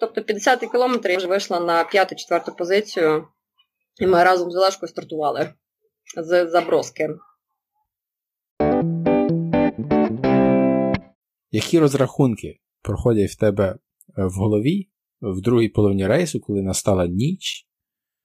Тобто 0.00 0.20
50-й 0.20 0.66
кілометр 0.66 1.10
я 1.10 1.16
вже 1.16 1.26
вийшла 1.26 1.60
на 1.60 1.84
п'яту-четверту 1.84 2.52
позицію, 2.52 3.26
і 4.00 4.06
ми 4.06 4.24
разом 4.24 4.50
з 4.50 4.56
Олешкою 4.56 4.88
стартували 4.88 5.54
з 6.16 6.46
заброски. 6.46 7.08
Які 11.50 11.78
розрахунки 11.78 12.58
проходять 12.82 13.30
в 13.30 13.38
тебе 13.38 13.68
е, 13.68 13.76
в 14.16 14.32
голові 14.32 14.88
в 15.20 15.40
другій 15.40 15.68
половині 15.68 16.06
рейсу, 16.06 16.40
коли 16.40 16.62
настала 16.62 17.06
ніч, 17.06 17.66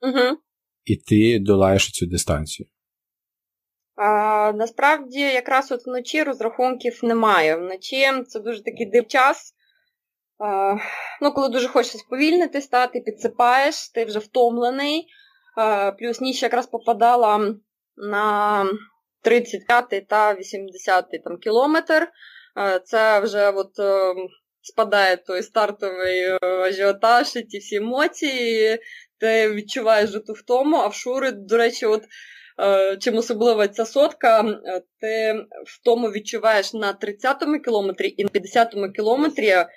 угу. 0.01 0.37
І 0.85 0.95
ти 0.95 1.39
долаєш 1.39 1.91
цю 1.91 2.05
дистанцію? 2.05 2.69
А, 3.95 4.51
Насправді, 4.55 5.19
якраз 5.19 5.71
от 5.71 5.85
вночі 5.85 6.23
розрахунків 6.23 6.99
немає. 7.03 7.55
Вночі 7.55 8.23
це 8.27 8.39
дуже 8.39 8.63
такий 8.63 8.85
див 8.85 9.07
час. 9.07 9.53
А, 10.37 10.75
ну, 11.21 11.31
Коли 11.31 11.49
дуже 11.49 11.67
хочеться 11.67 11.97
сповільнитись, 11.97 12.67
та, 12.67 12.87
ти 12.87 12.99
підсипаєш, 12.99 13.89
ти 13.89 14.05
вже 14.05 14.19
втомлений. 14.19 15.07
А, 15.57 15.91
плюс 15.91 16.21
ніч 16.21 16.43
якраз 16.43 16.67
попадала 16.67 17.55
на 17.97 18.65
35 19.21 20.07
та 20.07 20.33
80 20.33 21.05
там, 21.23 21.37
кілометр. 21.37 22.07
Це 22.85 23.19
вже 23.19 23.49
от 23.49 23.79
е, 23.79 24.13
спадає 24.61 25.17
той 25.17 25.43
стартовий 25.43 26.19
е, 26.21 26.37
ажіотаж 26.41 27.35
і 27.35 27.43
ті 27.43 27.57
всі 27.57 27.75
емоції, 27.75 28.79
ти 29.23 29.53
відчуваєш 29.53 30.11
ту 30.11 30.33
втому, 30.33 30.77
а 30.77 30.87
в 30.87 30.93
шури, 30.93 31.31
до 31.31 31.57
речі, 31.57 31.85
от 31.85 32.03
е, 32.59 32.97
чим 32.97 33.17
особлива 33.17 33.67
ця 33.67 33.85
сотка, 33.85 34.43
ти 35.01 35.35
втому 35.65 36.07
відчуваєш 36.07 36.73
на 36.73 36.93
30-му 36.93 37.59
кілометрі 37.59 38.13
і 38.17 38.23
на 38.23 38.29
50-му 38.29 38.91
кілометрі. 38.91 39.47
Е, 39.47 39.67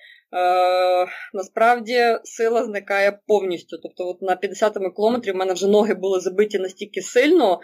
насправді 1.34 2.00
сила 2.24 2.64
зникає 2.64 3.18
повністю. 3.26 3.76
Тобто, 3.82 4.08
от 4.08 4.22
на 4.22 4.36
50-му 4.36 4.94
кілометрі 4.94 5.32
в 5.32 5.36
мене 5.36 5.52
вже 5.52 5.68
ноги 5.68 5.94
були 5.94 6.20
забиті 6.20 6.58
настільки 6.58 7.02
сильно, 7.02 7.60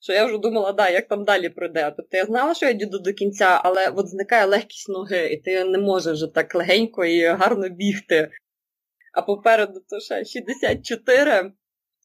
що 0.00 0.12
я 0.12 0.24
вже 0.26 0.38
думала, 0.38 0.72
да, 0.72 0.88
як 0.88 1.08
там 1.08 1.24
далі 1.24 1.48
пройде. 1.48 1.94
Тобто 1.96 2.16
я 2.16 2.24
знала, 2.24 2.54
що 2.54 2.66
я 2.66 2.72
діду 2.72 2.98
до 2.98 3.12
кінця, 3.12 3.60
але 3.64 3.88
от 3.96 4.08
зникає 4.08 4.44
легкість 4.44 4.88
ноги, 4.88 5.26
і 5.26 5.36
ти 5.36 5.64
не 5.64 5.78
можеш 5.78 6.12
вже 6.12 6.26
так 6.34 6.54
легенько 6.54 7.04
і 7.04 7.24
гарно 7.24 7.68
бігти. 7.68 8.30
А 9.14 9.22
попереду 9.22 9.80
то 9.90 10.00
ще 10.00 10.24
64. 10.24 11.52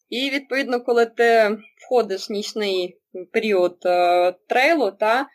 І, 0.10 0.30
відповідно, 0.30 0.82
коли 0.82 1.06
ти 1.06 1.58
входиш 1.86 2.30
в 2.30 2.34
нічний 2.34 3.02
період 3.34 3.78
е, 3.86 4.32
трейлу, 4.50 4.92
та, 4.92 5.28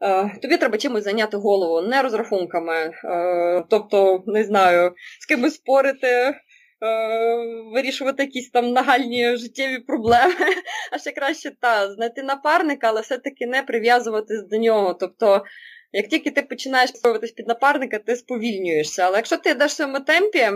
е, 0.00 0.38
тобі 0.42 0.56
треба 0.56 0.78
чимось 0.78 1.04
зайняти 1.04 1.36
голову, 1.36 1.88
не 1.88 2.02
розрахунками. 2.02 2.92
Е, 3.04 3.64
тобто, 3.70 4.24
не 4.26 4.44
знаю, 4.44 4.94
з 5.20 5.26
кимось 5.26 5.54
спорити, 5.54 6.34
Е, 6.82 7.62
вирішувати 7.74 8.22
якісь 8.22 8.50
там 8.50 8.72
нагальні 8.72 9.36
життєві 9.36 9.78
проблеми, 9.78 10.34
а 10.92 10.98
ще 10.98 11.12
краще 11.12 11.50
та, 11.60 11.92
знайти 11.92 12.22
напарника, 12.22 12.88
але 12.88 13.00
все-таки 13.00 13.46
не 13.46 13.62
прив'язуватись 13.62 14.42
до 14.42 14.56
нього. 14.56 14.94
Тобто, 14.94 15.44
як 15.92 16.08
тільки 16.08 16.30
ти 16.30 16.42
починаєш 16.42 16.90
підсовуватись 16.90 17.32
під 17.32 17.48
напарника, 17.48 17.98
ти 17.98 18.16
сповільнюєшся. 18.16 19.02
Але 19.02 19.16
якщо 19.16 19.36
ти 19.36 19.50
йдеш 19.50 19.72
в 19.72 19.74
своєму 19.74 20.00
темпі, 20.00 20.48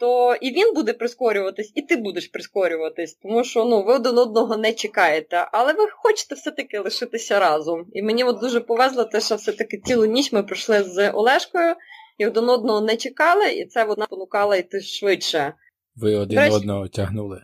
то 0.00 0.34
і 0.34 0.50
він 0.50 0.74
буде 0.74 0.92
прискорюватись, 0.92 1.72
і 1.74 1.82
ти 1.82 1.96
будеш 1.96 2.28
прискорюватись, 2.28 3.14
тому 3.14 3.44
що 3.44 3.64
ну, 3.64 3.82
ви 3.82 3.94
один 3.94 4.18
одного 4.18 4.56
не 4.56 4.72
чекаєте, 4.72 5.48
але 5.52 5.72
ви 5.72 5.88
хочете 5.90 6.34
все-таки 6.34 6.78
лишитися 6.78 7.40
разом. 7.40 7.86
І 7.92 8.02
мені 8.02 8.24
от 8.24 8.40
дуже 8.40 8.60
повезло 8.60 9.04
те, 9.04 9.20
що 9.20 9.34
все-таки 9.34 9.78
цілу 9.78 10.04
ніч 10.04 10.32
ми 10.32 10.42
пройшли 10.42 10.82
з 10.82 11.10
Олешкою 11.10 11.74
і 12.18 12.26
один 12.26 12.48
одного 12.48 12.80
не 12.80 12.96
чекали, 12.96 13.52
і 13.52 13.66
це 13.66 13.84
вона 13.84 14.06
понукала 14.06 14.56
йти 14.56 14.80
швидше. 14.80 15.54
Ви 15.96 16.16
один 16.16 16.38
речі... 16.38 16.54
одного 16.54 16.88
тягнули? 16.88 17.42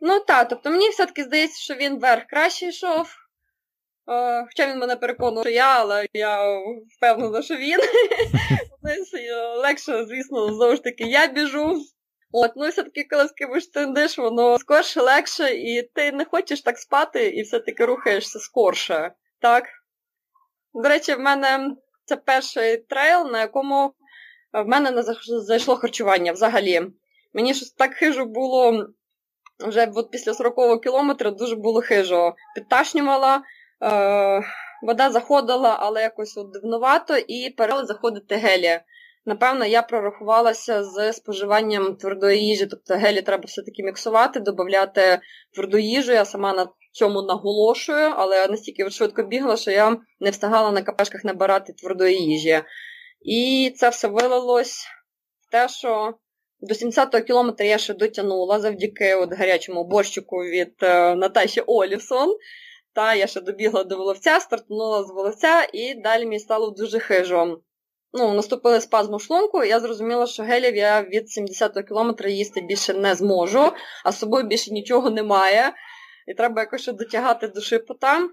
Ну 0.00 0.20
так, 0.20 0.48
тобто 0.48 0.70
мені 0.70 0.88
все-таки 0.88 1.24
здається, 1.24 1.60
що 1.60 1.74
він 1.74 1.98
вверх 1.98 2.24
краще 2.30 2.66
йшов. 2.66 3.08
Хоча 4.06 4.70
він 4.70 4.78
мене 4.78 4.96
переконував, 4.96 5.44
що 5.44 5.50
я, 5.50 5.80
але 5.80 6.06
я 6.12 6.58
впевнена, 6.96 7.42
що 7.42 7.56
він. 7.56 7.80
Легше, 9.62 10.04
звісно, 10.04 10.54
знову 10.54 10.76
ж 10.76 10.82
таки, 10.82 11.04
я 11.04 11.26
біжу. 11.26 11.80
От, 12.32 12.50
ну 12.56 12.68
все-таки, 12.68 13.06
коли 13.10 13.28
з 13.28 13.32
кимось 13.32 13.66
тендиш, 13.66 14.18
воно 14.18 14.58
скорше, 14.58 15.00
легше, 15.00 15.54
і 15.54 15.82
ти 15.82 16.12
не 16.12 16.24
хочеш 16.24 16.62
так 16.62 16.78
спати, 16.78 17.28
і 17.28 17.42
все-таки 17.42 17.84
рухаєшся 17.84 18.38
скорше. 18.38 19.12
Так. 19.40 19.64
До 20.74 20.88
речі, 20.88 21.14
в 21.14 21.20
мене 21.20 21.70
це 22.04 22.16
перший 22.16 22.76
трейл, 22.76 23.30
на 23.30 23.40
якому 23.40 23.94
в 24.52 24.64
мене 24.64 24.90
не 24.90 25.02
зайшло 25.42 25.76
харчування 25.76 26.32
взагалі. 26.32 26.82
Мені 27.32 27.54
щось 27.54 27.70
так 27.70 27.94
хижо 27.94 28.26
було 28.26 28.86
вже 29.58 29.92
от 29.94 30.10
після 30.10 30.32
40-го 30.32 30.78
кілометра 30.78 31.30
дуже 31.30 31.56
було 31.56 31.80
хижо. 31.80 32.34
Підташнювала, 32.54 33.36
е, 33.36 33.42
вода 34.82 35.10
заходила, 35.10 35.76
але 35.80 36.02
якось 36.02 36.36
от 36.36 36.52
дивнувато, 36.52 37.16
і 37.16 37.50
перестали 37.50 37.86
заходити 37.86 38.34
гелі. 38.34 38.80
Напевно, 39.26 39.66
я 39.66 39.82
прорахувалася 39.82 40.84
з 40.84 41.12
споживанням 41.12 41.96
твердої 41.96 42.46
їжі, 42.46 42.66
тобто 42.66 42.94
гелі 42.94 43.22
треба 43.22 43.44
все-таки 43.46 43.82
міксувати, 43.82 44.40
додати 44.40 45.20
тверду 45.54 45.78
їжу. 45.78 46.12
Я 46.12 46.24
сама 46.24 46.52
на 46.52 46.68
цьому 46.92 47.22
наголошую, 47.22 48.12
але 48.16 48.48
настільки 48.48 48.90
швидко 48.90 49.22
бігла, 49.22 49.56
що 49.56 49.70
я 49.70 49.96
не 50.20 50.30
встигала 50.30 50.70
на 50.70 50.82
капешках 50.82 51.24
набирати 51.24 51.72
твердої 51.72 52.16
їжі. 52.16 52.62
І 53.24 53.72
це 53.76 53.88
все 53.88 54.08
вилилось 54.08 54.86
в 55.48 55.50
те, 55.52 55.68
що 55.68 56.14
до 56.60 56.74
70-го 56.74 57.24
кілометра 57.24 57.66
я 57.66 57.78
ще 57.78 57.94
дотягнула 57.94 58.60
завдяки 58.60 59.14
от 59.14 59.32
гарячому 59.32 59.84
борщику 59.84 60.36
від 60.36 60.74
е, 60.82 61.14
Наташі 61.14 61.60
Олівсон. 61.60 62.36
Та 62.94 63.14
я 63.14 63.26
ще 63.26 63.40
добігла 63.40 63.84
до 63.84 63.96
воловця, 63.96 64.40
стартанула 64.40 65.04
з 65.04 65.10
воловця, 65.10 65.68
і 65.72 65.94
далі 65.94 66.24
мені 66.24 66.38
стало 66.38 66.70
дуже 66.70 66.98
хижо. 66.98 67.60
Ну, 68.12 68.34
наступили 68.34 68.80
спазм 68.80 69.14
у 69.14 69.18
шлунку, 69.18 69.64
і 69.64 69.68
я 69.68 69.80
зрозуміла, 69.80 70.26
що 70.26 70.42
гелів 70.42 70.76
я 70.76 71.02
від 71.02 71.24
70-го 71.24 71.82
кілометра 71.82 72.30
їсти 72.30 72.60
більше 72.60 72.94
не 72.94 73.14
зможу, 73.14 73.72
а 74.04 74.12
з 74.12 74.18
собою 74.18 74.44
більше 74.44 74.70
нічого 74.70 75.10
немає. 75.10 75.72
І 76.26 76.34
треба 76.34 76.60
якось 76.60 76.86
дотягати 76.86 77.48
до 77.48 77.60
шипота. 77.60 78.28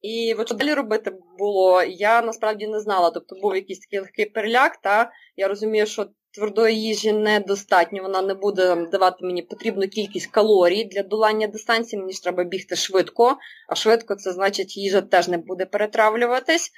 І 0.00 0.34
от 0.38 0.46
що 0.46 0.54
далі 0.54 0.74
робити 0.74 1.12
було, 1.38 1.82
я 1.82 2.22
насправді 2.22 2.66
не 2.66 2.80
знала. 2.80 3.10
Тобто 3.10 3.36
був 3.42 3.54
якийсь 3.56 3.78
такий 3.78 3.98
легкий 3.98 4.26
переляк, 4.26 4.76
та 4.76 5.12
я 5.36 5.48
розумію, 5.48 5.86
що 5.86 6.06
твердої 6.34 6.82
їжі 6.82 7.12
недостатньо, 7.12 8.02
вона 8.02 8.22
не 8.22 8.34
буде 8.34 8.76
давати 8.92 9.26
мені 9.26 9.42
потрібну 9.42 9.88
кількість 9.88 10.30
калорій 10.30 10.84
для 10.84 11.02
долання 11.02 11.46
дистанції, 11.46 12.00
мені 12.00 12.12
ж 12.12 12.22
треба 12.22 12.44
бігти 12.44 12.76
швидко, 12.76 13.36
а 13.68 13.74
швидко 13.74 14.14
це 14.14 14.32
значить, 14.32 14.76
їжа 14.76 15.00
теж 15.00 15.28
не 15.28 15.38
буде 15.38 15.66
перетравлюватись, 15.66 16.70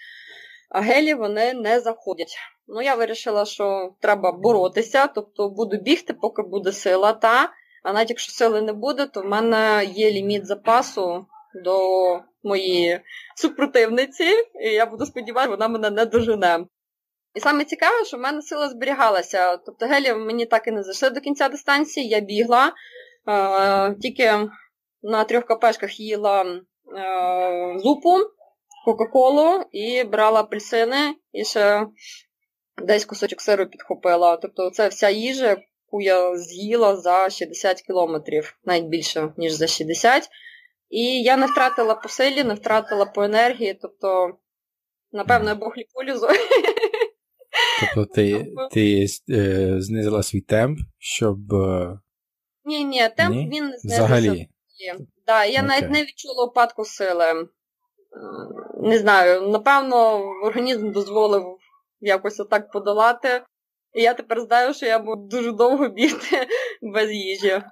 а 0.70 0.80
гелі 0.80 1.14
вони 1.14 1.54
не 1.54 1.80
заходять. 1.80 2.36
Ну, 2.68 2.82
я 2.82 2.94
вирішила, 2.94 3.44
що 3.44 3.94
треба 4.00 4.32
боротися, 4.32 5.06
тобто 5.06 5.48
буду 5.48 5.76
бігти, 5.76 6.14
поки 6.14 6.42
буде 6.42 6.72
сила, 6.72 7.12
та, 7.12 7.50
а 7.82 7.92
навіть 7.92 8.10
якщо 8.10 8.32
сили 8.32 8.62
не 8.62 8.72
буде, 8.72 9.06
то 9.06 9.20
в 9.20 9.24
мене 9.24 9.84
є 9.94 10.10
ліміт 10.10 10.46
запасу 10.46 11.26
до 11.64 11.78
моєї 12.42 13.00
супротивниці, 13.36 14.24
і 14.64 14.68
я 14.68 14.86
буду 14.86 15.06
сподіватися, 15.06 15.50
вона 15.50 15.68
мене 15.68 15.90
не 15.90 16.06
дожене. 16.06 16.64
І 17.36 17.40
саме 17.40 17.64
цікаве, 17.64 18.04
що 18.04 18.16
в 18.16 18.20
мене 18.20 18.42
сила 18.42 18.68
зберігалася. 18.68 19.56
Тобто 19.56 19.86
гелі 19.86 20.14
мені 20.14 20.46
так 20.46 20.66
і 20.66 20.70
не 20.70 20.82
зайшли 20.82 21.10
до 21.10 21.20
кінця 21.20 21.48
дистанції, 21.48 22.08
я 22.08 22.20
бігла, 22.20 22.72
е, 23.28 23.94
тільки 23.94 24.32
на 25.02 25.24
трьох 25.24 25.44
капешках 25.44 26.00
їла 26.00 26.42
е, 26.42 26.58
зупу, 27.78 28.16
Кока-Колу 28.84 29.64
і 29.72 30.04
брала 30.04 30.40
апельсини 30.40 31.14
і 31.32 31.44
ще 31.44 31.86
десь 32.82 33.04
кусочок 33.04 33.40
сиру 33.40 33.66
підхопила. 33.66 34.36
Тобто 34.36 34.70
це 34.70 34.88
вся 34.88 35.08
їжа, 35.08 35.48
яку 35.48 36.00
я 36.00 36.36
з'їла 36.36 36.96
за 36.96 37.30
60 37.30 37.82
кілометрів, 37.82 38.58
навіть 38.64 38.84
більше, 38.84 39.32
ніж 39.36 39.52
за 39.52 39.66
60. 39.66 40.28
І 40.90 41.22
я 41.22 41.36
не 41.36 41.46
втратила 41.46 41.94
по 41.94 42.08
силі, 42.08 42.44
не 42.44 42.54
втратила 42.54 43.04
по 43.04 43.22
енергії, 43.22 43.78
тобто, 43.82 44.38
напевно, 45.12 45.48
я 45.48 45.54
Бог 45.54 45.76
ліполізу. 45.76 46.28
Тобто 47.80 48.14
ти 48.14 48.54
ти 48.72 49.06
е, 49.30 49.74
знизила 49.80 50.22
свій 50.22 50.40
темп, 50.40 50.78
щоб. 50.98 51.52
Е, 51.52 51.98
ні, 52.64 52.84
ні, 52.84 53.08
темп 53.16 53.36
ні? 53.36 53.50
він. 53.52 53.72
Взагалі. 53.84 54.48
Да, 55.26 55.44
я 55.44 55.60
okay. 55.60 55.66
навіть 55.66 55.90
не 55.90 56.02
відчула 56.02 56.44
опадку 56.44 56.84
сили. 56.84 57.48
Не 58.82 58.98
знаю, 58.98 59.48
напевно, 59.48 60.18
організм 60.44 60.92
дозволив 60.92 61.56
якось 62.00 62.40
отак 62.40 62.70
подолати. 62.70 63.42
І 63.94 64.02
я 64.02 64.14
тепер 64.14 64.40
знаю, 64.40 64.74
що 64.74 64.86
я 64.86 64.98
буду 64.98 65.22
дуже 65.28 65.52
довго 65.52 65.88
бігти 65.88 66.46
без 66.82 67.10
їжі. 67.10 67.48
Е, 67.48 67.62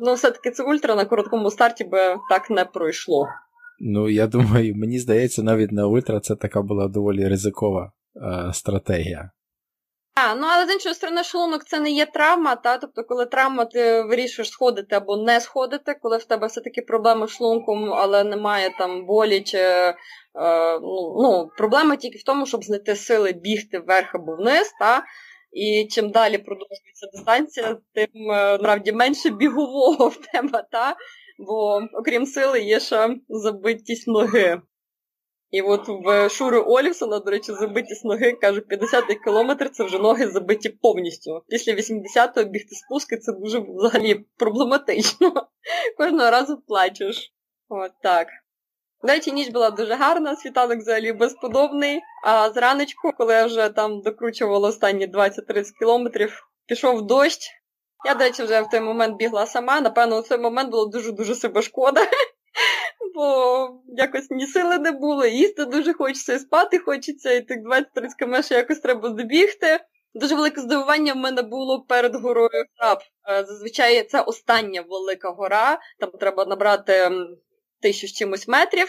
ну, 0.00 0.14
все-таки 0.14 0.50
це 0.50 0.64
ультра 0.64 0.94
на 0.94 1.04
короткому 1.04 1.50
старті 1.50 1.84
би 1.84 1.98
так 2.30 2.50
не 2.50 2.64
пройшло. 2.64 3.26
Ну, 3.80 4.08
я 4.08 4.26
думаю, 4.26 4.74
мені 4.76 4.98
здається, 4.98 5.42
навіть 5.42 5.72
на 5.72 5.86
ультра 5.86 6.20
це 6.20 6.36
така 6.36 6.62
була 6.62 6.88
доволі 6.88 7.28
ризикова 7.28 7.92
е, 8.16 8.52
стратегія. 8.52 9.30
А, 10.18 10.34
ну 10.34 10.46
але 10.50 10.66
з 10.66 10.72
іншої 10.72 10.94
сторони, 10.94 11.24
шлунок 11.24 11.64
це 11.64 11.80
не 11.80 11.90
є 11.90 12.06
травма, 12.06 12.56
та? 12.56 12.78
тобто, 12.78 13.04
коли 13.04 13.26
травма, 13.26 13.64
ти 13.64 14.02
вирішуєш 14.02 14.50
сходити 14.50 14.96
або 14.96 15.16
не 15.16 15.40
сходити, 15.40 15.94
коли 16.02 16.16
в 16.16 16.24
тебе 16.24 16.46
все-таки 16.46 16.82
проблеми 16.82 17.28
з 17.28 17.30
шлунком, 17.30 17.92
але 17.92 18.24
немає 18.24 18.74
там 18.78 19.06
болі 19.06 19.40
чи 19.40 19.58
е, 19.58 19.94
ну, 20.82 21.16
ну, 21.22 21.50
проблема 21.58 21.96
тільки 21.96 22.18
в 22.18 22.22
тому, 22.22 22.46
щоб 22.46 22.64
знайти 22.64 22.96
сили 22.96 23.32
бігти 23.32 23.78
вверх 23.78 24.14
або 24.14 24.36
вниз. 24.36 24.72
Та? 24.80 25.02
І 25.52 25.88
чим 25.90 26.10
далі 26.10 26.38
продовжується 26.38 27.06
дистанція, 27.12 27.76
тим 27.94 28.30
е, 28.30 28.52
насправді 28.52 28.92
менше 28.92 29.30
бігового 29.30 30.08
в 30.08 30.16
тебе, 30.16 30.64
та? 30.72 30.96
бо 31.38 31.82
окрім 31.92 32.26
сили 32.26 32.60
є 32.60 32.80
ще 32.80 33.16
забитість 33.28 34.08
ноги. 34.08 34.60
І 35.56 35.62
от 35.62 35.88
в 35.88 36.28
Шури 36.28 36.58
Олівсона, 36.58 37.18
до 37.18 37.30
речі, 37.30 37.52
забитість 37.52 38.04
ноги, 38.04 38.32
кажу, 38.32 38.60
50-й 38.60 39.14
кілометр 39.24 39.70
це 39.70 39.84
вже 39.84 39.98
ноги 39.98 40.28
забиті 40.28 40.68
повністю. 40.68 41.42
Після 41.48 41.72
80-го 41.72 42.44
бігти 42.44 42.74
спуски 42.74 43.16
це 43.16 43.32
дуже 43.32 43.58
взагалі 43.68 44.14
проблематично. 44.36 45.32
Кожного 45.98 46.30
разу 46.30 46.62
плачеш. 46.68 47.32
От 47.68 47.90
так. 48.02 48.28
Речі, 49.02 49.32
ніч 49.32 49.48
була 49.48 49.70
дуже 49.70 49.94
гарна, 49.94 50.36
світанок 50.36 50.78
взагалі 50.78 51.12
безподобний. 51.12 52.00
А 52.24 52.50
зранечку, 52.50 53.12
коли 53.18 53.34
я 53.34 53.46
вже 53.46 53.68
там 53.68 54.00
докручувала 54.00 54.68
останні 54.68 55.06
20-30 55.06 55.64
кілометрів, 55.78 56.48
пішов 56.66 57.06
дощ. 57.06 57.50
Я, 58.06 58.14
до 58.14 58.24
речі, 58.24 58.42
вже 58.42 58.60
в 58.60 58.68
той 58.68 58.80
момент 58.80 59.16
бігла 59.16 59.46
сама. 59.46 59.80
Напевно, 59.80 60.18
у 60.18 60.22
цей 60.22 60.38
момент 60.38 60.70
було 60.70 60.86
дуже-дуже 60.86 61.34
себе 61.34 61.62
шкода. 61.62 62.00
Бо 63.14 63.68
якось 63.88 64.30
ні 64.30 64.46
сили 64.46 64.78
не 64.78 64.92
було, 64.92 65.26
їсти 65.26 65.64
дуже 65.64 65.92
хочеться, 65.92 66.34
і 66.34 66.38
спати 66.38 66.78
хочеться, 66.78 67.32
і 67.32 67.40
тих 67.40 67.58
20-30 67.58 67.84
км 68.18 68.54
якось 68.54 68.78
треба 68.78 69.08
добігти. 69.08 69.80
Дуже 70.14 70.34
велике 70.34 70.60
здивування 70.60 71.12
в 71.12 71.16
мене 71.16 71.42
було 71.42 71.82
перед 71.82 72.14
горою 72.14 72.64
Храб. 72.76 72.98
Е, 73.30 73.44
зазвичай 73.44 74.06
це 74.06 74.20
остання 74.20 74.84
велика 74.88 75.30
гора, 75.30 75.78
там 76.00 76.10
треба 76.10 76.44
набрати 76.44 77.10
тисячу 77.82 78.06
з 78.06 78.12
чимось 78.12 78.48
метрів. 78.48 78.86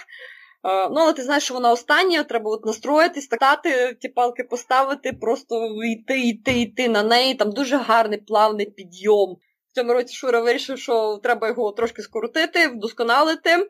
Е, 0.63 0.89
ну, 0.89 0.95
але 0.95 1.13
ти 1.13 1.23
знаєш, 1.23 1.43
що 1.43 1.53
вона 1.53 1.71
остання, 1.71 2.23
треба 2.23 2.51
от 2.51 2.65
настроїтись, 2.65 3.23
стати, 3.23 3.97
ті 4.01 4.09
палки 4.09 4.43
поставити, 4.43 5.13
просто 5.13 5.69
йти, 5.83 6.19
йти, 6.19 6.61
йти 6.61 6.89
на 6.89 7.03
неї. 7.03 7.35
Там 7.35 7.51
дуже 7.51 7.77
гарний 7.77 8.21
плавний 8.21 8.65
підйом. 8.65 9.37
В 9.71 9.75
цьому 9.75 9.93
році 9.93 10.15
Шура 10.15 10.41
вирішив, 10.41 10.79
що 10.79 11.19
треба 11.23 11.47
його 11.47 11.71
трошки 11.71 12.01
скоротити, 12.01 12.67
вдосконалити. 12.67 13.69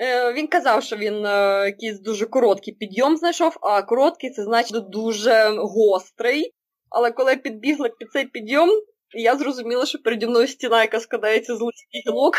Е, 0.00 0.32
він 0.32 0.46
казав, 0.46 0.82
що 0.82 0.96
він 0.96 1.26
е, 1.26 1.62
якийсь 1.66 2.00
дуже 2.00 2.26
короткий 2.26 2.74
підйом 2.74 3.16
знайшов, 3.16 3.56
а 3.60 3.82
короткий 3.82 4.30
це 4.30 4.44
значить 4.44 4.88
дуже 4.88 5.54
гострий. 5.58 6.54
Але 6.90 7.10
коли 7.10 7.30
я 7.30 7.36
підбігла 7.36 7.88
під 7.88 8.12
цей 8.12 8.26
підйом, 8.26 8.70
я 9.16 9.36
зрозуміла, 9.36 9.86
що 9.86 9.98
переді 9.98 10.26
мною 10.26 10.48
стіна, 10.48 10.82
яка 10.82 11.00
складається 11.00 11.56
з 11.56 11.60
листів 11.60 12.02
гілок, 12.06 12.34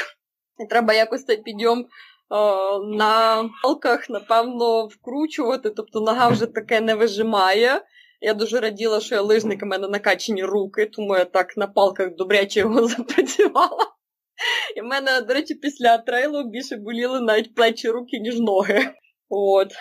і 0.63 0.67
треба 0.69 0.93
якось 0.93 1.25
цей 1.25 1.37
підйом 1.37 1.85
на 2.83 3.49
палках, 3.63 4.09
напевно, 4.09 4.87
вкручувати, 4.87 5.69
тобто 5.69 6.01
нога 6.01 6.27
вже 6.27 6.45
таке 6.45 6.81
не 6.81 6.95
вижимає. 6.95 7.81
Я 8.21 8.33
дуже 8.33 8.59
раділа, 8.59 8.99
що 8.99 9.15
я 9.15 9.21
лижник, 9.21 9.63
у 9.63 9.65
мене 9.65 9.87
накачені 9.87 10.43
руки, 10.43 10.85
тому 10.85 11.17
я 11.17 11.25
так 11.25 11.57
на 11.57 11.67
палках 11.67 12.15
добряче 12.15 12.59
його 12.59 12.87
запрацювала. 12.87 13.98
І 14.75 14.81
в 14.81 14.83
мене, 14.83 15.21
до 15.21 15.33
речі, 15.33 15.55
після 15.55 15.97
трейлу 15.97 16.43
більше 16.43 16.75
боліли 16.75 17.21
навіть 17.21 17.55
плечі 17.55 17.89
руки, 17.89 18.19
ніж 18.19 18.39
ноги. 18.39 18.93
От. 19.29 19.71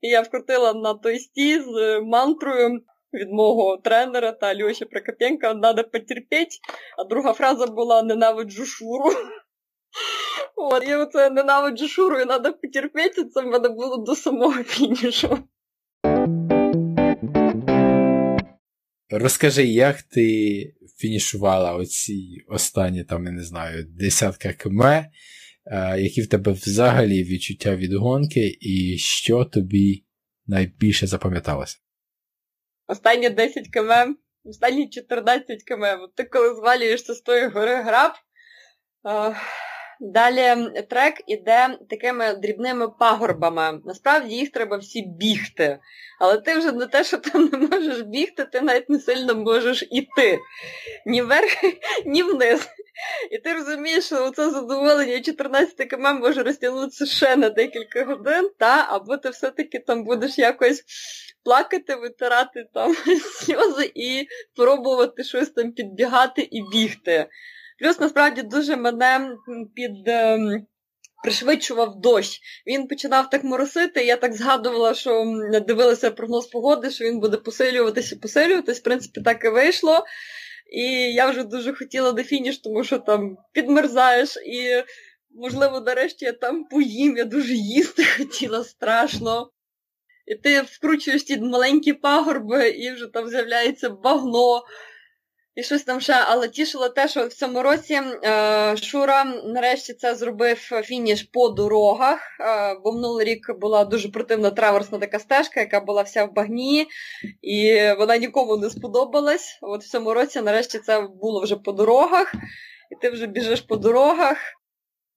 І 0.00 0.08
я 0.08 0.20
вкрутила 0.20 0.74
на 0.74 0.94
той 0.94 1.18
стій 1.18 1.60
з 1.60 2.00
мантрою 2.00 2.80
від 3.12 3.32
мого 3.32 3.76
тренера 3.76 4.32
та 4.32 4.62
Льоші 4.62 4.84
Прокопенка 4.84 5.54
«Надо 5.54 5.84
потерпіть», 5.84 6.60
а 6.98 7.04
друга 7.04 7.32
фраза 7.32 7.66
була 7.66 8.02
Ненавиджу 8.02 8.66
шуру. 8.66 9.10
От, 10.56 10.88
я 10.88 10.98
оце 10.98 11.30
ненавиджу 11.30 11.88
шуру, 11.88 12.20
і 12.20 12.24
треба 12.24 12.52
потерпіти, 12.52 13.24
це 13.24 13.40
в 13.40 13.46
мене 13.46 13.68
було 13.68 13.96
до 13.96 14.14
самого 14.14 14.62
фінішу. 14.62 15.38
Розкажи, 19.16 19.64
як 19.64 20.02
ти 20.02 20.74
фінішувала 20.96 21.74
оці 21.74 22.44
останні, 22.48 23.04
там, 23.04 23.26
я 23.26 23.32
не 23.32 23.42
знаю, 23.42 23.84
десятка 23.84 24.52
км, 24.52 24.82
е, 24.82 25.06
які 25.98 26.22
в 26.22 26.28
тебе 26.28 26.52
взагалі 26.52 27.24
відчуття 27.24 27.76
від 27.76 27.92
гонки, 27.92 28.58
і 28.60 28.98
що 28.98 29.44
тобі 29.44 30.04
найбільше 30.46 31.06
запам'яталося? 31.06 31.78
Останні 32.86 33.30
10 33.30 33.68
км, 33.68 33.92
останні 34.44 34.88
14 34.88 35.62
км. 35.62 35.84
Ти 36.14 36.24
коли 36.24 36.54
звалюєшся 36.54 37.14
з 37.14 37.20
тої 37.20 37.48
гори 37.48 37.82
граб, 37.82 38.12
е, 38.12 39.36
Далі 40.06 40.70
трек 40.90 41.14
іде 41.26 41.78
такими 41.90 42.34
дрібними 42.34 42.88
пагорбами. 42.88 43.80
Насправді 43.84 44.34
їх 44.34 44.50
треба 44.50 44.76
всі 44.76 45.02
бігти. 45.02 45.78
Але 46.20 46.38
ти 46.38 46.58
вже 46.58 46.72
не 46.72 46.86
те, 46.86 47.04
що 47.04 47.18
там 47.18 47.50
не 47.52 47.58
можеш 47.58 48.00
бігти, 48.00 48.44
ти 48.44 48.60
навіть 48.60 48.90
не 48.90 48.98
сильно 48.98 49.34
можеш 49.34 49.84
іти. 49.90 50.38
Ні 51.06 51.22
вверх, 51.22 51.50
ні 52.06 52.22
вниз. 52.22 52.68
І 53.30 53.38
ти 53.38 53.52
розумієш, 53.52 54.04
що 54.04 54.30
це 54.30 54.50
задоволення 54.50 55.20
14 55.20 55.90
км 55.90 56.06
може 56.20 56.42
розтягнутися 56.42 57.06
ще 57.06 57.36
на 57.36 57.50
декілька 57.50 58.04
годин, 58.04 58.50
та? 58.58 58.86
або 58.88 59.16
ти 59.16 59.30
все-таки 59.30 59.78
там 59.78 60.04
будеш 60.04 60.38
якось 60.38 60.84
плакати, 61.44 61.94
витирати 61.94 62.66
там 62.74 62.94
сльози 63.32 63.92
і 63.94 64.26
пробувати 64.56 65.24
щось 65.24 65.50
там 65.50 65.72
підбігати 65.72 66.48
і 66.50 66.62
бігти. 66.72 67.26
Плюс 67.84 68.00
насправді 68.00 68.42
дуже 68.42 68.76
мене 68.76 69.36
під. 69.74 70.08
Ем, 70.08 70.66
пришвидшував 71.22 72.00
дощ. 72.00 72.40
Він 72.66 72.88
починав 72.88 73.30
так 73.30 73.44
моросити, 73.44 74.04
я 74.04 74.16
так 74.16 74.32
згадувала, 74.34 74.94
що 74.94 75.24
дивилася 75.66 76.10
прогноз 76.10 76.46
погоди, 76.46 76.90
що 76.90 77.04
він 77.04 77.20
буде 77.20 77.36
посилюватися 77.36 78.16
посилюватись. 78.16 78.80
В 78.80 78.82
принципі, 78.82 79.20
так 79.20 79.44
і 79.44 79.48
вийшло. 79.48 80.04
І 80.72 80.82
я 81.12 81.30
вже 81.30 81.44
дуже 81.44 81.74
хотіла 81.74 82.12
до 82.12 82.22
фініш, 82.22 82.58
тому 82.58 82.84
що 82.84 82.98
там 82.98 83.36
підмерзаєш, 83.52 84.36
і, 84.36 84.82
можливо, 85.34 85.80
нарешті 85.80 86.24
я 86.24 86.32
там 86.32 86.64
поїм, 86.64 87.16
я 87.16 87.24
дуже 87.24 87.54
їсти 87.54 88.04
хотіла 88.16 88.64
страшно. 88.64 89.50
І 90.26 90.34
ти 90.34 90.60
вкручуєш 90.60 91.22
ті 91.22 91.38
маленькі 91.38 91.92
пагорби, 91.92 92.68
і 92.68 92.92
вже 92.92 93.06
там 93.06 93.28
з'являється 93.28 93.90
багно. 93.90 94.62
І 95.54 95.62
щось 95.62 95.84
там 95.84 96.00
ще, 96.00 96.14
але 96.26 96.48
тішило 96.48 96.88
те, 96.88 97.08
що 97.08 97.26
в 97.26 97.32
цьому 97.32 97.62
році 97.62 97.94
е, 97.94 98.76
Шура 98.76 99.24
нарешті 99.24 99.94
це 99.94 100.14
зробив 100.14 100.56
фініш 100.84 101.22
по 101.22 101.48
дорогах, 101.48 102.20
е, 102.40 102.74
бо 102.84 102.92
минулий 102.92 103.26
рік 103.26 103.58
була 103.60 103.84
дуже 103.84 104.08
противна 104.08 104.50
траверсна 104.50 104.98
така 104.98 105.18
стежка, 105.18 105.60
яка 105.60 105.80
була 105.80 106.02
вся 106.02 106.24
в 106.24 106.32
багні, 106.32 106.86
і 107.42 107.80
вона 107.98 108.16
нікому 108.16 108.56
не 108.56 108.70
сподобалась. 108.70 109.58
От 109.62 109.82
в 109.82 109.90
цьому 109.90 110.14
році 110.14 110.40
нарешті 110.40 110.78
це 110.78 111.00
було 111.00 111.42
вже 111.42 111.56
по 111.56 111.72
дорогах, 111.72 112.34
і 112.90 112.96
ти 113.02 113.10
вже 113.10 113.26
біжиш 113.26 113.60
по 113.60 113.76
дорогах. 113.76 114.38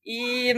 І 0.04 0.56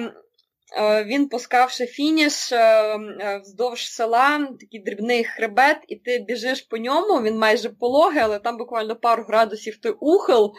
він 1.06 1.30
пускавши 1.30 1.86
фініш 1.86 2.52
е, 2.52 2.58
е, 2.58 3.41
вздовж 3.44 3.91
села, 3.91 4.48
такий 4.60 4.80
дрібний 4.80 5.24
хребет, 5.24 5.78
і 5.88 5.96
ти 5.96 6.20
біжиш 6.20 6.62
по 6.62 6.78
ньому, 6.78 7.22
він 7.22 7.38
майже 7.38 7.70
пологий, 7.70 8.22
але 8.22 8.40
там 8.40 8.58
буквально 8.58 8.96
пару 8.96 9.24
градусів 9.24 9.78
той 9.78 9.91
ухил. 10.00 10.54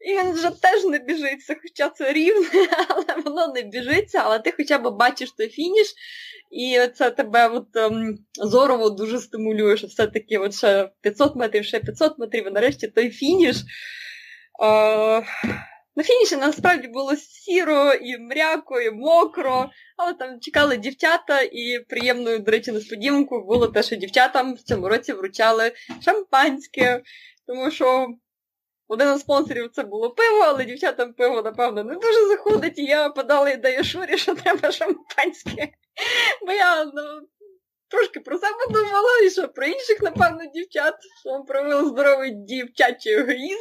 І 0.00 0.18
він 0.18 0.32
вже 0.32 0.50
теж 0.50 0.84
не 0.84 0.98
біжиться, 0.98 1.56
хоча 1.62 1.88
це 1.88 2.12
рівне, 2.12 2.48
але 2.88 3.22
воно 3.24 3.52
не 3.54 3.62
біжиться, 3.62 4.22
але 4.24 4.38
ти 4.38 4.54
хоча 4.56 4.78
б 4.78 4.96
бачиш 4.96 5.32
той 5.32 5.48
фініш, 5.48 5.94
і 6.50 6.78
це 6.94 7.10
тебе 7.10 7.48
от, 7.48 7.76
ем, 7.76 8.18
зорово 8.34 8.90
дуже 8.90 9.18
стимулює, 9.18 9.76
що 9.76 9.86
все-таки 9.86 10.38
от 10.38 10.54
ще 10.54 10.90
500 11.00 11.36
метрів, 11.36 11.64
ще 11.64 11.80
500 11.80 12.18
метрів, 12.18 12.48
і 12.48 12.50
нарешті 12.50 12.88
той 12.88 13.10
фініш. 13.10 13.56
Е, 13.56 15.22
на 15.96 16.02
фініші 16.02 16.36
насправді 16.36 16.88
було 16.88 17.16
сіро, 17.16 17.92
і 17.92 18.18
мряко, 18.18 18.80
і 18.80 18.90
мокро, 18.90 19.70
але 19.96 20.14
там 20.14 20.40
чекали 20.40 20.76
дівчата, 20.76 21.40
і 21.40 21.78
приємною, 21.88 22.38
до 22.38 22.52
речі, 22.52 22.72
несподіванкою 22.72 23.44
було 23.44 23.66
те, 23.66 23.82
що 23.82 23.96
дівчатам 23.96 24.54
в 24.54 24.62
цьому 24.62 24.88
році 24.88 25.12
вручали 25.12 25.72
шампанське, 26.04 27.02
тому 27.46 27.70
що 27.70 28.08
один 28.88 29.14
із 29.14 29.20
спонсорів 29.20 29.70
це 29.72 29.82
було 29.82 30.10
пиво, 30.10 30.38
але 30.38 30.64
дівчатам 30.64 31.12
пиво, 31.12 31.42
напевно, 31.42 31.84
не 31.84 31.94
дуже 31.94 32.28
заходить, 32.28 32.78
і 32.78 32.84
я 32.84 33.08
подала 33.08 33.50
ідею 33.50 33.84
Шурі, 33.84 34.18
що 34.18 34.34
треба 34.34 34.72
шампанське. 34.72 35.68
Бо 36.46 36.52
я 36.52 36.84
ну, 36.84 37.02
трошки 37.88 38.20
про 38.20 38.38
себе 38.38 38.66
думала, 38.70 39.18
і 39.24 39.30
що 39.30 39.48
про 39.48 39.66
інших, 39.66 40.02
напевно, 40.02 40.40
дівчат, 40.54 40.94
що 41.20 41.44
проявили 41.48 41.88
здоровий 41.88 42.30
дівчачий 42.34 43.12
егоїзм. 43.12 43.58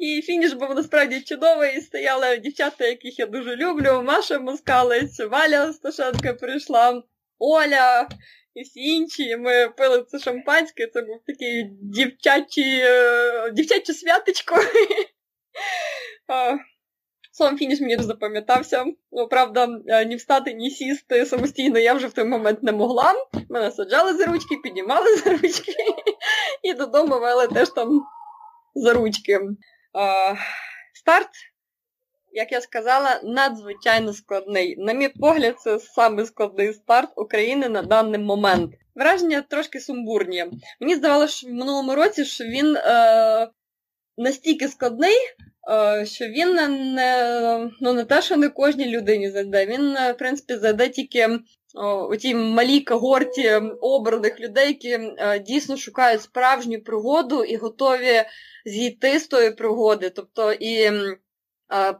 І 0.00 0.22
фініш 0.22 0.52
був 0.52 0.74
насправді 0.74 1.20
чудовий. 1.20 1.80
Стояли 1.80 2.36
дівчата, 2.36 2.86
яких 2.86 3.18
я 3.18 3.26
дуже 3.26 3.56
люблю. 3.56 4.02
Маша 4.04 4.38
Москалець, 4.38 5.20
Валя 5.20 5.72
Сташенка 5.72 6.34
прийшла, 6.34 7.02
Оля 7.38 8.08
і 8.54 8.62
всі 8.62 8.80
інші. 8.80 9.36
Ми 9.36 9.68
пили 9.68 10.04
це 10.08 10.18
шампанське, 10.18 10.86
це 10.86 11.02
був 11.02 11.20
такий 11.26 11.70
дівчачий, 11.82 12.80
е, 12.82 13.50
дівчаче 13.50 13.94
святочко. 13.94 14.56
Сам 17.32 17.58
фініш 17.58 17.80
мені 17.80 17.96
запам'ятався. 17.96 18.84
Ну, 19.12 19.28
правда, 19.28 19.68
е, 19.86 20.04
ні 20.04 20.16
встати, 20.16 20.52
ні 20.52 20.70
сісти 20.70 21.26
самостійно 21.26 21.78
я 21.78 21.94
вже 21.94 22.06
в 22.06 22.12
той 22.12 22.24
момент 22.24 22.62
не 22.62 22.72
могла. 22.72 23.14
Мене 23.48 23.70
саджали 23.70 24.14
за 24.14 24.24
ручки, 24.26 24.56
піднімали 24.62 25.16
за 25.16 25.30
ручки 25.30 25.74
і 26.62 26.74
додому 26.74 27.18
вели 27.18 27.48
теж 27.48 27.68
там 27.68 28.02
за 28.74 28.92
ручки. 28.92 29.40
Старт, 30.94 31.30
як 32.32 32.52
я 32.52 32.60
сказала, 32.60 33.20
надзвичайно 33.24 34.12
складний. 34.12 34.76
На 34.76 34.92
мій 34.92 35.08
погляд, 35.08 35.60
це 35.60 35.78
самий 35.78 36.26
складний 36.26 36.72
старт 36.72 37.10
України 37.16 37.68
на 37.68 37.82
даний 37.82 38.20
момент. 38.20 38.74
Враження 38.94 39.42
трошки 39.42 39.80
сумбурні. 39.80 40.44
Мені 40.80 40.94
здавалося, 40.94 41.36
що 41.36 41.46
в 41.46 41.50
минулому 41.50 41.94
році 41.94 42.24
що 42.24 42.44
він 42.44 42.76
е, 42.76 43.50
настільки 44.16 44.68
складний, 44.68 45.16
е, 45.70 46.06
що 46.06 46.24
він 46.24 46.54
не 46.94 47.70
ну, 47.80 47.92
не 47.92 48.04
те, 48.04 48.22
що 48.22 48.36
не 48.36 48.48
кожній 48.48 48.88
людині 48.88 49.30
зайде. 49.30 49.66
Він, 49.66 49.96
е, 49.96 50.12
в 50.12 50.16
принципі, 50.16 50.56
зайде 50.56 50.88
тільки 50.88 51.28
у 52.10 52.16
тій 52.16 52.34
малій 52.34 52.80
когорті 52.80 53.50
обраних 53.80 54.40
людей, 54.40 54.68
які 54.68 54.90
е, 54.90 55.38
дійсно 55.38 55.76
шукають 55.76 56.22
справжню 56.22 56.80
пригоду 56.80 57.44
і 57.44 57.56
готові 57.56 58.24
зійти 58.64 59.18
з 59.18 59.26
тої 59.26 59.50
пригоди, 59.50 60.10
тобто 60.10 60.52
і 60.52 60.74
е, 60.74 61.16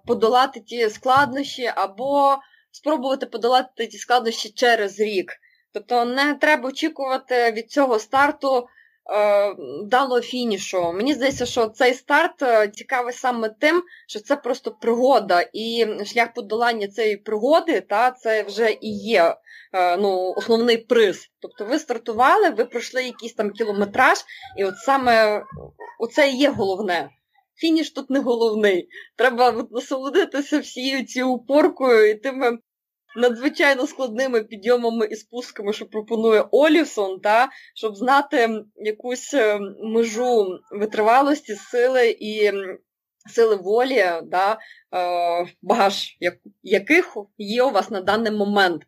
подолати 0.07 0.61
ті 0.61 0.91
складнощі, 0.91 1.73
або 1.75 2.37
спробувати 2.71 3.27
подолати 3.27 3.87
ті 3.87 3.99
складнощі 3.99 4.53
через 4.53 5.01
рік. 5.01 5.33
Тобто 5.73 6.05
не 6.05 6.35
треба 6.35 6.69
очікувати 6.69 7.53
від 7.53 7.71
цього 7.71 7.99
старту 7.99 8.67
е, 9.13 9.55
вдалого 9.83 10.21
фінішу. 10.21 10.93
Мені 10.93 11.15
здається, 11.15 11.47
що 11.47 11.67
цей 11.67 11.95
старт 11.95 12.43
е, 12.43 12.69
цікавий 12.69 13.13
саме 13.13 13.49
тим, 13.49 13.83
що 14.09 14.21
це 14.21 14.37
просто 14.37 14.71
пригода, 14.71 15.49
і 15.53 15.87
шлях 16.05 16.35
подолання 16.35 16.89
цієї 16.89 17.17
пригоди, 17.17 17.81
та, 17.81 18.11
це 18.11 18.43
вже 18.43 18.71
і 18.71 18.99
є 18.99 19.35
Е, 19.73 19.97
ну, 19.97 20.35
основний 20.37 20.79
приз. 20.79 21.31
Тобто 21.41 21.65
ви 21.65 21.79
стартували, 21.79 22.51
ви 22.51 22.65
пройшли 22.65 23.05
якийсь 23.05 23.35
там 23.35 23.51
кілометраж, 23.51 24.19
і 24.59 24.65
от 24.65 24.77
саме 24.77 25.45
оце 25.99 26.31
і 26.31 26.37
є 26.37 26.51
головне. 26.51 27.11
Фініш 27.55 27.93
тут 27.93 28.11
не 28.11 28.19
головний. 28.19 28.89
Треба 29.17 29.67
насолодитися 29.71 30.59
всією 30.59 31.07
цією 31.07 31.31
упоркою 31.31 32.11
і 32.11 32.15
тими 32.15 32.59
надзвичайно 33.17 33.87
складними 33.87 34.45
підйомами 34.45 35.07
і 35.07 35.17
спусками, 35.17 35.73
що 35.73 35.87
пропонує 35.87 36.45
Олісон, 36.51 37.21
та, 37.21 37.49
щоб 37.75 37.97
знати 37.97 38.49
якусь 38.77 39.35
е, 39.35 39.61
межу 39.83 40.59
витривалості, 40.71 41.55
сили 41.55 42.17
і 42.21 42.53
сили 43.31 43.57
волі, 43.57 44.05
да, 44.25 44.53
е, 44.53 44.59
багаж 45.63 46.17
яких 46.63 47.17
є 47.39 47.63
у 47.63 47.71
вас 47.71 47.91
на 47.91 48.01
даний 48.01 48.33
момент. 48.33 48.83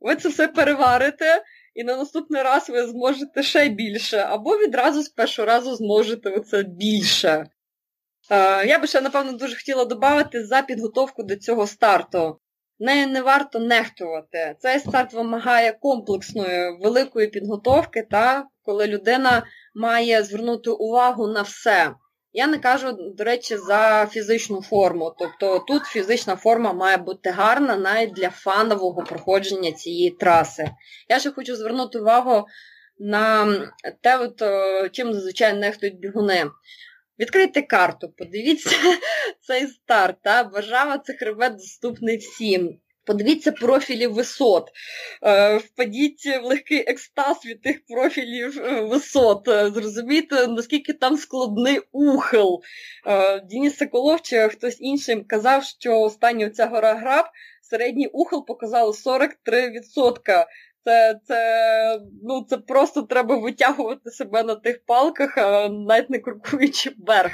Ви 0.00 0.16
це 0.16 0.28
все 0.28 0.48
переварите, 0.48 1.42
і 1.74 1.84
на 1.84 1.96
наступний 1.96 2.42
раз 2.42 2.70
ви 2.70 2.86
зможете 2.86 3.42
ще 3.42 3.68
більше, 3.68 4.18
або 4.18 4.58
відразу 4.58 5.02
з 5.02 5.08
першого 5.08 5.46
разу 5.46 5.76
зможете 5.76 6.30
оце 6.30 6.62
більше. 6.62 7.46
Е, 8.30 8.66
я 8.66 8.78
би 8.78 8.86
ще, 8.86 9.00
напевно, 9.00 9.32
дуже 9.32 9.56
хотіла 9.56 9.84
додати 9.84 10.44
за 10.44 10.62
підготовку 10.62 11.22
до 11.22 11.36
цього 11.36 11.66
старту. 11.66 12.40
Нею 12.82 13.08
не 13.08 13.22
варто 13.22 13.58
нехтувати. 13.58 14.56
Цей 14.58 14.78
старт 14.78 15.12
вимагає 15.12 15.72
комплексної 15.72 16.78
великої 16.82 17.28
підготовки, 17.28 18.06
та, 18.10 18.46
коли 18.62 18.86
людина 18.86 19.42
має 19.74 20.22
звернути 20.22 20.70
увагу 20.70 21.26
на 21.26 21.42
все. 21.42 21.94
Я 22.32 22.46
не 22.46 22.58
кажу, 22.58 22.92
до 22.92 23.24
речі, 23.24 23.56
за 23.56 24.06
фізичну 24.10 24.62
форму. 24.62 25.14
Тобто 25.18 25.58
тут 25.58 25.82
фізична 25.84 26.36
форма 26.36 26.72
має 26.72 26.96
бути 26.96 27.30
гарна 27.30 27.76
навіть 27.76 28.12
для 28.12 28.30
фанового 28.30 29.02
проходження 29.02 29.72
цієї 29.72 30.10
траси. 30.10 30.70
Я 31.08 31.18
ще 31.18 31.30
хочу 31.30 31.56
звернути 31.56 31.98
увагу 31.98 32.46
на 32.98 33.46
те, 34.00 34.18
от, 34.18 34.42
чим 34.92 35.12
зазвичай 35.12 35.54
нехтують 35.54 35.98
бігуни. 35.98 36.46
Відкрийте 37.20 37.62
карту, 37.62 38.14
подивіться 38.18 38.76
цей 39.40 39.66
старт. 39.66 40.16
Та? 40.22 40.42
Вважава 40.42 40.98
це 40.98 41.12
хребет 41.12 41.52
доступний 41.52 42.16
всім. 42.16 42.78
Подивіться 43.04 43.52
профілі 43.52 44.06
висот, 44.06 44.70
е, 45.22 45.56
впадіть 45.56 46.26
в 46.42 46.44
легкий 46.44 46.78
екстаз 46.78 47.46
від 47.46 47.62
тих 47.62 47.86
профілів 47.86 48.60
е, 48.64 48.80
висот. 48.80 49.48
Е, 49.48 49.70
зрозумійте, 49.70 50.46
наскільки 50.46 50.92
там 50.92 51.16
складний 51.16 51.80
ухил. 51.92 52.60
Дініс 53.44 53.76
Соколов 53.76 54.22
чи 54.22 54.48
хтось 54.48 54.80
іншим 54.80 55.24
казав, 55.24 55.64
що 55.64 56.00
остання 56.00 56.50
ця 56.50 56.66
гора 56.66 56.94
граб 56.94 57.24
середній 57.70 58.06
ухил 58.06 58.46
показало 58.46 58.92
43%. 58.92 60.46
Це 60.84 61.20
це, 61.24 62.00
ну, 62.22 62.46
це 62.48 62.56
просто 62.56 63.02
треба 63.02 63.36
витягувати 63.36 64.10
себе 64.10 64.42
на 64.42 64.54
тих 64.54 64.84
палках, 64.86 65.36
навіть 65.70 66.10
не 66.10 66.18
крокуючи 66.18 66.90
вверх. 66.98 67.32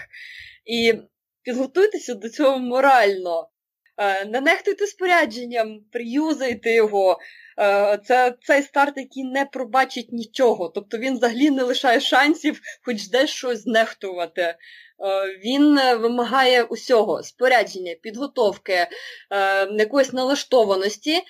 І 0.64 0.94
підготуйтеся 1.42 2.14
до 2.14 2.28
цього 2.28 2.58
морально. 2.58 3.48
Е, 3.98 4.24
не 4.24 4.40
нехтуйте 4.40 4.86
спорядженням, 4.86 5.80
приюзайте 5.92 6.74
його. 6.74 7.18
Е, 7.58 7.98
це 8.04 8.34
цей 8.42 8.62
старт, 8.62 8.96
який 8.96 9.24
не 9.24 9.44
пробачить 9.44 10.12
нічого. 10.12 10.68
Тобто 10.68 10.98
він 10.98 11.16
взагалі 11.16 11.50
не 11.50 11.62
лишає 11.62 12.00
шансів 12.00 12.60
хоч 12.82 13.08
десь 13.08 13.30
щось 13.30 13.62
знехтувати. 13.62 14.42
Е, 14.42 14.56
він 15.44 15.74
вимагає 15.74 16.62
усього 16.62 17.22
спорядження, 17.22 17.94
підготовки, 18.02 18.86
якоїсь 19.78 20.12
налаштованості 20.12 21.22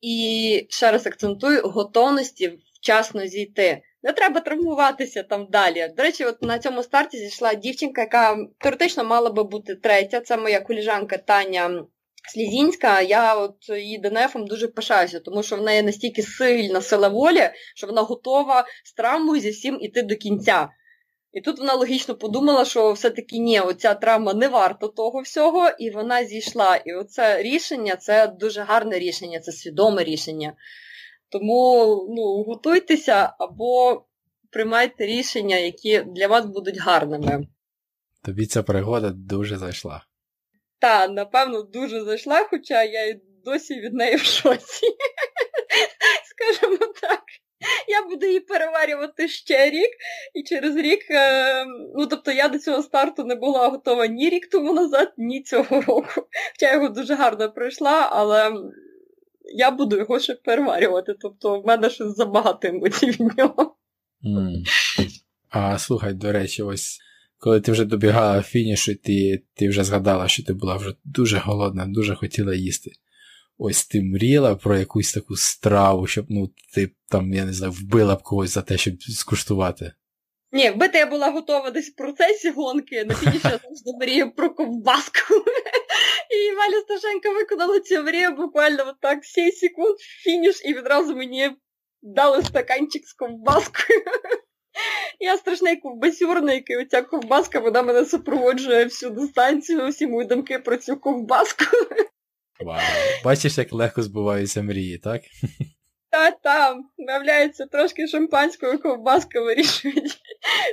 і, 0.00 0.66
ще 0.70 0.92
раз 0.92 1.06
акцентую, 1.06 1.62
готовності 1.62 2.58
вчасно 2.80 3.26
зійти. 3.26 3.82
Не 4.02 4.12
треба 4.12 4.40
травмуватися 4.40 5.22
там 5.22 5.46
далі. 5.50 5.88
До 5.96 6.02
речі, 6.02 6.24
от 6.24 6.42
на 6.42 6.58
цьому 6.58 6.82
старті 6.82 7.18
зійшла 7.18 7.54
дівчинка, 7.54 8.00
яка 8.00 8.36
теоретично 8.58 9.04
мала 9.04 9.30
би 9.30 9.44
бути 9.44 9.74
третя. 9.74 10.20
Це 10.20 10.36
моя 10.36 10.60
коліжанка 10.60 11.16
Таня 11.16 11.84
Слізінська, 12.28 13.00
я 13.00 13.34
от 13.34 13.68
її 13.68 13.98
ДНФом 13.98 14.46
дуже 14.46 14.68
пишаюся, 14.68 15.20
тому 15.20 15.42
що 15.42 15.56
в 15.56 15.62
неї 15.62 15.82
настільки 15.82 16.22
сильна 16.22 16.80
сила 16.80 17.08
волі, 17.08 17.50
що 17.74 17.86
вона 17.86 18.02
готова 18.02 18.66
з 18.84 18.92
травмою 18.92 19.40
зі 19.40 19.50
всім 19.50 19.78
іти 19.80 20.02
до 20.02 20.16
кінця. 20.16 20.68
І 21.32 21.40
тут 21.40 21.58
вона 21.58 21.74
логічно 21.74 22.14
подумала, 22.14 22.64
що 22.64 22.92
все-таки 22.92 23.38
ні, 23.38 23.60
оця 23.60 23.94
травма 23.94 24.34
не 24.34 24.48
варта 24.48 24.88
того 24.88 25.20
всього, 25.20 25.68
і 25.78 25.90
вона 25.90 26.24
зійшла. 26.24 26.76
І 26.76 26.94
оце 26.94 27.42
рішення 27.42 27.96
це 27.96 28.26
дуже 28.26 28.62
гарне 28.62 28.98
рішення, 28.98 29.40
це 29.40 29.52
свідоме 29.52 30.04
рішення. 30.04 30.52
Тому 31.28 31.84
ну, 32.10 32.42
готуйтеся 32.42 33.34
або 33.38 34.04
приймайте 34.50 35.06
рішення, 35.06 35.56
які 35.56 36.00
для 36.00 36.28
вас 36.28 36.46
будуть 36.46 36.78
гарними. 36.78 37.46
Тобі 38.22 38.46
ця 38.46 38.62
пригода 38.62 39.10
дуже 39.10 39.58
зайшла. 39.58 40.04
Та, 40.78 41.08
напевно, 41.08 41.62
дуже 41.62 42.04
зайшла, 42.04 42.46
хоча 42.50 42.82
я 42.84 43.06
й 43.06 43.20
досі 43.44 43.80
від 43.80 43.94
неї 43.94 44.16
в 44.16 44.24
шоці. 44.24 44.86
Скажімо 46.30 46.92
так. 47.00 47.22
Я 47.88 48.02
буду 48.08 48.26
її 48.26 48.40
переварювати 48.40 49.28
ще 49.28 49.70
рік, 49.70 49.90
і 50.34 50.42
через 50.42 50.76
рік, 50.76 51.10
е, 51.10 51.64
ну 51.96 52.06
тобто 52.06 52.32
я 52.32 52.48
до 52.48 52.58
цього 52.58 52.82
старту 52.82 53.24
не 53.24 53.34
була 53.34 53.68
готова 53.68 54.06
ні 54.06 54.30
рік 54.30 54.46
тому 54.50 54.72
назад, 54.72 55.12
ні 55.16 55.42
цього 55.42 55.80
року. 55.80 56.10
Хоча 56.52 56.66
я 56.66 56.74
його 56.74 56.88
дуже 56.88 57.14
гарно 57.14 57.52
пройшла, 57.52 58.08
але 58.12 58.52
я 59.54 59.70
буду 59.70 59.96
його 59.96 60.20
ще 60.20 60.34
переварювати. 60.34 61.14
Тобто 61.20 61.60
в 61.60 61.66
мене 61.66 61.90
ще 61.90 62.08
забагато 62.08 62.68
емоцій 62.68 63.06
від 63.06 63.38
нього. 63.38 63.76
Mm. 64.24 64.62
А 65.50 65.78
слухай, 65.78 66.14
до 66.14 66.32
речі, 66.32 66.62
ось 66.62 66.98
коли 67.38 67.60
ти 67.60 67.72
вже 67.72 67.84
добігала 67.84 68.42
фінішу, 68.42 68.94
ти 68.94 69.42
ти 69.54 69.68
вже 69.68 69.84
згадала, 69.84 70.28
що 70.28 70.44
ти 70.44 70.52
була 70.52 70.76
вже 70.76 70.94
дуже 71.04 71.38
голодна, 71.38 71.86
дуже 71.86 72.14
хотіла 72.14 72.54
їсти. 72.54 72.90
Ось 73.58 73.86
ти 73.86 74.02
мріяла 74.02 74.54
про 74.54 74.78
якусь 74.78 75.12
таку 75.12 75.36
страву, 75.36 76.06
щоб 76.06 76.26
ну, 76.28 76.50
ти 76.74 76.90
там, 77.10 77.32
я 77.32 77.44
не 77.44 77.52
знаю, 77.52 77.72
вбила 77.72 78.14
б 78.14 78.22
когось 78.22 78.50
за 78.50 78.62
те, 78.62 78.78
щоб 78.78 79.02
скуштувати. 79.02 79.92
Ні, 80.52 80.70
вбити 80.70 80.98
я 80.98 81.06
була 81.06 81.30
готова 81.30 81.70
десь 81.70 81.88
в 81.88 81.94
процесі 81.94 82.50
гонки, 82.50 83.04
на 83.04 83.14
фініші 83.14 83.40
я 83.44 83.50
завжди 83.50 83.92
мрію 84.00 84.30
про 84.30 84.50
ковбаску. 84.50 85.34
І 86.30 86.54
Валя 86.54 86.80
Сташенко 86.80 87.32
виконала 87.34 87.80
цю 87.80 88.02
мрію 88.02 88.32
буквально 88.36 88.88
от 88.88 89.00
так 89.00 89.24
7 89.24 89.52
секунд 89.52 89.98
фініш, 89.98 90.62
і 90.64 90.74
відразу 90.74 91.16
мені 91.16 91.50
дали 92.02 92.42
стаканчик 92.42 93.06
з 93.06 93.12
ковбаскою. 93.12 94.02
Я 95.20 95.36
страшний 95.36 95.76
ковбасюрник, 95.76 96.70
і 96.70 96.76
оця 96.76 97.02
ковбаска, 97.02 97.60
вона 97.60 97.82
мене 97.82 98.04
супроводжує 98.04 98.84
всю 98.84 99.12
дистанцію, 99.12 99.88
всі 99.88 100.06
мої 100.06 100.28
думки 100.28 100.58
про 100.58 100.76
цю 100.76 100.96
ковбаску. 100.96 101.64
Вау. 102.60 102.80
Бачиш, 103.24 103.58
як 103.58 103.72
легко 103.72 104.02
збуваються 104.02 104.62
мрії, 104.62 104.98
так? 104.98 105.22
Та 106.10 106.30
там, 106.30 106.90
виявляється, 106.98 107.66
трошки 107.66 108.06
шампанською 108.06 108.78
ковбаска 108.78 109.40
вирішують 109.40 110.18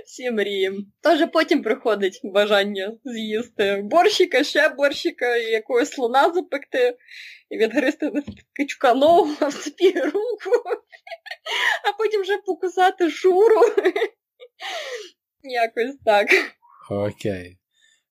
всі 0.05 0.31
мрії. 0.31 0.87
Тож 1.01 1.19
потім 1.33 1.63
приходить 1.63 2.21
бажання 2.23 2.93
з'їсти 3.03 3.81
борщика, 3.83 4.43
ще 4.43 4.69
борщика, 4.69 5.35
і 5.35 5.51
якогось 5.51 5.91
слона 5.91 6.33
запекти, 6.33 6.97
і 7.49 7.57
відгристи 7.57 8.11
кичка 8.53 8.93
ногу, 8.93 9.31
а 9.39 9.47
вцепі 9.47 10.01
руку, 10.01 10.51
а 11.89 11.97
потім 11.97 12.21
вже 12.21 12.37
покусати 12.37 13.09
шуру. 13.09 13.61
Якось 15.43 15.95
так. 16.05 16.27
Окей. 16.89 17.57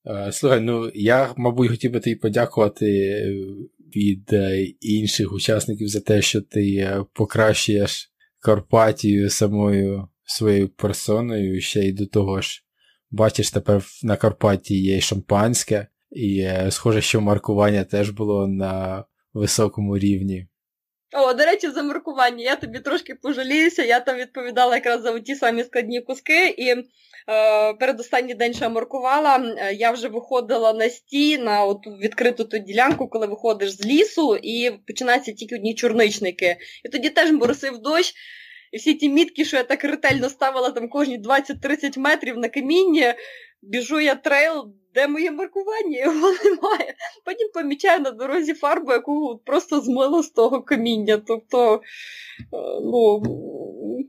Е, 0.06 0.32
слухай, 0.32 0.60
ну 0.60 0.90
я, 0.94 1.34
мабуть, 1.36 1.70
хотів 1.70 1.92
би 1.92 2.00
тобі 2.00 2.16
подякувати 2.16 2.86
від 3.96 4.32
е, 4.32 4.62
інших 4.80 5.32
учасників 5.32 5.88
за 5.88 6.00
те, 6.00 6.22
що 6.22 6.40
ти 6.40 6.74
е, 6.76 7.04
покращуєш 7.12 8.08
Карпатію 8.38 9.30
самою 9.30 10.08
своєю 10.24 10.68
персоною, 10.68 11.60
ще 11.60 11.80
й 11.80 11.92
до 11.92 12.06
того 12.06 12.40
ж, 12.40 12.64
бачиш, 13.10 13.50
тепер 13.50 13.84
на 14.02 14.16
Карпаті 14.16 14.82
є 14.82 15.00
шампанське, 15.00 15.86
і 16.10 16.48
схоже, 16.70 17.00
що 17.00 17.20
маркування 17.20 17.84
теж 17.84 18.10
було 18.10 18.46
на 18.46 19.04
високому 19.32 19.98
рівні. 19.98 20.46
О, 21.14 21.34
до 21.34 21.44
речі, 21.44 21.70
за 21.70 21.82
маркування. 21.82 22.44
Я 22.44 22.56
тобі 22.56 22.80
трошки 22.80 23.14
пожаліюся, 23.14 23.82
я 23.82 24.00
там 24.00 24.16
відповідала 24.16 24.74
якраз 24.74 25.02
за 25.02 25.20
ті 25.20 25.34
самі 25.34 25.64
складні 25.64 26.00
куски, 26.00 26.54
і 26.58 26.68
е, 26.68 26.84
передостанній 27.74 28.34
день, 28.34 28.54
що 28.54 28.64
я 28.64 28.70
маркувала, 28.70 29.54
е, 29.58 29.74
я 29.74 29.90
вже 29.90 30.08
виходила 30.08 30.72
на 30.72 30.88
стій, 30.88 31.38
на 31.38 31.64
от 31.64 31.78
відкриту 31.86 32.44
ту 32.44 32.58
ділянку, 32.58 33.08
коли 33.08 33.26
виходиш 33.26 33.70
з 33.70 33.86
лісу, 33.86 34.36
і 34.36 34.70
починаються 34.86 35.32
тільки 35.32 35.54
одні 35.54 35.74
чорничники. 35.74 36.56
І 36.84 36.88
тоді 36.88 37.10
теж 37.10 37.30
боросив 37.30 37.78
дощ. 37.78 38.14
І 38.72 38.76
всі 38.76 38.94
ті 38.94 39.08
мітки, 39.08 39.44
що 39.44 39.56
я 39.56 39.62
так 39.62 39.84
ретельно 39.84 40.28
ставила 40.28 40.70
там 40.70 40.88
кожні 40.88 41.18
20-30 41.18 41.98
метрів 41.98 42.38
на 42.38 42.48
камінні, 42.48 43.14
біжу 43.62 44.00
я 44.00 44.14
трейл, 44.14 44.74
де 44.94 45.08
моє 45.08 45.30
маркування? 45.30 45.98
Його 45.98 46.32
немає. 46.44 46.94
Потім 47.24 47.48
помічаю 47.54 48.00
на 48.00 48.10
дорозі 48.10 48.54
фарбу, 48.54 48.92
яку 48.92 49.40
просто 49.44 49.80
змило 49.80 50.22
з 50.22 50.30
того 50.30 50.62
каміння. 50.62 51.22
Тобто, 51.26 51.74
е, 51.74 51.80
ну, 52.82 53.22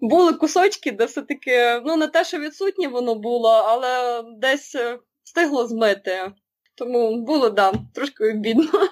були 0.02 0.34
кусочки, 0.34 0.92
де 0.92 1.06
все-таки, 1.06 1.82
ну, 1.86 1.96
не 1.96 2.08
те, 2.08 2.24
що 2.24 2.40
відсутнє 2.40 2.88
воно 2.88 3.16
було, 3.16 3.50
але 3.50 4.24
десь 4.38 4.76
е, 4.76 5.00
встигло 5.24 5.68
змити. 5.68 6.32
Тому 6.76 7.22
було, 7.22 7.50
да, 7.50 7.74
трошки 7.94 8.32
обідно. 8.32 8.70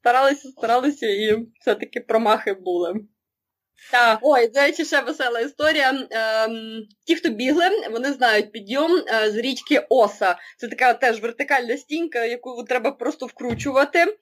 Старалися, 0.00 0.48
старалися, 0.48 1.06
і 1.06 1.46
все-таки 1.60 2.00
промахи 2.00 2.52
були. 2.52 2.94
Так, 3.90 4.18
ой, 4.22 4.48
до 4.48 4.60
речі, 4.60 4.84
ще 4.84 5.00
весела 5.00 5.40
історія. 5.40 6.06
Ем, 6.10 6.82
ті, 7.06 7.14
хто 7.14 7.28
бігли, 7.28 7.64
вони 7.90 8.12
знають 8.12 8.52
підйом 8.52 8.92
е, 8.92 9.30
з 9.30 9.36
річки 9.36 9.86
Оса. 9.88 10.36
Це 10.58 10.68
така 10.68 10.94
теж 10.94 11.20
вертикальна 11.20 11.76
стінка, 11.76 12.24
яку 12.24 12.64
треба 12.64 12.92
просто 12.92 13.26
вкручувати. 13.26 14.16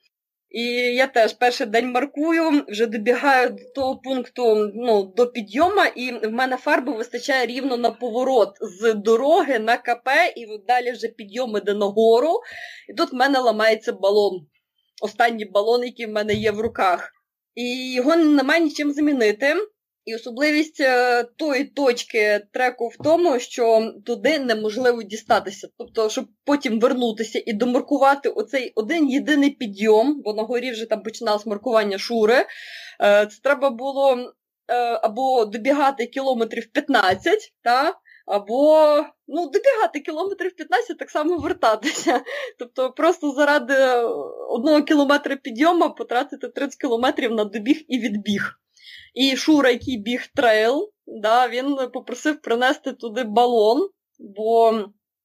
І 0.49 0.63
я 0.95 1.07
теж 1.07 1.33
перший 1.33 1.67
день 1.67 1.91
маркую, 1.91 2.65
вже 2.67 2.85
добігаю 2.85 3.49
до 3.49 3.63
того 3.75 3.97
пункту 3.97 4.71
ну, 4.75 5.13
до 5.15 5.27
підйому, 5.27 5.81
і 5.95 6.11
в 6.11 6.31
мене 6.31 6.57
фарби 6.57 6.91
вистачає 6.93 7.45
рівно 7.45 7.77
на 7.77 7.91
поворот 7.91 8.49
з 8.61 8.93
дороги 8.93 9.59
на 9.59 9.77
КП, 9.77 10.09
і 10.35 10.47
далі 10.67 10.91
вже 10.91 11.07
підйом 11.07 11.57
іде 11.57 11.73
нагору. 11.73 12.39
І 12.89 12.93
тут 12.93 13.11
в 13.11 13.15
мене 13.15 13.39
ламається 13.39 13.93
балон. 13.93 14.47
Останній 15.01 15.45
балон, 15.45 15.83
який 15.83 16.05
в 16.05 16.09
мене 16.09 16.33
є 16.33 16.51
в 16.51 16.59
руках 16.59 17.14
і 17.55 17.93
його 17.93 18.15
немає 18.15 18.61
нічим 18.61 18.91
замінити. 18.91 19.55
І 20.05 20.15
особливість 20.15 20.79
е, 20.79 21.23
тої 21.23 21.63
точки 21.63 22.41
треку 22.53 22.87
в 22.87 22.97
тому, 23.03 23.39
що 23.39 23.93
туди 24.05 24.39
неможливо 24.39 25.03
дістатися. 25.03 25.67
Тобто, 25.77 26.09
щоб 26.09 26.25
потім 26.43 26.79
вернутися 26.79 27.43
і 27.45 27.53
домаркувати 27.53 28.29
оцей 28.29 28.71
один 28.75 29.09
єдиний 29.09 29.49
підйом, 29.49 30.21
бо 30.21 30.33
на 30.33 30.43
горі 30.43 30.71
вже 30.71 30.85
там 30.85 31.03
починалось 31.03 31.45
маркування 31.45 31.97
шури. 31.97 32.35
Е, 32.35 32.45
це 33.25 33.39
треба 33.43 33.69
було 33.69 34.33
е, 34.67 34.75
або 35.03 35.45
добігати 35.45 36.05
кілометрів 36.05 36.71
15, 36.71 37.53
та, 37.61 37.93
або 38.25 38.85
ну, 39.27 39.49
добігати 39.49 39.99
кілометрів 39.99 40.55
15, 40.55 40.97
так 40.97 41.09
само 41.09 41.37
вертатися. 41.37 42.21
Тобто 42.59 42.91
просто 42.91 43.31
заради 43.31 43.75
одного 44.49 44.83
кілометра 44.83 45.35
підйому 45.35 45.95
потратити 45.95 46.47
30 46.47 46.79
кілометрів 46.79 47.31
на 47.31 47.45
добіг 47.45 47.85
і 47.87 47.99
відбіг. 47.99 48.59
І 49.13 49.37
Шура, 49.37 49.69
який 49.69 49.97
біг 49.97 50.27
трейл, 50.35 50.91
да, 51.07 51.47
він 51.47 51.77
попросив 51.93 52.41
принести 52.41 52.93
туди 52.93 53.23
балон, 53.23 53.89
бо 54.19 54.79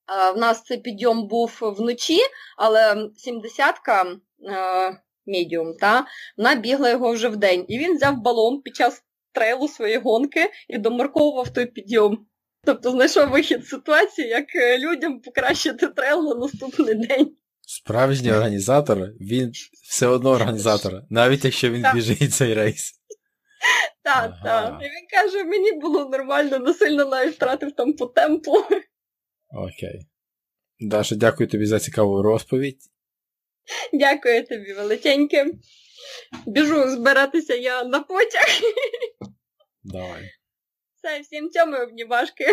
а, 0.06 0.30
в 0.30 0.38
нас 0.38 0.62
цей 0.62 0.78
підйом 0.78 1.28
був 1.28 1.58
вночі, 1.62 2.18
але 2.56 2.94
70-ка 2.94 4.16
медіум, 5.26 5.74
та, 5.80 6.06
вона 6.36 6.54
бігла 6.54 6.90
його 6.90 7.12
вже 7.12 7.28
вдень. 7.28 7.64
І 7.68 7.78
він 7.78 7.96
взяв 7.96 8.22
балон 8.22 8.62
під 8.62 8.76
час 8.76 9.02
трейлу 9.32 9.68
своєї 9.68 9.98
гонки 9.98 10.50
і 10.68 10.78
домарковував 10.78 11.48
той 11.48 11.66
підйом. 11.66 12.26
Тобто 12.64 12.90
знайшов 12.90 13.30
вихід 13.30 13.64
з 13.64 13.68
ситуації, 13.68 14.28
як 14.28 14.46
людям 14.78 15.20
покращити 15.20 15.88
трейл 15.88 16.24
на 16.24 16.34
наступний 16.34 16.94
день. 16.94 17.36
Справжній 17.60 18.32
організатор, 18.32 18.98
він 19.20 19.52
все 19.88 20.06
одно 20.06 20.30
організатор, 20.30 21.02
навіть 21.10 21.44
якщо 21.44 21.70
він 21.70 21.84
біжить 21.94 22.34
цей 22.34 22.54
race. 22.54 22.92
Так, 24.02 24.32
ага. 24.42 24.70
так. 24.70 24.82
І 24.82 24.84
він 24.84 25.06
каже, 25.10 25.44
мені 25.44 25.72
було 25.72 26.08
нормально, 26.08 26.58
не 26.58 26.74
сильно 26.74 27.04
навіть 27.04 27.34
втратив 27.34 27.72
там 27.72 27.92
по 27.92 28.06
темпу. 28.06 28.52
Окей. 29.50 30.06
Даша, 30.80 31.16
дякую 31.16 31.48
тобі 31.48 31.66
за 31.66 31.80
цікаву 31.80 32.22
розповідь. 32.22 32.80
Дякую 33.92 34.46
тобі, 34.46 34.72
величеньке. 34.72 35.46
Біжу 36.46 36.90
збиратися 36.90 37.54
я 37.54 37.84
на 37.84 38.00
потяг. 38.00 38.48
Давай. 39.82 40.30
Все, 41.02 41.20
всім 41.20 41.50
цьому 41.50 41.76
обнімашки. 41.76 42.44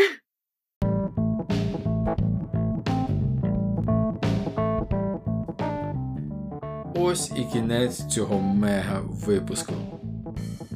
Ось 6.95 7.31
і 7.31 7.53
кінець 7.53 8.05
цього 8.07 8.39
мега 8.39 9.01
випуску. 9.03 9.73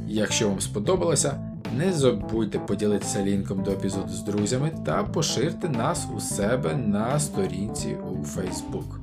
Якщо 0.07 0.49
вам 0.49 0.61
сподобалося, 0.61 1.59
не 1.77 1.93
забудьте 1.93 2.59
поділитися 2.59 3.23
лінком 3.23 3.63
до 3.63 3.71
епізоду 3.71 4.09
з 4.09 4.21
друзями 4.23 4.71
та 4.85 5.03
поширте 5.03 5.69
нас 5.69 6.07
у 6.15 6.19
себе 6.19 6.75
на 6.75 7.19
сторінці 7.19 7.95
у 7.95 8.15
Facebook. 8.15 8.99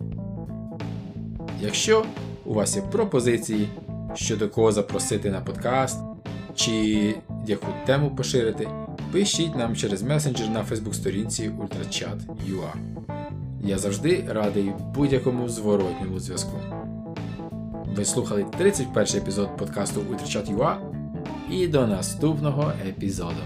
Якщо 1.60 2.04
у 2.44 2.54
вас 2.54 2.76
є 2.76 2.82
пропозиції, 2.82 3.68
щодо 4.14 4.48
кого 4.48 4.72
запросити 4.72 5.30
на 5.30 5.40
подкаст, 5.40 5.98
чи 6.58 7.14
яку 7.46 7.66
тему 7.86 8.10
поширити, 8.16 8.68
пишіть 9.12 9.56
нам 9.56 9.76
через 9.76 10.02
месенджер 10.02 10.48
на 10.48 10.64
Facebook 10.64 10.92
сторінці 10.92 11.50
ultrachat.ua. 11.50 12.72
Я 13.64 13.78
завжди 13.78 14.24
радий 14.28 14.72
будь-якому 14.94 15.48
зворотньому 15.48 16.20
зв'язку. 16.20 16.58
Ви 17.96 18.04
слухали 18.04 18.46
31 18.58 19.22
епізод 19.22 19.56
подкасту 19.56 20.00
Ultrachat.ua 20.00 20.76
і 21.50 21.68
до 21.68 21.86
наступного 21.86 22.72
епізоду. 22.88 23.42